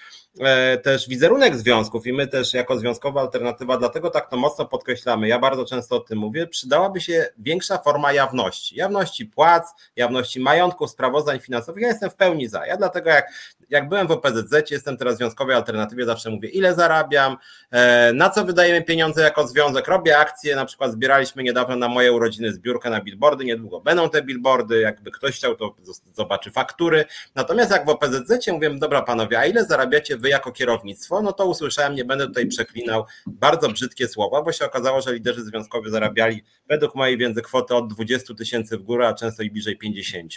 też 0.84 1.10
wizerunek 1.10 1.56
związków 1.56 2.08
i 2.08 2.14
my 2.14 2.28
też 2.28 2.54
jako 2.54 2.80
związkowa 2.80 3.22
alternatywa, 3.22 3.78
dlatego 3.78 4.10
tak 4.10 4.30
to 4.30 4.38
mocno 4.38 4.66
podkreślamy, 4.66 5.28
ja 5.28 5.40
bardzo 5.40 5.66
często 5.66 5.96
o 5.96 6.00
tym 6.00 6.20
mówię, 6.20 6.48
przydałaby 6.48 7.02
się 7.02 7.28
większa 7.38 7.78
forma 7.78 8.14
jawności. 8.14 8.76
Jawności 8.76 9.26
płac, 9.26 9.74
jawności 9.96 10.40
majątków, 10.40 10.90
sprawozdań 10.90 11.40
finansowych. 11.40 11.82
Ja 11.82 11.88
jestem 11.88 12.10
w 12.10 12.16
pełni 12.16 12.48
za. 12.48 12.66
Ja 12.66 12.78
dlatego 12.78 13.10
jak, 13.10 13.32
jak 13.70 13.90
byłem 13.90 14.08
w 14.08 14.12
OPZZ, 14.12 14.72
jestem 14.72 14.98
teraz 14.98 15.16
w 15.16 15.18
związkowej 15.18 15.56
alternatywie, 15.56 16.06
zawsze 16.06 16.30
mówię, 16.30 16.50
ile 16.50 16.76
zarabiam, 16.76 17.38
e, 17.72 18.14
na 18.14 18.30
co 18.30 18.46
wydajemy 18.46 18.84
pieniądze 18.84 19.22
jako 19.22 19.48
związek, 19.48 19.88
robię 19.88 20.18
akcje, 20.18 20.56
na 20.56 20.66
przykład 20.66 20.92
zbieraliśmy 20.92 21.44
niedawno 21.44 21.76
na 21.76 21.88
moje 21.88 22.12
urodziny 22.12 22.54
zbiórkę 22.54 22.90
na 22.90 23.02
billboardy, 23.02 23.46
niedługo 23.46 23.82
będą 23.82 24.10
te 24.10 24.24
billboardy, 24.24 24.82
jakby 24.82 25.12
ktoś 25.12 25.36
chciał, 25.36 25.56
to 25.56 25.76
zobaczy 26.14 26.52
faktury. 26.52 27.06
Natomiast 27.36 27.72
jak 27.72 27.86
w 27.86 27.90
OPZZ 27.90 28.48
mówię, 28.52 28.70
dobra 28.70 29.02
panowie, 29.02 29.40
a 29.40 29.46
ile 29.46 29.66
zarabiacie 29.66 30.18
wy 30.18 30.30
jako 30.30 30.52
kierownictwo? 30.52 31.22
No 31.22 31.34
to 31.34 31.46
usłyszałem, 31.46 31.96
nie 31.96 32.06
będę 32.06 32.28
tutaj 32.28 32.48
przeklinał, 32.48 33.06
bardzo 33.28 33.70
brzydkie 33.70 34.08
słowa, 34.08 34.42
bo 34.42 34.52
się 34.52 34.66
okazało, 34.66 35.02
że 35.02 35.14
liderzy 35.14 35.44
związkowi 35.44 35.92
zarabiali 35.92 36.44
według 36.70 36.96
mojej 36.96 37.18
wiedzy 37.18 37.42
kwotę 37.42 37.76
od 37.76 37.94
20 37.94 38.34
tysięcy 38.34 38.78
w 38.78 38.84
górę, 38.84 39.08
a 39.08 39.14
często 39.14 39.44
i 39.44 39.52
bliżej 39.52 39.78
50. 39.78 40.34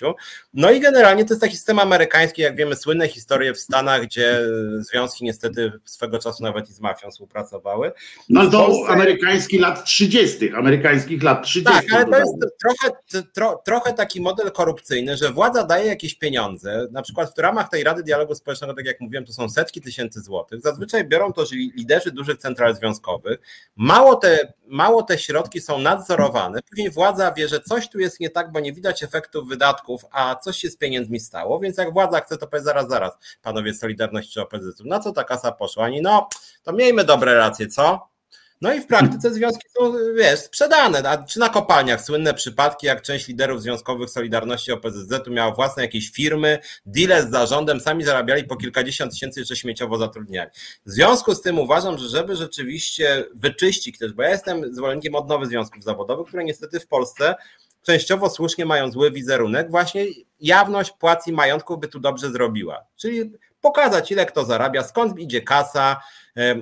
No 0.54 0.70
i 0.70 0.80
generalnie 0.80 1.24
to 1.24 1.34
jest 1.34 1.40
taki 1.40 1.56
system 1.56 1.78
amerykański, 1.78 2.42
jak 2.42 2.56
wiemy, 2.56 2.76
słynne 2.76 3.08
w 3.54 3.58
Stanach, 3.58 4.02
gdzie 4.02 4.40
związki 4.78 5.24
niestety 5.24 5.72
swego 5.84 6.18
czasu 6.18 6.42
nawet 6.42 6.70
i 6.70 6.72
z 6.72 6.80
mafią 6.80 7.10
współpracowały. 7.10 7.92
No 8.28 8.50
to 8.50 8.66
Polsce... 8.66 8.92
amerykański 8.92 9.58
lat 9.58 9.84
30., 9.84 10.52
amerykańskich 10.52 11.22
lat 11.22 11.44
30. 11.44 11.72
Tak, 11.72 11.92
ale 11.92 12.04
to 12.04 12.18
jest 12.18 12.32
trochę, 12.62 12.96
tro, 13.34 13.62
trochę 13.64 13.92
taki 13.92 14.20
model 14.20 14.52
korupcyjny, 14.52 15.16
że 15.16 15.32
władza 15.32 15.64
daje 15.64 15.86
jakieś 15.86 16.14
pieniądze, 16.14 16.86
na 16.92 17.02
przykład 17.02 17.34
w 17.36 17.38
ramach 17.38 17.68
tej 17.68 17.84
Rady 17.84 18.02
Dialogu 18.02 18.34
Społecznego, 18.34 18.74
tak 18.74 18.86
jak 18.86 19.00
mówiłem, 19.00 19.24
to 19.24 19.32
są 19.32 19.48
setki 19.48 19.80
tysięcy 19.80 20.20
złotych. 20.20 20.60
Zazwyczaj 20.60 21.04
biorą 21.04 21.32
to 21.32 21.44
liderzy 21.76 22.12
dużych 22.12 22.38
central 22.38 22.76
związkowych. 22.76 23.40
Mało 23.76 24.16
te, 24.16 24.52
mało 24.66 25.02
te 25.02 25.18
środki 25.18 25.60
są 25.60 25.78
nadzorowane. 25.78 26.60
Później 26.70 26.90
władza 26.90 27.32
wie, 27.32 27.48
że 27.48 27.60
coś 27.60 27.88
tu 27.88 27.98
jest 27.98 28.20
nie 28.20 28.30
tak, 28.30 28.52
bo 28.52 28.60
nie 28.60 28.72
widać 28.72 29.02
efektów 29.02 29.48
wydatków, 29.48 30.02
a 30.10 30.36
coś 30.36 30.56
się 30.56 30.70
z 30.70 30.76
pieniędzmi 30.76 31.20
stało, 31.20 31.60
więc 31.60 31.78
jak 31.78 31.92
władza 31.92 32.20
chce, 32.20 32.36
to 32.36 32.46
powie 32.46 32.62
zaraz, 32.62 32.88
zaraz, 32.88 33.09
panowie 33.42 33.74
Solidarności 33.74 34.40
opozycji, 34.40 34.88
na 34.88 35.00
co 35.00 35.12
ta 35.12 35.24
kasa 35.24 35.52
poszła? 35.52 35.84
Ani 35.84 36.02
no, 36.02 36.28
to 36.62 36.72
miejmy 36.72 37.04
dobre 37.04 37.34
racje, 37.34 37.66
co? 37.66 38.10
No 38.60 38.74
i 38.74 38.80
w 38.80 38.86
praktyce 38.86 39.34
związki 39.34 39.68
są, 39.78 39.92
wiesz, 40.16 40.40
sprzedane. 40.40 41.08
A 41.08 41.24
czy 41.24 41.38
na 41.38 41.48
kopalniach 41.48 42.04
słynne 42.04 42.34
przypadki, 42.34 42.86
jak 42.86 43.02
część 43.02 43.28
liderów 43.28 43.62
związkowych 43.62 44.10
Solidarności 44.10 44.72
OPZZ-u 44.72 45.30
miała 45.30 45.54
własne 45.54 45.82
jakieś 45.82 46.10
firmy, 46.10 46.58
deale 46.86 47.22
z 47.22 47.30
zarządem, 47.30 47.80
sami 47.80 48.04
zarabiali 48.04 48.44
po 48.44 48.56
kilkadziesiąt 48.56 49.12
tysięcy, 49.12 49.40
jeszcze 49.40 49.56
śmieciowo 49.56 49.98
zatrudniali. 49.98 50.50
W 50.86 50.90
związku 50.90 51.34
z 51.34 51.42
tym 51.42 51.58
uważam, 51.58 51.98
że 51.98 52.08
żeby 52.08 52.36
rzeczywiście 52.36 53.24
wyczyścić 53.34 53.98
też, 53.98 54.12
bo 54.12 54.22
ja 54.22 54.30
jestem 54.30 54.74
zwolennikiem 54.74 55.14
odnowy 55.14 55.46
związków 55.46 55.82
zawodowych, 55.82 56.28
które 56.28 56.44
niestety 56.44 56.80
w 56.80 56.86
Polsce 56.86 57.34
częściowo 57.82 58.30
słusznie 58.30 58.66
mają 58.66 58.90
zły 58.90 59.10
wizerunek, 59.10 59.70
właśnie 59.70 60.06
jawność 60.40 60.90
płac 60.90 61.28
i 61.28 61.32
majątków 61.32 61.80
by 61.80 61.88
tu 61.88 62.00
dobrze 62.00 62.30
zrobiła. 62.30 62.84
Czyli 62.96 63.32
pokazać, 63.60 64.12
ile 64.12 64.26
kto 64.26 64.44
zarabia, 64.44 64.82
skąd 64.82 65.18
idzie 65.18 65.40
kasa, 65.42 66.00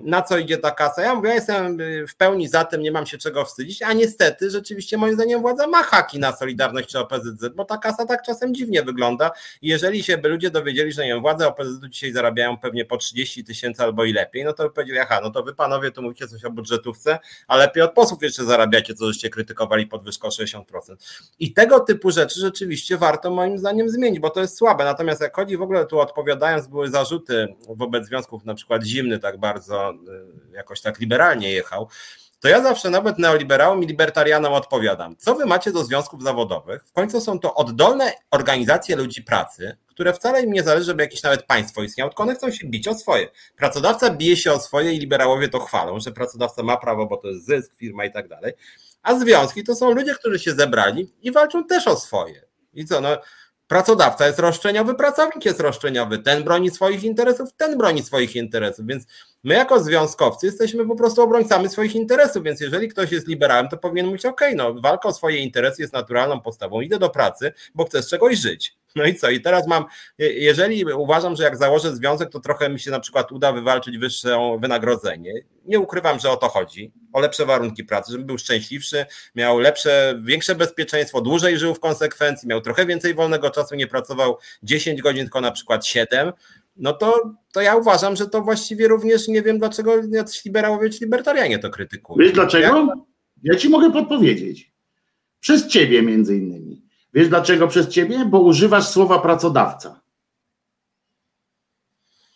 na 0.02 0.22
co 0.22 0.38
idzie 0.38 0.58
ta 0.58 0.70
kasa. 0.70 1.02
Ja 1.02 1.14
mówię, 1.14 1.28
ja 1.28 1.34
jestem 1.34 1.78
w 2.08 2.16
pełni 2.16 2.48
za 2.48 2.64
tym, 2.64 2.82
nie 2.82 2.92
mam 2.92 3.06
się 3.06 3.18
czego 3.18 3.44
wstydzić, 3.44 3.82
a 3.82 3.92
niestety 3.92 4.50
rzeczywiście 4.50 4.98
moim 4.98 5.14
zdaniem 5.14 5.40
władza 5.40 5.66
ma 5.66 5.82
haki 5.82 6.18
na 6.18 6.32
Solidarność 6.32 6.88
czy 6.88 6.98
OPZZ, 6.98 7.48
bo 7.54 7.64
ta 7.64 7.78
kasa 7.78 8.06
tak 8.06 8.22
czasem 8.22 8.54
dziwnie 8.54 8.82
wygląda 8.82 9.30
jeżeli 9.62 10.02
się 10.02 10.18
by 10.18 10.28
ludzie 10.28 10.50
dowiedzieli, 10.50 10.92
że 10.92 11.02
nie 11.02 11.08
wiem, 11.08 11.20
władze 11.20 11.48
OPZZ 11.48 11.80
dzisiaj 11.88 12.12
zarabiają 12.12 12.58
pewnie 12.58 12.84
po 12.84 12.96
30 12.96 13.44
tysięcy 13.44 13.82
albo 13.82 14.04
i 14.04 14.12
lepiej, 14.12 14.44
no 14.44 14.52
to 14.52 14.62
by 14.62 14.70
powiedzieli, 14.70 14.98
aha, 14.98 15.20
no 15.22 15.30
to 15.30 15.42
wy 15.42 15.54
panowie 15.54 15.90
tu 15.90 16.02
mówicie 16.02 16.28
coś 16.28 16.44
o 16.44 16.50
budżetówce, 16.50 17.18
a 17.48 17.56
lepiej 17.56 17.82
od 17.82 17.92
posłów 17.92 18.22
jeszcze 18.22 18.44
zarabiacie, 18.44 18.94
co 18.94 19.06
żeście 19.06 19.30
krytykowali 19.30 19.86
podwyżkę 19.86 20.28
o 20.28 20.30
60%. 20.30 20.62
I 21.38 21.52
tego 21.52 21.80
typu 21.80 22.10
rzeczy 22.10 22.40
rzeczywiście 22.40 22.98
warto 22.98 23.30
moim 23.30 23.58
zdaniem 23.58 23.88
zmienić, 23.88 24.20
bo 24.20 24.30
to 24.30 24.40
jest 24.40 24.56
słabe. 24.56 24.84
Natomiast 24.84 25.20
jak 25.20 25.36
chodzi 25.36 25.56
w 25.56 25.62
ogóle 25.62 25.86
tu 25.86 26.00
odpowiadając, 26.00 26.66
były 26.66 26.90
zarzuty 26.90 27.54
wobec 27.68 28.06
związków, 28.06 28.44
na 28.44 28.54
przykład 28.54 28.84
zimny 28.84 29.18
tak 29.18 29.38
bardzo 29.40 29.67
y, 29.72 30.56
jakoś 30.56 30.80
tak 30.80 30.98
liberalnie 30.98 31.52
jechał, 31.52 31.88
to 32.40 32.48
ja 32.48 32.62
zawsze 32.62 32.90
nawet 32.90 33.18
neoliberałom 33.18 33.82
i 33.82 33.86
libertarianom 33.86 34.52
odpowiadam, 34.52 35.16
co 35.16 35.34
wy 35.34 35.46
macie 35.46 35.72
do 35.72 35.84
związków 35.84 36.22
zawodowych? 36.22 36.84
W 36.84 36.92
końcu 36.92 37.20
są 37.20 37.40
to 37.40 37.54
oddolne 37.54 38.12
organizacje 38.30 38.96
ludzi 38.96 39.22
pracy, 39.22 39.76
które 39.86 40.12
wcale 40.12 40.42
im 40.42 40.52
nie 40.52 40.62
zależy, 40.62 40.84
żeby 40.84 41.02
jakieś 41.02 41.22
nawet 41.22 41.46
państwo 41.46 41.82
istniało, 41.82 42.10
tylko 42.10 42.22
one 42.22 42.34
chcą 42.34 42.50
się 42.50 42.66
bić 42.66 42.88
o 42.88 42.94
swoje. 42.94 43.28
Pracodawca 43.56 44.10
bije 44.10 44.36
się 44.36 44.52
o 44.52 44.60
swoje 44.60 44.92
i 44.92 44.98
liberałowie 44.98 45.48
to 45.48 45.60
chwalą, 45.60 46.00
że 46.00 46.12
pracodawca 46.12 46.62
ma 46.62 46.76
prawo, 46.76 47.06
bo 47.06 47.16
to 47.16 47.28
jest 47.28 47.46
zysk, 47.46 47.74
firma 47.76 48.04
i 48.04 48.12
tak 48.12 48.28
dalej. 48.28 48.52
A 49.02 49.18
związki 49.18 49.64
to 49.64 49.74
są 49.74 49.90
ludzie, 49.90 50.14
którzy 50.14 50.38
się 50.38 50.54
zebrali 50.54 51.08
i 51.22 51.32
walczą 51.32 51.64
też 51.64 51.88
o 51.88 51.96
swoje. 51.96 52.42
I 52.72 52.84
co, 52.84 53.00
no 53.00 53.16
Pracodawca 53.68 54.26
jest 54.26 54.38
roszczeniowy, 54.38 54.94
pracownik 54.94 55.44
jest 55.44 55.60
roszczeniowy. 55.60 56.18
Ten 56.18 56.44
broni 56.44 56.70
swoich 56.70 57.04
interesów, 57.04 57.48
ten 57.56 57.78
broni 57.78 58.02
swoich 58.02 58.36
interesów. 58.36 58.86
Więc 58.86 59.04
my, 59.44 59.54
jako 59.54 59.80
związkowcy, 59.80 60.46
jesteśmy 60.46 60.86
po 60.86 60.96
prostu 60.96 61.22
obrońcami 61.22 61.68
swoich 61.68 61.94
interesów. 61.94 62.42
Więc 62.42 62.60
jeżeli 62.60 62.88
ktoś 62.88 63.12
jest 63.12 63.28
liberałem, 63.28 63.68
to 63.68 63.76
powinien 63.76 64.06
mówić: 64.06 64.26
OK, 64.26 64.40
no, 64.56 64.74
walka 64.74 65.08
o 65.08 65.12
swoje 65.12 65.38
interesy 65.38 65.82
jest 65.82 65.94
naturalną 65.94 66.40
postawą. 66.40 66.80
Idę 66.80 66.98
do 66.98 67.10
pracy, 67.10 67.52
bo 67.74 67.84
chcę 67.84 68.02
z 68.02 68.08
czegoś 68.08 68.38
żyć. 68.38 68.78
No 68.96 69.04
i 69.04 69.14
co? 69.14 69.30
I 69.30 69.40
teraz 69.40 69.66
mam, 69.66 69.84
jeżeli 70.18 70.84
uważam, 70.84 71.36
że 71.36 71.42
jak 71.44 71.56
założę 71.56 71.96
związek, 71.96 72.30
to 72.30 72.40
trochę 72.40 72.68
mi 72.68 72.80
się 72.80 72.90
na 72.90 73.00
przykład 73.00 73.32
uda 73.32 73.52
wywalczyć 73.52 73.98
wyższe 73.98 74.58
wynagrodzenie. 74.60 75.32
Nie 75.64 75.80
ukrywam, 75.80 76.18
że 76.18 76.30
o 76.30 76.36
to 76.36 76.48
chodzi, 76.48 76.92
o 77.12 77.20
lepsze 77.20 77.46
warunki 77.46 77.84
pracy, 77.84 78.12
żeby 78.12 78.24
był 78.24 78.38
szczęśliwszy, 78.38 79.06
miał 79.34 79.58
lepsze, 79.58 80.20
większe 80.24 80.54
bezpieczeństwo, 80.54 81.20
dłużej 81.20 81.58
żył 81.58 81.74
w 81.74 81.80
konsekwencji, 81.80 82.48
miał 82.48 82.60
trochę 82.60 82.86
więcej 82.86 83.14
wolnego 83.14 83.50
czasu, 83.50 83.74
nie 83.74 83.86
pracował 83.86 84.38
10 84.62 85.02
godzin, 85.02 85.24
tylko 85.24 85.40
na 85.40 85.50
przykład 85.50 85.86
7 85.86 86.32
no 86.78 86.92
to, 86.92 87.34
to 87.52 87.60
ja 87.60 87.76
uważam, 87.76 88.16
że 88.16 88.28
to 88.28 88.42
właściwie 88.42 88.88
również 88.88 89.28
nie 89.28 89.42
wiem, 89.42 89.58
dlaczego 89.58 89.92
jacyś 90.10 90.44
liberałowie 90.44 90.90
czy 90.90 91.04
libertarianie 91.04 91.58
to 91.58 91.70
krytykują. 91.70 92.24
Wiesz 92.24 92.32
dlaczego? 92.32 92.92
Ja 93.42 93.56
ci 93.56 93.68
mogę 93.68 93.92
podpowiedzieć. 93.92 94.72
Przez 95.40 95.66
ciebie 95.66 96.02
między 96.02 96.36
innymi. 96.36 96.82
Wiesz 97.14 97.28
dlaczego 97.28 97.68
przez 97.68 97.88
ciebie? 97.88 98.24
Bo 98.24 98.40
używasz 98.40 98.88
słowa 98.88 99.18
pracodawca. 99.18 100.00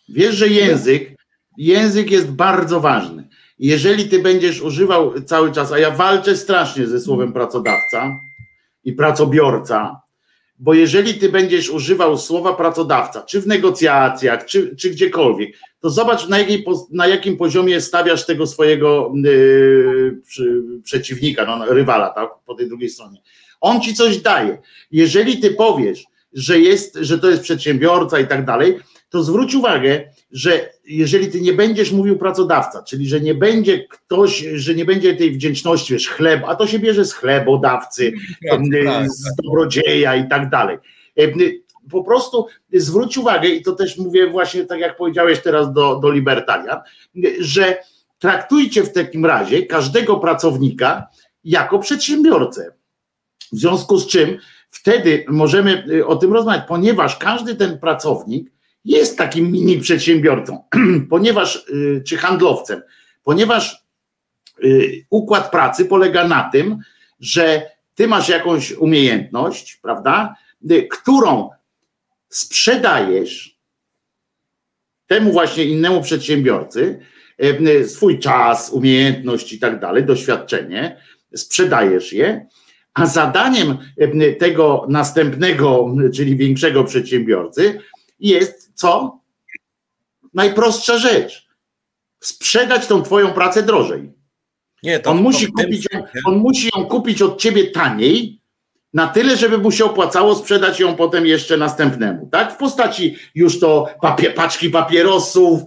Wiesz, 0.09 0.35
że 0.35 0.47
język, 0.47 1.15
język 1.57 2.11
jest 2.11 2.31
bardzo 2.31 2.79
ważny. 2.79 3.27
Jeżeli 3.59 4.09
ty 4.09 4.19
będziesz 4.19 4.61
używał 4.61 5.21
cały 5.21 5.51
czas, 5.51 5.71
a 5.71 5.79
ja 5.79 5.91
walczę 5.91 6.37
strasznie 6.37 6.87
ze 6.87 6.99
słowem 6.99 7.33
pracodawca 7.33 8.19
i 8.83 8.93
pracobiorca, 8.93 10.01
bo 10.59 10.73
jeżeli 10.73 11.13
ty 11.13 11.29
będziesz 11.29 11.69
używał 11.69 12.17
słowa 12.17 12.53
pracodawca, 12.53 13.21
czy 13.21 13.41
w 13.41 13.47
negocjacjach, 13.47 14.45
czy, 14.45 14.75
czy 14.75 14.89
gdziekolwiek, 14.89 15.57
to 15.79 15.89
zobacz 15.89 16.27
na, 16.27 16.39
jakiej, 16.39 16.65
na 16.91 17.07
jakim 17.07 17.37
poziomie 17.37 17.81
stawiasz 17.81 18.25
tego 18.25 18.47
swojego 18.47 19.11
yy, 19.15 20.21
przeciwnika, 20.83 21.45
no, 21.45 21.73
rywala, 21.73 22.09
tak, 22.09 22.29
po 22.45 22.55
tej 22.55 22.67
drugiej 22.67 22.89
stronie. 22.89 23.21
On 23.61 23.81
ci 23.81 23.93
coś 23.93 24.17
daje. 24.17 24.57
Jeżeli 24.91 25.39
ty 25.39 25.51
powiesz, 25.51 26.03
że 26.33 26.59
jest, 26.59 26.97
że 27.01 27.19
to 27.19 27.29
jest 27.29 27.43
przedsiębiorca 27.43 28.19
i 28.19 28.27
tak 28.27 28.45
dalej, 28.45 28.79
to 29.13 29.23
zwróć 29.23 29.55
uwagę, 29.55 30.09
że 30.31 30.69
jeżeli 30.85 31.27
ty 31.27 31.41
nie 31.41 31.53
będziesz 31.53 31.91
mówił 31.91 32.17
pracodawca, 32.17 32.83
czyli 32.83 33.07
że 33.07 33.21
nie 33.21 33.35
będzie 33.35 33.87
ktoś, 33.87 34.45
że 34.53 34.75
nie 34.75 34.85
będzie 34.85 35.15
tej 35.15 35.31
wdzięczności, 35.31 35.93
wiesz, 35.93 36.09
chleb, 36.09 36.43
a 36.47 36.55
to 36.55 36.67
się 36.67 36.79
bierze 36.79 37.05
z 37.05 37.13
chlebodawcy, 37.13 38.13
tak, 38.49 38.59
tak, 38.85 39.11
z 39.11 39.23
tak. 39.23 39.33
dobrodzieja 39.43 40.15
i 40.15 40.29
tak 40.29 40.49
dalej. 40.49 40.77
Po 41.91 42.03
prostu 42.03 42.47
zwróć 42.73 43.17
uwagę, 43.17 43.49
i 43.49 43.61
to 43.61 43.71
też 43.71 43.97
mówię 43.97 44.29
właśnie 44.29 44.65
tak 44.65 44.79
jak 44.79 44.97
powiedziałeś 44.97 45.39
teraz 45.39 45.73
do, 45.73 45.99
do 45.99 46.11
libertarian, 46.11 46.79
że 47.39 47.77
traktujcie 48.19 48.83
w 48.83 48.93
takim 48.93 49.25
razie 49.25 49.65
każdego 49.65 50.15
pracownika 50.15 51.07
jako 51.43 51.79
przedsiębiorcę. 51.79 52.71
W 53.51 53.57
związku 53.57 53.97
z 53.97 54.07
czym 54.07 54.37
wtedy 54.69 55.25
możemy 55.27 55.85
y, 55.89 56.07
o 56.07 56.15
tym 56.15 56.33
rozmawiać, 56.33 56.67
ponieważ 56.67 57.17
każdy 57.17 57.55
ten 57.55 57.79
pracownik 57.79 58.52
jest 58.85 59.17
takim 59.17 59.51
mini 59.51 59.79
przedsiębiorcą, 59.79 60.63
ponieważ 61.09 61.65
y, 61.69 62.03
czy 62.07 62.17
handlowcem, 62.17 62.81
ponieważ 63.23 63.85
y, 64.63 65.05
układ 65.09 65.51
pracy 65.51 65.85
polega 65.85 66.27
na 66.27 66.49
tym, 66.49 66.77
że 67.19 67.71
ty 67.95 68.07
masz 68.07 68.29
jakąś 68.29 68.71
umiejętność, 68.71 69.79
prawda? 69.81 70.35
y, 70.71 70.87
którą 70.91 71.49
sprzedajesz 72.29 73.57
temu 75.07 75.31
właśnie 75.31 75.65
innemu 75.65 76.01
przedsiębiorcy, 76.01 76.99
swój 77.87 78.19
czas, 78.19 78.69
umiejętność 78.69 79.53
i 79.53 79.59
tak 79.59 79.79
dalej, 79.79 80.03
doświadczenie, 80.03 80.97
sprzedajesz 81.35 82.13
je, 82.13 82.47
a 82.93 83.05
zadaniem 83.05 83.77
tego 84.39 84.85
następnego, 84.89 85.95
czyli 86.13 86.37
większego 86.37 86.83
przedsiębiorcy 86.83 87.79
jest 88.19 88.71
co? 88.73 89.19
Najprostsza 90.33 90.97
rzecz. 90.97 91.47
Sprzedać 92.19 92.87
tą 92.87 93.03
twoją 93.03 93.33
pracę 93.33 93.63
drożej. 93.63 94.11
Nie, 94.83 94.99
to, 94.99 95.11
on, 95.11 95.21
musi 95.21 95.45
to 95.45 95.63
kupić, 95.63 95.87
ją, 95.93 96.03
on 96.25 96.37
musi 96.37 96.69
ją 96.75 96.85
kupić 96.85 97.21
od 97.21 97.41
ciebie 97.41 97.71
taniej, 97.71 98.43
na 98.93 99.07
tyle, 99.07 99.37
żeby 99.37 99.57
mu 99.57 99.71
się 99.71 99.85
opłacało 99.85 100.35
sprzedać 100.35 100.79
ją 100.79 100.95
potem 100.95 101.25
jeszcze 101.25 101.57
następnemu, 101.57 102.29
tak? 102.31 102.53
W 102.53 102.57
postaci 102.57 103.15
już 103.35 103.59
to 103.59 103.87
papie, 104.01 104.29
paczki 104.29 104.69
papierosów, 104.69 105.61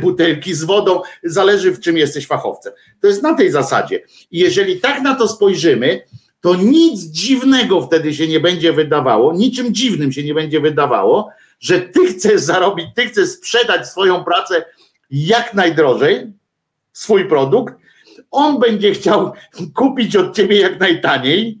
butelki 0.00 0.54
z 0.54 0.64
wodą, 0.64 1.00
zależy 1.22 1.72
w 1.72 1.80
czym 1.80 1.98
jesteś 1.98 2.26
fachowcem. 2.26 2.72
To 3.00 3.06
jest 3.06 3.22
na 3.22 3.34
tej 3.34 3.50
zasadzie. 3.50 4.02
I 4.30 4.38
jeżeli 4.38 4.80
tak 4.80 5.02
na 5.02 5.14
to 5.14 5.28
spojrzymy, 5.28 6.02
to 6.40 6.54
nic 6.54 7.00
dziwnego 7.00 7.82
wtedy 7.82 8.14
się 8.14 8.28
nie 8.28 8.40
będzie 8.40 8.72
wydawało, 8.72 9.32
niczym 9.32 9.74
dziwnym 9.74 10.12
się 10.12 10.24
nie 10.24 10.34
będzie 10.34 10.60
wydawało, 10.60 11.30
że 11.60 11.80
ty 11.80 12.06
chcesz 12.06 12.40
zarobić, 12.40 12.86
ty 12.94 13.06
chcesz 13.06 13.28
sprzedać 13.28 13.88
swoją 13.88 14.24
pracę 14.24 14.64
jak 15.10 15.54
najdrożej, 15.54 16.32
swój 16.92 17.28
produkt, 17.28 17.74
on 18.30 18.58
będzie 18.58 18.94
chciał 18.94 19.32
kupić 19.74 20.16
od 20.16 20.36
ciebie 20.36 20.60
jak 20.60 20.80
najtaniej 20.80 21.58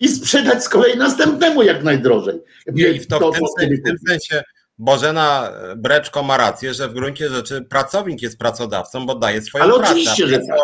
i 0.00 0.08
sprzedać 0.08 0.64
z 0.64 0.68
kolei 0.68 0.96
następnemu 0.96 1.62
jak 1.62 1.82
najdrożej. 1.82 2.42
Nie, 2.66 2.88
I 2.88 3.00
w, 3.00 3.06
to, 3.06 3.18
to, 3.18 3.32
w, 3.32 3.34
tym, 3.34 3.46
sensie, 3.58 3.76
w 3.76 3.82
tym 3.84 3.96
sensie 4.08 4.42
Bożena 4.78 5.52
Breczko 5.76 6.22
ma 6.22 6.36
rację, 6.36 6.74
że 6.74 6.88
w 6.88 6.92
gruncie 6.92 7.28
rzeczy 7.28 7.62
pracownik 7.62 8.22
jest 8.22 8.38
pracodawcą, 8.38 9.06
bo 9.06 9.14
daje 9.14 9.42
swoją 9.42 9.64
Ale 9.64 9.74
pracę. 9.74 9.92
Oczywiście, 9.92 10.26
że 10.26 10.38
tak 10.38 10.58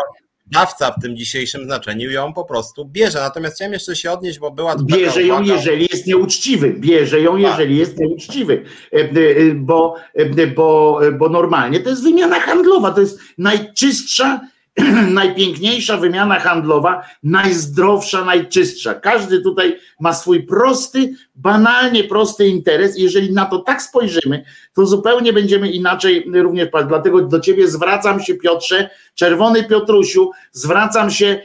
dawca 0.53 0.91
w 0.91 1.01
tym 1.01 1.17
dzisiejszym 1.17 1.63
znaczeniu 1.63 2.11
ją 2.11 2.33
po 2.33 2.45
prostu 2.45 2.85
bierze. 2.85 3.19
Natomiast 3.19 3.55
chciałem 3.55 3.73
jeszcze 3.73 3.95
się 3.95 4.11
odnieść, 4.11 4.39
bo 4.39 4.51
była 4.51 4.75
Bierze 4.75 5.23
ją, 5.23 5.35
uwaga. 5.35 5.53
jeżeli 5.53 5.87
jest 5.91 6.07
nieuczciwy. 6.07 6.73
Bierze 6.73 7.21
ją, 7.21 7.31
tak. 7.31 7.41
jeżeli 7.41 7.77
jest 7.77 7.99
nieuczciwy. 7.99 8.63
E, 8.93 8.97
e, 8.97 9.09
bo, 9.55 9.95
e, 10.13 10.47
bo, 10.47 10.99
bo 11.17 11.29
normalnie 11.29 11.79
to 11.79 11.89
jest 11.89 12.03
wymiana 12.03 12.39
handlowa. 12.39 12.91
To 12.91 13.01
jest 13.01 13.19
najczystsza 13.37 14.41
najpiękniejsza 15.13 15.97
wymiana 15.97 16.39
handlowa, 16.39 17.03
najzdrowsza, 17.23 18.25
najczystsza. 18.25 18.93
Każdy 18.93 19.41
tutaj 19.41 19.79
ma 19.99 20.13
swój 20.13 20.43
prosty, 20.43 21.13
banalnie 21.35 22.03
prosty 22.03 22.47
interes. 22.47 22.97
Jeżeli 22.97 23.33
na 23.33 23.45
to 23.45 23.59
tak 23.59 23.81
spojrzymy, 23.81 24.45
to 24.73 24.85
zupełnie 24.85 25.33
będziemy 25.33 25.71
inaczej 25.71 26.31
również 26.33 26.69
patrzeć. 26.69 26.89
Dlatego 26.89 27.21
do 27.21 27.39
ciebie 27.39 27.67
zwracam 27.67 28.19
się, 28.19 28.35
Piotrze, 28.35 28.89
czerwony 29.15 29.63
Piotrusiu, 29.63 30.31
zwracam 30.51 31.11
się 31.11 31.41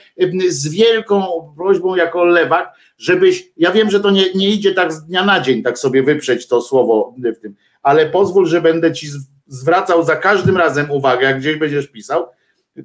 z 0.49 0.69
wielką 0.69 1.27
prośbą 1.57 1.97
jako 1.97 2.25
lewak, 2.25 2.73
żebyś, 2.99 3.53
ja 3.57 3.73
wiem, 3.73 3.91
że 3.91 4.01
to 4.01 4.11
nie, 4.11 4.33
nie 4.35 4.51
idzie 4.51 4.75
tak 4.75 4.93
z 4.93 5.07
dnia 5.07 5.25
na 5.25 5.41
dzień, 5.41 5.63
tak 5.63 5.79
sobie 5.79 6.03
wyprzeć 6.03 6.47
to 6.49 6.63
słowo 6.63 7.15
w 7.19 7.41
tym, 7.41 7.55
ale 7.83 8.07
pozwól, 8.07 8.47
że 8.47 8.61
będę 8.61 8.93
ci 8.93 9.09
zwracał 9.47 10.05
za 10.05 10.17
każdym 10.17 10.57
razem 10.57 10.91
uwagę, 10.91 11.27
jak 11.27 11.39
gdzieś 11.39 11.57
będziesz 11.57 11.87
pisał, 11.89 12.27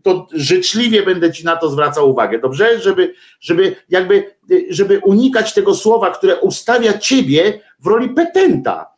to 0.04 0.28
życzliwie 0.34 1.04
będę 1.04 1.32
ci 1.32 1.46
na 1.46 1.56
to 1.56 1.70
zwracał 1.70 2.10
uwagę, 2.10 2.40
dobrze? 2.40 2.80
Żeby, 2.80 3.14
żeby 3.40 3.76
jakby, 3.90 4.36
żeby 4.70 5.00
unikać 5.00 5.54
tego 5.54 5.76
słowa, 5.76 6.12
które 6.12 6.40
ustawia 6.40 6.98
ciebie 6.98 7.60
w 7.80 7.88
roli 7.88 8.10
petenta. 8.10 8.94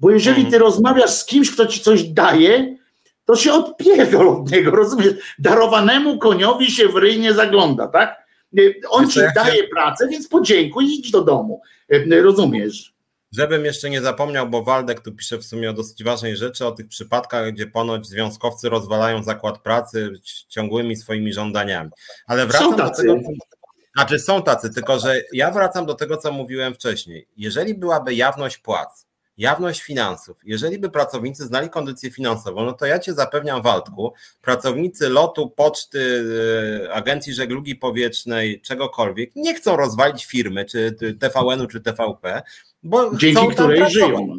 Bo 0.00 0.10
jeżeli 0.10 0.42
ty 0.42 0.46
mhm. 0.46 0.62
rozmawiasz 0.62 1.10
z 1.10 1.24
kimś, 1.24 1.50
kto 1.50 1.66
ci 1.66 1.80
coś 1.80 2.02
daje, 2.02 2.76
to 3.24 3.36
się 3.36 3.52
odpierdol 3.52 4.28
od 4.28 4.50
niego, 4.50 4.70
rozumiesz? 4.70 5.14
Darowanemu 5.38 6.18
koniowi 6.18 6.70
się 6.70 6.88
w 6.88 6.96
ryj 6.96 7.20
nie 7.20 7.34
zagląda, 7.34 7.88
tak? 7.88 8.26
On 8.88 9.10
ci 9.10 9.20
daje 9.34 9.68
pracę, 9.68 10.08
więc 10.08 10.28
podziękuj 10.28 10.84
i 10.84 10.98
idź 10.98 11.10
do 11.10 11.22
domu. 11.22 11.60
Rozumiesz? 12.22 12.92
Żebym 13.32 13.64
jeszcze 13.64 13.90
nie 13.90 14.00
zapomniał, 14.00 14.48
bo 14.48 14.62
Waldek 14.62 15.00
tu 15.00 15.12
pisze 15.12 15.38
w 15.38 15.44
sumie 15.44 15.70
o 15.70 15.72
dosyć 15.72 16.04
ważnej 16.04 16.36
rzeczy, 16.36 16.66
o 16.66 16.72
tych 16.72 16.88
przypadkach, 16.88 17.52
gdzie 17.52 17.66
ponoć 17.66 18.06
związkowcy 18.06 18.68
rozwalają 18.68 19.22
zakład 19.22 19.62
pracy 19.62 20.12
ciągłymi 20.48 20.96
swoimi 20.96 21.32
żądaniami. 21.32 21.90
Ale 22.26 22.46
wracam 22.46 22.76
do 22.76 22.90
tego. 22.90 23.14
Znaczy 23.96 24.18
są 24.18 24.42
tacy, 24.42 24.70
tylko 24.74 24.98
że 24.98 25.22
ja 25.32 25.50
wracam 25.50 25.86
do 25.86 25.94
tego, 25.94 26.16
co 26.16 26.32
mówiłem 26.32 26.74
wcześniej. 26.74 27.28
Jeżeli 27.36 27.74
byłaby 27.74 28.14
jawność 28.14 28.58
płac, 28.58 29.06
jawność 29.36 29.82
finansów. 29.82 30.36
Jeżeli 30.44 30.78
by 30.78 30.90
pracownicy 30.90 31.44
znali 31.46 31.70
kondycję 31.70 32.10
finansową, 32.10 32.64
no 32.64 32.72
to 32.72 32.86
ja 32.86 32.98
cię 32.98 33.14
zapewniam, 33.14 33.62
Waldku, 33.62 34.12
pracownicy 34.42 35.08
lotu, 35.08 35.50
poczty, 35.50 36.24
e, 36.84 36.92
agencji 36.92 37.34
żeglugi 37.34 37.76
powietrznej, 37.76 38.60
czegokolwiek, 38.60 39.30
nie 39.36 39.54
chcą 39.54 39.76
rozwalić 39.76 40.26
firmy, 40.26 40.64
czy 40.64 40.96
TVN-u, 41.20 41.66
czy 41.66 41.80
TVP, 41.80 42.42
bo 42.82 43.16
dzięki 43.16 43.48
której 43.48 43.90
żyją. 43.90 44.36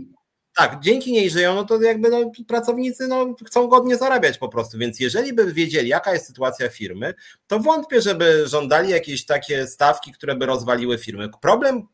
Tak, 0.55 0.79
dzięki 0.81 1.11
niej 1.11 1.29
żyją, 1.29 1.55
no 1.55 1.63
to 1.63 1.81
jakby 1.81 2.09
no, 2.09 2.31
pracownicy 2.47 3.07
no, 3.07 3.35
chcą 3.47 3.67
godnie 3.67 3.97
zarabiać 3.97 4.37
po 4.37 4.49
prostu, 4.49 4.77
więc 4.77 4.99
jeżeli 4.99 5.33
by 5.33 5.53
wiedzieli, 5.53 5.89
jaka 5.89 6.13
jest 6.13 6.27
sytuacja 6.27 6.69
firmy, 6.69 7.13
to 7.47 7.59
wątpię, 7.59 8.01
żeby 8.01 8.47
żądali 8.47 8.89
jakieś 8.89 9.25
takie 9.25 9.67
stawki, 9.67 10.11
które 10.11 10.35
by 10.35 10.45
rozwaliły 10.45 10.97
firmy. 10.97 11.29
Problem 11.41 11.87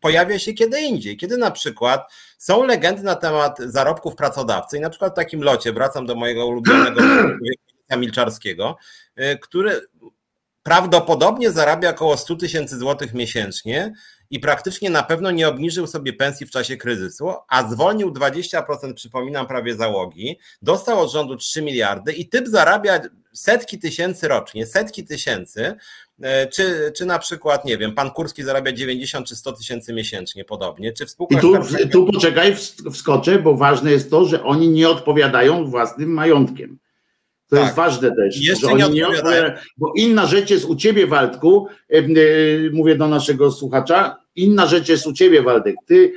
pojawia 0.00 0.38
się 0.38 0.52
kiedy 0.52 0.80
indziej, 0.80 1.16
kiedy 1.16 1.36
na 1.36 1.50
przykład 1.50 2.12
są 2.38 2.64
legendy 2.64 3.02
na 3.02 3.14
temat 3.14 3.58
zarobków 3.58 4.14
pracodawcy 4.16 4.76
i 4.76 4.80
na 4.80 4.90
przykład 4.90 5.12
w 5.12 5.16
takim 5.16 5.42
locie, 5.42 5.72
wracam 5.72 6.06
do 6.06 6.14
mojego 6.14 6.46
ulubionego 6.46 7.00
Milczarskiego, 7.96 8.76
y, 9.20 9.38
który 9.38 9.80
prawdopodobnie 10.62 11.50
zarabia 11.50 11.90
około 11.90 12.16
100 12.16 12.36
tysięcy 12.36 12.78
złotych 12.78 13.14
miesięcznie 13.14 13.92
i 14.30 14.40
praktycznie 14.40 14.90
na 14.90 15.02
pewno 15.02 15.30
nie 15.30 15.48
obniżył 15.48 15.86
sobie 15.86 16.12
pensji 16.12 16.46
w 16.46 16.50
czasie 16.50 16.76
kryzysu, 16.76 17.32
a 17.48 17.70
zwolnił 17.70 18.10
20%, 18.10 18.94
przypominam, 18.94 19.46
prawie 19.46 19.76
załogi, 19.76 20.38
dostał 20.62 21.00
od 21.00 21.12
rządu 21.12 21.36
3 21.36 21.62
miliardy 21.62 22.12
i 22.12 22.28
typ 22.28 22.48
zarabia 22.48 23.00
setki 23.32 23.78
tysięcy 23.78 24.28
rocznie, 24.28 24.66
setki 24.66 25.04
tysięcy, 25.04 25.74
e, 26.22 26.46
czy, 26.46 26.92
czy 26.96 27.06
na 27.06 27.18
przykład, 27.18 27.64
nie 27.64 27.78
wiem, 27.78 27.94
pan 27.94 28.10
Kurski 28.10 28.42
zarabia 28.42 28.72
90 28.72 29.26
czy 29.26 29.36
100 29.36 29.52
tysięcy 29.52 29.92
miesięcznie 29.92 30.44
podobnie, 30.44 30.92
czy 30.92 31.06
w 31.06 31.10
spółkach... 31.10 31.38
I 31.38 31.40
tu, 31.42 31.88
tu 31.92 32.12
poczekaj, 32.12 32.56
wskoczę, 32.92 33.38
bo 33.38 33.54
ważne 33.54 33.90
jest 33.90 34.10
to, 34.10 34.24
że 34.24 34.44
oni 34.44 34.68
nie 34.68 34.88
odpowiadają 34.88 35.64
własnym 35.64 36.10
majątkiem. 36.10 36.78
To 37.48 37.56
tak. 37.56 37.64
jest 37.64 37.76
ważne 37.76 38.16
też. 38.16 38.40
Jeszcze 38.40 38.74
nie 38.74 38.86
odpowiadają. 38.86 39.52
Bo 39.76 39.92
inna 39.96 40.26
rzecz 40.26 40.50
jest 40.50 40.64
u 40.64 40.76
ciebie, 40.76 41.06
Waldku, 41.06 41.66
e, 41.88 42.02
mówię 42.72 42.96
do 42.96 43.08
naszego 43.08 43.52
słuchacza, 43.52 44.16
inna 44.36 44.66
rzecz 44.66 44.88
jest 44.88 45.06
u 45.06 45.12
ciebie, 45.12 45.42
Waldek. 45.42 45.76
Ty 45.86 46.12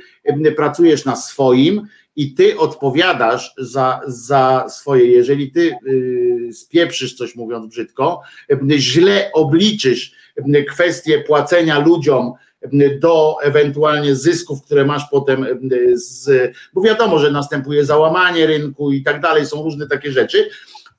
pracujesz 0.56 1.04
na 1.04 1.16
swoim, 1.16 1.86
i 2.16 2.34
ty 2.34 2.58
odpowiadasz 2.58 3.54
za, 3.58 4.00
za 4.06 4.66
swoje, 4.68 5.06
jeżeli 5.06 5.52
ty 5.52 5.74
y, 5.86 6.52
spieprzysz 6.52 7.14
coś 7.14 7.36
mówiąc 7.36 7.66
brzydko, 7.66 8.20
źle 8.76 9.30
obliczysz 9.34 10.12
kwestię 10.68 11.18
płacenia 11.18 11.78
ludziom 11.78 12.32
do 13.00 13.36
ewentualnie 13.42 14.16
zysków, 14.16 14.62
które 14.62 14.84
masz 14.84 15.02
potem 15.10 15.46
z, 15.94 16.52
bo 16.74 16.82
wiadomo, 16.82 17.18
że 17.18 17.30
następuje 17.30 17.84
załamanie 17.84 18.46
rynku 18.46 18.92
i 18.92 19.02
tak 19.02 19.20
dalej, 19.20 19.46
są 19.46 19.62
różne 19.62 19.86
takie 19.86 20.12
rzeczy, 20.12 20.48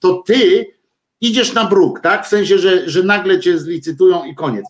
to 0.03 0.23
ty 0.25 0.65
idziesz 1.21 1.53
na 1.53 1.65
bruk, 1.65 1.99
tak? 1.99 2.25
W 2.25 2.29
sensie, 2.29 2.57
że, 2.57 2.89
że 2.89 3.03
nagle 3.03 3.39
cię 3.39 3.59
zlicytują 3.59 4.25
i 4.25 4.35
koniec 4.35 4.65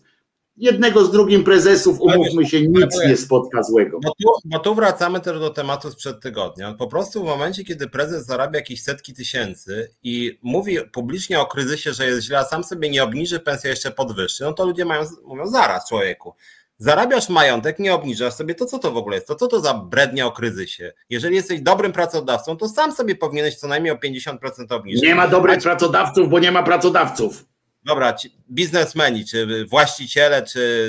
jednego 0.56 1.04
z 1.04 1.10
drugim 1.10 1.44
prezesów, 1.44 2.00
umówmy 2.00 2.46
się, 2.46 2.68
nic 2.68 3.00
nie 3.06 3.16
spotka 3.16 3.62
złego. 3.62 4.00
Bo 4.02 4.10
tu, 4.10 4.32
bo 4.44 4.58
tu 4.58 4.74
wracamy 4.74 5.20
też 5.20 5.38
do 5.38 5.50
tematu 5.50 5.90
sprzed 5.90 6.20
tygodnia. 6.20 6.74
Po 6.74 6.86
prostu 6.86 7.22
w 7.22 7.26
momencie, 7.26 7.64
kiedy 7.64 7.88
prezes 7.88 8.26
zarabia 8.26 8.58
jakieś 8.58 8.82
setki 8.82 9.14
tysięcy 9.14 9.90
i 10.02 10.38
mówi 10.42 10.78
publicznie 10.92 11.40
o 11.40 11.46
kryzysie, 11.46 11.92
że 11.92 12.06
jest 12.06 12.26
źle, 12.26 12.38
a 12.38 12.44
sam 12.44 12.64
sobie 12.64 12.90
nie 12.90 13.04
obniży 13.04 13.40
pensji, 13.40 13.70
jeszcze 13.70 13.90
podwyższy, 13.90 14.44
no 14.44 14.52
to 14.52 14.66
ludzie 14.66 14.84
mają, 14.84 15.02
mówią 15.24 15.46
zaraz 15.46 15.88
człowieku. 15.88 16.34
Zarabiasz 16.78 17.28
majątek, 17.28 17.78
nie 17.78 17.94
obniżasz 17.94 18.34
sobie, 18.34 18.54
to 18.54 18.66
co 18.66 18.78
to 18.78 18.90
w 18.92 18.96
ogóle 18.96 19.16
jest? 19.16 19.28
To 19.28 19.34
co 19.34 19.46
to 19.46 19.60
za 19.60 19.74
brednia 19.74 20.26
o 20.26 20.32
kryzysie? 20.32 20.92
Jeżeli 21.10 21.36
jesteś 21.36 21.60
dobrym 21.60 21.92
pracodawcą, 21.92 22.56
to 22.56 22.68
sam 22.68 22.92
sobie 22.92 23.16
powinieneś 23.16 23.56
co 23.56 23.68
najmniej 23.68 23.92
o 23.92 23.96
50% 23.96 24.36
obniżyć. 24.70 25.02
Nie 25.02 25.14
ma 25.14 25.28
dobrych 25.28 25.62
pracodawców, 25.62 26.28
bo 26.28 26.38
nie 26.38 26.52
ma 26.52 26.62
pracodawców. 26.62 27.44
dobra, 27.84 28.16
biznesmeni, 28.50 29.24
czy 29.24 29.66
właściciele, 29.66 30.42
czy, 30.42 30.88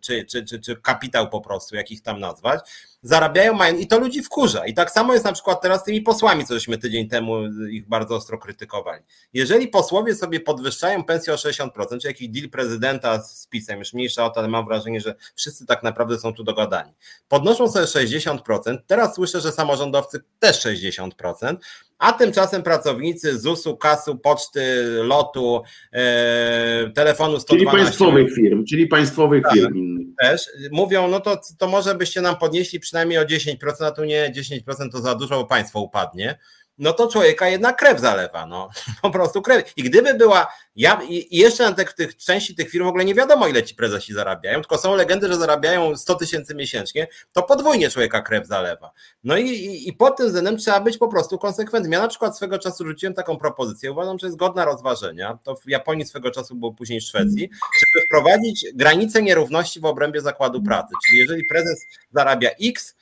czy, 0.00 0.24
czy, 0.24 0.44
czy, 0.44 0.60
czy 0.60 0.76
kapitał 0.76 1.28
po 1.28 1.40
prostu, 1.40 1.76
jak 1.76 1.90
ich 1.90 2.02
tam 2.02 2.20
nazwać, 2.20 2.60
zarabiają, 3.02 3.54
mają 3.54 3.76
i 3.76 3.86
to 3.86 3.98
ludzi 3.98 4.22
wkurza. 4.22 4.66
I 4.66 4.74
tak 4.74 4.90
samo 4.90 5.12
jest 5.12 5.24
na 5.24 5.32
przykład 5.32 5.60
teraz 5.62 5.80
z 5.80 5.84
tymi 5.84 6.00
posłami, 6.00 6.46
co 6.46 6.54
żeśmy 6.54 6.78
tydzień 6.78 7.08
temu 7.08 7.46
ich 7.70 7.88
bardzo 7.88 8.16
ostro 8.16 8.38
krytykowali. 8.38 9.02
Jeżeli 9.32 9.68
posłowie 9.68 10.14
sobie 10.14 10.40
podwyższają 10.40 11.04
pensję 11.04 11.32
o 11.32 11.36
60%, 11.36 11.98
czy 12.00 12.08
jakiś 12.08 12.28
deal 12.28 12.50
prezydenta 12.50 13.22
z 13.22 13.46
PiSem, 13.46 13.78
już 13.78 13.92
mniejsza 13.92 14.24
o 14.24 14.30
to, 14.30 14.40
ale 14.40 14.48
mam 14.48 14.64
wrażenie, 14.64 15.00
że 15.00 15.14
wszyscy 15.34 15.66
tak 15.66 15.82
naprawdę 15.82 16.18
są 16.18 16.34
tu 16.34 16.44
dogadani. 16.44 16.92
Podnoszą 17.28 17.68
sobie 17.68 17.86
60%, 17.86 18.78
teraz 18.86 19.14
słyszę, 19.14 19.40
że 19.40 19.52
samorządowcy 19.52 20.20
też 20.38 20.66
60%, 20.66 21.56
a 22.02 22.12
tymczasem 22.12 22.62
pracownicy 22.62 23.38
ZUS-u, 23.38 23.76
KAS-u, 23.76 24.18
poczty, 24.18 24.84
lotu, 25.02 25.62
e, 25.92 26.90
telefonu 26.94 27.40
112. 27.40 27.46
Czyli 27.46 27.84
państwowych 27.84 28.34
firm, 28.34 28.64
czyli 28.64 28.86
państwowych 28.86 29.42
tak, 29.42 29.52
firm. 29.52 30.14
Też 30.20 30.48
mówią, 30.72 31.08
no 31.08 31.20
to, 31.20 31.40
to 31.58 31.68
może 31.68 31.94
byście 31.94 32.20
nam 32.20 32.36
podnieśli 32.36 32.80
przynajmniej 32.80 33.18
o 33.18 33.24
10%, 33.24 33.84
a 33.84 33.90
tu 33.90 34.04
nie 34.04 34.32
10% 34.36 34.90
to 34.92 35.00
za 35.00 35.14
dużo, 35.14 35.38
bo 35.38 35.44
państwo 35.44 35.80
upadnie 35.80 36.38
no 36.82 36.92
to 36.92 37.08
człowieka 37.08 37.48
jednak 37.48 37.78
krew 37.78 38.00
zalewa, 38.00 38.46
no 38.46 38.68
po 39.02 39.10
prostu 39.10 39.42
krew. 39.42 39.72
I 39.76 39.82
gdyby 39.82 40.14
była, 40.14 40.52
ja 40.76 41.02
i 41.08 41.36
jeszcze 41.38 41.64
na 41.64 41.72
tych, 41.72 41.92
tych 41.92 42.16
części 42.16 42.54
tych 42.54 42.70
firm 42.70 42.84
w 42.84 42.88
ogóle 42.88 43.04
nie 43.04 43.14
wiadomo, 43.14 43.46
ile 43.46 43.62
ci 43.62 43.74
prezesi 43.74 44.14
zarabiają, 44.14 44.60
tylko 44.60 44.78
są 44.78 44.94
legendy, 44.96 45.28
że 45.28 45.36
zarabiają 45.36 45.96
100 45.96 46.14
tysięcy 46.14 46.54
miesięcznie, 46.54 47.08
to 47.32 47.42
podwójnie 47.42 47.90
człowieka 47.90 48.22
krew 48.22 48.46
zalewa. 48.46 48.92
No 49.24 49.36
i, 49.36 49.48
i, 49.48 49.88
i 49.88 49.92
pod 49.92 50.16
tym 50.16 50.26
względem 50.26 50.56
trzeba 50.56 50.80
być 50.80 50.98
po 50.98 51.08
prostu 51.08 51.38
konsekwentnym. 51.38 51.92
Ja 51.92 52.00
na 52.00 52.08
przykład 52.08 52.36
swego 52.36 52.58
czasu 52.58 52.86
rzuciłem 52.86 53.14
taką 53.14 53.36
propozycję, 53.36 53.92
uważam, 53.92 54.18
że 54.18 54.26
jest 54.26 54.36
godna 54.36 54.64
rozważenia, 54.64 55.38
to 55.44 55.56
w 55.56 55.68
Japonii 55.68 56.06
swego 56.06 56.30
czasu 56.30 56.54
było 56.54 56.72
później 56.72 57.00
w 57.00 57.04
Szwecji, 57.04 57.50
żeby 57.80 58.06
wprowadzić 58.06 58.66
granicę 58.74 59.22
nierówności 59.22 59.80
w 59.80 59.84
obrębie 59.84 60.20
zakładu 60.20 60.62
pracy, 60.62 60.94
czyli 61.06 61.18
jeżeli 61.18 61.44
prezes 61.44 61.84
zarabia 62.12 62.50
X, 62.62 62.96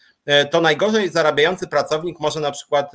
to 0.50 0.60
najgorzej 0.60 1.08
zarabiający 1.08 1.66
pracownik 1.66 2.20
może 2.20 2.40
na 2.40 2.50
przykład 2.50 2.92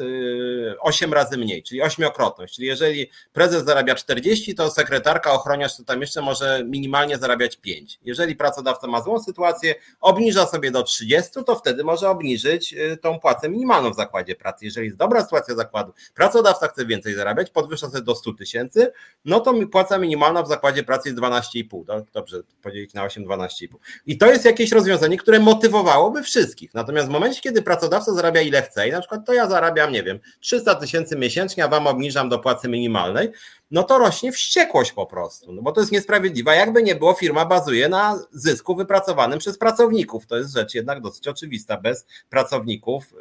8 0.80 1.12
e, 1.12 1.16
razy 1.16 1.38
mniej, 1.38 1.64
czyli 1.64 1.82
ośmiokrotność. 1.82 2.56
Czyli 2.56 2.68
jeżeli 2.68 3.10
prezes 3.34 3.66
zarabia 3.66 3.96
40, 3.96 4.56
to 4.56 4.72
sekretarka, 4.72 5.34
ochroniarz 5.34 5.78
to 5.78 5.84
tam 5.84 6.02
jeszcze 6.02 6.22
może 6.22 6.64
minimalnie 6.66 7.18
zarabiać 7.18 7.58
5. 7.58 8.00
Jeżeli 8.06 8.36
pracodawca 8.36 8.88
ma 8.88 9.02
złą 9.02 9.20
sytuację, 9.20 9.76
obniża 10.02 10.46
sobie 10.46 10.72
do 10.72 10.84
30, 10.84 11.32
to 11.46 11.56
wtedy 11.56 11.84
może 11.84 12.10
obniżyć 12.10 12.74
e, 12.74 12.98
tą 12.98 13.20
płacę 13.20 13.50
minimalną 13.50 13.92
w 13.92 13.96
zakładzie 13.96 14.36
pracy. 14.36 14.66
Jeżeli 14.66 14.86
jest 14.86 14.98
dobra 14.98 15.24
sytuacja 15.24 15.56
zakładu, 15.56 15.94
pracodawca 16.14 16.68
chce 16.68 16.86
więcej 16.86 17.14
zarabiać, 17.14 17.52
podwyższa 17.52 17.90
sobie 17.90 18.02
do 18.02 18.16
100 18.16 18.34
tysięcy, 18.34 18.92
no 19.26 19.40
to 19.40 19.54
płaca 19.72 19.98
minimalna 19.98 20.44
w 20.44 20.48
zakładzie 20.48 20.84
pracy 20.84 21.10
jest 21.10 21.22
12,5. 21.22 22.04
Dobrze, 22.14 22.42
podzielić 22.62 22.94
na 22.94 23.04
8, 23.04 23.26
12,5. 23.26 23.68
I 24.06 24.18
to 24.18 24.32
jest 24.32 24.46
jakieś 24.46 24.72
rozwiązanie, 24.72 25.18
które 25.18 25.40
motywowałoby 25.40 26.24
wszystkich. 26.24 26.74
Natomiast 26.74 27.10
momencie, 27.10 27.25
kiedy 27.34 27.62
pracodawca 27.62 28.14
zarabia 28.14 28.42
ile 28.42 28.62
chce, 28.62 28.88
i 28.88 28.92
na 28.92 29.00
przykład 29.00 29.26
to 29.26 29.34
ja 29.34 29.48
zarabiam, 29.48 29.92
nie 29.92 30.04
wiem, 30.04 30.20
300 30.40 30.76
tysięcy 30.76 31.16
miesięcznie, 31.16 31.64
a 31.64 31.68
wam 31.68 31.88
obniżam 31.88 32.30
do 32.30 32.40
płacy 32.40 32.68
minimalnej, 32.68 33.32
no 33.72 33.84
to 33.84 33.98
rośnie 33.98 34.32
wściekłość 34.32 34.92
po 34.92 35.06
prostu, 35.06 35.52
no 35.54 35.62
bo 35.62 35.72
to 35.72 35.82
jest 35.82 35.92
niesprawiedliwe. 35.92 36.56
Jakby 36.56 36.84
nie 36.84 36.96
było, 36.96 37.14
firma 37.14 37.46
bazuje 37.46 37.90
na 37.90 38.20
zysku 38.32 38.76
wypracowanym 38.76 39.40
przez 39.40 39.58
pracowników. 39.58 40.26
To 40.26 40.38
jest 40.38 40.54
rzecz 40.54 40.74
jednak 40.74 41.02
dosyć 41.02 41.28
oczywista. 41.28 41.78
Bez 41.78 42.06
pracowników 42.30 43.14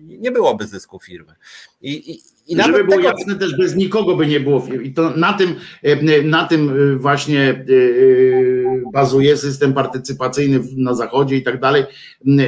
yy, 0.00 0.18
nie 0.18 0.30
byłoby 0.30 0.66
zysku 0.66 0.98
firmy. 0.98 1.34
I, 1.80 2.10
i, 2.10 2.22
i 2.46 2.56
Żeby 2.56 2.84
było 2.84 2.96
tego... 2.96 3.08
jasne, 3.08 3.34
też 3.34 3.56
bez 3.56 3.76
nikogo 3.76 4.16
by 4.16 4.26
nie 4.26 4.40
było 4.40 4.60
firmy. 4.60 4.84
I 4.84 4.94
to 4.94 5.10
na 5.10 5.32
tym, 5.32 5.56
e, 5.82 6.22
na 6.22 6.46
tym 6.46 6.70
e, 6.70 6.96
właśnie 6.96 7.50
e, 7.50 7.64
bazuje 8.92 9.36
system 9.36 9.72
partycypacyjny 9.72 10.60
na 10.76 10.94
zachodzie 10.94 11.36
i 11.36 11.42
tak 11.42 11.60
dalej. 11.60 11.84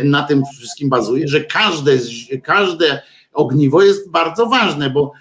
Na 0.04 0.22
tym 0.22 0.42
wszystkim 0.58 0.88
bazuje, 0.88 1.28
że 1.28 1.44
każde, 1.44 1.98
każde 2.42 3.02
ogniwo 3.34 3.82
jest 3.82 4.10
bardzo 4.10 4.46
ważne, 4.46 4.90
bo, 4.90 5.12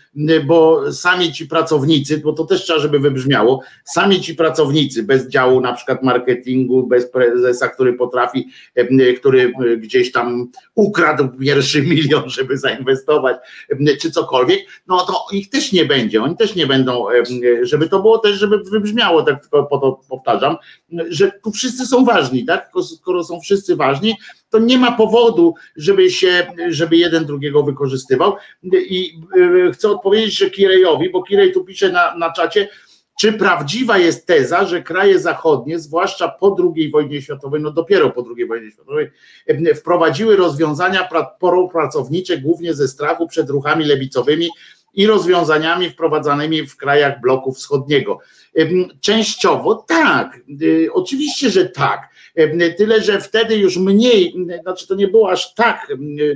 bo 0.45 0.91
sami 0.91 1.33
ci 1.33 1.47
pracownicy, 1.47 2.17
bo 2.17 2.33
to 2.33 2.45
też 2.45 2.63
trzeba, 2.63 2.79
żeby 2.79 2.99
wybrzmiało, 2.99 3.61
sami 3.85 4.21
ci 4.21 4.35
pracownicy 4.35 5.03
bez 5.03 5.27
działu 5.27 5.61
na 5.61 5.73
przykład 5.73 6.03
marketingu, 6.03 6.87
bez 6.87 7.11
prezesa, 7.11 7.67
który 7.67 7.93
potrafi, 7.93 8.47
który 9.19 9.53
gdzieś 9.77 10.11
tam 10.11 10.51
ukradł 10.75 11.29
pierwszy 11.39 11.81
milion, 11.91 12.29
żeby 12.29 12.57
zainwestować, 12.57 13.37
czy 14.01 14.11
cokolwiek, 14.11 14.59
no 14.87 15.05
to 15.05 15.25
ich 15.31 15.49
też 15.49 15.71
nie 15.71 15.85
będzie, 15.85 16.23
oni 16.23 16.35
też 16.35 16.55
nie 16.55 16.67
będą, 16.67 17.05
żeby 17.61 17.89
to 17.89 17.99
było 17.99 18.17
też, 18.17 18.35
żeby 18.35 18.59
wybrzmiało, 18.71 19.23
tak 19.23 19.41
tylko 19.41 19.63
po 19.63 19.77
to 19.77 20.01
powtarzam, 20.09 20.55
że 21.09 21.31
tu 21.43 21.51
wszyscy 21.51 21.85
są 21.85 22.05
ważni, 22.05 22.45
tak? 22.45 22.71
Skoro 22.95 23.23
są 23.23 23.39
wszyscy 23.39 23.75
ważni, 23.75 24.15
to 24.53 24.59
nie 24.59 24.77
ma 24.77 24.91
powodu, 24.91 25.53
żeby 25.75 26.09
się, 26.09 26.47
żeby 26.69 26.97
jeden 26.97 27.25
drugiego 27.25 27.63
wykorzystywał. 27.63 28.35
I 28.73 29.21
y, 29.67 29.71
chcę 29.71 29.89
odpowiedzieć 29.89 30.37
że 30.37 30.49
Kirejowi, 30.49 31.09
bo 31.09 31.23
Kirej 31.23 31.51
tu 31.51 31.65
pisze 31.65 31.89
na, 31.89 32.15
na 32.17 32.31
czacie, 32.31 32.69
czy 33.19 33.33
prawdziwa 33.33 33.97
jest 33.97 34.27
teza, 34.27 34.65
że 34.65 34.81
kraje 34.81 35.19
zachodnie, 35.19 35.79
zwłaszcza 35.79 36.27
po 36.27 36.57
II 36.75 36.91
wojnie 36.91 37.21
światowej, 37.21 37.61
no 37.61 37.71
dopiero 37.71 38.09
po 38.09 38.25
II 38.37 38.47
wojnie 38.47 38.71
światowej, 38.71 39.11
y, 39.49 39.75
wprowadziły 39.75 40.35
rozwiązania 40.35 41.09
pracownicze 41.71 42.37
głównie 42.37 42.73
ze 42.73 42.87
strachu 42.87 43.27
przed 43.27 43.49
ruchami 43.49 43.85
lewicowymi 43.85 44.49
i 44.93 45.07
rozwiązaniami 45.07 45.89
wprowadzanymi 45.89 46.67
w 46.67 46.77
krajach 46.77 47.21
bloku 47.21 47.53
wschodniego? 47.53 48.19
Y, 48.57 48.87
częściowo 49.01 49.75
tak, 49.75 50.39
oczywiście, 50.93 51.49
że 51.49 51.65
tak 51.65 52.12
Tyle, 52.77 53.01
że 53.01 53.21
wtedy 53.21 53.55
już 53.55 53.77
mniej, 53.77 54.35
znaczy 54.61 54.87
to 54.87 54.95
nie 54.95 55.07
było 55.07 55.31
aż 55.31 55.53
tak, 55.53 55.93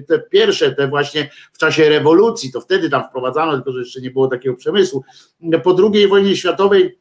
te 0.07 0.19
pierwsze, 0.19 0.71
te 0.71 0.87
właśnie 0.87 1.29
w 1.53 1.57
czasie 1.57 1.89
rewolucji, 1.89 2.51
to 2.51 2.61
wtedy 2.61 2.89
tam 2.89 3.03
wprowadzano, 3.09 3.53
tylko 3.53 3.71
że 3.71 3.79
jeszcze 3.79 4.01
nie 4.01 4.11
było 4.11 4.27
takiego 4.27 4.55
przemysłu. 4.55 5.03
Po 5.63 5.75
II 5.93 6.07
wojnie 6.07 6.35
światowej 6.35 6.97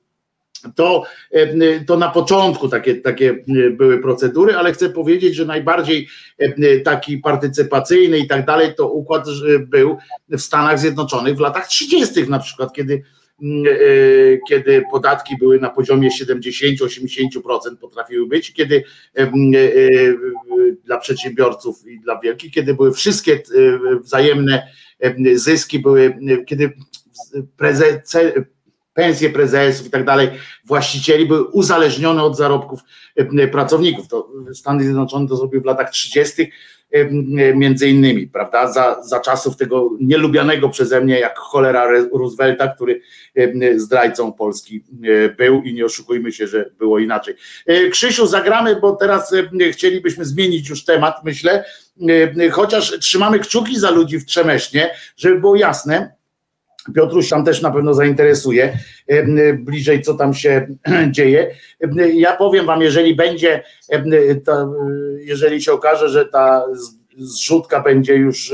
to, 0.75 1.05
to 1.87 1.97
na 1.97 2.09
początku 2.09 2.69
takie, 2.69 2.95
takie 2.95 3.45
były 3.71 3.99
procedury, 3.99 4.57
ale 4.57 4.73
chcę 4.73 4.91
powiedzieć, 4.91 5.35
że 5.35 5.45
najbardziej 5.45 6.09
taki 6.85 7.19
partycypacyjny 7.19 8.19
i 8.19 8.27
tak 8.27 8.47
dalej, 8.47 8.75
to 8.77 8.89
układ 8.89 9.27
był 9.61 9.97
w 10.29 10.41
Stanach 10.41 10.79
Zjednoczonych 10.79 11.37
w 11.37 11.41
latach 11.41 11.69
30. 11.69 12.31
na 12.31 12.39
przykład, 12.39 12.73
kiedy 12.73 13.03
kiedy 14.49 14.83
podatki 14.91 15.37
były 15.39 15.61
na 15.61 15.71
poziomie 15.71 16.11
70-80% 16.11 17.77
potrafiły 17.81 18.27
być, 18.27 18.53
kiedy 18.53 18.85
e, 19.19 19.23
e, 19.23 19.31
dla 20.85 20.99
przedsiębiorców 20.99 21.87
i 21.87 22.01
dla 22.01 22.21
wielkich, 22.21 22.53
kiedy 22.53 22.75
były 22.75 22.93
wszystkie 22.93 23.43
wzajemne 24.01 24.67
zyski, 25.35 25.79
były, 25.79 26.19
kiedy 26.47 26.73
pensje 28.95 29.31
prezesów 29.31 29.87
i 29.87 29.91
tak 29.91 30.05
dalej, 30.05 30.29
właścicieli 30.65 31.27
były 31.27 31.45
uzależnione 31.45 32.23
od 32.23 32.37
zarobków 32.37 32.81
pracowników. 33.53 34.09
To 34.09 34.29
Stany 34.55 34.85
Zjednoczone 34.85 35.29
to 35.29 35.37
zrobił 35.37 35.63
w 35.63 35.65
latach 35.65 35.91
30 35.91 36.53
między 37.55 37.89
innymi, 37.89 38.27
prawda, 38.27 38.73
za, 38.73 39.03
za 39.03 39.21
czasów 39.21 39.57
tego 39.57 39.91
nielubianego 40.01 40.69
przeze 40.69 41.01
mnie 41.01 41.21
jak 41.21 41.39
cholera 41.39 41.89
Roosevelta, 42.13 42.69
który 42.69 43.01
zdrajcą 43.77 44.33
Polski 44.33 44.85
e, 45.05 45.29
był 45.29 45.63
i 45.63 45.75
nie 45.75 45.85
oszukujmy 45.85 46.33
się, 46.33 46.47
że 46.47 46.71
było 46.79 46.99
inaczej. 46.99 47.35
E, 47.67 47.89
Krzysiu, 47.89 48.27
zagramy, 48.27 48.77
bo 48.81 48.97
teraz 48.97 49.35
chcielibyśmy 49.73 50.25
zmienić 50.25 50.69
już 50.69 50.85
temat, 50.85 51.25
myślę, 51.25 51.65
chociaż 52.53 52.99
trzymamy 52.99 53.39
kciuki 53.39 53.79
za 53.79 53.91
ludzi 53.91 54.19
w 54.19 54.25
Trzemesznie, 54.25 54.91
żeby 55.17 55.41
było 55.41 55.57
jasne, 55.57 56.16
Piotruś 56.95 57.29
tam 57.29 57.45
też 57.45 57.63
na 57.63 57.71
pewno 57.71 57.95
zainteresuje 57.95 58.79
bliżej, 59.59 60.03
co 60.03 60.15
tam 60.15 60.35
się 60.35 60.67
dzieje. 61.11 61.55
Ja 62.15 62.37
powiem 62.37 62.67
wam, 62.67 62.83
jeżeli 62.83 63.15
będzie, 63.15 63.63
jeżeli 65.19 65.63
się 65.63 65.73
okaże, 65.73 66.09
że 66.09 66.25
ta 66.25 66.65
zrzutka 67.17 67.81
będzie 67.81 68.15
już 68.15 68.53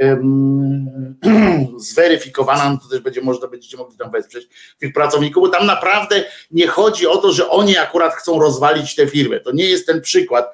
zweryfikowana, 1.92 2.70
no 2.70 2.78
to 2.82 2.88
też 2.88 3.00
będzie 3.00 3.20
można, 3.20 3.48
będziecie 3.48 3.76
mogli 3.76 3.96
tam 3.98 4.10
wesprzeć 4.10 4.48
tych 4.78 4.92
pracowników, 4.92 5.42
bo 5.42 5.48
tam 5.48 5.66
naprawdę 5.66 6.24
nie 6.50 6.66
chodzi 6.66 7.06
o 7.06 7.16
to, 7.16 7.32
że 7.32 7.48
oni 7.48 7.78
akurat 7.78 8.14
chcą 8.14 8.40
rozwalić 8.40 8.94
tę 8.94 9.06
firmę. 9.06 9.40
To 9.40 9.52
nie 9.52 9.64
jest 9.64 9.86
ten 9.86 10.00
przykład 10.00 10.46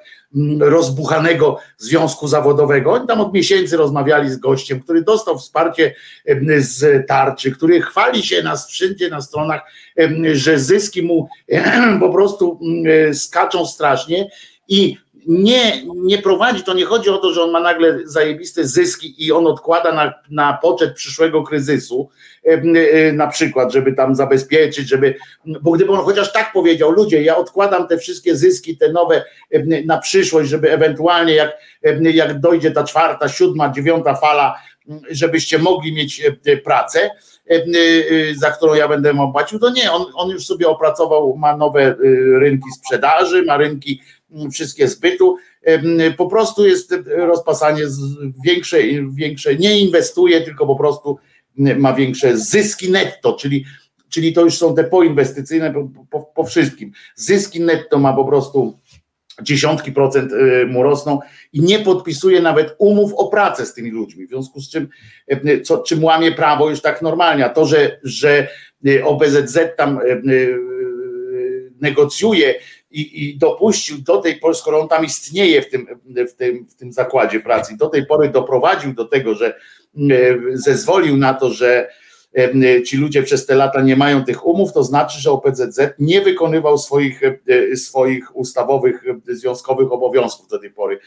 rozbuchanego 0.59 1.59
związku 1.77 2.27
zawodowego. 2.27 2.93
Oni 2.93 3.07
tam 3.07 3.21
od 3.21 3.33
miesięcy 3.33 3.77
rozmawiali 3.77 4.29
z 4.29 4.37
gościem, 4.37 4.79
który 4.79 5.01
dostał 5.01 5.39
wsparcie 5.39 5.95
z 6.57 7.07
tarczy, 7.07 7.51
który 7.51 7.81
chwali 7.81 8.23
się 8.23 8.43
nas 8.43 8.67
wszędzie 8.67 9.09
na 9.09 9.21
stronach, 9.21 9.61
że 10.33 10.59
zyski 10.59 11.01
mu 11.01 11.27
po 11.99 12.09
prostu 12.09 12.59
skaczą 13.13 13.65
strasznie 13.65 14.29
i 14.67 14.97
nie, 15.27 15.81
nie 15.95 16.17
prowadzi, 16.17 16.63
to 16.63 16.73
nie 16.73 16.85
chodzi 16.85 17.09
o 17.09 17.17
to, 17.17 17.33
że 17.33 17.43
on 17.43 17.51
ma 17.51 17.59
nagle 17.59 17.99
zajebiste 18.05 18.67
zyski 18.67 19.25
i 19.25 19.31
on 19.31 19.47
odkłada 19.47 19.91
na, 19.91 20.13
na 20.29 20.53
poczet 20.61 20.95
przyszłego 20.95 21.43
kryzysu, 21.43 22.09
na 23.13 23.27
przykład, 23.27 23.73
żeby 23.73 23.93
tam 23.93 24.15
zabezpieczyć, 24.15 24.87
żeby, 24.89 25.15
bo 25.45 25.71
gdyby 25.71 25.91
on 25.91 26.05
chociaż 26.05 26.33
tak 26.33 26.53
powiedział, 26.53 26.91
ludzie, 26.91 27.21
ja 27.21 27.37
odkładam 27.37 27.87
te 27.87 27.97
wszystkie 27.97 28.35
zyski, 28.35 28.77
te 28.77 28.91
nowe 28.91 29.23
na 29.85 29.97
przyszłość, 29.97 30.49
żeby 30.49 30.71
ewentualnie 30.71 31.33
jak, 31.33 31.57
jak 32.01 32.39
dojdzie 32.39 32.71
ta 32.71 32.83
czwarta, 32.83 33.29
siódma, 33.29 33.69
dziewiąta 33.69 34.15
fala, 34.15 34.55
żebyście 35.09 35.59
mogli 35.59 35.93
mieć 35.93 36.21
pracę, 36.63 37.09
za 38.35 38.51
którą 38.51 38.73
ja 38.73 38.87
będę 38.87 39.13
mu 39.13 39.31
płacił, 39.31 39.59
to 39.59 39.69
nie, 39.69 39.91
on, 39.91 40.05
on 40.15 40.29
już 40.29 40.45
sobie 40.45 40.67
opracował, 40.67 41.37
ma 41.37 41.57
nowe 41.57 41.95
rynki 42.39 42.71
sprzedaży, 42.71 43.43
ma 43.43 43.57
rynki 43.57 44.01
wszystkie 44.51 44.87
zbytu, 44.87 45.37
po 46.17 46.27
prostu 46.27 46.65
jest 46.65 46.95
rozpasanie 47.07 47.83
większe, 48.45 48.77
większe, 49.15 49.55
nie 49.55 49.79
inwestuje, 49.79 50.41
tylko 50.41 50.67
po 50.67 50.75
prostu 50.75 51.17
ma 51.57 51.93
większe 51.93 52.37
zyski 52.37 52.91
netto, 52.91 53.33
czyli, 53.33 53.65
czyli 54.09 54.33
to 54.33 54.41
już 54.41 54.57
są 54.57 54.75
te 54.75 54.83
poinwestycyjne 54.83 55.73
po, 55.73 55.89
po, 56.09 56.31
po 56.35 56.43
wszystkim. 56.43 56.91
Zyski 57.15 57.61
netto 57.61 57.99
ma 57.99 58.13
po 58.13 58.25
prostu 58.25 58.79
dziesiątki 59.41 59.91
procent 59.91 60.31
y, 60.33 60.65
mu 60.65 60.83
rosną 60.83 61.19
i 61.53 61.61
nie 61.61 61.79
podpisuje 61.79 62.41
nawet 62.41 62.75
umów 62.77 63.13
o 63.13 63.27
pracę 63.27 63.65
z 63.65 63.73
tymi 63.73 63.91
ludźmi, 63.91 64.25
w 64.25 64.29
związku 64.29 64.61
z 64.61 64.69
czym 64.69 64.87
co, 65.63 65.77
czym 65.77 66.03
łamie 66.03 66.31
prawo 66.31 66.69
już 66.69 66.81
tak 66.81 67.01
normalnie, 67.01 67.45
a 67.45 67.49
to, 67.49 67.65
że, 67.65 67.99
że 68.03 68.47
y, 68.87 69.05
OBZZ 69.05 69.57
tam 69.77 69.99
negocjuje 71.81 72.55
i, 72.91 73.29
i 73.29 73.37
dopuścił 73.37 73.97
do 73.97 74.17
tej 74.17 74.35
pory, 74.35 74.55
skoro 74.55 74.81
on 74.81 74.87
tam 74.87 75.05
istnieje 75.05 75.61
w 75.61 75.69
tym, 75.69 75.87
w, 76.29 76.33
tym, 76.33 76.67
w 76.67 76.75
tym 76.75 76.93
zakładzie 76.93 77.39
pracy, 77.39 77.77
do 77.77 77.89
tej 77.89 78.05
pory 78.05 78.29
doprowadził 78.29 78.93
do 78.93 79.05
tego, 79.05 79.35
że 79.35 79.59
zezwolił 80.53 81.17
na 81.17 81.33
to, 81.33 81.49
że 81.49 81.89
ci 82.85 82.97
ludzie 82.97 83.23
przez 83.23 83.45
te 83.45 83.55
lata 83.55 83.81
nie 83.81 83.95
mają 83.95 84.23
tych 84.23 84.47
umów, 84.47 84.73
to 84.73 84.83
znaczy, 84.83 85.21
że 85.21 85.31
OPZZ 85.31 85.79
nie 85.99 86.21
wykonywał 86.21 86.77
swoich, 86.77 87.21
swoich 87.75 88.35
ustawowych, 88.35 89.03
związkowych 89.27 89.91
obowiązków 89.91 90.47
do 90.47 90.59
tej 90.59 90.71
pory. 90.71 90.99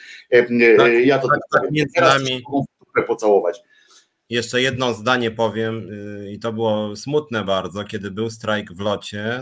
Tak, 0.76 0.92
ja 1.04 1.18
to 1.18 1.28
tak, 1.28 1.38
tak, 1.52 1.62
tak 1.62 1.88
teraz 1.94 2.14
nami... 2.14 2.42
pocałować. 3.06 3.62
Jeszcze 4.30 4.62
jedno 4.62 4.94
zdanie 4.94 5.30
powiem, 5.30 5.92
y, 5.92 6.32
i 6.32 6.38
to 6.38 6.52
było 6.52 6.96
smutne 6.96 7.44
bardzo, 7.44 7.84
kiedy 7.84 8.10
był 8.10 8.30
strajk 8.30 8.72
w 8.72 8.80
locie. 8.80 9.40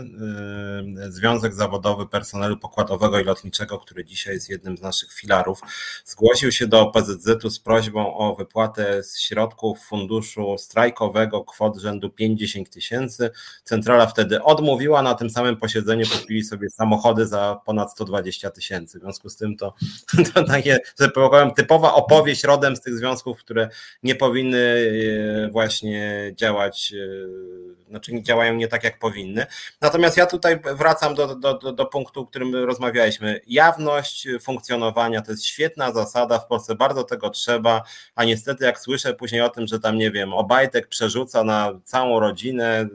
Y, 1.07 1.11
Związek 1.11 1.53
Zawodowy 1.53 2.07
Personelu 2.07 2.57
Pokładowego 2.57 3.19
i 3.19 3.23
Lotniczego, 3.23 3.79
który 3.79 4.05
dzisiaj 4.05 4.33
jest 4.33 4.49
jednym 4.49 4.77
z 4.77 4.81
naszych 4.81 5.13
filarów, 5.13 5.61
zgłosił 6.05 6.51
się 6.51 6.67
do 6.67 6.81
OPZZ-u 6.81 7.49
z 7.49 7.59
prośbą 7.59 8.17
o 8.17 8.35
wypłatę 8.35 9.03
z 9.03 9.19
środków 9.19 9.79
funduszu 9.79 10.55
strajkowego 10.57 11.43
kwot 11.43 11.77
rzędu 11.77 12.09
50 12.09 12.69
tysięcy. 12.69 13.29
Centrala 13.63 14.05
wtedy 14.05 14.43
odmówiła, 14.43 15.01
na 15.01 15.15
tym 15.15 15.29
samym 15.29 15.57
posiedzeniu 15.57 16.05
kupili 16.19 16.43
sobie 16.43 16.69
samochody 16.69 17.27
za 17.27 17.61
ponad 17.65 17.91
120 17.91 18.49
tysięcy. 18.49 18.99
W 18.99 19.01
związku 19.01 19.29
z 19.29 19.37
tym 19.37 19.57
to, 19.57 19.73
to 20.33 20.43
takie, 20.43 20.77
że 20.99 21.09
powiem, 21.09 21.53
typowa 21.53 21.93
opowieść 21.93 22.43
rodem 22.43 22.75
z 22.75 22.81
tych 22.81 22.97
związków, 22.97 23.39
które 23.39 23.69
nie 24.03 24.15
powinny 24.15 24.78
właśnie 25.51 26.31
działać, 26.35 26.93
e, 26.93 27.89
znaczy 27.89 28.21
działają 28.21 28.53
nie 28.53 28.67
tak 28.67 28.83
jak 28.83 28.99
powinny. 28.99 29.45
Natomiast 29.81 30.17
ja 30.17 30.25
tutaj 30.25 30.59
wracam 30.75 31.15
do, 31.15 31.35
do, 31.35 31.53
do, 31.53 31.71
do 31.71 31.85
punktu, 31.85 32.21
o 32.21 32.25
którym 32.25 32.55
rozmawialiśmy. 32.55 33.39
Jawność 33.47 34.27
funkcjonowania 34.41 35.21
to 35.21 35.31
jest 35.31 35.45
świetna 35.45 35.91
zasada, 35.91 36.39
w 36.39 36.47
Polsce 36.47 36.75
bardzo 36.75 37.03
tego 37.03 37.29
trzeba, 37.29 37.83
a 38.15 38.25
niestety 38.25 38.65
jak 38.65 38.79
słyszę 38.79 39.13
później 39.13 39.41
o 39.41 39.49
tym, 39.49 39.67
że 39.67 39.79
tam 39.79 39.97
nie 39.97 40.11
wiem, 40.11 40.33
Obajtek 40.33 40.87
przerzuca 40.87 41.43
na 41.43 41.79
całą 41.83 42.19
rodzinę, 42.19 42.87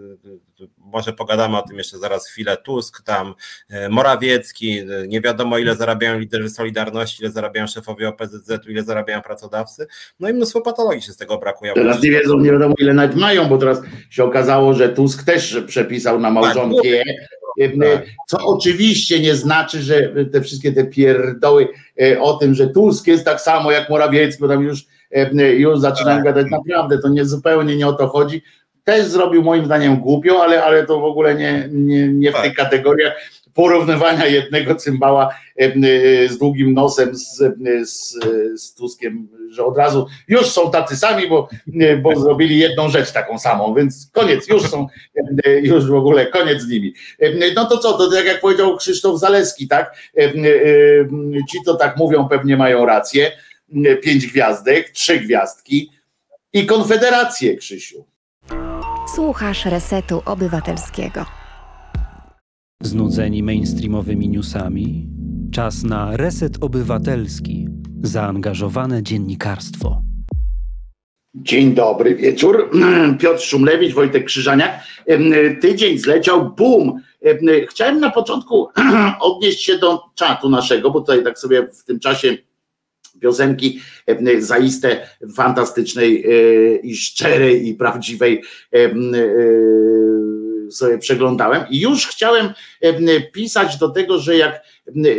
może 0.78 1.12
pogadamy 1.12 1.58
o 1.58 1.62
tym 1.62 1.78
jeszcze 1.78 1.98
zaraz 1.98 2.28
chwilę, 2.28 2.56
Tusk, 2.56 3.02
tam 3.02 3.34
e, 3.70 3.88
Morawiecki, 3.88 4.80
nie 5.08 5.20
wiadomo 5.20 5.58
ile 5.58 5.76
zarabiają 5.76 6.18
liderzy 6.18 6.50
Solidarności, 6.50 7.22
ile 7.22 7.32
zarabiają 7.32 7.66
szefowie 7.66 8.08
OPZZ-u, 8.08 8.70
ile 8.70 8.82
zarabiają 8.82 9.22
pracodawcy, 9.22 9.86
no 10.20 10.28
i 10.28 10.32
mnóstwo 10.32 10.60
patologii 10.60 11.02
się 11.02 11.12
z 11.12 11.16
tego 11.16 11.38
brakuje. 11.38 11.72
Teraz 11.74 12.02
nie 12.02 12.10
wiedzą, 12.10 12.38
nie 12.38 12.52
wiadomo 12.52 12.74
ile 12.78 12.94
nawet 12.94 13.16
mają, 13.16 13.48
bo 13.48 13.58
teraz 13.58 13.80
się 14.10 14.24
okazało, 14.24 14.74
że 14.74 14.88
Tusk 14.88 15.24
też 15.24 15.62
przepisał 15.66 16.20
na 16.20 16.30
małżonki, 16.30 16.88
tak, 17.58 17.70
tak. 17.80 18.06
co 18.28 18.38
oczywiście 18.46 19.20
nie 19.20 19.34
znaczy, 19.34 19.82
że 19.82 20.12
te 20.32 20.40
wszystkie 20.40 20.72
te 20.72 20.84
pierdoły 20.84 21.68
e, 22.02 22.20
o 22.20 22.34
tym, 22.34 22.54
że 22.54 22.68
Tusk 22.68 23.06
jest 23.06 23.24
tak 23.24 23.40
samo 23.40 23.72
jak 23.72 23.90
Morawiecki, 23.90 24.40
bo 24.40 24.48
tam 24.48 24.62
już, 24.62 24.86
już 25.56 25.80
zaczynają 25.80 26.16
tak. 26.16 26.24
gadać, 26.24 26.46
naprawdę 26.50 26.98
to 26.98 27.08
nie 27.08 27.24
zupełnie 27.24 27.76
nie 27.76 27.86
o 27.86 27.92
to 27.92 28.08
chodzi, 28.08 28.42
też 28.84 29.06
zrobił 29.06 29.42
moim 29.42 29.64
zdaniem 29.64 29.96
głupio, 29.96 30.42
ale, 30.42 30.64
ale 30.64 30.86
to 30.86 31.00
w 31.00 31.04
ogóle 31.04 31.34
nie, 31.34 31.68
nie, 31.72 32.08
nie 32.08 32.30
w 32.30 32.34
tak. 32.34 32.42
tych 32.42 32.54
kategoriach 32.54 33.12
porównywania 33.54 34.26
jednego 34.26 34.74
cymbała 34.74 35.34
e, 35.60 35.64
e, 35.64 36.28
z 36.28 36.38
długim 36.38 36.74
nosem 36.74 37.16
z, 37.16 37.42
e, 37.42 37.86
z, 37.86 38.18
z 38.56 38.74
Tuskiem, 38.74 39.28
że 39.50 39.64
od 39.64 39.78
razu 39.78 40.06
już 40.28 40.46
są 40.46 40.70
tacy 40.70 40.96
sami, 40.96 41.28
bo, 41.28 41.48
bo 42.02 42.20
zrobili 42.20 42.58
jedną 42.58 42.88
rzecz 42.88 43.12
taką 43.12 43.38
samą, 43.38 43.74
więc 43.74 44.10
koniec, 44.12 44.48
już 44.48 44.62
są, 44.62 44.86
już 45.62 45.86
w 45.86 45.94
ogóle 45.94 46.26
koniec 46.26 46.62
z 46.62 46.68
nimi. 46.68 46.94
No 47.56 47.64
to 47.64 47.78
co, 47.78 47.92
to 47.92 48.10
tak 48.10 48.26
jak 48.26 48.40
powiedział 48.40 48.76
Krzysztof 48.76 49.20
Zaleski, 49.20 49.68
tak? 49.68 49.96
Ci, 51.50 51.58
co 51.64 51.74
tak 51.74 51.96
mówią, 51.96 52.28
pewnie 52.28 52.56
mają 52.56 52.86
rację. 52.86 53.32
Pięć 54.02 54.26
gwiazdek, 54.26 54.90
trzy 54.90 55.18
gwiazdki 55.20 55.90
i 56.52 56.66
konfederację, 56.66 57.56
Krzysiu. 57.56 58.04
Słuchasz 59.14 59.64
Resetu 59.64 60.22
Obywatelskiego. 60.26 61.24
Znudzeni 62.82 63.42
mainstreamowymi 63.42 64.28
newsami? 64.28 65.08
Czas 65.52 65.82
na 65.82 66.16
Reset 66.16 66.52
Obywatelski. 66.60 67.68
Zaangażowane 68.02 69.02
dziennikarstwo. 69.02 70.02
Dzień 71.34 71.74
dobry 71.74 72.14
wieczór. 72.14 72.70
Piotr 73.20 73.42
Szumlewicz, 73.42 73.94
Wojtek 73.94 74.24
Krzyżaniak. 74.24 74.80
Tydzień 75.60 75.98
zleciał, 75.98 76.54
boom. 76.54 77.00
Chciałem 77.70 78.00
na 78.00 78.10
początku 78.10 78.68
odnieść 79.20 79.64
się 79.64 79.78
do 79.78 80.02
czatu 80.14 80.48
naszego, 80.48 80.90
bo 80.90 81.00
tutaj 81.00 81.24
tak 81.24 81.38
sobie 81.38 81.68
w 81.68 81.84
tym 81.84 82.00
czasie 82.00 82.36
piosenki 83.20 83.80
e, 84.06 84.40
zaiste 84.40 85.08
fantastycznej 85.36 86.24
e, 86.24 86.76
i 86.76 86.96
szczerej 86.96 87.68
i 87.68 87.74
prawdziwej 87.74 88.42
e, 88.74 88.94
sobie 90.70 90.98
przeglądałem. 90.98 91.62
I 91.70 91.80
już 91.80 92.06
chciałem 92.06 92.48
pisać 93.32 93.78
do 93.78 93.88
tego, 93.88 94.18
że 94.18 94.36
jak, 94.36 94.62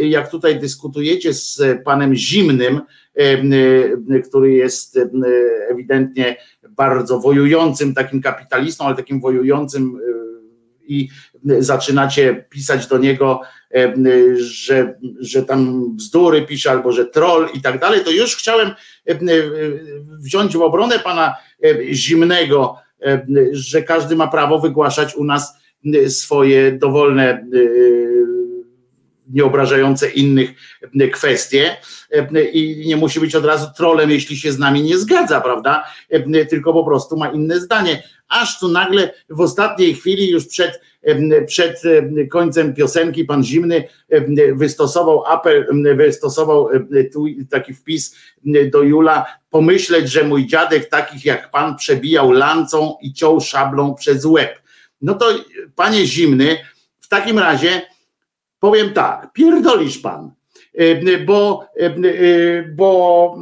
jak 0.02 0.32
tutaj 0.32 0.60
dyskutujecie 0.60 1.34
z 1.34 1.62
panem 1.86 2.16
Zimnym, 2.16 2.82
który 4.30 4.54
jest 4.54 5.00
ewidentnie 5.70 6.36
bardzo 6.70 7.20
wojującym 7.20 7.94
takim 7.94 8.22
kapitalistą, 8.22 8.86
ale 8.86 8.96
takim 8.96 9.22
wojującym 9.22 10.00
i 10.88 11.10
zaczynacie 11.60 12.46
pisać 12.50 12.88
do 12.88 12.98
niego, 12.98 13.42
że, 14.36 14.96
że 15.20 15.44
tam 15.44 15.90
bzdury 15.96 16.42
pisze 16.42 16.72
albo 16.72 16.92
że 16.92 17.06
troll 17.06 17.50
i 17.54 17.62
tak 17.62 17.80
dalej, 17.80 18.02
to 18.04 18.12
już 18.12 18.36
chciałem 18.36 18.72
wziąć 20.20 20.58
w 20.58 20.62
obronę 20.62 21.00
pana 21.00 21.36
Zimnego, 21.92 22.76
że 23.52 23.82
każdy 23.82 24.16
ma 24.16 24.28
prawo 24.28 24.60
wygłaszać 24.60 25.16
u 25.16 25.24
nas 25.24 25.54
swoje 26.08 26.72
dowolne 26.72 27.48
nieobrażające 29.30 30.10
innych 30.10 30.50
kwestie 31.14 31.78
i 32.54 32.84
nie 32.88 32.98
musi 32.98 33.20
być 33.20 33.36
od 33.36 33.46
razu 33.46 33.68
trolem, 33.78 34.12
jeśli 34.12 34.38
się 34.38 34.52
z 34.52 34.60
nami 34.60 34.82
nie 34.82 34.98
zgadza, 34.98 35.42
prawda? 35.42 35.84
Tylko 36.50 36.74
po 36.74 36.86
prostu 36.86 37.18
ma 37.18 37.28
inne 37.28 37.60
zdanie. 37.60 38.04
Aż 38.28 38.60
tu 38.60 38.68
nagle 38.68 39.14
w 39.30 39.42
ostatniej 39.42 39.94
chwili, 39.94 40.30
już 40.30 40.48
przed, 40.48 40.82
przed 41.48 41.82
końcem 42.32 42.74
piosenki, 42.74 43.26
pan 43.26 43.44
Zimny 43.44 43.88
wystosował 44.54 45.26
apel, 45.26 45.68
wystosował 45.96 46.70
taki 47.50 47.74
wpis 47.74 48.16
do 48.72 48.84
Jula, 48.84 49.26
pomyśleć, 49.50 50.10
że 50.10 50.24
mój 50.24 50.48
dziadek 50.48 50.90
takich 50.90 51.26
jak 51.26 51.52
pan 51.52 51.76
przebijał 51.76 52.32
lancą 52.32 52.96
i 53.02 53.14
ciął 53.14 53.42
szablą 53.42 53.96
przez 53.96 54.26
łeb. 54.26 54.62
No 55.02 55.14
to 55.14 55.26
panie 55.76 56.06
Zimny, 56.06 56.58
w 57.00 57.08
takim 57.08 57.40
razie 57.40 57.82
powiem 58.60 58.94
tak, 58.94 59.34
pierdolisz 59.34 59.98
pan, 59.98 60.32
e, 60.78 61.18
bo, 61.18 61.68
e, 61.80 61.86
e, 61.86 62.64
bo 62.64 63.38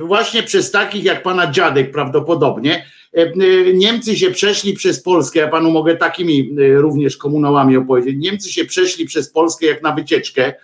właśnie 0.00 0.42
przez 0.42 0.70
takich 0.70 1.04
jak 1.04 1.22
pana 1.22 1.50
dziadek 1.50 1.92
prawdopodobnie 1.92 2.86
Niemcy 3.74 4.16
się 4.16 4.30
przeszli 4.30 4.74
przez 4.74 5.02
Polskę, 5.02 5.40
ja 5.40 5.48
panu 5.48 5.70
mogę 5.70 5.96
takimi 5.96 6.50
również 6.74 7.16
komunałami 7.16 7.76
opowiedzieć, 7.76 8.16
Niemcy 8.18 8.52
się 8.52 8.64
przeszli 8.64 9.04
przez 9.04 9.30
Polskę 9.30 9.66
jak 9.66 9.82
na 9.82 9.92
wycieczkę 9.92 10.54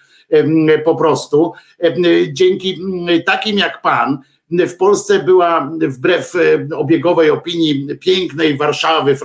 po 0.85 0.95
prostu. 0.95 1.53
Dzięki 2.33 2.81
takim 3.27 3.59
jak 3.59 3.83
pan, 3.83 4.19
w 4.51 4.77
Polsce 4.77 5.23
była 5.25 5.73
wbrew 5.81 6.33
obiegowej 6.77 7.31
opinii 7.31 7.87
pięknej 8.01 8.57
Warszawy, 8.57 9.17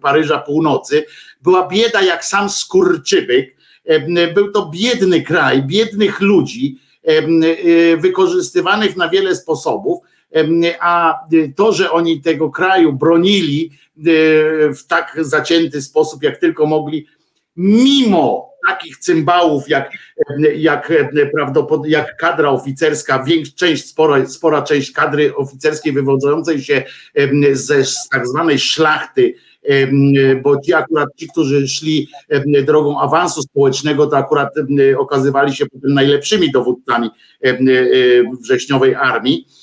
Paryża 0.00 0.38
Północy, 0.38 1.04
była 1.42 1.68
bieda 1.68 2.02
jak 2.02 2.24
sam 2.24 2.50
skurczybyk. 2.50 3.56
Był 4.34 4.52
to 4.52 4.70
biedny 4.74 5.22
kraj, 5.22 5.62
biednych 5.62 6.20
ludzi, 6.20 6.78
wykorzystywanych 7.98 8.96
na 8.96 9.08
wiele 9.08 9.36
sposobów 9.36 9.98
a 10.80 11.14
to, 11.56 11.72
że 11.72 11.90
oni 11.90 12.20
tego 12.20 12.50
kraju 12.50 12.92
bronili 12.92 13.70
w 14.76 14.86
tak 14.88 15.16
zacięty 15.20 15.82
sposób, 15.82 16.22
jak 16.22 16.40
tylko 16.40 16.66
mogli, 16.66 17.06
mimo 17.56 18.48
takich 18.68 18.98
cymbałów, 18.98 19.68
jak, 19.68 19.90
jak, 20.56 20.92
jak 21.86 22.16
kadra 22.16 22.50
oficerska, 22.50 23.24
większa 23.24 23.52
część, 23.56 23.86
spora, 23.86 24.26
spora 24.26 24.62
część 24.62 24.92
kadry 24.92 25.36
oficerskiej 25.36 25.92
wywodzącej 25.92 26.62
się 26.62 26.82
ze 27.52 27.84
z 27.84 28.08
tak 28.12 28.28
zwanej 28.28 28.58
szlachty, 28.58 29.34
bo 30.42 30.60
ci 30.60 30.74
akurat 30.74 31.08
ci, 31.16 31.28
którzy 31.28 31.68
szli 31.68 32.08
drogą 32.66 33.00
awansu 33.00 33.42
społecznego, 33.42 34.06
to 34.06 34.16
akurat 34.16 34.54
okazywali 34.98 35.54
się 35.54 35.64
najlepszymi 35.82 36.52
dowódcami 36.52 37.10
wrześniowej 38.42 38.94
armii. 38.94 39.46
E, 39.48 39.57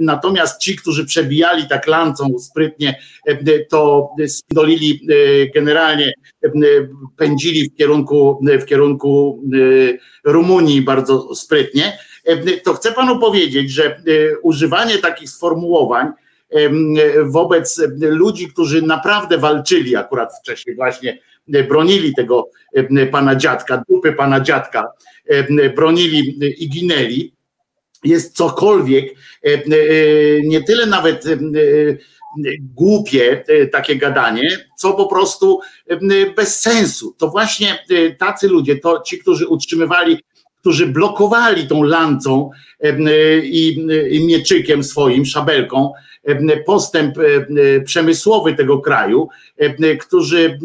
natomiast 0.00 0.60
ci, 0.60 0.76
którzy 0.76 1.06
przebijali 1.06 1.68
tak 1.68 1.86
lancą 1.86 2.38
sprytnie, 2.38 2.98
e, 3.26 3.58
to 3.64 4.10
spindolili 4.26 5.00
e, 5.10 5.46
generalnie, 5.46 6.12
pędzili 7.16 7.70
w 7.70 7.74
kierunku, 7.74 8.40
w 8.60 8.64
kierunku 8.64 9.42
Rumunii 10.24 10.82
bardzo 10.82 11.34
sprytnie. 11.34 11.98
To 12.64 12.74
chcę 12.74 12.92
panu 12.92 13.18
powiedzieć, 13.18 13.70
że 13.70 14.02
używanie 14.42 14.98
takich 14.98 15.30
sformułowań 15.30 16.08
wobec 17.24 17.82
ludzi, 18.00 18.48
którzy 18.48 18.82
naprawdę 18.82 19.38
walczyli 19.38 19.96
akurat 19.96 20.32
w 20.42 20.46
czasie 20.46 20.74
właśnie 20.74 21.18
bronili 21.68 22.14
tego 22.14 22.50
pana 23.12 23.36
dziadka, 23.36 23.82
dupy 23.88 24.12
pana 24.12 24.40
dziadka, 24.40 24.86
bronili 25.76 26.38
i 26.64 26.70
ginęli, 26.70 27.31
jest 28.04 28.36
cokolwiek, 28.36 29.14
e, 29.44 29.48
e, 29.48 29.60
nie 30.42 30.62
tyle 30.62 30.86
nawet 30.86 31.26
e, 31.26 31.38
głupie 32.58 33.44
takie 33.72 33.96
gadanie, 33.96 34.58
co 34.76 34.94
po 34.94 35.06
prostu 35.06 35.60
bez 36.36 36.60
sensu. 36.60 37.14
To 37.18 37.28
właśnie 37.28 37.84
tacy 38.18 38.48
ludzie, 38.48 38.76
to 38.76 39.00
ci, 39.00 39.18
którzy 39.18 39.46
utrzymywali, 39.46 40.18
którzy 40.62 40.86
blokowali 40.86 41.66
tą 41.66 41.82
lancą 41.82 42.50
i, 43.42 43.86
i 44.10 44.26
mieczykiem 44.26 44.84
swoim, 44.84 45.24
szabelką, 45.24 45.92
postęp 46.66 47.14
przemysłowy 47.84 48.54
tego 48.54 48.78
kraju, 48.78 49.28
którzy 50.00 50.58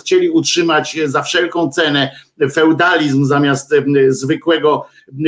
chcieli 0.00 0.30
utrzymać 0.30 0.98
za 1.04 1.22
wszelką 1.22 1.70
cenę 1.70 2.10
feudalizm 2.52 3.24
zamiast 3.24 3.74
zwykłego 4.08 4.86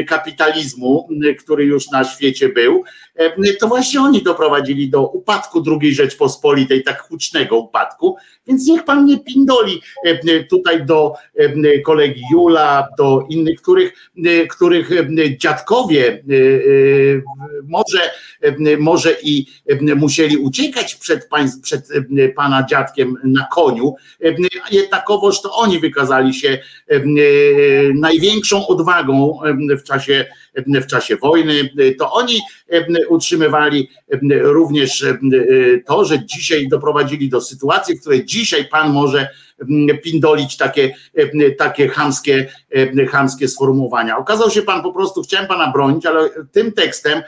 kapitalizmu, 0.08 1.08
który 1.38 1.64
już 1.64 1.90
na 1.90 2.04
świecie 2.04 2.48
był, 2.48 2.84
to 3.60 3.68
właśnie 3.68 4.00
oni 4.00 4.22
doprowadzili 4.22 4.90
do 4.90 5.06
upadku 5.06 5.62
II 5.80 5.94
Rzeczpospolitej, 5.94 6.82
tak 6.82 7.02
hucznego 7.02 7.58
upadku, 7.58 8.16
więc 8.46 8.66
niech 8.66 8.84
pan 8.84 9.06
nie 9.06 9.20
pindoli 9.20 9.82
tutaj 10.50 10.86
do 10.86 11.14
kolegi 11.84 12.22
Jula, 12.32 12.88
do 12.98 13.26
innych, 13.30 13.62
których, 13.62 13.92
których 14.50 14.90
dziadkowie 15.38 16.22
może, 17.64 18.10
może 18.78 19.16
i 19.22 19.46
musieli 19.96 20.36
uciekać 20.36 20.94
przed, 20.94 21.28
państw, 21.28 21.60
przed 21.60 21.88
pana 22.36 22.66
dziadkiem 22.70 23.16
na 23.24 23.46
koniu, 23.52 23.94
jednakowoż 24.70 25.42
to 25.42 25.54
oni 25.54 25.78
wykazali 25.78 26.34
się 26.34 26.58
największą 27.94 28.66
odwagą 28.66 29.38
w 29.80 29.82
czasie, 29.82 30.26
w 30.56 30.86
czasie 30.86 31.16
wojny. 31.16 31.70
To 31.98 32.12
oni 32.12 32.40
utrzymywali 33.08 33.88
również 34.30 35.04
to, 35.86 36.04
że 36.04 36.26
dzisiaj 36.26 36.68
doprowadzili 36.68 37.28
do 37.28 37.40
sytuacji, 37.40 37.96
w 37.96 38.00
której 38.00 38.24
dzisiaj 38.24 38.68
pan 38.68 38.92
może 38.92 39.28
pindolić 40.04 40.56
takie, 40.56 40.94
takie 41.58 41.88
chamskie, 41.88 42.48
chamskie 43.10 43.48
sformułowania. 43.48 44.18
Okazał 44.18 44.50
się 44.50 44.62
pan 44.62 44.82
po 44.82 44.92
prostu, 44.92 45.22
chciałem 45.22 45.46
pana 45.46 45.72
bronić, 45.72 46.06
ale 46.06 46.28
tym 46.52 46.72
tekstem 46.72 47.22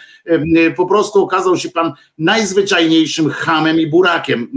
po 0.77 0.86
prostu 0.86 1.23
okazał 1.23 1.56
się 1.56 1.70
pan 1.70 1.93
najzwyczajniejszym 2.19 3.31
hamem 3.31 3.81
i 3.81 3.86
burakiem. 3.86 4.48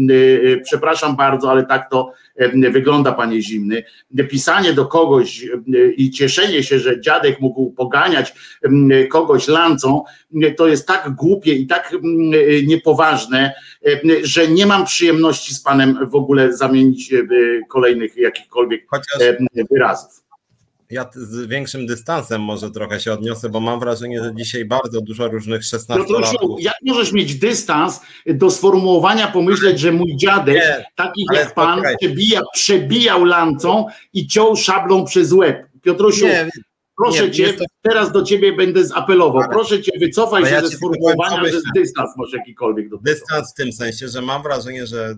Przepraszam 0.64 1.16
bardzo, 1.16 1.52
ale 1.52 1.66
tak 1.66 1.90
to 1.90 2.12
wygląda, 2.72 3.12
panie 3.12 3.42
Zimny. 3.42 3.84
Pisanie 4.30 4.74
do 4.74 4.86
kogoś 4.86 5.46
i 5.98 6.12
cieszenie 6.12 6.64
się, 6.64 6.80
że 6.80 7.02
dziadek 7.02 7.40
mógł 7.40 7.72
poganiać 7.72 8.34
kogoś 9.12 9.48
lancą, 9.48 10.04
to 10.58 10.68
jest 10.68 10.88
tak 10.88 11.16
głupie 11.16 11.54
i 11.54 11.68
tak 11.68 11.96
niepoważne, 12.68 13.54
że 14.24 14.48
nie 14.48 14.66
mam 14.66 14.86
przyjemności 14.86 15.54
z 15.54 15.62
panem 15.62 16.10
w 16.10 16.16
ogóle 16.16 16.58
zamienić 16.58 17.14
kolejnych 17.70 18.18
jakichkolwiek 18.18 18.86
Chociaż... 18.90 19.36
wyrazów 19.72 20.28
ja 20.90 21.10
z 21.16 21.48
większym 21.48 21.86
dystansem 21.86 22.42
może 22.42 22.72
trochę 22.72 23.00
się 23.00 23.14
odniosę, 23.14 23.50
bo 23.50 23.60
mam 23.60 23.80
wrażenie, 23.80 24.24
że 24.24 24.36
dzisiaj 24.36 24.66
bardzo 24.66 25.02
dużo 25.02 25.28
różnych 25.28 25.62
16-latków. 25.62 26.56
jak 26.60 26.76
możesz 26.86 27.12
mieć 27.12 27.36
dystans 27.36 28.02
do 28.26 28.52
sformułowania, 28.52 29.28
pomyśleć, 29.28 29.80
że 29.80 29.92
mój 29.92 30.18
dziadek, 30.18 30.56
nie, 30.56 30.86
taki 30.96 31.26
jak 31.34 31.54
pan, 31.54 31.82
przebija, 32.00 32.42
przebijał 32.54 33.24
lancą 33.24 33.86
i 34.14 34.28
ciął 34.28 34.56
szablą 34.56 35.06
przez 35.06 35.34
łeb. 35.34 35.68
Piotrusiu, 35.82 36.26
nie, 36.26 36.50
proszę 36.98 37.28
nie, 37.28 37.32
cię, 37.32 37.54
to... 37.54 37.66
teraz 37.82 38.12
do 38.12 38.24
ciebie 38.24 38.54
będę 38.54 38.86
zapelował. 38.86 39.42
Ale, 39.42 39.50
proszę 39.50 39.82
cię, 39.82 39.92
wycofaj 40.00 40.46
się 40.46 40.52
ja 40.52 40.62
ze 40.62 40.70
sformułowania, 40.70 41.46
że 41.46 41.60
dystans 41.76 42.18
może 42.18 42.38
jakikolwiek 42.38 42.90
do 42.90 42.98
tego. 42.98 43.10
Dystans 43.10 43.52
w 43.52 43.56
tym 43.56 43.74
sensie, 43.74 44.08
że 44.08 44.22
mam 44.22 44.44
wrażenie, 44.44 44.88
że 44.88 45.18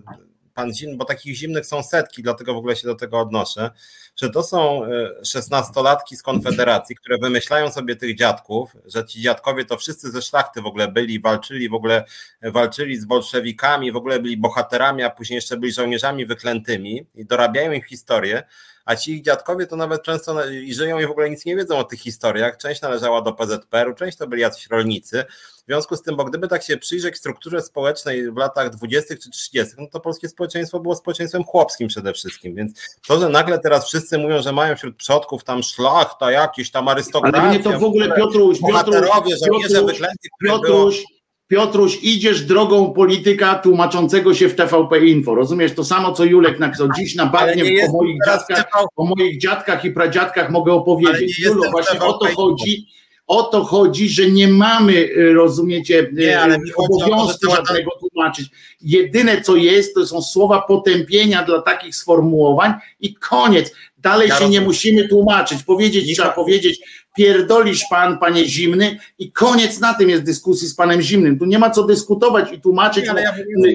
pan 0.54 0.74
zimny, 0.74 0.96
bo 0.96 1.04
takich 1.04 1.36
zimnych 1.36 1.66
są 1.66 1.82
setki, 1.82 2.22
dlatego 2.22 2.54
w 2.54 2.56
ogóle 2.56 2.76
się 2.76 2.88
do 2.88 2.94
tego 2.94 3.20
odnoszę, 3.20 3.70
że 4.16 4.30
to 4.30 4.42
są 4.42 4.84
e, 4.84 5.24
szesnastolatki 5.24 6.16
z 6.16 6.22
Konfederacji, 6.22 6.96
które 6.96 7.18
wymyślają 7.18 7.70
sobie 7.70 7.96
tych 7.96 8.16
dziadków, 8.16 8.76
że 8.84 9.06
ci 9.06 9.20
dziadkowie 9.20 9.64
to 9.64 9.76
wszyscy 9.76 10.10
ze 10.10 10.22
szlachty 10.22 10.62
w 10.62 10.66
ogóle 10.66 10.88
byli, 10.88 11.20
walczyli, 11.20 11.68
w 11.68 11.74
ogóle 11.74 12.04
walczyli 12.42 12.96
z 12.96 13.04
bolszewikami, 13.04 13.92
w 13.92 13.96
ogóle 13.96 14.20
byli 14.20 14.36
bohaterami, 14.36 15.02
a 15.02 15.10
później 15.10 15.34
jeszcze 15.34 15.56
byli 15.56 15.72
żołnierzami 15.72 16.26
wyklętymi 16.26 17.06
i 17.14 17.24
dorabiają 17.24 17.72
im 17.72 17.82
historię, 17.82 18.42
a 18.90 18.96
ci 18.96 19.12
ich 19.12 19.22
dziadkowie 19.22 19.66
to 19.66 19.76
nawet 19.76 20.02
często 20.02 20.50
i 20.50 20.74
żyją 20.74 20.98
i 20.98 21.06
w 21.06 21.10
ogóle 21.10 21.30
nic 21.30 21.44
nie 21.44 21.56
wiedzą 21.56 21.78
o 21.78 21.84
tych 21.84 22.00
historiach. 22.00 22.56
Część 22.56 22.82
należała 22.82 23.22
do 23.22 23.32
PZPR-u, 23.32 23.94
część 23.94 24.18
to 24.18 24.26
byli 24.26 24.42
jacyś 24.42 24.66
rolnicy. 24.66 25.24
W 25.62 25.66
związku 25.66 25.96
z 25.96 26.02
tym, 26.02 26.16
bo 26.16 26.24
gdyby 26.24 26.48
tak 26.48 26.62
się 26.62 26.76
przyjrzeć 26.76 27.16
strukturze 27.16 27.62
społecznej 27.62 28.32
w 28.32 28.36
latach 28.36 28.70
20. 28.70 29.14
czy 29.16 29.30
30., 29.30 29.74
no 29.78 29.86
to 29.86 30.00
polskie 30.00 30.28
społeczeństwo 30.28 30.80
było 30.80 30.94
społeczeństwem 30.94 31.44
chłopskim 31.44 31.88
przede 31.88 32.12
wszystkim. 32.12 32.54
Więc 32.54 32.98
to, 33.08 33.20
że 33.20 33.28
nagle 33.28 33.58
teraz 33.58 33.86
wszyscy 33.86 34.18
mówią, 34.18 34.42
że 34.42 34.52
mają 34.52 34.76
wśród 34.76 34.96
przodków 34.96 35.44
tam 35.44 35.62
szlachta, 35.62 36.30
jakiś 36.30 36.70
tam 36.70 36.88
arystokracja. 36.88 37.40
Ale 37.40 37.50
mnie 37.50 37.60
to 37.64 37.78
w 37.78 37.84
ogóle 37.84 38.16
Piotruś, 38.16 38.58
Piotruś, 38.60 39.08
Piotruś, 39.46 40.00
Piotruś, 40.44 41.04
Piotruś, 41.50 41.98
idziesz 42.02 42.42
drogą 42.42 42.92
polityka 42.92 43.54
tłumaczącego 43.54 44.34
się 44.34 44.48
w 44.48 44.54
TVP 44.54 45.06
Info. 45.06 45.34
Rozumiesz 45.34 45.74
to 45.74 45.84
samo, 45.84 46.12
co 46.12 46.24
Julek 46.24 46.58
napisał. 46.58 46.88
Dziś 46.98 47.14
na 47.14 47.26
bagnie 47.26 47.62
o 47.88 47.92
moich, 47.92 48.16
dziadkach, 48.26 48.66
o 48.96 49.04
moich 49.04 49.38
dziadkach 49.38 49.84
i 49.84 49.90
pradziadkach 49.90 50.50
mogę 50.50 50.72
opowiedzieć. 50.72 51.38
Julo, 51.38 51.70
właśnie 51.70 52.00
o 52.00 52.12
to 52.12 52.26
chodzi. 52.34 52.86
O 53.26 53.42
to 53.42 53.64
chodzi, 53.64 54.08
że 54.08 54.30
nie 54.30 54.48
mamy, 54.48 54.92
y, 54.92 55.32
rozumiecie, 55.32 56.10
nie, 56.12 56.40
ale 56.40 56.56
y, 56.56 56.60
obowiązku 56.76 57.50
żadnego 57.50 57.90
tłumaczyć. 58.00 58.48
Jedyne 58.80 59.42
co 59.42 59.56
jest, 59.56 59.94
to 59.94 60.06
są 60.06 60.22
słowa 60.22 60.62
potępienia 60.62 61.42
dla 61.42 61.62
takich 61.62 61.96
sformułowań 61.96 62.72
i 63.00 63.14
koniec. 63.14 63.72
Dalej 63.98 64.28
ja 64.28 64.34
się 64.34 64.40
rozumiem. 64.40 64.62
nie 64.62 64.66
musimy 64.66 65.08
tłumaczyć. 65.08 65.62
Powiedzieć 65.62 66.14
trzeba 66.14 66.30
powiedzieć, 66.30 66.80
pierdolisz 67.16 67.82
pan, 67.90 68.18
panie 68.18 68.44
Zimny 68.44 68.98
i 69.18 69.32
koniec 69.32 69.80
na 69.80 69.94
tym 69.94 70.10
jest 70.10 70.22
dyskusji 70.22 70.68
z 70.68 70.74
panem 70.74 71.02
Zimnym. 71.02 71.38
Tu 71.38 71.44
nie 71.44 71.58
ma 71.58 71.70
co 71.70 71.84
dyskutować 71.84 72.52
i 72.52 72.60
tłumaczyć, 72.60 73.06
ja 73.06 73.14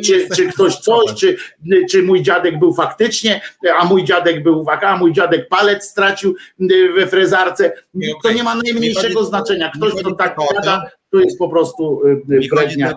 czy, 0.05 0.27
czy, 0.35 0.47
ktoś 0.47 0.75
coś, 0.75 1.13
czy, 1.13 1.37
czy 1.91 2.03
mój 2.03 2.23
dziadek 2.23 2.59
był 2.59 2.73
faktycznie, 2.73 3.41
a 3.79 3.85
mój 3.85 4.03
dziadek 4.03 4.43
był 4.43 4.63
waka, 4.63 4.89
a 4.89 4.97
mój 4.97 5.13
dziadek 5.13 5.47
palec 5.49 5.83
stracił 5.83 6.35
we 6.95 7.07
frezarce. 7.07 7.73
To 8.23 8.31
nie 8.31 8.43
ma 8.43 8.55
najmniejszego 8.55 9.23
znaczenia. 9.25 9.71
Ktoś, 9.75 9.93
kto 9.93 10.15
tak 10.15 10.37
gada, 10.53 10.83
to 11.11 11.19
jest 11.19 11.37
po 11.37 11.49
prostu 11.49 12.01
brednia. 12.51 12.93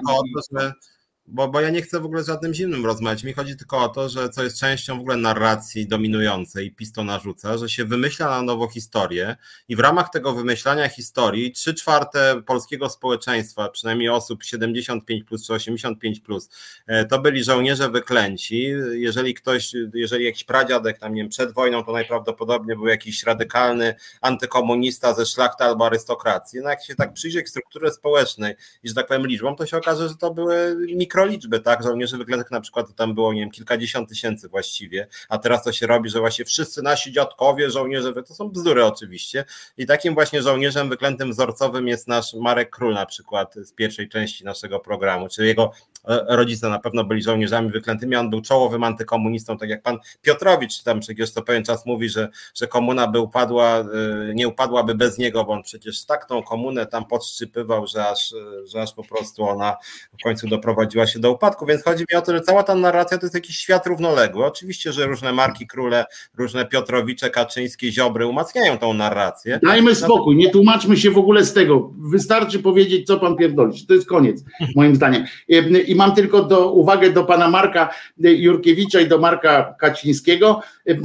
Bo, 1.31 1.49
bo 1.49 1.61
ja 1.61 1.71
nie 1.71 1.83
chcę 1.83 2.01
w 2.01 2.05
ogóle 2.05 2.23
z 2.23 2.27
żadnym 2.27 2.55
zimnym 2.55 2.87
rozmawiać. 2.87 3.25
Mi 3.25 3.33
chodzi 3.33 3.57
tylko 3.57 3.79
o 3.85 3.89
to, 3.89 4.09
że 4.09 4.29
co 4.29 4.43
jest 4.43 4.59
częścią 4.59 4.97
w 4.97 5.01
ogóle 5.01 5.17
narracji 5.17 5.87
dominującej, 5.87 6.73
PiS 6.73 6.93
to 6.93 7.05
narzuca, 7.05 7.59
że 7.59 7.69
się 7.69 7.85
wymyśla 7.85 8.31
na 8.31 8.43
nowo 8.43 8.69
historię 8.69 9.37
i 9.69 9.77
w 9.77 9.81
ramach 9.81 10.11
tego 10.11 10.33
wymyślania 10.33 10.89
historii 10.89 11.53
trzy 11.53 11.75
czwarte 11.75 12.43
polskiego 12.47 12.89
społeczeństwa, 12.89 13.69
przynajmniej 13.69 14.09
osób 14.09 14.45
75 14.45 15.25
plus 15.25 15.47
czy 15.47 15.53
85 15.55 16.21
plus, 16.21 16.49
e, 16.87 17.05
to 17.05 17.19
byli 17.19 17.45
żołnierze 17.45 17.91
wyklęci. 17.91 18.73
Jeżeli 18.93 19.35
ktoś, 19.35 19.73
jeżeli 19.95 20.25
jakiś 20.25 20.45
pradziadek 20.45 20.99
tam 20.99 21.15
nie 21.15 21.23
wiem, 21.23 21.31
przed 21.31 21.53
wojną, 21.53 21.85
to 21.85 21.93
najprawdopodobniej 21.93 22.77
był 22.77 22.87
jakiś 22.87 23.23
radykalny 23.23 23.95
antykomunista 24.21 25.15
ze 25.15 25.27
szlachty 25.27 25.65
albo 25.65 25.87
arystokracji. 25.87 26.61
No 26.63 26.71
jak 26.71 26.85
się 26.85 26.95
tak 26.95 27.13
przyjrzy 27.13 27.43
k 27.43 27.49
strukturze 27.49 27.91
społecznej 27.91 28.55
i 28.83 28.89
że 28.89 28.95
tak 28.95 29.07
powiem 29.07 29.27
liczbą, 29.27 29.57
to 29.57 29.67
się 29.67 29.77
okaże, 29.77 30.09
że 30.09 30.17
to 30.17 30.35
były 30.35 30.77
mikroliczby, 31.19 31.61
tak? 31.61 31.83
Żołnierzy 31.83 32.19
wyklętych 32.19 32.51
na 32.51 32.61
przykład 32.61 32.95
tam 32.95 33.15
było, 33.15 33.33
nie 33.33 33.41
wiem, 33.41 33.51
kilkadziesiąt 33.51 34.09
tysięcy 34.09 34.49
właściwie, 34.49 35.07
a 35.29 35.39
teraz 35.39 35.65
to 35.65 35.73
się 35.73 35.87
robi, 35.87 36.11
że 36.11 36.21
właśnie 36.21 36.45
wszyscy 36.45 36.83
nasi 36.83 37.13
dziadkowie, 37.13 37.71
żołnierze, 37.71 38.13
to 38.13 38.35
są 38.35 38.49
bzdury 38.49 38.85
oczywiście. 38.85 39.45
I 39.79 39.87
takim 39.87 40.15
właśnie 40.15 40.43
żołnierzem 40.43 40.89
wyklętym 40.89 41.31
wzorcowym 41.31 41.89
jest 41.89 42.09
nasz 42.09 42.35
Marek 42.35 42.71
Król 42.71 42.95
na 42.95 43.07
przykład 43.07 43.55
z 43.55 43.73
pierwszej 43.73 44.09
części 44.09 44.45
naszego 44.45 44.81
programu, 44.81 45.29
czyli 45.29 45.49
jego 45.49 45.73
rodzice 46.29 46.69
na 46.69 46.79
pewno 46.79 47.05
byli 47.05 47.23
żołnierzami 47.23 47.71
wyklętymi, 47.71 48.17
on 48.17 48.31
był 48.31 48.41
czołowym 48.41 48.85
antykomunistą, 48.85 49.59
tak 49.59 49.69
jak 49.69 49.83
pan 49.83 49.99
Piotrowicz 50.23 50.83
tam 50.83 51.01
przecież 51.01 51.31
co 51.31 51.43
pewien 51.43 51.65
czas 51.65 51.87
mówi, 51.87 52.09
że, 52.09 52.29
że 52.55 52.67
komuna 52.67 53.07
by 53.07 53.21
upadła, 53.21 53.79
e, 53.79 53.85
nie 54.35 54.49
upadłaby 54.49 54.95
bez 54.95 55.19
niego, 55.19 55.45
bo 55.45 55.53
on 55.53 55.63
przecież 55.63 56.05
tak 56.05 56.25
tą 56.25 56.43
komunę 56.43 56.87
tam 56.87 57.05
podszczypywał, 57.05 57.87
że 57.87 58.09
aż, 58.09 58.35
że 58.65 58.83
aż 58.83 58.93
po 58.93 59.05
prostu 59.05 59.45
ona 59.45 59.77
w 60.21 60.23
końcu 60.25 60.49
doprowadziła 60.49 61.07
się 61.07 61.19
do 61.19 61.33
upadku, 61.33 61.67
więc 61.67 61.85
chodzi 61.85 62.05
mi 62.13 62.19
o 62.19 62.23
to, 62.23 62.33
że 62.33 62.41
cała 62.41 62.63
ta 62.63 62.75
narracja 62.75 63.19
to 63.19 63.27
jest 63.27 63.35
jakiś 63.35 63.59
świat 63.59 63.87
równoległy. 63.87 64.45
Oczywiście, 64.45 64.93
że 64.93 65.07
różne 65.07 65.33
marki 65.33 65.67
króle, 65.67 66.05
różne 66.39 66.67
Piotrowicze, 66.67 67.31
Kaczyńskie, 67.31 67.93
Ziobry 67.93 68.27
umacniają 68.27 68.79
tą 68.79 68.95
narrację. 68.95 69.61
Dajmy 69.63 69.95
spokój, 69.95 70.37
nie 70.37 70.51
tłumaczmy 70.51 70.97
się 70.97 71.11
w 71.11 71.19
ogóle 71.19 71.45
z 71.45 71.53
tego. 71.53 71.93
Wystarczy 71.99 72.59
powiedzieć, 72.59 73.07
co 73.07 73.19
pan 73.19 73.37
pierdolisz. 73.37 73.87
To 73.87 73.95
jest 73.95 74.09
koniec, 74.09 74.45
moim 74.77 74.97
zdaniem. 74.97 75.25
I 75.87 75.95
mam 75.99 76.15
tylko 76.15 76.43
do, 76.43 76.73
uwagę 76.73 77.11
do 77.11 77.25
pana 77.25 77.49
Marka 77.49 77.95
Jurkiewicza 78.19 79.01
i 79.01 79.09
do 79.09 79.19
Marka 79.19 79.75
Kacińskiego, 79.81 80.61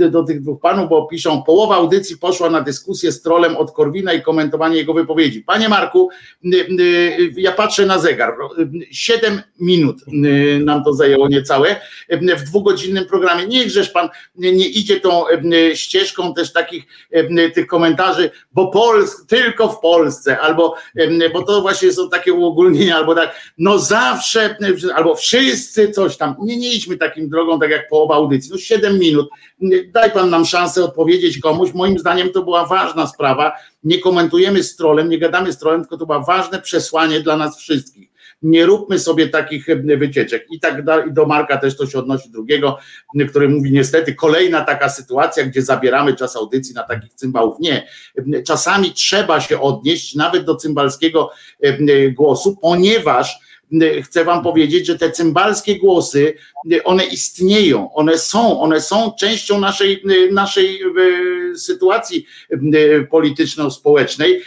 do 0.09 0.23
tych 0.23 0.41
dwóch 0.41 0.61
panów, 0.61 0.89
bo 0.89 1.07
piszą, 1.07 1.43
połowa 1.43 1.75
audycji 1.75 2.17
poszła 2.17 2.49
na 2.49 2.61
dyskusję 2.61 3.11
z 3.11 3.21
trolem 3.21 3.57
od 3.57 3.71
Korwina 3.71 4.13
i 4.13 4.21
komentowanie 4.21 4.77
jego 4.77 4.93
wypowiedzi. 4.93 5.41
Panie 5.41 5.69
Marku, 5.69 6.09
ja 7.35 7.51
patrzę 7.51 7.85
na 7.85 7.99
zegar. 7.99 8.33
Siedem 8.91 9.41
minut 9.59 9.97
nam 10.59 10.83
to 10.83 10.93
zajęło 10.93 11.27
niecałe 11.27 11.75
w 12.09 12.43
dwugodzinnym 12.43 13.05
programie. 13.05 13.47
Niechżeż 13.47 13.89
pan 13.89 14.09
nie 14.35 14.67
idzie 14.67 14.99
tą 14.99 15.23
ścieżką 15.73 16.33
też 16.33 16.53
takich 16.53 16.83
tych 17.53 17.67
komentarzy, 17.67 18.31
bo 18.51 18.67
Polsk, 18.67 19.27
tylko 19.27 19.69
w 19.69 19.79
Polsce, 19.79 20.39
albo 20.39 20.75
bo 21.33 21.43
to 21.43 21.61
właśnie 21.61 21.93
są 21.93 22.09
takie 22.09 22.33
uogólnienia, 22.33 22.95
albo 22.95 23.15
tak, 23.15 23.35
no 23.57 23.79
zawsze, 23.79 24.55
albo 24.95 25.15
wszyscy 25.15 25.91
coś 25.91 26.17
tam. 26.17 26.35
Nie, 26.41 26.57
nie 26.57 26.73
idźmy 26.73 26.97
takim 26.97 27.29
drogą, 27.29 27.59
tak 27.59 27.69
jak 27.69 27.89
połowa 27.89 28.15
audycji. 28.15 28.51
No 28.51 28.57
siedem 28.57 28.99
minut. 28.99 29.29
Daj 29.87 30.11
pan 30.11 30.29
nam 30.29 30.45
szansę 30.45 30.83
odpowiedzieć 30.83 31.39
komuś. 31.39 31.73
Moim 31.73 31.99
zdaniem 31.99 32.29
to 32.29 32.43
była 32.43 32.65
ważna 32.65 33.07
sprawa. 33.07 33.51
Nie 33.83 33.99
komentujemy 33.99 34.63
z 34.63 34.75
trolem, 34.75 35.09
nie 35.09 35.19
gadamy 35.19 35.53
z 35.53 35.57
trolem, 35.57 35.81
tylko 35.81 35.97
to 35.97 36.05
było 36.05 36.21
ważne 36.21 36.61
przesłanie 36.61 37.19
dla 37.19 37.37
nas 37.37 37.57
wszystkich 37.57 38.13
nie 38.43 38.65
róbmy 38.65 38.99
sobie 38.99 39.29
takich 39.29 39.65
wycieczek. 39.97 40.45
I 40.51 40.59
tak 40.59 40.83
dalej, 40.83 41.13
do 41.13 41.25
Marka 41.25 41.57
też 41.57 41.77
to 41.77 41.87
się 41.87 41.99
odnosi 41.99 42.29
drugiego, 42.29 42.77
który 43.29 43.49
mówi 43.49 43.71
niestety 43.71 44.15
kolejna 44.15 44.61
taka 44.61 44.89
sytuacja, 44.89 45.45
gdzie 45.45 45.61
zabieramy 45.61 46.15
czas 46.15 46.35
audycji 46.35 46.75
na 46.75 46.83
takich 46.83 47.13
cymbałów. 47.13 47.59
Nie. 47.59 47.87
Czasami 48.45 48.91
trzeba 48.91 49.41
się 49.41 49.61
odnieść 49.61 50.15
nawet 50.15 50.45
do 50.45 50.55
cymbalskiego 50.55 51.31
głosu, 52.11 52.57
ponieważ 52.61 53.39
chcę 54.03 54.25
wam 54.25 54.43
powiedzieć, 54.43 54.85
że 54.85 54.97
te 54.97 55.11
cymbalskie 55.11 55.79
głosy, 55.79 56.33
one 56.83 57.05
istnieją, 57.05 57.93
one 57.93 58.17
są, 58.17 58.59
one 58.59 58.81
są 58.81 59.11
częścią 59.19 59.59
naszej, 59.59 60.03
naszej 60.31 60.81
e, 60.81 61.57
sytuacji 61.57 62.25
e, 62.49 63.01
polityczno-społecznej 63.01 64.41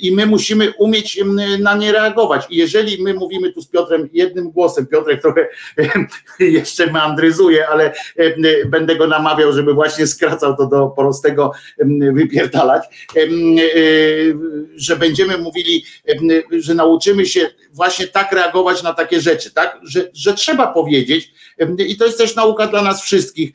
i 0.00 0.12
my 0.12 0.26
musimy 0.26 0.72
umieć 0.78 1.20
na 1.58 1.76
nie 1.76 1.92
reagować. 1.92 2.46
I 2.50 2.56
jeżeli 2.56 3.02
my 3.02 3.14
mówimy 3.14 3.52
tu 3.52 3.62
z 3.62 3.68
Piotrem 3.68 4.08
jednym 4.12 4.50
głosem, 4.50 4.86
Piotrek 4.86 5.22
trochę 5.22 5.48
jeszcze 6.38 6.92
meandryzuje, 6.92 7.68
ale 7.68 7.92
będę 8.66 8.96
go 8.96 9.06
namawiał, 9.06 9.52
żeby 9.52 9.74
właśnie 9.74 10.06
skracał 10.06 10.56
to 10.56 10.66
do 10.66 10.86
prostego 10.88 11.52
wypierdalać, 12.12 12.82
e, 13.16 13.20
że 14.76 14.96
będziemy 14.96 15.38
mówili, 15.38 15.84
że 16.58 16.74
nauczymy 16.74 17.26
się 17.26 17.50
właśnie 17.72 18.06
tak 18.06 18.32
reagować 18.32 18.82
na 18.82 18.94
takie 18.94 19.20
rzeczy, 19.20 19.50
tak? 19.50 19.80
Że, 19.82 20.10
że 20.14 20.34
trzeba 20.34 20.66
powiedzieć, 20.66 21.32
i 21.88 21.96
to 21.96 22.04
jest 22.04 22.18
też 22.18 22.36
nauka 22.36 22.66
dla 22.66 22.82
nas 22.82 23.02
wszystkich. 23.02 23.52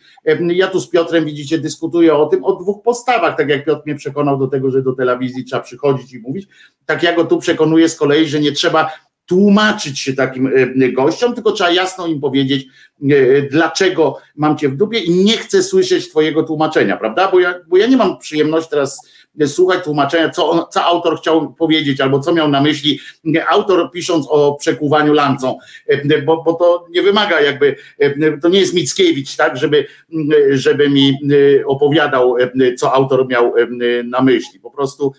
Ja 0.47 0.67
tu 0.67 0.79
z 0.79 0.89
Piotrem, 0.89 1.25
widzicie, 1.25 1.57
dyskutuję 1.57 2.15
o 2.15 2.25
tym, 2.25 2.43
o 2.43 2.55
dwóch 2.55 2.83
postawach, 2.83 3.37
tak 3.37 3.49
jak 3.49 3.65
Piotr 3.65 3.81
mnie 3.85 3.95
przekonał 3.95 4.37
do 4.37 4.47
tego, 4.47 4.71
że 4.71 4.81
do 4.81 4.93
telewizji 4.93 5.45
trzeba 5.45 5.61
przychodzić 5.61 6.13
i 6.13 6.19
mówić, 6.19 6.47
tak 6.85 7.03
ja 7.03 7.15
go 7.15 7.25
tu 7.25 7.37
przekonuję 7.37 7.89
z 7.89 7.95
kolei, 7.95 8.27
że 8.27 8.39
nie 8.39 8.51
trzeba 8.51 8.91
tłumaczyć 9.25 9.99
się 9.99 10.13
takim 10.13 10.51
gościom, 10.93 11.33
tylko 11.33 11.51
trzeba 11.51 11.71
jasno 11.71 12.07
im 12.07 12.21
powiedzieć, 12.21 12.67
e, 13.09 13.41
dlaczego 13.41 14.17
mam 14.35 14.57
cię 14.57 14.69
w 14.69 14.77
dupie 14.77 14.99
i 14.99 15.11
nie 15.11 15.37
chcę 15.37 15.63
słyszeć 15.63 16.09
twojego 16.09 16.43
tłumaczenia, 16.43 16.97
prawda? 16.97 17.31
Bo 17.31 17.39
ja, 17.39 17.55
bo 17.67 17.77
ja 17.77 17.87
nie 17.87 17.97
mam 17.97 18.17
przyjemności 18.17 18.69
teraz 18.69 18.99
słuchać 19.47 19.83
tłumaczenia, 19.83 20.29
co, 20.29 20.49
on, 20.49 20.61
co 20.71 20.83
autor 20.83 21.19
chciał 21.19 21.53
powiedzieć, 21.53 22.01
albo 22.01 22.19
co 22.19 22.33
miał 22.33 22.47
na 22.47 22.61
myśli 22.61 22.99
autor 23.47 23.91
pisząc 23.91 24.27
o 24.29 24.55
przekuwaniu 24.55 25.13
lancą, 25.13 25.57
bo, 26.25 26.43
bo 26.43 26.53
to 26.53 26.85
nie 26.89 27.01
wymaga 27.01 27.41
jakby, 27.41 27.75
to 28.41 28.49
nie 28.49 28.59
jest 28.59 28.73
Mickiewicz, 28.73 29.35
tak, 29.35 29.57
żeby, 29.57 29.85
żeby 30.51 30.89
mi 30.89 31.17
opowiadał, 31.65 32.35
co 32.77 32.93
autor 32.93 33.27
miał 33.27 33.53
na 34.03 34.21
myśli, 34.21 34.59
po 34.59 34.71
prostu, 34.71 35.13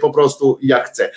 po 0.00 0.10
prostu 0.10 0.58
ja 0.62 0.82
chcę. 0.82 1.10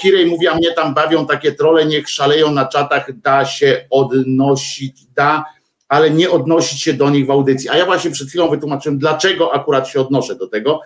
Kirej 0.00 0.26
mówi, 0.26 0.48
a 0.48 0.54
mnie 0.54 0.72
tam 0.72 0.94
bawią 0.94 1.26
takie 1.26 1.52
trole, 1.52 1.86
niech 1.86 2.10
szaleją 2.10 2.52
na 2.52 2.66
czatach, 2.66 3.12
da 3.12 3.44
się 3.44 3.86
odnosić, 3.90 5.06
da 5.14 5.44
ale 5.88 6.10
nie 6.10 6.30
odnosić 6.30 6.82
się 6.82 6.92
do 6.92 7.10
nich 7.10 7.26
w 7.26 7.30
audycji. 7.30 7.68
A 7.68 7.76
ja 7.76 7.86
właśnie 7.86 8.10
przed 8.10 8.28
chwilą 8.28 8.50
wytłumaczyłem, 8.50 8.98
dlaczego 8.98 9.54
akurat 9.54 9.88
się 9.88 10.00
odnoszę 10.00 10.36
do 10.36 10.48
tego 10.48 10.80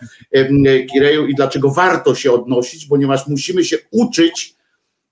Kireju 0.92 1.26
i 1.26 1.34
dlaczego 1.34 1.70
warto 1.70 2.14
się 2.14 2.32
odnosić, 2.32 2.86
ponieważ 2.86 3.26
musimy 3.26 3.64
się 3.64 3.76
uczyć 3.90 4.58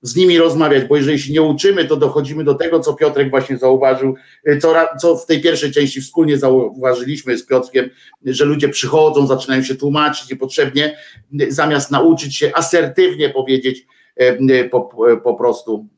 z 0.03 0.17
nimi 0.17 0.39
rozmawiać, 0.39 0.85
bo 0.85 0.97
jeżeli 0.97 1.19
się 1.19 1.33
nie 1.33 1.43
uczymy, 1.43 1.85
to 1.85 1.97
dochodzimy 1.97 2.45
do 2.45 2.55
tego, 2.55 2.81
co 2.81 2.95
Piotrek 2.95 3.31
właśnie 3.31 3.59
zauważył, 3.59 4.15
e, 4.45 4.59
co, 4.59 4.75
co 5.01 5.17
w 5.17 5.27
tej 5.27 5.41
pierwszej 5.41 5.73
części 5.73 6.01
wspólnie 6.01 6.39
zauważyliśmy 6.39 7.39
z 7.39 7.47
Piotrkiem, 7.47 7.91
że 8.25 8.45
ludzie 8.45 8.69
przychodzą, 8.69 9.27
zaczynają 9.27 9.63
się 9.63 9.75
tłumaczyć 9.75 10.31
niepotrzebnie, 10.31 10.97
zamiast 11.49 11.91
nauczyć 11.91 12.37
się 12.37 12.51
asertywnie 12.55 13.31
powiedzieć 13.31 13.87
po, 14.71 14.91
po 15.25 15.35
prostu 15.35 15.89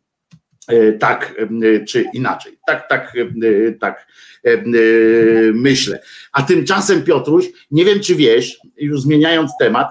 tak 0.99 1.35
e, 1.39 1.85
czy 1.85 2.05
inaczej. 2.15 2.59
Tak, 2.66 2.89
tak, 2.89 3.12
e, 3.16 3.73
tak 3.73 4.07
myślę. 5.55 6.01
A 6.32 6.43
tymczasem, 6.43 7.03
Piotruś, 7.03 7.47
nie 7.70 7.85
wiem, 7.85 8.01
czy 8.01 8.15
wiesz, 8.15 8.59
już 8.77 9.01
zmieniając 9.01 9.53
temat, 9.61 9.89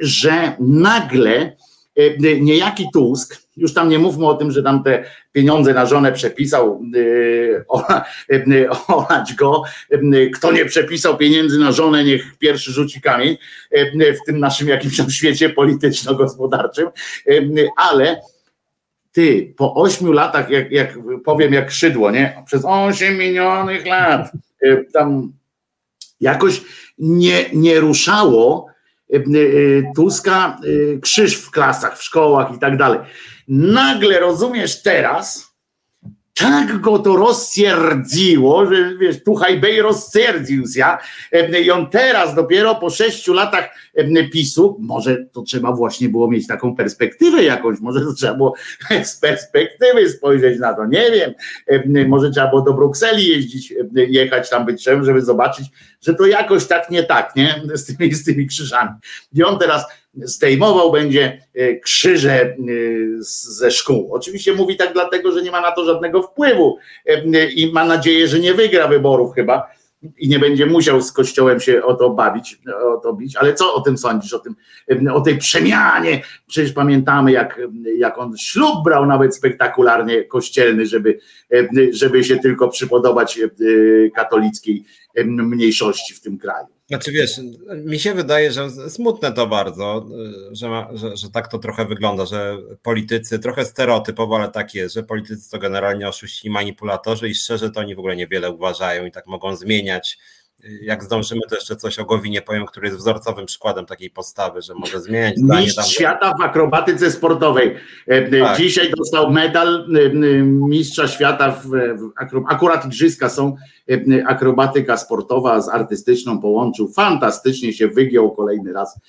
że 0.00 0.52
nagle 0.60 1.56
niejaki 2.40 2.86
Tusk, 2.92 3.36
już 3.56 3.74
tam 3.74 3.88
nie 3.88 3.98
mówmy 3.98 4.26
o 4.26 4.34
tym, 4.34 4.50
że 4.50 4.62
tam 4.62 4.82
te 4.82 5.04
pieniądze 5.32 5.74
na 5.74 5.86
żonę 5.86 6.12
przepisał, 6.12 6.82
olać 8.88 9.34
go, 9.34 9.62
kto 10.34 10.52
nie 10.52 10.64
przepisał 10.64 11.16
pieniędzy 11.16 11.58
na 11.58 11.72
żonę, 11.72 12.04
niech 12.04 12.38
pierwszy 12.38 12.72
rzuci 12.72 13.00
kamień 13.00 13.36
w 13.98 14.26
tym 14.26 14.40
naszym 14.40 14.68
jakimś 14.68 14.96
tam 14.96 15.10
świecie 15.10 15.50
polityczno-gospodarczym, 15.50 16.88
ale 17.76 18.20
ty 19.14 19.54
po 19.56 19.74
ośmiu 19.74 20.12
latach, 20.12 20.50
jak, 20.50 20.70
jak 20.70 20.98
powiem 21.24 21.52
jak 21.52 21.70
szydło, 21.70 22.10
nie? 22.10 22.42
Przez 22.46 22.64
osiem 22.64 23.18
minionych 23.18 23.86
lat 23.86 24.32
y, 24.64 24.86
tam 24.92 25.32
jakoś 26.20 26.62
nie, 26.98 27.44
nie 27.52 27.80
ruszało 27.80 28.66
y, 29.14 29.24
y, 29.36 29.84
Tuska 29.96 30.58
krzyż 31.02 31.34
w 31.34 31.50
klasach, 31.50 31.98
w 31.98 32.02
szkołach 32.02 32.56
i 32.56 32.58
tak 32.58 32.76
dalej. 32.76 33.00
Nagle 33.48 34.20
rozumiesz 34.20 34.82
teraz, 34.82 35.53
tak 36.34 36.80
go 36.80 36.98
to 36.98 37.16
rozsierdziło, 37.16 38.66
że 38.66 38.96
wiesz, 38.96 39.22
tuchaj 39.22 39.60
bej 39.60 39.82
rozsierdził 39.82 40.66
się 40.66 40.84
i 41.62 41.70
on 41.70 41.90
teraz 41.90 42.34
dopiero 42.34 42.74
po 42.74 42.90
sześciu 42.90 43.32
latach 43.32 43.68
PiSu, 44.32 44.76
może 44.80 45.16
to 45.32 45.42
trzeba 45.42 45.72
właśnie 45.72 46.08
było 46.08 46.30
mieć 46.30 46.46
taką 46.46 46.76
perspektywę 46.76 47.42
jakąś, 47.44 47.80
może 47.80 48.00
to 48.00 48.12
trzeba 48.12 48.34
było 48.34 48.54
z 49.04 49.16
perspektywy 49.16 50.10
spojrzeć 50.10 50.60
na 50.60 50.74
to, 50.74 50.86
nie 50.86 51.10
wiem, 51.10 51.34
może 52.08 52.30
trzeba 52.30 52.48
było 52.48 52.62
do 52.62 52.72
Brukseli 52.72 53.28
jeździć, 53.28 53.74
jechać 53.94 54.50
tam 54.50 54.66
być 54.66 54.84
żeby 54.84 55.22
zobaczyć, 55.22 55.66
że 56.00 56.14
to 56.14 56.26
jakoś 56.26 56.66
tak 56.66 56.90
nie 56.90 57.02
tak, 57.02 57.36
nie, 57.36 57.62
z 57.74 57.84
tymi, 57.84 58.14
z 58.14 58.24
tymi 58.24 58.46
krzyżami. 58.46 58.90
I 59.34 59.44
on 59.44 59.58
teraz 59.58 59.84
zdejmował 60.16 60.92
będzie 60.92 61.46
e, 61.54 61.76
krzyże 61.76 62.42
e, 62.42 62.56
ze 63.18 63.70
szkół. 63.70 64.14
Oczywiście 64.14 64.54
mówi 64.54 64.76
tak 64.76 64.92
dlatego, 64.92 65.32
że 65.32 65.42
nie 65.42 65.50
ma 65.50 65.60
na 65.60 65.72
to 65.72 65.84
żadnego 65.84 66.22
wpływu 66.22 66.78
e, 67.06 67.50
i 67.50 67.72
ma 67.72 67.84
nadzieję, 67.84 68.28
że 68.28 68.38
nie 68.38 68.54
wygra 68.54 68.88
wyborów 68.88 69.34
chyba 69.34 69.74
i 70.18 70.28
nie 70.28 70.38
będzie 70.38 70.66
musiał 70.66 71.02
z 71.02 71.12
kościołem 71.12 71.60
się 71.60 71.82
o 71.82 71.94
to 71.94 72.10
bawić, 72.10 72.60
o 72.96 72.96
to 72.96 73.12
bić, 73.12 73.36
ale 73.36 73.54
co 73.54 73.74
o 73.74 73.80
tym 73.80 73.98
sądzisz, 73.98 74.32
o, 74.32 74.38
tym, 74.38 74.56
o 75.12 75.20
tej 75.20 75.38
przemianie? 75.38 76.22
Przecież 76.46 76.72
pamiętamy, 76.72 77.32
jak, 77.32 77.60
jak 77.96 78.18
on 78.18 78.36
ślub 78.36 78.84
brał 78.84 79.06
nawet 79.06 79.36
spektakularnie 79.36 80.24
kościelny, 80.24 80.86
żeby, 80.86 81.18
żeby 81.90 82.24
się 82.24 82.36
tylko 82.36 82.68
przypodobać 82.68 83.40
katolickiej 84.14 84.84
mniejszości 85.24 86.14
w 86.14 86.20
tym 86.20 86.38
kraju. 86.38 86.73
Znaczy 86.94 87.12
wiesz, 87.12 87.40
mi 87.84 87.98
się 87.98 88.14
wydaje, 88.14 88.52
że 88.52 88.70
smutne 88.90 89.32
to 89.32 89.46
bardzo, 89.46 90.06
że, 90.52 90.68
ma, 90.68 90.88
że, 90.92 91.16
że, 91.16 91.30
tak 91.30 91.48
to 91.48 91.58
trochę 91.58 91.84
wygląda, 91.84 92.26
że 92.26 92.56
politycy, 92.82 93.38
trochę 93.38 93.64
stereotypowo, 93.64 94.36
ale 94.36 94.48
tak 94.48 94.74
jest, 94.74 94.94
że 94.94 95.02
politycy 95.02 95.50
to 95.50 95.58
generalnie 95.58 96.08
oszuści 96.08 96.46
i 96.46 96.50
manipulatorzy 96.50 97.28
i 97.28 97.34
szczerze 97.34 97.70
to 97.70 97.80
oni 97.80 97.94
w 97.94 97.98
ogóle 97.98 98.16
niewiele 98.16 98.50
uważają 98.50 99.06
i 99.06 99.10
tak 99.10 99.26
mogą 99.26 99.56
zmieniać 99.56 100.18
jak 100.82 101.04
zdążymy, 101.04 101.40
to 101.48 101.54
jeszcze 101.54 101.76
coś 101.76 101.98
o 101.98 102.04
Gowinie 102.04 102.42
powiem, 102.42 102.66
który 102.66 102.86
jest 102.86 102.98
wzorcowym 102.98 103.46
przykładem 103.46 103.86
takiej 103.86 104.10
postawy, 104.10 104.62
że 104.62 104.74
może 104.74 105.00
zmieniać 105.00 105.38
zdanie. 105.38 105.62
Mistrz 105.62 105.76
tam... 105.76 105.84
świata 105.84 106.34
w 106.38 106.42
akrobatyce 106.42 107.10
sportowej. 107.10 107.76
E, 108.08 108.10
e, 108.10 108.40
tak. 108.40 108.58
Dzisiaj 108.58 108.90
dostał 108.96 109.30
medal 109.30 109.86
e, 109.96 110.10
mistrza 110.42 111.08
świata 111.08 111.50
w, 111.50 111.70
akurat 112.48 112.86
igrzyska 112.86 113.28
są 113.28 113.56
akrobatyka 114.26 114.96
sportowa 114.96 115.60
z 115.60 115.68
artystyczną 115.68 116.40
połączył. 116.40 116.88
Fantastycznie 116.88 117.72
się 117.72 117.88
wygiął 117.88 118.32
kolejny 118.32 118.72
raz. 118.72 119.00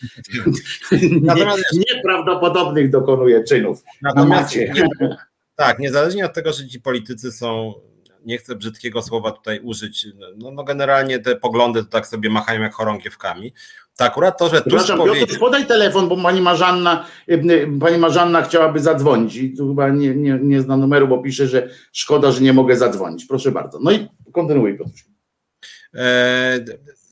Natomiast... 1.22 1.64
Nieprawdopodobnych 1.74 2.90
dokonuje 2.90 3.44
czynów. 3.44 3.84
Natomiast, 4.02 4.56
nie, 4.56 4.74
tak, 5.56 5.80
niezależnie 5.80 6.26
od 6.26 6.34
tego, 6.34 6.54
że 6.54 6.68
ci 6.68 6.82
politycy 6.82 7.32
są 7.32 7.74
nie 8.26 8.38
chcę 8.38 8.56
brzydkiego 8.56 9.02
słowa 9.02 9.32
tutaj 9.32 9.60
użyć, 9.60 10.08
no, 10.38 10.52
no 10.52 10.64
generalnie 10.64 11.20
te 11.20 11.36
poglądy 11.36 11.84
to 11.84 11.90
tak 11.90 12.08
sobie 12.08 12.30
machają 12.30 12.62
jak 12.62 12.74
chorągiewkami, 12.74 13.54
to 13.98 14.04
akurat 14.06 14.40
to, 14.40 14.50
że 14.50 14.62
Tusk 14.62 14.88
powiedział... 14.88 15.28
Piotr, 15.28 15.40
podaj 15.40 15.66
telefon, 15.66 16.10
bo 16.10 16.18
pani 16.18 16.42
Marzanna, 16.42 17.06
pani 17.80 17.98
Marzanna 17.98 18.42
chciałaby 18.42 18.80
zadzwonić 18.80 19.36
i 19.36 19.58
tu 19.58 19.68
chyba 19.68 19.90
nie, 19.90 20.16
nie, 20.16 20.40
nie 20.42 20.62
zna 20.62 20.78
numeru, 20.78 21.08
bo 21.08 21.18
pisze, 21.18 21.48
że 21.48 21.70
szkoda, 21.92 22.32
że 22.32 22.42
nie 22.42 22.54
mogę 22.54 22.78
zadzwonić. 22.78 23.26
Proszę 23.26 23.52
bardzo. 23.52 23.80
No 23.80 23.92
i 23.92 24.08
kontynuuj 24.32 24.78
Piotr. 24.78 24.92
Eee, 25.94 26.66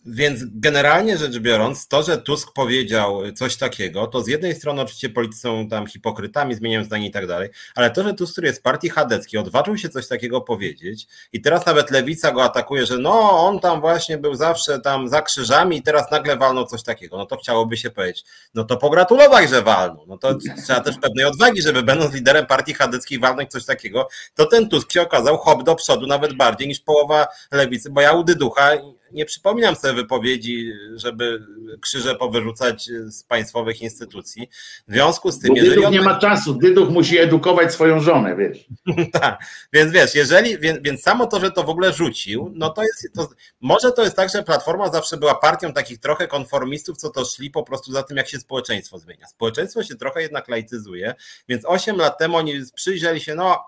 więc 0.06 0.44
generalnie 0.46 1.18
rzecz 1.18 1.40
biorąc, 1.40 1.88
to, 1.88 2.04
że 2.04 2.18
Tusk 2.18 2.54
powiedział 2.54 3.22
coś 3.36 3.56
takiego, 3.56 4.08
to 4.08 4.22
z 4.22 4.28
jednej 4.28 4.56
strony 4.56 4.82
oczywiście 4.82 5.10
politycy 5.10 5.42
są 5.42 5.68
tam 5.70 5.88
hipokrytami, 5.88 6.56
zmieniają 6.56 6.84
zdanie 6.84 7.08
i 7.08 7.12
tak 7.12 7.28
dalej, 7.28 7.50
ale 7.76 7.92
to, 7.92 8.04
że 8.04 8.14
Tusk, 8.14 8.32
który 8.32 8.48
jest 8.48 8.64
partii 8.64 8.90
chadeckiej, 8.90 9.40
odważył 9.40 9.78
się 9.78 9.90
coś 9.90 10.08
takiego 10.08 10.42
powiedzieć 10.42 11.08
i 11.34 11.42
teraz 11.42 11.66
nawet 11.66 11.92
lewica 11.92 12.32
go 12.32 12.44
atakuje, 12.44 12.86
że 12.86 12.98
no, 12.98 13.46
on 13.48 13.60
tam 13.60 13.82
właśnie 13.82 14.18
był 14.18 14.36
zawsze 14.36 14.80
tam 14.80 15.10
za 15.10 15.22
krzyżami 15.22 15.78
i 15.78 15.82
teraz 15.82 16.12
nagle 16.12 16.38
walnął 16.38 16.66
coś 16.66 16.84
takiego, 16.84 17.18
no 17.18 17.26
to 17.26 17.38
chciałoby 17.38 17.78
się 17.78 17.90
powiedzieć, 17.90 18.24
no 18.54 18.64
to 18.64 18.78
pogratulować, 18.78 19.50
że 19.50 19.62
walnął, 19.62 20.06
no 20.08 20.18
to 20.18 20.36
trzeba 20.66 20.80
też 20.80 20.96
pewnej 21.02 21.26
odwagi, 21.26 21.62
żeby 21.62 21.84
będąc 21.84 22.14
liderem 22.14 22.46
partii 22.46 22.74
chadeckiej 22.74 23.20
walnąć 23.20 23.52
coś 23.52 23.66
takiego, 23.66 24.08
to 24.36 24.46
ten 24.46 24.70
Tusk 24.70 24.92
się 24.92 25.02
okazał 25.02 25.38
hop 25.38 25.64
do 25.64 25.76
przodu 25.76 26.08
nawet 26.08 26.34
bardziej 26.34 26.68
niż 26.68 26.80
połowa 26.80 27.28
lewicy, 27.52 27.90
bo 27.90 28.02
ja 28.02 28.14
u 28.14 28.24
Dyducha 28.24 28.72
nie 29.14 29.26
przypominam 29.26 29.76
sobie 29.76 29.94
wypowiedzi, 29.94 30.72
żeby 30.96 31.46
krzyże 31.82 32.16
powyrzucać 32.16 32.90
z 33.06 33.24
państwowych 33.24 33.82
instytucji. 33.82 34.50
W 34.88 34.94
związku 34.94 35.32
z 35.32 35.40
tym, 35.40 35.50
Bo 35.50 35.56
jeżeli. 35.56 35.86
On... 35.86 35.94
nie 35.94 36.02
ma 36.02 36.20
czasu, 36.20 36.54
Dyduch 36.54 36.90
musi 36.90 37.18
edukować 37.18 37.74
swoją 37.74 38.00
żonę, 38.00 38.36
wiesz. 38.36 38.66
tak, 39.22 39.40
więc 39.74 39.92
wiesz, 39.92 40.16
jeżeli, 40.16 40.60
więc, 40.60 40.80
więc, 40.82 41.02
samo 41.02 41.28
to, 41.28 41.40
że 41.40 41.52
to 41.52 41.64
w 41.64 41.70
ogóle 41.70 41.94
rzucił, 41.94 42.52
no 42.56 42.70
to 42.70 42.82
jest. 42.84 43.14
To, 43.16 43.30
może 43.62 43.92
to 43.92 44.04
jest 44.04 44.16
tak, 44.16 44.30
że 44.30 44.44
Platforma 44.44 44.90
zawsze 44.90 45.18
była 45.18 45.36
partią 45.36 45.74
takich 45.74 46.00
trochę 46.00 46.28
konformistów, 46.28 46.98
co 46.98 47.10
to 47.10 47.26
szli 47.26 47.52
po 47.52 47.64
prostu 47.64 47.92
za 47.92 48.04
tym, 48.04 48.18
jak 48.18 48.28
się 48.28 48.40
społeczeństwo 48.40 49.00
zmienia. 49.00 49.28
Społeczeństwo 49.28 49.84
się 49.84 49.96
trochę 49.96 50.22
jednak 50.22 50.48
laicyzuje, 50.48 51.16
więc 51.48 51.66
8 51.66 51.98
lat 51.98 52.18
temu 52.18 52.38
oni 52.38 52.54
przyjrzeli 52.76 53.22
się, 53.22 53.36
no, 53.36 53.66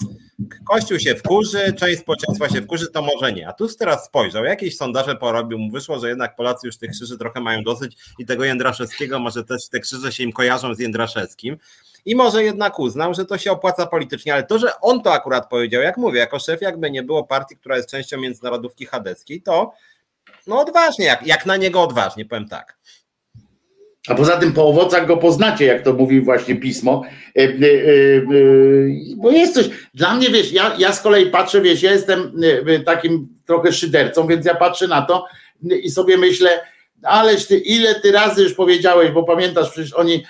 Kościół 0.66 1.00
się 1.00 1.16
wkurzy, 1.16 1.74
część 1.74 2.00
społeczeństwa 2.00 2.50
się 2.50 2.62
wkurzy, 2.62 2.92
to 2.92 3.02
może 3.02 3.34
nie. 3.34 3.48
A 3.48 3.54
tu 3.54 3.68
teraz 3.76 4.06
spojrzał, 4.06 4.44
jakieś 4.44 4.78
sondaże 4.78 5.16
po 5.16 5.32
porobił, 5.36 5.58
mu 5.58 5.72
wyszło, 5.72 6.00
że 6.00 6.10
jednak 6.10 6.36
Polacy 6.36 6.68
już 6.68 6.78
tych 6.78 6.92
krzyży 6.92 7.18
trochę 7.18 7.40
mają 7.40 7.64
dosyć 7.64 7.98
i 8.20 8.26
tego 8.26 8.46
Jędraszewskiego, 8.46 9.20
może 9.20 9.44
też 9.44 9.70
te 9.70 9.80
krzyże 9.80 10.12
się 10.12 10.24
im 10.24 10.32
kojarzą 10.32 10.74
z 10.74 10.80
Jędraszewskim. 10.80 11.58
I 12.06 12.16
może 12.16 12.44
jednak 12.44 12.80
uznał, 12.80 13.14
że 13.14 13.26
to 13.26 13.38
się 13.38 13.52
opłaca 13.52 13.86
politycznie, 13.86 14.34
ale 14.34 14.44
to, 14.44 14.60
że 14.60 14.80
on 14.82 15.02
to 15.02 15.14
akurat 15.14 15.50
powiedział, 15.50 15.82
jak 15.82 15.98
mówię, 15.98 16.20
jako 16.20 16.40
szef, 16.40 16.62
jakby 16.62 16.92
nie 16.92 17.04
było 17.04 17.24
partii, 17.24 17.56
która 17.56 17.78
jest 17.78 17.90
częścią 17.90 18.18
międzynarodówki 18.18 18.86
chadeckiej, 18.86 19.42
to 19.42 19.74
no 20.48 20.60
odważnie, 20.60 21.06
jak, 21.06 21.28
jak 21.28 21.46
na 21.46 21.58
niego 21.58 21.82
odważnie, 21.82 22.26
powiem 22.26 22.48
tak. 22.48 22.78
A 24.08 24.16
poza 24.16 24.38
tym 24.38 24.54
po 24.54 24.68
owocach 24.68 25.08
go 25.08 25.18
poznacie, 25.18 25.66
jak 25.66 25.82
to 25.82 25.94
mówi 25.94 26.22
właśnie 26.22 26.56
pismo. 26.56 27.04
E, 27.38 27.42
e, 27.42 27.46
e, 27.46 27.52
bo 29.18 29.32
jest 29.32 29.54
coś. 29.54 29.70
Dla 29.94 30.16
mnie, 30.16 30.30
wiesz, 30.30 30.52
ja, 30.52 30.76
ja 30.78 30.94
z 30.94 31.02
kolei 31.02 31.30
patrzę, 31.30 31.62
wiesz, 31.62 31.84
ja 31.84 31.92
jestem 31.92 32.32
takim 32.86 33.35
trochę 33.46 33.74
szydercą, 33.74 34.28
więc 34.28 34.46
ja 34.46 34.56
patrzę 34.56 34.88
na 34.88 35.02
to 35.02 35.26
i 35.84 35.92
sobie 35.92 36.18
myślę, 36.18 36.50
ależ 37.04 37.48
ty, 37.48 37.58
ile 37.58 37.96
ty 37.96 38.12
razy 38.12 38.44
już 38.44 38.54
powiedziałeś, 38.54 39.12
bo 39.12 39.24
pamiętasz, 39.24 39.70
przecież 39.72 39.94
oni, 39.94 40.24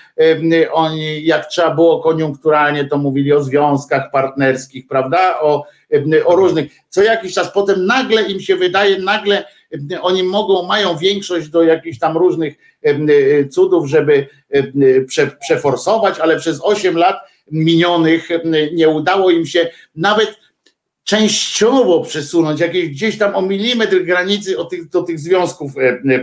oni 0.72 1.24
jak 1.24 1.46
trzeba 1.46 1.74
było 1.74 2.00
koniunkturalnie, 2.00 2.84
to 2.84 2.98
mówili 2.98 3.32
o 3.32 3.42
związkach 3.42 4.10
partnerskich, 4.10 4.86
prawda? 4.86 5.40
O, 5.40 5.64
o 6.24 6.36
różnych. 6.36 6.72
Co 6.88 7.02
jakiś 7.02 7.34
czas 7.34 7.52
potem 7.52 7.86
nagle 7.86 8.22
im 8.22 8.40
się 8.40 8.56
wydaje, 8.56 8.98
nagle 8.98 9.44
oni 10.00 10.22
mogą, 10.22 10.62
mają 10.62 10.96
większość 10.96 11.48
do 11.48 11.62
jakichś 11.62 11.98
tam 11.98 12.16
różnych 12.16 12.54
cudów, 13.50 13.86
żeby 13.86 14.26
przeforsować, 15.46 16.18
ale 16.18 16.38
przez 16.38 16.60
8 16.62 16.96
lat 16.96 17.16
minionych 17.50 18.28
nie 18.72 18.88
udało 18.88 19.30
im 19.30 19.46
się 19.46 19.70
nawet 19.96 20.36
częściowo 21.06 22.00
przesunąć, 22.00 22.60
jakieś 22.60 22.88
gdzieś 22.88 23.18
tam 23.18 23.34
o 23.34 23.42
milimetr 23.42 24.04
granicy 24.04 24.58
tych, 24.64 24.88
do 24.88 25.02
tych 25.02 25.18
związków 25.18 25.72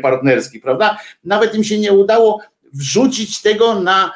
partnerskich, 0.02 0.62
prawda? 0.62 0.98
Nawet 1.24 1.56
im 1.56 1.64
się 1.64 1.80
nie 1.80 1.94
udało 1.94 2.42
wrzucić 2.74 3.42
tego 3.42 3.80
na 3.80 4.12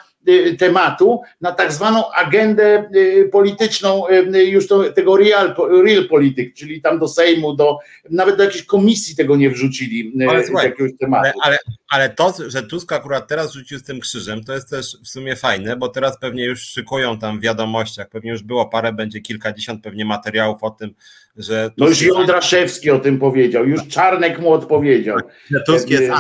tematu 0.60 1.22
na 1.42 1.52
tak 1.52 1.74
zwaną 1.74 2.12
agendę 2.12 2.90
y, 2.96 3.30
polityczną 3.32 4.10
y, 4.10 4.46
już 4.46 4.68
to, 4.68 4.94
tego 4.94 5.18
real, 5.18 5.56
real 5.86 6.08
polityk, 6.08 6.54
czyli 6.54 6.82
tam 6.82 7.00
do 7.00 7.08
Sejmu, 7.08 7.56
do 7.56 7.78
nawet 8.10 8.38
do 8.38 8.44
jakiejś 8.44 8.64
komisji 8.64 9.16
tego 9.16 9.36
nie 9.36 9.50
wrzucili 9.50 10.14
ale, 10.30 10.46
z 10.46 10.50
jakiegoś 10.50 10.92
tematu. 11.00 11.24
Ale, 11.24 11.34
ale, 11.44 11.58
ale, 11.90 12.10
to, 12.10 12.34
że 12.48 12.64
Tusk 12.64 12.92
akurat 12.92 13.28
teraz 13.28 13.54
rzucił 13.54 13.80
z 13.80 13.84
tym 13.84 14.00
krzyżem, 14.00 14.44
to 14.44 14.54
jest 14.54 14.70
też 14.70 14.98
w 15.04 15.08
sumie 15.08 15.36
fajne, 15.36 15.76
bo 15.76 15.90
teraz 15.90 16.20
pewnie 16.20 16.46
już 16.46 16.62
szykują 16.62 17.20
tam 17.20 17.40
w 17.40 17.44
wiadomościach, 17.44 18.10
pewnie 18.10 18.32
już 18.32 18.44
było 18.44 18.66
parę, 18.66 18.94
będzie 18.94 19.22
kilkadziesiąt 19.22 19.84
pewnie 19.84 20.06
materiałów 20.06 20.64
o 20.64 20.70
tym, 20.70 20.94
że... 21.38 21.72
No 21.78 21.88
już 21.88 22.02
Jądraszewski 22.02 22.92
o 22.92 23.00
tym 23.00 23.20
powiedział, 23.20 23.66
już 23.66 23.88
Czarnek 23.88 24.40
mu 24.40 24.52
odpowiedział. 24.52 25.18
Że 25.52 25.60
Tusk, 25.66 25.90
jest, 25.90 26.12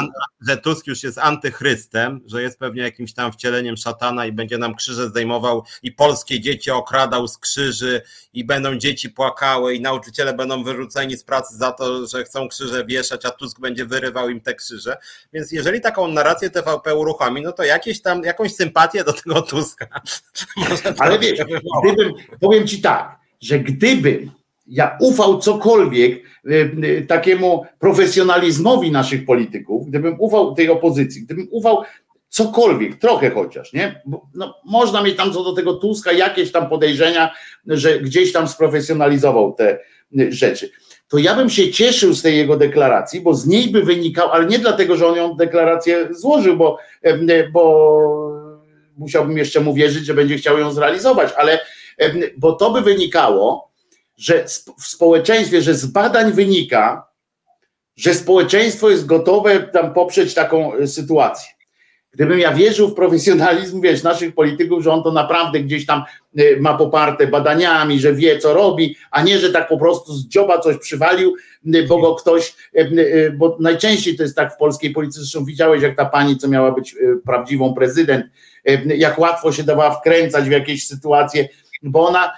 że 0.48 0.58
Tusk 0.58 0.88
już 0.88 1.04
jest 1.04 1.18
antychrystem, 1.18 2.22
że 2.26 2.42
jest 2.42 2.60
pewnie 2.60 2.82
jakimś 2.82 3.14
tam 3.14 3.32
wcieleniem 3.32 3.78
szatana 3.78 4.26
i 4.26 4.32
będzie 4.32 4.58
nam 4.58 4.76
krzyże 4.76 5.08
zdejmował 5.08 5.64
i 5.84 5.92
polskie 5.92 6.40
dzieci 6.40 6.72
okradał 6.72 7.28
z 7.28 7.38
krzyży 7.38 8.02
i 8.34 8.46
będą 8.46 8.76
dzieci 8.76 9.10
płakały 9.10 9.74
i 9.76 9.82
nauczyciele 9.82 10.34
będą 10.34 10.64
wyrzuceni 10.64 11.18
z 11.18 11.24
pracy 11.24 11.58
za 11.58 11.72
to, 11.72 12.08
że 12.08 12.24
chcą 12.24 12.48
krzyże 12.48 12.86
wieszać, 12.86 13.26
a 13.26 13.32
Tusk 13.32 13.60
będzie 13.60 13.86
wyrywał 13.86 14.30
im 14.30 14.42
te 14.42 14.56
krzyże. 14.56 14.98
Więc 15.34 15.52
jeżeli 15.52 15.82
taką 15.82 16.08
narrację 16.08 16.50
TVP 16.50 16.96
uruchomi, 16.96 17.42
no 17.42 17.52
to 17.52 17.64
jakieś 17.64 18.02
tam, 18.02 18.24
jakąś 18.24 18.56
sympatię 18.56 19.04
do 19.04 19.14
tego 19.14 19.42
Tuska. 19.42 19.88
Ale 21.00 21.20
wiesz, 21.20 21.40
gdybym, 21.84 22.14
powiem 22.40 22.68
ci 22.68 22.82
tak, 22.82 23.20
że 23.42 23.60
gdybym 23.60 24.32
ja 24.68 24.98
ufał 25.02 25.40
cokolwiek 25.40 26.24
y, 26.46 26.72
y, 26.84 27.06
takiemu 27.08 27.66
profesjonalizmowi 27.80 28.92
naszych 28.92 29.26
polityków, 29.26 29.88
gdybym 29.88 30.16
ufał 30.20 30.56
tej 30.56 30.70
opozycji, 30.70 31.22
gdybym 31.22 31.48
ufał 31.52 31.84
cokolwiek, 32.30 32.96
trochę 32.96 33.32
chociaż, 33.32 33.74
nie? 33.74 34.02
Bo, 34.06 34.28
no, 34.36 34.56
można 34.66 35.04
mieć 35.04 35.18
tam 35.18 35.34
co 35.34 35.44
do 35.44 35.54
tego 35.54 35.74
Tuska 35.74 36.12
jakieś 36.12 36.52
tam 36.52 36.70
podejrzenia, 36.70 37.34
że 37.68 38.00
gdzieś 38.00 38.32
tam 38.32 38.48
sprofesjonalizował 38.48 39.54
te 39.54 39.80
rzeczy. 40.30 40.70
To 41.08 41.18
ja 41.18 41.36
bym 41.36 41.50
się 41.50 41.72
cieszył 41.72 42.14
z 42.14 42.22
tej 42.22 42.38
jego 42.38 42.58
deklaracji, 42.58 43.22
bo 43.22 43.34
z 43.34 43.48
niej 43.48 43.70
by 43.70 43.84
wynikał, 43.84 44.32
ale 44.32 44.46
nie 44.46 44.60
dlatego, 44.60 44.96
że 44.96 45.08
on 45.08 45.16
ją 45.16 45.36
deklarację 45.36 46.08
złożył, 46.12 46.58
bo, 46.58 46.78
bo 47.52 47.98
musiałbym 48.98 49.38
jeszcze 49.38 49.60
mu 49.60 49.74
wierzyć, 49.74 50.06
że 50.06 50.14
będzie 50.14 50.38
chciał 50.38 50.60
ją 50.60 50.72
zrealizować, 50.72 51.34
ale 51.38 51.60
bo 52.38 52.52
to 52.52 52.72
by 52.72 52.82
wynikało, 52.82 53.67
że 54.18 54.46
w 54.80 54.88
społeczeństwie, 54.88 55.62
że 55.62 55.74
z 55.74 55.86
badań 55.86 56.32
wynika, 56.32 57.08
że 57.98 58.14
społeczeństwo 58.14 58.90
jest 58.90 59.06
gotowe 59.06 59.60
tam 59.60 59.94
poprzeć 59.94 60.34
taką 60.34 60.74
e, 60.74 60.88
sytuację. 60.88 61.50
Gdybym 62.12 62.40
ja 62.40 62.54
wierzył 62.54 62.90
w 62.90 62.94
profesjonalizm, 62.94 63.82
wiesz, 63.82 64.04
naszych 64.04 64.36
polityków, 64.36 64.84
że 64.84 64.92
on 64.92 65.04
to 65.04 65.12
naprawdę 65.12 65.60
gdzieś 65.60 65.86
tam 65.86 66.04
e, 66.38 66.60
ma 66.60 66.78
poparte 66.78 67.28
badaniami, 67.28 68.00
że 68.00 68.14
wie, 68.14 68.40
co 68.40 68.54
robi, 68.54 68.96
a 69.12 69.24
nie, 69.24 69.40
że 69.40 69.52
tak 69.52 69.68
po 69.68 69.78
prostu 69.78 70.14
z 70.14 70.28
dzioba 70.28 70.60
coś 70.60 70.78
przywalił, 70.78 71.36
e, 71.74 71.84
bo 71.84 72.02
go 72.02 72.16
ktoś, 72.16 72.56
bo 73.38 73.58
najczęściej 73.60 74.18
to 74.18 74.24
jest 74.24 74.36
tak 74.36 74.54
w 74.54 74.58
polskiej 74.58 74.92
polityce, 74.92 75.20
zresztą 75.20 75.46
widziałeś, 75.46 75.82
jak 75.82 75.98
ta 75.98 76.06
pani, 76.06 76.38
co 76.38 76.48
miała 76.48 76.72
być 76.72 76.96
prawdziwą 77.26 77.74
prezydent, 77.74 78.26
jak 78.86 79.20
łatwo 79.20 79.52
się 79.52 79.64
dawała 79.64 79.92
wkręcać 79.92 80.46
w 80.46 80.52
jakieś 80.52 80.88
sytuacje, 80.88 81.50
bo 81.84 82.08
ona 82.08 82.34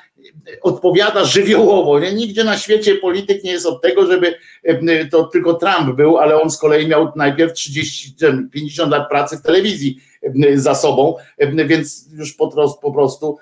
odpowiada 0.61 1.25
żywiołowo. 1.25 1.99
Nie? 1.99 2.13
Nigdzie 2.13 2.43
na 2.43 2.57
świecie 2.57 2.95
polityk 2.95 3.43
nie 3.43 3.51
jest 3.51 3.65
od 3.65 3.81
tego, 3.81 4.07
żeby 4.07 4.35
e, 4.63 5.05
to 5.05 5.23
tylko 5.23 5.53
Trump 5.53 5.95
był, 5.95 6.17
ale 6.17 6.41
on 6.41 6.51
z 6.51 6.57
kolei 6.57 6.87
miał 6.87 7.11
najpierw 7.15 7.53
30, 7.53 8.15
50 8.51 8.91
lat 8.91 9.09
pracy 9.09 9.37
w 9.37 9.41
telewizji 9.41 9.99
e, 10.23 10.57
za 10.57 10.75
sobą, 10.75 11.15
e, 11.37 11.65
więc 11.65 12.05
już 12.13 12.33
po 12.81 12.91
prostu 12.91 13.37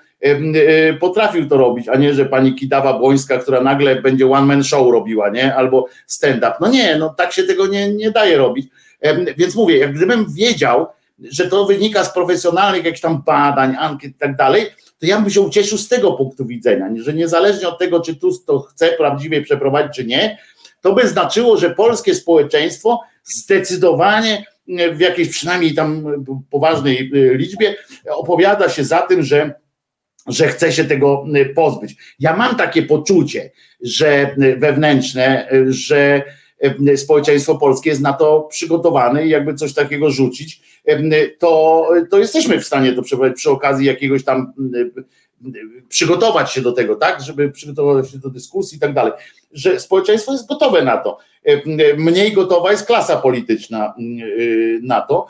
potrafił 1.00 1.48
to 1.48 1.56
robić, 1.56 1.88
a 1.88 1.96
nie, 1.96 2.14
że 2.14 2.26
pani 2.26 2.54
Kidawa 2.54 2.98
Błońska, 2.98 3.38
która 3.38 3.60
nagle 3.60 4.02
będzie 4.02 4.30
one 4.30 4.46
man 4.46 4.64
show 4.64 4.92
robiła, 4.92 5.30
nie? 5.30 5.54
Albo 5.54 5.86
stand-up. 6.06 6.52
No 6.60 6.68
nie, 6.68 6.96
no 6.96 7.14
tak 7.18 7.32
się 7.32 7.42
tego 7.42 7.66
nie, 7.66 7.92
nie 7.92 8.10
daje 8.10 8.36
robić. 8.36 8.68
Więc 9.36 9.54
mówię, 9.54 9.78
jak 9.78 9.94
gdybym 9.94 10.26
wiedział, 10.34 10.86
że 11.30 11.48
to 11.48 11.64
wynika 11.64 12.04
z 12.04 12.12
profesjonalnych 12.12 12.84
jakichś 12.84 13.00
tam 13.00 13.22
badań, 13.22 13.76
ankiet 13.78 14.10
i 14.10 14.14
tak 14.14 14.36
dalej, 14.36 14.66
to 14.98 15.06
ja 15.06 15.20
bym 15.20 15.30
się 15.30 15.40
ucieszył 15.40 15.78
z 15.78 15.88
tego 15.88 16.12
punktu 16.12 16.46
widzenia, 16.46 16.88
że 16.96 17.14
niezależnie 17.14 17.68
od 17.68 17.78
tego, 17.78 18.00
czy 18.00 18.16
Tusk 18.16 18.46
to 18.46 18.60
chce 18.60 18.88
prawdziwie 18.88 19.42
przeprowadzić, 19.42 19.96
czy 19.96 20.04
nie, 20.04 20.38
to 20.80 20.92
by 20.92 21.08
znaczyło, 21.08 21.56
że 21.56 21.74
polskie 21.74 22.14
społeczeństwo 22.14 23.00
zdecydowanie 23.24 24.44
w 24.92 25.00
jakiejś 25.00 25.28
przynajmniej 25.28 25.74
tam 25.74 26.04
poważnej 26.50 27.10
y, 27.14 27.34
liczbie 27.34 27.74
opowiada 28.10 28.68
się 28.68 28.84
za 28.84 28.98
tym, 28.98 29.22
że 29.22 29.54
że 30.26 30.48
chce 30.48 30.72
się 30.72 30.84
tego 30.84 31.24
y, 31.36 31.46
pozbyć. 31.46 31.96
Ja 32.18 32.36
mam 32.36 32.56
takie 32.56 32.82
poczucie, 32.82 33.50
że 33.80 34.36
wewnętrzne, 34.58 35.48
że 35.68 36.22
społeczeństwo 36.96 37.54
polskie 37.54 37.90
jest 37.90 38.02
na 38.02 38.12
to 38.12 38.40
przygotowane 38.40 39.26
i 39.26 39.30
jakby 39.30 39.54
coś 39.54 39.74
takiego 39.74 40.10
rzucić, 40.10 40.62
to, 41.38 41.86
to 42.10 42.18
jesteśmy 42.18 42.60
w 42.60 42.66
stanie 42.66 42.92
to 42.92 43.02
przeprowadzić 43.02 43.38
przy 43.38 43.50
okazji 43.50 43.86
jakiegoś 43.86 44.24
tam 44.24 44.52
przygotować 45.88 46.52
się 46.52 46.60
do 46.60 46.72
tego, 46.72 46.96
tak, 46.96 47.22
żeby 47.22 47.50
przygotować 47.50 48.10
się 48.10 48.18
do 48.18 48.30
dyskusji 48.30 48.76
i 48.76 48.80
tak 48.80 48.94
dalej, 48.94 49.12
że 49.52 49.80
społeczeństwo 49.80 50.32
jest 50.32 50.48
gotowe 50.48 50.84
na 50.84 50.96
to. 50.96 51.18
Mniej 51.96 52.32
gotowa 52.32 52.70
jest 52.70 52.86
klasa 52.86 53.16
polityczna 53.16 53.94
na 54.82 55.00
to, 55.00 55.26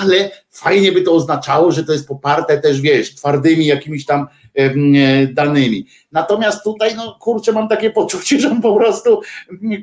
ale 0.00 0.30
fajnie 0.50 0.92
by 0.92 1.02
to 1.02 1.12
oznaczało, 1.12 1.72
że 1.72 1.84
to 1.84 1.92
jest 1.92 2.08
poparte 2.08 2.58
też, 2.58 2.80
wiesz, 2.80 3.14
twardymi 3.14 3.66
jakimiś 3.66 4.06
tam 4.06 4.26
danymi. 5.32 5.86
Natomiast 6.12 6.64
tutaj, 6.64 6.94
no 6.96 7.16
kurczę, 7.20 7.52
mam 7.52 7.68
takie 7.68 7.90
poczucie, 7.90 8.40
że 8.40 8.50
on 8.50 8.62
po 8.62 8.76
prostu 8.76 9.20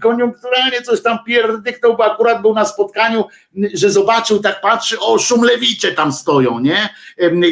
koniunkturalnie 0.02 0.82
coś 0.82 1.04
tam 1.04 1.20
pierdyknął, 1.28 1.98
bo 1.98 2.14
akurat 2.14 2.42
był 2.42 2.54
na 2.54 2.66
spotkaniu, 2.66 3.24
że 3.74 3.90
zobaczył, 3.90 4.40
tak 4.40 4.62
patrzy, 4.62 5.00
o, 5.00 5.20
szumlewicze 5.20 5.92
tam 5.92 6.14
stoją, 6.14 6.60
nie? 6.60 6.90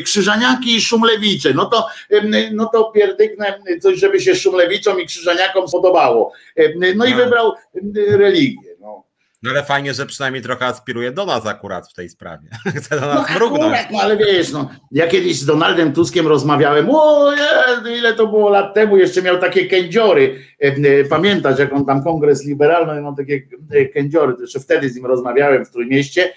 Krzyżaniaki 0.03 0.75
i 0.75 0.81
szumlewicze. 0.81 1.53
No 1.53 1.65
to, 1.65 1.87
no 2.51 2.65
to 2.65 2.83
pierdyknę 2.83 3.59
coś, 3.81 3.99
żeby 3.99 4.21
się 4.21 4.35
szumlewiczom 4.35 5.01
i 5.01 5.05
krzyżaniakom 5.05 5.65
podobało. 5.71 6.31
No 6.95 7.05
i 7.05 7.13
wybrał 7.13 7.53
religię. 7.95 8.66
No 9.43 9.49
ale 9.49 9.63
fajnie, 9.63 9.93
że 9.93 10.05
przynajmniej 10.05 10.43
trochę 10.43 10.65
aspiruje 10.65 11.11
do 11.11 11.25
nas 11.25 11.45
akurat 11.45 11.89
w 11.89 11.93
tej 11.93 12.09
sprawie. 12.09 12.49
Chce 12.77 12.99
do 12.99 13.05
nas 13.05 13.29
no, 13.29 13.35
mrugnąć. 13.35 13.63
Akurat, 13.63 13.91
no 13.91 13.99
ale 14.01 14.17
wiesz, 14.17 14.51
no, 14.51 14.69
ja 14.91 15.07
kiedyś 15.07 15.39
z 15.39 15.45
Donaldem 15.45 15.93
Tuskiem 15.93 16.27
rozmawiałem, 16.27 16.87
o 16.89 17.31
ile 17.97 18.13
to 18.13 18.27
było 18.27 18.49
lat 18.49 18.73
temu, 18.73 18.97
jeszcze 18.97 19.21
miał 19.21 19.37
takie 19.37 19.65
kędziory. 19.65 20.39
E, 20.63 20.67
e, 20.67 21.03
pamiętasz, 21.03 21.59
jak 21.59 21.73
on 21.73 21.85
tam 21.85 22.03
kongres 22.03 22.45
liberalny, 22.45 23.01
miał 23.01 23.15
takie 23.15 23.41
e, 23.71 23.85
kędziory, 23.85 24.33
to 24.33 24.41
jeszcze 24.41 24.59
wtedy 24.59 24.89
z 24.89 24.95
nim 24.95 25.05
rozmawiałem 25.05 25.65
w 25.65 25.71
Trójmieście 25.71 26.33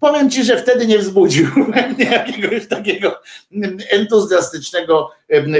powiem 0.00 0.30
ci, 0.30 0.44
że 0.44 0.56
wtedy 0.56 0.86
nie 0.86 0.98
wzbudził 0.98 1.48
jakiegoś 1.98 2.66
takiego 2.66 3.20
entuzjastycznego 3.90 5.10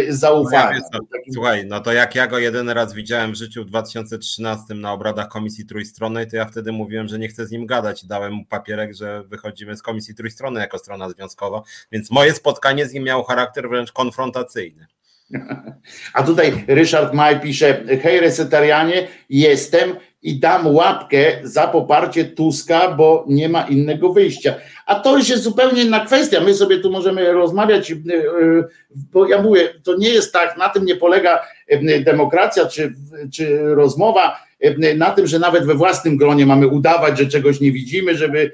zaufania. 0.08 0.80
No, 0.92 1.00
słuchaj, 1.32 1.66
no 1.66 1.80
to 1.80 1.92
jak 1.92 2.14
ja 2.14 2.26
go 2.26 2.38
jeden 2.38 2.68
raz 2.68 2.94
widziałem 2.94 3.32
w 3.32 3.34
życiu 3.34 3.64
w 3.64 3.66
2013 3.66 4.74
na 4.74 4.92
obradach 4.92 5.28
Komisji 5.28 5.66
Trójstronnej, 5.66 6.30
to 6.30 6.36
ja 6.36 6.44
wtedy 6.44 6.72
mówiłem, 6.72 7.08
że 7.08 7.18
nie 7.18 7.28
chcę 7.28 7.46
z 7.46 7.50
nim 7.50 7.66
gadać 7.66 8.04
dałem 8.04 8.32
mu 8.32 8.44
papierek, 8.44 8.94
że 8.94 9.22
wychodzimy 9.22 9.76
z 9.76 9.82
Komisji 9.82 10.14
Trójstronnej 10.14 10.60
jako 10.60 10.78
strona 10.78 11.10
związkowa, 11.10 11.62
więc 11.92 12.10
moje 12.10 12.32
spotkanie 12.32 12.86
z 12.86 12.92
nim 12.92 13.04
miało 13.04 13.24
charakter 13.24 13.68
wręcz 13.68 13.92
konfrontacyjny. 13.92 14.86
A 16.14 16.22
tutaj 16.22 16.64
Ryszard 16.68 17.14
Maj 17.14 17.40
pisze, 17.40 17.84
hej 18.02 18.20
resetarianie, 18.20 19.08
jestem 19.28 19.96
i 20.22 20.40
dam 20.40 20.74
łapkę 20.74 21.18
za 21.42 21.68
poparcie 21.68 22.24
Tuska, 22.24 22.88
bo 22.88 23.24
nie 23.28 23.48
ma 23.48 23.62
innego 23.62 24.12
wyjścia. 24.12 24.54
A 24.86 24.94
to 24.94 25.16
już 25.16 25.28
jest 25.28 25.42
zupełnie 25.42 25.82
inna 25.82 26.04
kwestia. 26.04 26.40
My 26.40 26.54
sobie 26.54 26.78
tu 26.78 26.90
możemy 26.90 27.32
rozmawiać, 27.32 27.90
y, 27.90 27.94
y, 27.94 28.64
bo 29.12 29.28
ja 29.28 29.42
mówię, 29.42 29.68
to 29.82 29.96
nie 29.96 30.08
jest 30.08 30.32
tak, 30.32 30.56
na 30.56 30.68
tym 30.68 30.84
nie 30.84 30.96
polega 30.96 31.40
y, 31.72 32.02
demokracja 32.04 32.66
czy, 32.66 32.94
czy 33.32 33.58
rozmowa 33.74 34.49
na 34.96 35.10
tym, 35.10 35.26
że 35.26 35.38
nawet 35.38 35.66
we 35.66 35.74
własnym 35.74 36.16
gronie 36.16 36.46
mamy 36.46 36.68
udawać, 36.68 37.18
że 37.18 37.26
czegoś 37.26 37.60
nie 37.60 37.72
widzimy, 37.72 38.16
żeby, 38.16 38.52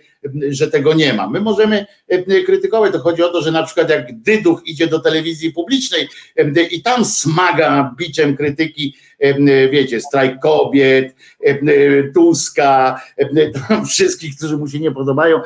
że 0.49 0.71
tego 0.71 0.95
nie 0.95 1.13
ma. 1.13 1.31
My 1.31 1.41
możemy 1.41 1.87
krytykować, 2.47 2.93
to 2.93 2.99
chodzi 2.99 3.23
o 3.23 3.29
to, 3.29 3.43
że 3.43 3.53
na 3.53 3.63
przykład 3.63 3.91
jak 3.91 4.21
Dyduch 4.21 4.63
idzie 4.67 4.87
do 4.87 4.99
telewizji 4.99 5.53
publicznej 5.53 6.09
i 6.71 6.83
tam 6.83 7.05
smaga 7.05 7.95
biciem 7.99 8.37
krytyki, 8.37 8.95
wiecie, 9.71 10.01
strajk 10.01 10.41
kobiet, 10.41 11.15
Tuska, 12.15 13.01
wszystkich, 13.91 14.37
którzy 14.37 14.57
mu 14.57 14.69
się 14.69 14.79
nie 14.79 14.93
podobają 14.93 15.41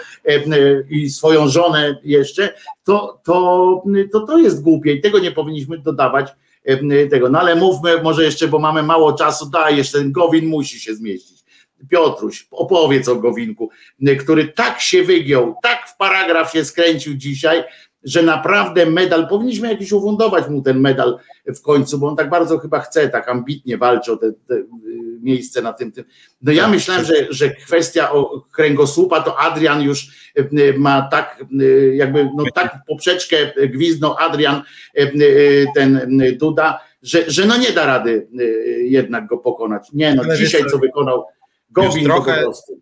i 0.90 1.10
swoją 1.10 1.48
żonę 1.48 1.98
jeszcze, 2.04 2.54
to 2.84 3.20
to, 3.24 3.82
to, 4.12 4.20
to 4.20 4.38
jest 4.38 4.62
głupie 4.62 4.92
i 4.92 5.00
tego 5.00 5.18
nie 5.18 5.32
powinniśmy 5.32 5.78
dodawać 5.78 6.28
tego. 7.10 7.28
No 7.28 7.40
ale 7.40 7.54
mówmy 7.54 8.02
może 8.02 8.24
jeszcze, 8.24 8.48
bo 8.48 8.58
mamy 8.58 8.82
mało 8.82 9.12
czasu, 9.12 9.50
daj 9.50 9.76
jeszcze 9.76 9.98
ten 9.98 10.12
Gowin 10.12 10.46
musi 10.48 10.80
się 10.80 10.94
zmieścić. 10.94 11.40
Piotruś, 11.88 12.46
opowiedz 12.50 13.08
o 13.08 13.16
Gowinku, 13.16 13.70
który 14.20 14.52
tak 14.52 14.80
się 14.80 15.02
wygiął, 15.02 15.54
tak 15.62 15.88
w 15.88 15.96
paragraf 15.96 16.52
się 16.52 16.64
skręcił 16.64 17.14
dzisiaj, 17.14 17.64
że 18.04 18.22
naprawdę 18.22 18.86
medal, 18.86 19.28
powinniśmy 19.28 19.68
jakiś 19.68 19.92
ufundować 19.92 20.48
mu 20.48 20.62
ten 20.62 20.80
medal 20.80 21.18
w 21.46 21.60
końcu, 21.60 21.98
bo 21.98 22.08
on 22.08 22.16
tak 22.16 22.30
bardzo 22.30 22.58
chyba 22.58 22.80
chce, 22.80 23.08
tak 23.08 23.28
ambitnie 23.28 23.78
walczy 23.78 24.12
o 24.12 24.16
te, 24.16 24.32
te 24.32 24.54
y, 24.54 24.66
miejsce 25.20 25.62
na 25.62 25.72
tym, 25.72 25.92
tym. 25.92 26.04
No 26.42 26.52
ja 26.52 26.62
tak, 26.62 26.72
myślałem, 26.72 27.04
że, 27.04 27.14
że 27.30 27.50
kwestia 27.50 28.12
o 28.12 28.44
kręgosłupa 28.52 29.20
to 29.20 29.38
Adrian 29.38 29.82
już 29.82 30.30
y, 30.38 30.48
y, 30.58 30.78
ma 30.78 31.02
tak 31.02 31.44
jakby, 31.94 32.28
no 32.36 32.44
tak 32.54 32.78
poprzeczkę 32.88 33.36
gwizdnął 33.68 34.14
Adrian, 34.18 34.62
ten 35.74 36.22
Duda, 36.38 36.80
że, 37.02 37.30
że 37.30 37.46
no 37.46 37.56
nie 37.56 37.72
da 37.72 37.86
rady 37.86 38.28
jednak 38.84 39.26
go 39.26 39.38
pokonać. 39.38 39.88
Nie 39.92 40.14
no, 40.14 40.36
dzisiaj 40.36 40.62
co 40.70 40.78
wykonał 40.78 41.24
Gowin 41.70 42.04
trochę, 42.04 42.36
po 42.36 42.42
prostu 42.42 42.80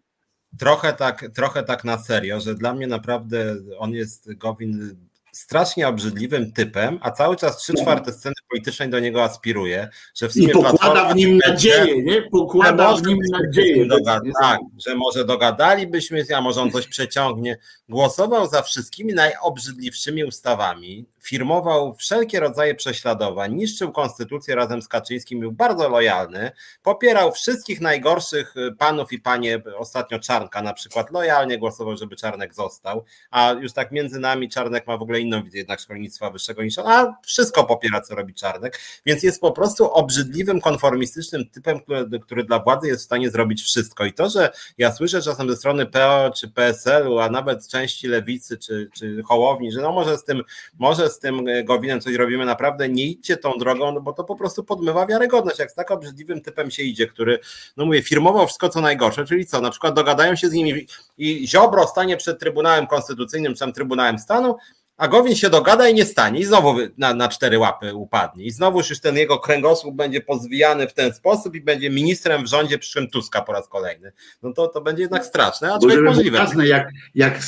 trochę 0.58 0.92
tak, 0.92 1.24
trochę 1.34 1.62
tak 1.62 1.84
na 1.84 1.98
serio, 1.98 2.40
że 2.40 2.54
dla 2.54 2.74
mnie 2.74 2.86
naprawdę 2.86 3.56
on 3.78 3.92
jest 3.92 4.34
Gowin 4.34 4.96
strasznie 5.38 5.88
obrzydliwym 5.88 6.52
typem, 6.52 6.98
a 7.02 7.10
cały 7.10 7.36
czas 7.36 7.56
trzy 7.56 7.74
czwarte 7.74 8.12
sceny 8.12 8.34
politycznej 8.50 8.88
do 8.88 9.00
niego 9.00 9.24
aspiruje, 9.24 9.88
że 10.14 10.28
w 10.28 10.36
I 10.36 10.40
sumie 10.42 10.52
pokłada 10.52 10.78
Platforma 10.78 11.12
w 11.12 11.16
nim 11.16 11.38
nadzieję, 11.48 12.02
nie? 12.02 12.22
Pokłada 12.22 12.94
w 12.96 13.02
nim 13.06 13.18
nadzieję. 13.30 13.86
doga- 13.86 14.20
tak, 14.40 14.58
że 14.86 14.94
może 14.94 15.24
dogadalibyśmy 15.24 16.24
się, 16.26 16.36
a 16.36 16.40
może 16.40 16.62
on 16.62 16.70
coś 16.70 16.86
przeciągnie. 16.86 17.58
Głosował 17.88 18.46
za 18.48 18.62
wszystkimi 18.62 19.14
najobrzydliwszymi 19.14 20.24
ustawami, 20.24 21.04
firmował 21.28 21.94
wszelkie 21.94 22.40
rodzaje 22.40 22.74
prześladowań, 22.74 23.54
niszczył 23.54 23.92
konstytucję 23.92 24.54
razem 24.54 24.82
z 24.82 24.88
Kaczyńskim, 24.88 25.40
był 25.40 25.52
bardzo 25.52 25.88
lojalny, 25.88 26.50
popierał 26.82 27.32
wszystkich 27.32 27.80
najgorszych 27.80 28.56
y, 28.56 28.72
panów 28.78 29.12
i 29.12 29.18
panie, 29.18 29.62
ostatnio 29.76 30.18
Czarnka 30.18 30.62
na 30.62 30.72
przykład, 30.72 31.10
lojalnie 31.10 31.58
głosował, 31.58 31.96
żeby 31.96 32.16
Czarnek 32.16 32.54
został, 32.54 33.04
a 33.30 33.52
już 33.52 33.72
tak 33.72 33.92
między 33.92 34.20
nami 34.20 34.48
Czarnek 34.48 34.86
ma 34.86 34.96
w 34.96 35.02
ogóle 35.02 35.20
inną 35.20 35.42
wizję 35.42 35.58
jednak 35.58 35.80
szkolnictwa 35.80 36.30
wyższego 36.30 36.62
niż 36.62 36.78
on, 36.78 36.86
a 36.86 37.16
wszystko 37.26 37.64
popiera, 37.64 38.00
co 38.00 38.14
robi 38.14 38.34
Czarnek, 38.34 38.80
więc 39.06 39.22
jest 39.22 39.40
po 39.40 39.52
prostu 39.52 39.92
obrzydliwym, 39.92 40.60
konformistycznym 40.60 41.50
typem, 41.50 41.80
który, 41.80 42.20
który 42.20 42.44
dla 42.44 42.58
władzy 42.58 42.88
jest 42.88 43.02
w 43.02 43.04
stanie 43.04 43.30
zrobić 43.30 43.62
wszystko. 43.62 44.04
I 44.04 44.12
to, 44.12 44.30
że 44.30 44.50
ja 44.78 44.92
słyszę 44.92 45.22
czasem 45.22 45.50
ze 45.50 45.56
strony 45.56 45.86
PO 45.86 46.30
czy 46.36 46.48
PSL-u, 46.48 47.18
a 47.18 47.30
nawet 47.30 47.68
części 47.68 48.08
lewicy 48.08 48.58
czy, 48.58 48.90
czy 48.94 49.22
Hołowni, 49.22 49.72
że 49.72 49.80
no 49.80 49.92
może 49.92 50.18
z 50.18 50.24
tym, 50.24 50.42
może 50.78 51.10
z 51.10 51.17
tym 51.18 51.44
Gowinem 51.64 52.00
coś 52.00 52.14
robimy, 52.14 52.44
naprawdę 52.44 52.88
nie 52.88 53.06
idźcie 53.06 53.36
tą 53.36 53.52
drogą, 53.58 53.92
no 53.92 54.00
bo 54.00 54.12
to 54.12 54.24
po 54.24 54.36
prostu 54.36 54.64
podmywa 54.64 55.06
wiarygodność. 55.06 55.58
Jak 55.58 55.70
z 55.70 55.74
tak 55.74 55.90
obrzydliwym 55.90 56.40
typem 56.40 56.70
się 56.70 56.82
idzie, 56.82 57.06
który, 57.06 57.38
no 57.76 57.86
mówię, 57.86 58.02
firmował 58.02 58.46
wszystko 58.46 58.68
co 58.68 58.80
najgorsze, 58.80 59.24
czyli 59.24 59.46
co, 59.46 59.60
na 59.60 59.70
przykład 59.70 59.94
dogadają 59.94 60.36
się 60.36 60.48
z 60.48 60.52
nimi 60.52 60.86
i 61.18 61.48
Ziobro 61.48 61.86
stanie 61.86 62.16
przed 62.16 62.40
Trybunałem 62.40 62.86
Konstytucyjnym 62.86 63.52
czy 63.54 63.60
tam 63.60 63.72
Trybunałem 63.72 64.18
Stanu, 64.18 64.56
a 64.98 65.08
Gowin 65.08 65.34
się 65.34 65.50
dogada 65.50 65.88
i 65.88 65.94
nie 65.94 66.04
stanie 66.04 66.40
i 66.40 66.44
znowu 66.44 66.74
na, 66.98 67.14
na 67.14 67.28
cztery 67.28 67.58
łapy 67.58 67.94
upadnie. 67.94 68.44
I 68.44 68.50
znowu 68.50 68.78
już 68.78 69.00
ten 69.00 69.16
jego 69.16 69.38
kręgosłup 69.38 69.96
będzie 69.96 70.20
pozwijany 70.20 70.88
w 70.88 70.94
ten 70.94 71.12
sposób 71.12 71.54
i 71.54 71.60
będzie 71.60 71.90
ministrem 71.90 72.44
w 72.44 72.48
rządzie 72.48 72.78
przyszłym 72.78 73.08
Tuska 73.08 73.42
po 73.42 73.52
raz 73.52 73.68
kolejny. 73.68 74.12
No 74.42 74.52
to, 74.52 74.68
to 74.68 74.80
będzie 74.80 75.02
jednak 75.02 75.24
straszne, 75.24 75.74
aczkolwiek 75.74 76.04
możliwe. 76.04 76.38
jasne, 76.38 76.66
jak, 76.66 76.88
jak, 77.14 77.40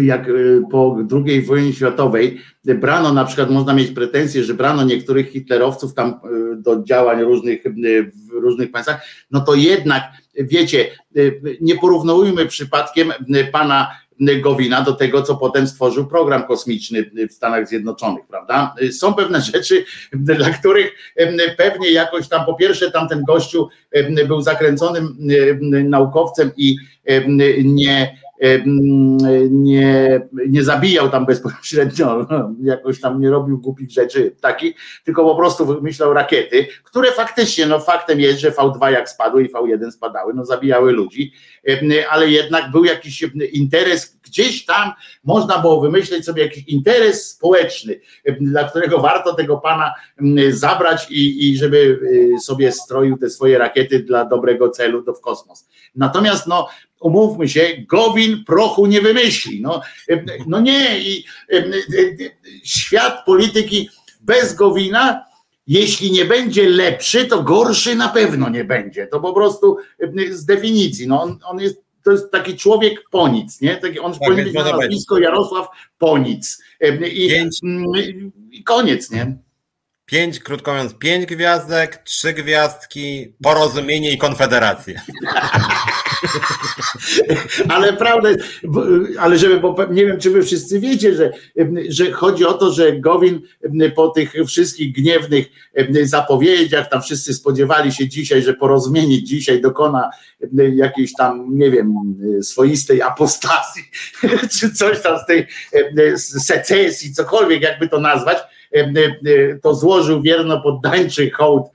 jak 0.00 0.28
y, 0.28 0.62
po 0.70 0.96
II 1.26 1.42
wojnie 1.42 1.72
światowej 1.72 2.40
brano, 2.64 3.12
na 3.12 3.24
przykład 3.24 3.50
można 3.50 3.74
mieć 3.74 3.90
pretensje, 3.90 4.44
że 4.44 4.54
brano 4.54 4.84
niektórych 4.84 5.30
hitlerowców 5.30 5.94
tam 5.94 6.20
y, 6.52 6.56
do 6.56 6.82
działań 6.82 7.22
różnych 7.22 7.66
y, 7.66 8.12
w 8.28 8.30
różnych 8.32 8.70
państwach, 8.70 9.06
no 9.30 9.40
to 9.40 9.54
jednak, 9.54 10.02
wiecie, 10.34 10.86
y, 11.16 11.58
nie 11.60 11.78
porównujmy 11.78 12.46
przypadkiem 12.46 13.10
y, 13.10 13.44
pana 13.52 13.90
Gowina 14.20 14.82
do 14.82 14.92
tego, 14.92 15.22
co 15.22 15.36
potem 15.36 15.66
stworzył 15.66 16.06
program 16.06 16.46
kosmiczny 16.46 17.10
w 17.30 17.32
Stanach 17.32 17.68
Zjednoczonych, 17.68 18.26
prawda? 18.26 18.74
Są 18.92 19.14
pewne 19.14 19.40
rzeczy, 19.40 19.84
dla 20.12 20.50
których 20.50 21.14
pewnie 21.56 21.90
jakoś 21.90 22.28
tam, 22.28 22.46
po 22.46 22.54
pierwsze, 22.54 22.90
tamten 22.90 23.22
gościu 23.24 23.68
był 24.28 24.40
zakręconym 24.40 25.16
em, 25.50 25.90
naukowcem 25.90 26.50
i 26.56 26.76
nie, 27.64 28.16
nie, 29.50 30.20
nie 30.48 30.64
zabijał 30.64 31.10
tam 31.10 31.26
bezpośrednio, 31.26 32.26
jakoś 32.62 33.00
tam 33.00 33.20
nie 33.20 33.30
robił 33.30 33.58
głupich 33.58 33.90
rzeczy 33.90 34.36
takich, 34.40 34.76
tylko 35.04 35.24
po 35.24 35.36
prostu 35.36 35.66
wymyślał 35.66 36.12
rakiety, 36.12 36.66
które 36.84 37.12
faktycznie, 37.12 37.66
no 37.66 37.80
faktem 37.80 38.20
jest, 38.20 38.40
że 38.40 38.50
V2 38.50 38.92
jak 38.92 39.08
spadły 39.08 39.44
i 39.44 39.52
V1 39.52 39.90
spadały, 39.90 40.34
no 40.34 40.44
zabijały 40.44 40.92
ludzi, 40.92 41.32
ale 42.10 42.30
jednak 42.30 42.70
był 42.70 42.84
jakiś 42.84 43.24
interes, 43.52 44.20
gdzieś 44.22 44.64
tam 44.64 44.92
można 45.24 45.58
było 45.58 45.80
wymyśleć 45.80 46.24
sobie 46.24 46.42
jakiś 46.42 46.64
interes 46.64 47.30
społeczny, 47.30 48.00
dla 48.40 48.64
którego 48.64 48.98
warto 48.98 49.34
tego 49.34 49.56
pana 49.58 49.94
zabrać 50.50 51.10
i, 51.10 51.48
i 51.48 51.56
żeby 51.56 52.00
y, 52.36 52.40
sobie 52.40 52.72
stroił 52.72 53.18
te 53.18 53.30
swoje 53.30 53.58
rakiety 53.58 53.98
dla 53.98 54.24
dobrego 54.24 54.68
celu 54.68 55.02
to 55.02 55.14
w 55.14 55.20
kosmos. 55.20 55.68
Natomiast 55.94 56.46
no, 56.46 56.68
umówmy 57.00 57.48
się, 57.48 57.68
Gowin 57.88 58.44
prochu 58.44 58.86
nie 58.86 59.00
wymyśli. 59.00 59.62
No, 59.62 59.80
no 60.46 60.60
nie, 60.60 60.98
i 61.00 61.24
em, 61.48 61.72
y, 61.72 61.76
y, 61.94 62.30
świat 62.64 63.24
polityki 63.26 63.88
bez 64.20 64.54
Gowina, 64.54 65.24
jeśli 65.66 66.12
nie 66.12 66.24
będzie 66.24 66.68
lepszy, 66.68 67.26
to 67.26 67.42
gorszy 67.42 67.94
na 67.94 68.08
pewno 68.08 68.48
nie 68.48 68.64
będzie. 68.64 69.06
To 69.06 69.20
po 69.20 69.32
prostu 69.32 69.76
z 70.30 70.44
definicji. 70.44 71.06
No, 71.06 71.22
on, 71.22 71.38
on 71.44 71.60
jest, 71.60 71.82
to 72.04 72.12
jest 72.12 72.30
taki 72.30 72.56
człowiek 72.56 73.04
po 73.10 73.28
nic, 73.28 73.60
nie? 73.60 73.76
Taki, 73.76 73.98
on 73.98 74.12
powinien 74.18 74.36
więc 74.44 74.56
mieć 74.56 74.64
na 74.64 74.76
nazwisko 74.76 75.18
Jarosław 75.18 75.66
po 75.98 76.18
nic. 76.18 76.62
I, 77.12 77.30
I 78.50 78.64
koniec, 78.64 79.10
nie? 79.10 79.38
Pięć, 80.10 80.40
krótko 80.40 80.72
mówiąc, 80.72 80.94
pięć 80.94 81.26
gwiazdek, 81.26 81.96
trzy 81.96 82.32
gwiazdki, 82.32 83.34
porozumienie 83.42 84.12
i 84.12 84.18
konfederację. 84.18 85.00
Ale 87.68 87.92
prawda, 87.92 88.28
ale 89.18 89.38
żeby, 89.38 89.60
bo 89.60 89.76
nie 89.90 90.06
wiem, 90.06 90.20
czy 90.20 90.30
wy 90.30 90.42
wszyscy 90.42 90.80
wiecie, 90.80 91.14
że, 91.14 91.32
że 91.88 92.12
chodzi 92.12 92.44
o 92.44 92.52
to, 92.52 92.72
że 92.72 92.92
Gowin 92.92 93.40
po 93.94 94.08
tych 94.08 94.32
wszystkich 94.46 94.94
gniewnych 94.94 95.46
zapowiedziach, 96.02 96.88
tam 96.88 97.02
wszyscy 97.02 97.34
spodziewali 97.34 97.92
się 97.92 98.08
dzisiaj, 98.08 98.42
że 98.42 98.54
porozumienie 98.54 99.22
dzisiaj 99.22 99.60
dokona 99.60 100.10
jakiejś 100.74 101.12
tam, 101.12 101.58
nie 101.58 101.70
wiem, 101.70 101.94
swoistej 102.42 103.02
apostazji, 103.02 103.82
czy 104.58 104.74
coś 104.74 105.02
tam 105.02 105.18
z 105.18 105.26
tej 105.26 105.46
secesji, 106.16 107.14
cokolwiek 107.14 107.62
jakby 107.62 107.88
to 107.88 108.00
nazwać, 108.00 108.38
to 109.62 109.74
złożył 109.74 110.22
wierno 110.22 110.60
poddańczy 110.60 111.30
hołd 111.30 111.66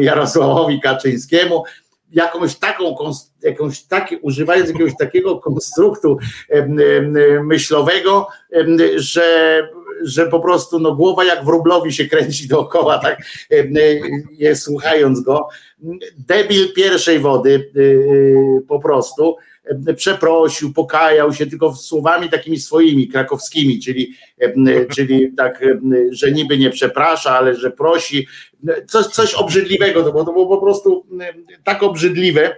Jarosławowi 0.00 0.80
Kaczyńskiemu, 0.80 1.64
jakąś 2.12 2.56
taką, 2.56 2.96
jakąś 3.42 3.82
taki, 3.82 4.16
używając 4.16 4.70
jakiegoś 4.70 4.92
takiego 4.98 5.38
konstruktu 5.38 6.18
myślowego, 7.42 8.28
że, 8.96 9.68
że 10.02 10.26
po 10.26 10.40
prostu 10.40 10.78
no, 10.78 10.94
głowa 10.94 11.24
jak 11.24 11.44
wróblowi 11.44 11.92
się 11.92 12.04
kręci 12.04 12.48
dookoła, 12.48 12.98
tak 12.98 13.18
je, 14.32 14.56
słuchając 14.56 15.20
go. 15.20 15.48
Debil 16.28 16.72
pierwszej 16.72 17.18
wody 17.18 17.70
po 18.68 18.80
prostu 18.80 19.36
przeprosił, 19.96 20.72
pokajał 20.72 21.34
się 21.34 21.46
tylko 21.46 21.74
słowami 21.74 22.30
takimi 22.30 22.58
swoimi, 22.58 23.08
krakowskimi, 23.08 23.80
czyli, 23.80 24.14
em, 24.38 24.66
czyli 24.94 25.32
tak, 25.36 25.64
że 26.10 26.32
niby 26.32 26.58
nie 26.58 26.70
przeprasza, 26.70 27.38
ale 27.38 27.56
że 27.56 27.70
prosi, 27.70 28.26
coś, 28.86 29.06
coś 29.06 29.34
obrzydliwego, 29.34 30.02
to 30.02 30.10
było, 30.10 30.24
to 30.24 30.32
było 30.32 30.48
po 30.48 30.58
prostu 30.58 31.06
tak 31.64 31.82
obrzydliwe, 31.82 32.56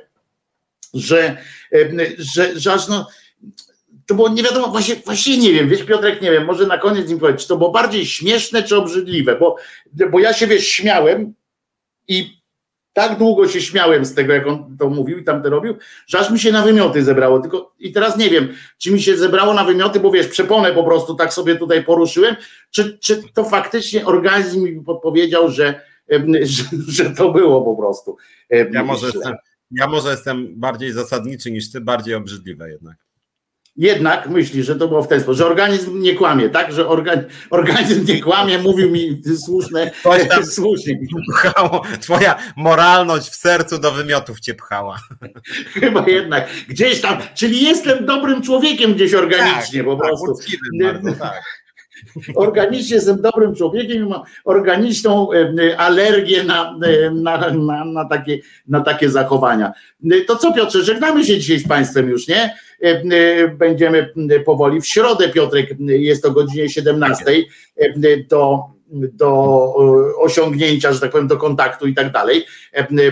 że, 0.94 1.36
że, 2.18 2.60
że 2.60 2.72
aż 2.72 2.88
no, 2.88 3.06
to 4.06 4.14
było 4.14 4.28
nie 4.28 4.42
wiadomo, 4.42 4.68
właśnie, 4.68 4.96
właśnie 5.04 5.38
nie 5.38 5.52
wiem, 5.52 5.68
wiesz 5.68 5.82
Piotrek, 5.82 6.22
nie 6.22 6.30
wiem, 6.30 6.44
może 6.44 6.66
na 6.66 6.78
koniec 6.78 7.10
mi 7.10 7.20
powiedzieć, 7.20 7.42
czy 7.42 7.48
to 7.48 7.56
było 7.56 7.70
bardziej 7.70 8.06
śmieszne 8.06 8.62
czy 8.62 8.76
obrzydliwe, 8.76 9.36
bo, 9.36 9.56
bo 10.10 10.20
ja 10.20 10.32
się 10.32 10.46
wiesz, 10.46 10.68
śmiałem 10.68 11.34
i 12.08 12.35
tak 12.96 13.18
długo 13.18 13.48
się 13.48 13.60
śmiałem 13.60 14.04
z 14.04 14.14
tego, 14.14 14.32
jak 14.32 14.46
on 14.46 14.76
to 14.78 14.90
mówił 14.90 15.18
i 15.18 15.24
tam 15.24 15.42
to 15.42 15.50
robił, 15.50 15.74
że 16.06 16.18
aż 16.18 16.30
mi 16.30 16.38
się 16.38 16.52
na 16.52 16.62
wymioty 16.62 17.04
zebrało. 17.04 17.40
Tylko 17.40 17.74
i 17.78 17.92
teraz 17.92 18.16
nie 18.16 18.30
wiem, 18.30 18.48
czy 18.78 18.90
mi 18.90 19.02
się 19.02 19.16
zebrało 19.16 19.54
na 19.54 19.64
wymioty, 19.64 20.00
bo 20.00 20.10
wiesz, 20.10 20.28
przeponę 20.28 20.72
po 20.72 20.84
prostu 20.84 21.14
tak 21.14 21.32
sobie 21.32 21.56
tutaj 21.56 21.84
poruszyłem, 21.84 22.36
czy, 22.70 22.98
czy 22.98 23.22
to 23.34 23.44
faktycznie 23.44 24.06
organizm 24.06 24.64
mi 24.64 24.82
podpowiedział, 24.82 25.50
że, 25.50 25.80
że, 26.42 26.64
że 26.88 27.10
to 27.10 27.32
było 27.32 27.62
po 27.62 27.76
prostu. 27.76 28.16
Ja 28.72 28.84
może, 28.84 29.06
jestem, 29.06 29.34
ja 29.70 29.86
może 29.86 30.10
jestem 30.10 30.60
bardziej 30.60 30.92
zasadniczy 30.92 31.50
niż 31.50 31.72
ty, 31.72 31.80
bardziej 31.80 32.14
obrzydliwe 32.14 32.70
jednak. 32.70 33.05
Jednak 33.78 34.28
myśli, 34.28 34.62
że 34.64 34.76
to 34.76 34.88
było 34.88 35.02
w 35.02 35.08
ten 35.08 35.20
sposób, 35.20 35.38
że 35.38 35.46
organizm 35.46 36.00
nie 36.00 36.14
kłamie, 36.14 36.48
tak? 36.48 36.72
Że 36.72 36.88
organ, 36.88 37.24
organizm 37.50 38.04
nie 38.06 38.20
kłamie, 38.22 38.58
mówił 38.58 38.90
mi 38.90 39.22
słuszne, 39.46 39.90
Coś 40.02 40.28
tam- 40.28 40.46
słusznie. 40.56 40.98
Pchało, 41.34 41.82
twoja 42.00 42.38
moralność 42.56 43.28
w 43.30 43.34
sercu 43.34 43.78
do 43.78 43.92
wymiotów 43.92 44.40
cię 44.40 44.54
pchała. 44.54 44.96
Chyba 45.74 46.06
jednak 46.08 46.48
gdzieś 46.68 47.00
tam, 47.00 47.18
czyli 47.34 47.62
jestem 47.64 48.06
dobrym 48.06 48.42
człowiekiem 48.42 48.94
gdzieś 48.94 49.14
organicznie 49.14 49.84
po 49.84 49.96
Tak, 49.96 50.06
prostu. 50.06 50.32
uczciwym 50.32 50.68
Nie- 50.72 50.84
bardzo, 50.92 51.12
tak. 51.24 51.42
Organicznie 52.34 52.94
jestem 52.94 53.22
dobrym 53.22 53.54
człowiekiem 53.54 54.06
i 54.06 54.08
mam 54.08 54.22
organiczną 54.44 55.28
alergię 55.78 56.44
na, 56.44 56.78
na, 57.12 57.50
na, 57.50 57.84
na, 57.84 58.04
takie, 58.08 58.38
na 58.68 58.80
takie 58.80 59.10
zachowania. 59.10 59.72
To 60.26 60.36
co 60.36 60.52
Piotrze, 60.52 60.82
żegnamy 60.84 61.24
się 61.24 61.38
dzisiaj 61.38 61.58
z 61.58 61.68
Państwem 61.68 62.08
już, 62.08 62.28
nie? 62.28 62.54
E, 62.82 63.02
e, 63.12 63.48
Będziemy 63.48 64.12
powoli. 64.44 64.80
W 64.80 64.86
środę 64.86 65.28
Piotrek 65.28 65.70
jest 65.80 66.26
o 66.26 66.30
godzinie 66.30 66.68
17 66.68 67.24
e, 67.76 68.16
do, 68.28 68.64
do 68.92 69.74
osiągnięcia, 70.18 70.92
że 70.92 71.00
tak 71.00 71.10
powiem, 71.10 71.26
do 71.26 71.36
kontaktu 71.36 71.86
i 71.86 71.94
tak 71.94 72.12
dalej, 72.12 72.44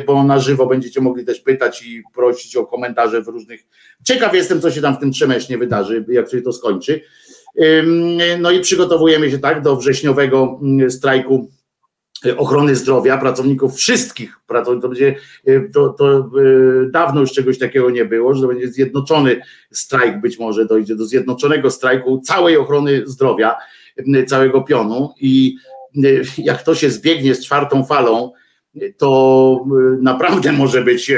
bo 0.07 0.25
na 0.25 0.39
żywo 0.39 0.67
będziecie 0.67 1.01
mogli 1.01 1.25
też 1.25 1.41
pytać 1.41 1.83
i 1.87 2.03
prosić 2.15 2.57
o 2.57 2.67
komentarze 2.67 3.23
w 3.23 3.29
różnych. 3.29 3.67
Ciekaw 4.05 4.35
jestem, 4.35 4.61
co 4.61 4.71
się 4.71 4.81
tam 4.81 4.97
w 4.97 4.99
tym 4.99 5.13
Trzemesznie 5.13 5.59
wydarzy, 5.59 6.05
jak 6.09 6.31
się 6.31 6.43
to 6.43 6.53
skończy. 6.53 7.01
No 8.39 8.51
i 8.51 8.61
przygotowujemy 8.61 9.31
się 9.31 9.39
tak 9.39 9.63
do 9.63 9.77
wrześniowego 9.77 10.61
strajku 10.89 11.51
ochrony 12.37 12.75
zdrowia, 12.75 13.19
pracowników 13.19 13.77
wszystkich, 13.77 14.39
to 14.65 14.89
będzie, 14.89 15.15
to, 15.73 15.89
to 15.89 16.31
dawno 16.91 17.21
już 17.21 17.33
czegoś 17.33 17.59
takiego 17.59 17.91
nie 17.91 18.05
było, 18.05 18.35
że 18.35 18.43
to 18.43 18.49
będzie 18.49 18.69
zjednoczony 18.69 19.41
strajk, 19.73 20.21
być 20.21 20.39
może 20.39 20.67
dojdzie 20.67 20.97
do 20.97 21.05
zjednoczonego 21.05 21.71
strajku 21.71 22.21
całej 22.21 22.57
ochrony 22.57 23.03
zdrowia, 23.07 23.57
całego 24.27 24.63
pionu 24.63 25.15
i 25.21 25.57
jak 26.39 26.63
to 26.63 26.75
się 26.75 26.91
zbiegnie 26.91 27.35
z 27.35 27.45
czwartą 27.45 27.85
falą, 27.85 28.33
to 28.97 29.65
naprawdę 30.01 30.53
może 30.63 30.83
być, 30.83 31.13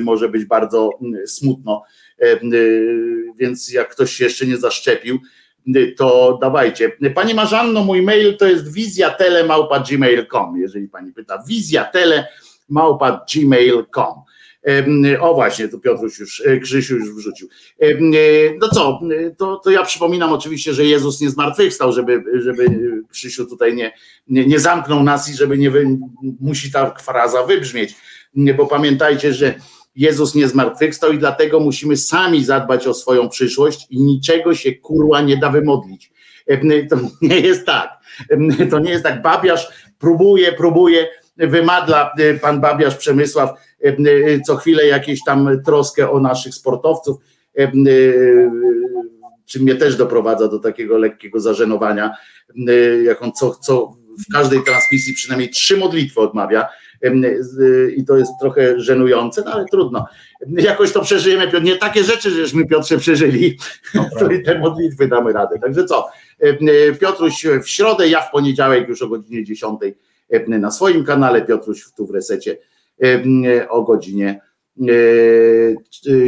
może 0.00 0.28
być 0.28 0.44
bardzo 0.44 0.90
smutno. 1.26 1.82
Więc 3.36 3.72
jak 3.72 3.90
ktoś 3.90 4.12
się 4.12 4.24
jeszcze 4.24 4.46
nie 4.46 4.56
zaszczepił, 4.56 5.18
to 5.96 6.38
dawajcie. 6.40 6.92
Pani 7.14 7.34
Marzanno, 7.34 7.84
mój 7.84 8.02
mail 8.02 8.36
to 8.36 8.46
jest 8.46 8.72
wizjatele.gmail.com, 8.72 10.60
jeżeli 10.60 10.88
pani 10.88 11.12
pyta. 11.12 11.42
wizjatele.gmail.com. 11.48 14.14
O 15.20 15.34
właśnie, 15.34 15.68
tu 15.68 15.80
Piotruś 15.80 16.18
już, 16.18 16.42
e, 16.46 16.60
Krzysiu 16.60 16.96
już 16.96 17.14
wrzucił. 17.14 17.48
No 18.60 18.68
co, 18.68 19.00
to, 19.38 19.60
to 19.64 19.70
ja 19.70 19.82
przypominam 19.82 20.32
oczywiście, 20.32 20.74
że 20.74 20.84
Jezus 20.84 21.20
nie 21.20 21.30
zmartwychwstał, 21.30 21.92
żeby, 21.92 22.22
żeby 22.34 22.66
Krzysiu 23.10 23.46
tutaj 23.46 23.74
nie, 23.74 23.92
nie, 24.28 24.46
nie 24.46 24.58
zamknął 24.58 25.02
nas 25.02 25.30
i 25.30 25.34
żeby 25.34 25.58
nie 25.58 25.72
musi 26.40 26.72
ta 26.72 26.94
fraza 26.94 27.42
wybrzmieć, 27.42 27.94
bo 28.56 28.66
pamiętajcie, 28.66 29.32
że 29.32 29.54
Jezus 29.96 30.34
nie 30.34 30.48
zmartwychwstał 30.48 31.12
i 31.12 31.18
dlatego 31.18 31.60
musimy 31.60 31.96
sami 31.96 32.44
zadbać 32.44 32.86
o 32.86 32.94
swoją 32.94 33.28
przyszłość 33.28 33.86
i 33.90 34.02
niczego 34.02 34.54
się 34.54 34.72
kurła 34.72 35.20
nie 35.20 35.36
da 35.36 35.50
wymodlić. 35.50 36.12
To 36.90 36.96
nie 37.22 37.40
jest 37.40 37.66
tak. 37.66 37.90
To 38.70 38.78
nie 38.78 38.90
jest 38.90 39.04
tak. 39.04 39.22
Babiarz 39.22 39.68
próbuje, 39.98 40.52
próbuje, 40.52 41.08
wymadla 41.36 42.14
pan 42.42 42.60
Babiarz 42.60 42.96
Przemysław 42.96 43.50
co 44.46 44.56
chwilę 44.56 44.86
jakieś 44.86 45.24
tam 45.24 45.62
troskę 45.64 46.10
o 46.10 46.20
naszych 46.20 46.54
sportowców, 46.54 47.16
czy 49.46 49.60
mnie 49.60 49.74
też 49.74 49.96
doprowadza 49.96 50.48
do 50.48 50.58
takiego 50.58 50.98
lekkiego 50.98 51.40
zażenowania, 51.40 52.16
jak 53.04 53.22
on 53.22 53.32
co, 53.32 53.54
co 53.54 53.96
w 54.28 54.32
każdej 54.32 54.64
transmisji 54.64 55.14
przynajmniej 55.14 55.50
trzy 55.50 55.76
modlitwy 55.76 56.20
odmawia 56.20 56.68
i 57.96 58.04
to 58.04 58.16
jest 58.16 58.32
trochę 58.40 58.80
żenujące, 58.80 59.42
no 59.44 59.52
ale 59.52 59.64
trudno. 59.64 60.06
Jakoś 60.48 60.92
to 60.92 61.00
przeżyjemy, 61.00 61.44
Piotr. 61.44 61.64
Nie 61.64 61.76
takie 61.76 62.04
rzeczy, 62.04 62.30
żeśmy 62.30 62.66
Piotrze 62.66 62.98
przeżyli, 62.98 63.58
to 64.18 64.30
i 64.30 64.42
te 64.42 64.58
modlitwy 64.58 65.08
damy 65.08 65.32
radę. 65.32 65.58
Także 65.58 65.84
co, 65.84 66.08
Piotruś 67.00 67.46
w 67.62 67.68
środę, 67.68 68.08
ja 68.08 68.20
w 68.20 68.30
poniedziałek 68.30 68.88
już 68.88 69.02
o 69.02 69.08
godzinie 69.08 69.44
10 69.44 69.80
na 70.48 70.70
swoim 70.70 71.04
kanale, 71.04 71.42
Piotruś 71.42 71.84
tu 71.96 72.06
w 72.06 72.10
resecie 72.10 72.58
o 73.68 73.82
godzinie 73.82 74.40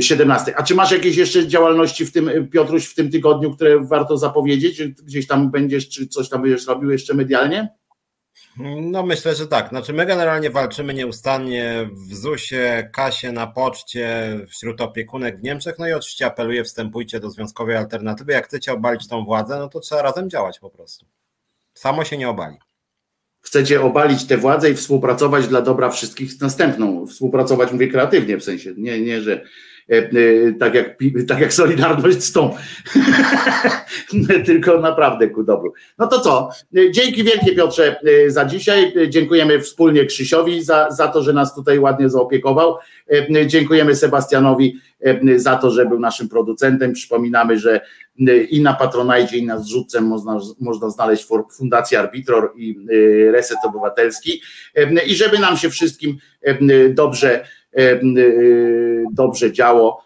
17. 0.01 0.57
A 0.57 0.63
czy 0.63 0.75
masz 0.75 0.93
jakieś 0.93 1.17
jeszcze 1.17 1.47
działalności 1.47 2.07
w 2.07 2.13
tym, 2.13 2.49
Piotruś, 2.51 2.87
w 2.87 2.95
tym 2.95 3.11
tygodniu, 3.11 3.55
które 3.55 3.81
warto 3.81 4.17
zapowiedzieć? 4.17 4.83
Gdzieś 4.83 5.27
tam 5.27 5.51
będziesz, 5.51 5.89
czy 5.89 6.07
coś 6.07 6.29
tam 6.29 6.43
będziesz 6.43 6.67
robił 6.67 6.91
jeszcze 6.91 7.15
medialnie? 7.15 7.69
No 8.59 9.03
myślę, 9.03 9.35
że 9.35 9.47
tak. 9.47 9.69
Znaczy 9.69 9.93
my 9.93 10.07
generalnie 10.07 10.51
walczymy 10.51 10.95
nieustannie 10.95 11.91
w 11.93 12.15
ZUS-ie, 12.15 12.91
kasie, 12.93 13.33
na 13.33 13.47
poczcie, 13.47 14.39
wśród 14.49 14.81
opiekunek 14.81 15.39
w 15.39 15.43
Niemczech. 15.43 15.79
No 15.79 15.89
i 15.89 15.93
oczywiście 15.93 16.27
apeluję, 16.27 16.65
wstępujcie 16.65 17.21
do 17.21 17.31
Związkowej 17.31 17.77
Alternatywy. 17.77 18.33
Jak 18.33 18.47
chcecie 18.47 18.73
obalić 18.73 19.09
tą 19.09 19.25
władzę, 19.25 19.59
no 19.59 19.69
to 19.69 19.81
trzeba 19.81 20.03
razem 20.03 20.31
działać 20.31 20.59
po 20.59 20.71
prostu. 20.71 21.07
Samo 21.75 22.05
się 22.05 22.19
nie 22.19 22.29
obali. 22.29 22.57
Chcecie 23.41 23.83
obalić 23.83 24.27
tę 24.27 24.37
władzę 24.37 24.71
i 24.71 24.75
współpracować 24.75 25.49
dla 25.49 25.63
dobra 25.63 25.91
wszystkich 25.91 26.33
z 26.33 26.41
następną. 26.41 27.07
Współpracować 27.07 27.73
mówię 27.73 27.89
kreatywnie 27.89 28.37
w 28.37 28.45
sensie, 28.45 28.75
nie, 28.77 29.01
nie 29.01 29.21
że 29.21 29.45
tak 30.59 30.75
jak, 30.75 30.97
tak 31.29 31.41
jak 31.41 31.53
Solidarność 31.53 32.23
z 32.23 32.33
tą, 32.33 32.57
tylko 34.47 34.81
naprawdę 34.81 35.29
ku 35.29 35.43
dobru. 35.43 35.73
No 35.99 36.07
to 36.07 36.21
co, 36.21 36.51
dzięki 36.91 37.25
wielkie 37.25 37.55
Piotrze 37.55 38.01
e, 38.27 38.31
za 38.31 38.45
dzisiaj, 38.45 38.93
dziękujemy 39.09 39.61
wspólnie 39.61 40.07
Krzysiowi 40.07 40.63
za, 40.63 40.91
za 40.91 41.09
to, 41.09 41.23
że 41.23 41.33
nas 41.33 41.55
tutaj 41.55 41.79
ładnie 41.79 42.09
zaopiekował, 42.09 42.77
dziękujemy 43.47 43.97
Sebastianowi 43.97 44.81
za 45.37 45.57
to, 45.57 45.71
że 45.71 45.87
był 45.87 46.01
naszym 46.01 46.29
producentem, 46.29 46.93
przypominamy, 46.93 47.59
że 47.59 47.81
i 48.51 48.61
na 48.61 48.75
Patronajdzie 48.75 49.37
i 49.37 49.47
na 49.47 49.59
zrzutce 49.59 50.01
można, 50.01 50.39
można 50.61 50.91
znaleźć 50.91 51.27
Fundację 51.53 51.99
Arbitror 51.99 52.53
i 52.57 52.77
Reset 53.33 53.59
Obywatelski. 53.65 54.43
I 55.07 55.15
żeby 55.15 55.39
nam 55.39 55.57
się 55.57 55.71
wszystkim 55.71 56.19
dobrze 56.91 57.45
dobrze 59.13 59.53
działo, 59.53 60.03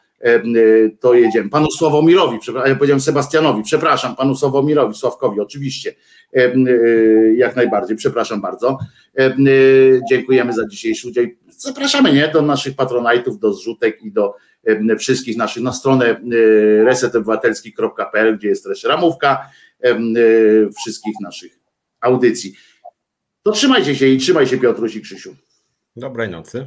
to 1.00 1.14
jedziemy. 1.14 1.50
Panu 1.50 1.70
Sławomirowi, 1.70 2.38
ja 2.66 2.74
powiedziałem 2.74 3.00
Sebastianowi, 3.00 3.62
przepraszam, 3.62 4.16
panu 4.16 4.34
Sławomirowi, 4.34 4.94
Sławkowi, 4.94 5.40
oczywiście, 5.40 5.94
jak 7.36 7.56
najbardziej, 7.56 7.96
przepraszam 7.96 8.40
bardzo. 8.40 8.78
Dziękujemy 10.10 10.52
za 10.52 10.66
dzisiejszy 10.66 11.08
udział. 11.08 11.24
Zapraszamy 11.48 12.12
nie, 12.12 12.28
do 12.28 12.42
naszych 12.42 12.76
patronajtów, 12.76 13.38
do 13.38 13.54
zrzutek 13.54 14.02
i 14.02 14.12
do 14.12 14.34
wszystkich 14.98 15.36
naszych 15.36 15.62
na 15.62 15.72
stronę 15.72 16.20
resetobywatelski.pl, 16.84 18.38
gdzie 18.38 18.48
jest 18.48 18.64
też 18.64 18.84
ramówka 18.84 19.50
wszystkich 20.80 21.14
naszych 21.22 21.58
audycji. 22.00 22.52
To 23.42 23.52
trzymajcie 23.52 23.96
się 23.96 24.06
i 24.06 24.18
trzymaj 24.18 24.46
się 24.46 24.58
Piotruś 24.58 24.96
i 24.96 25.00
Krzysiu. 25.00 25.34
Dobrej 25.96 26.28
nocy. 26.28 26.66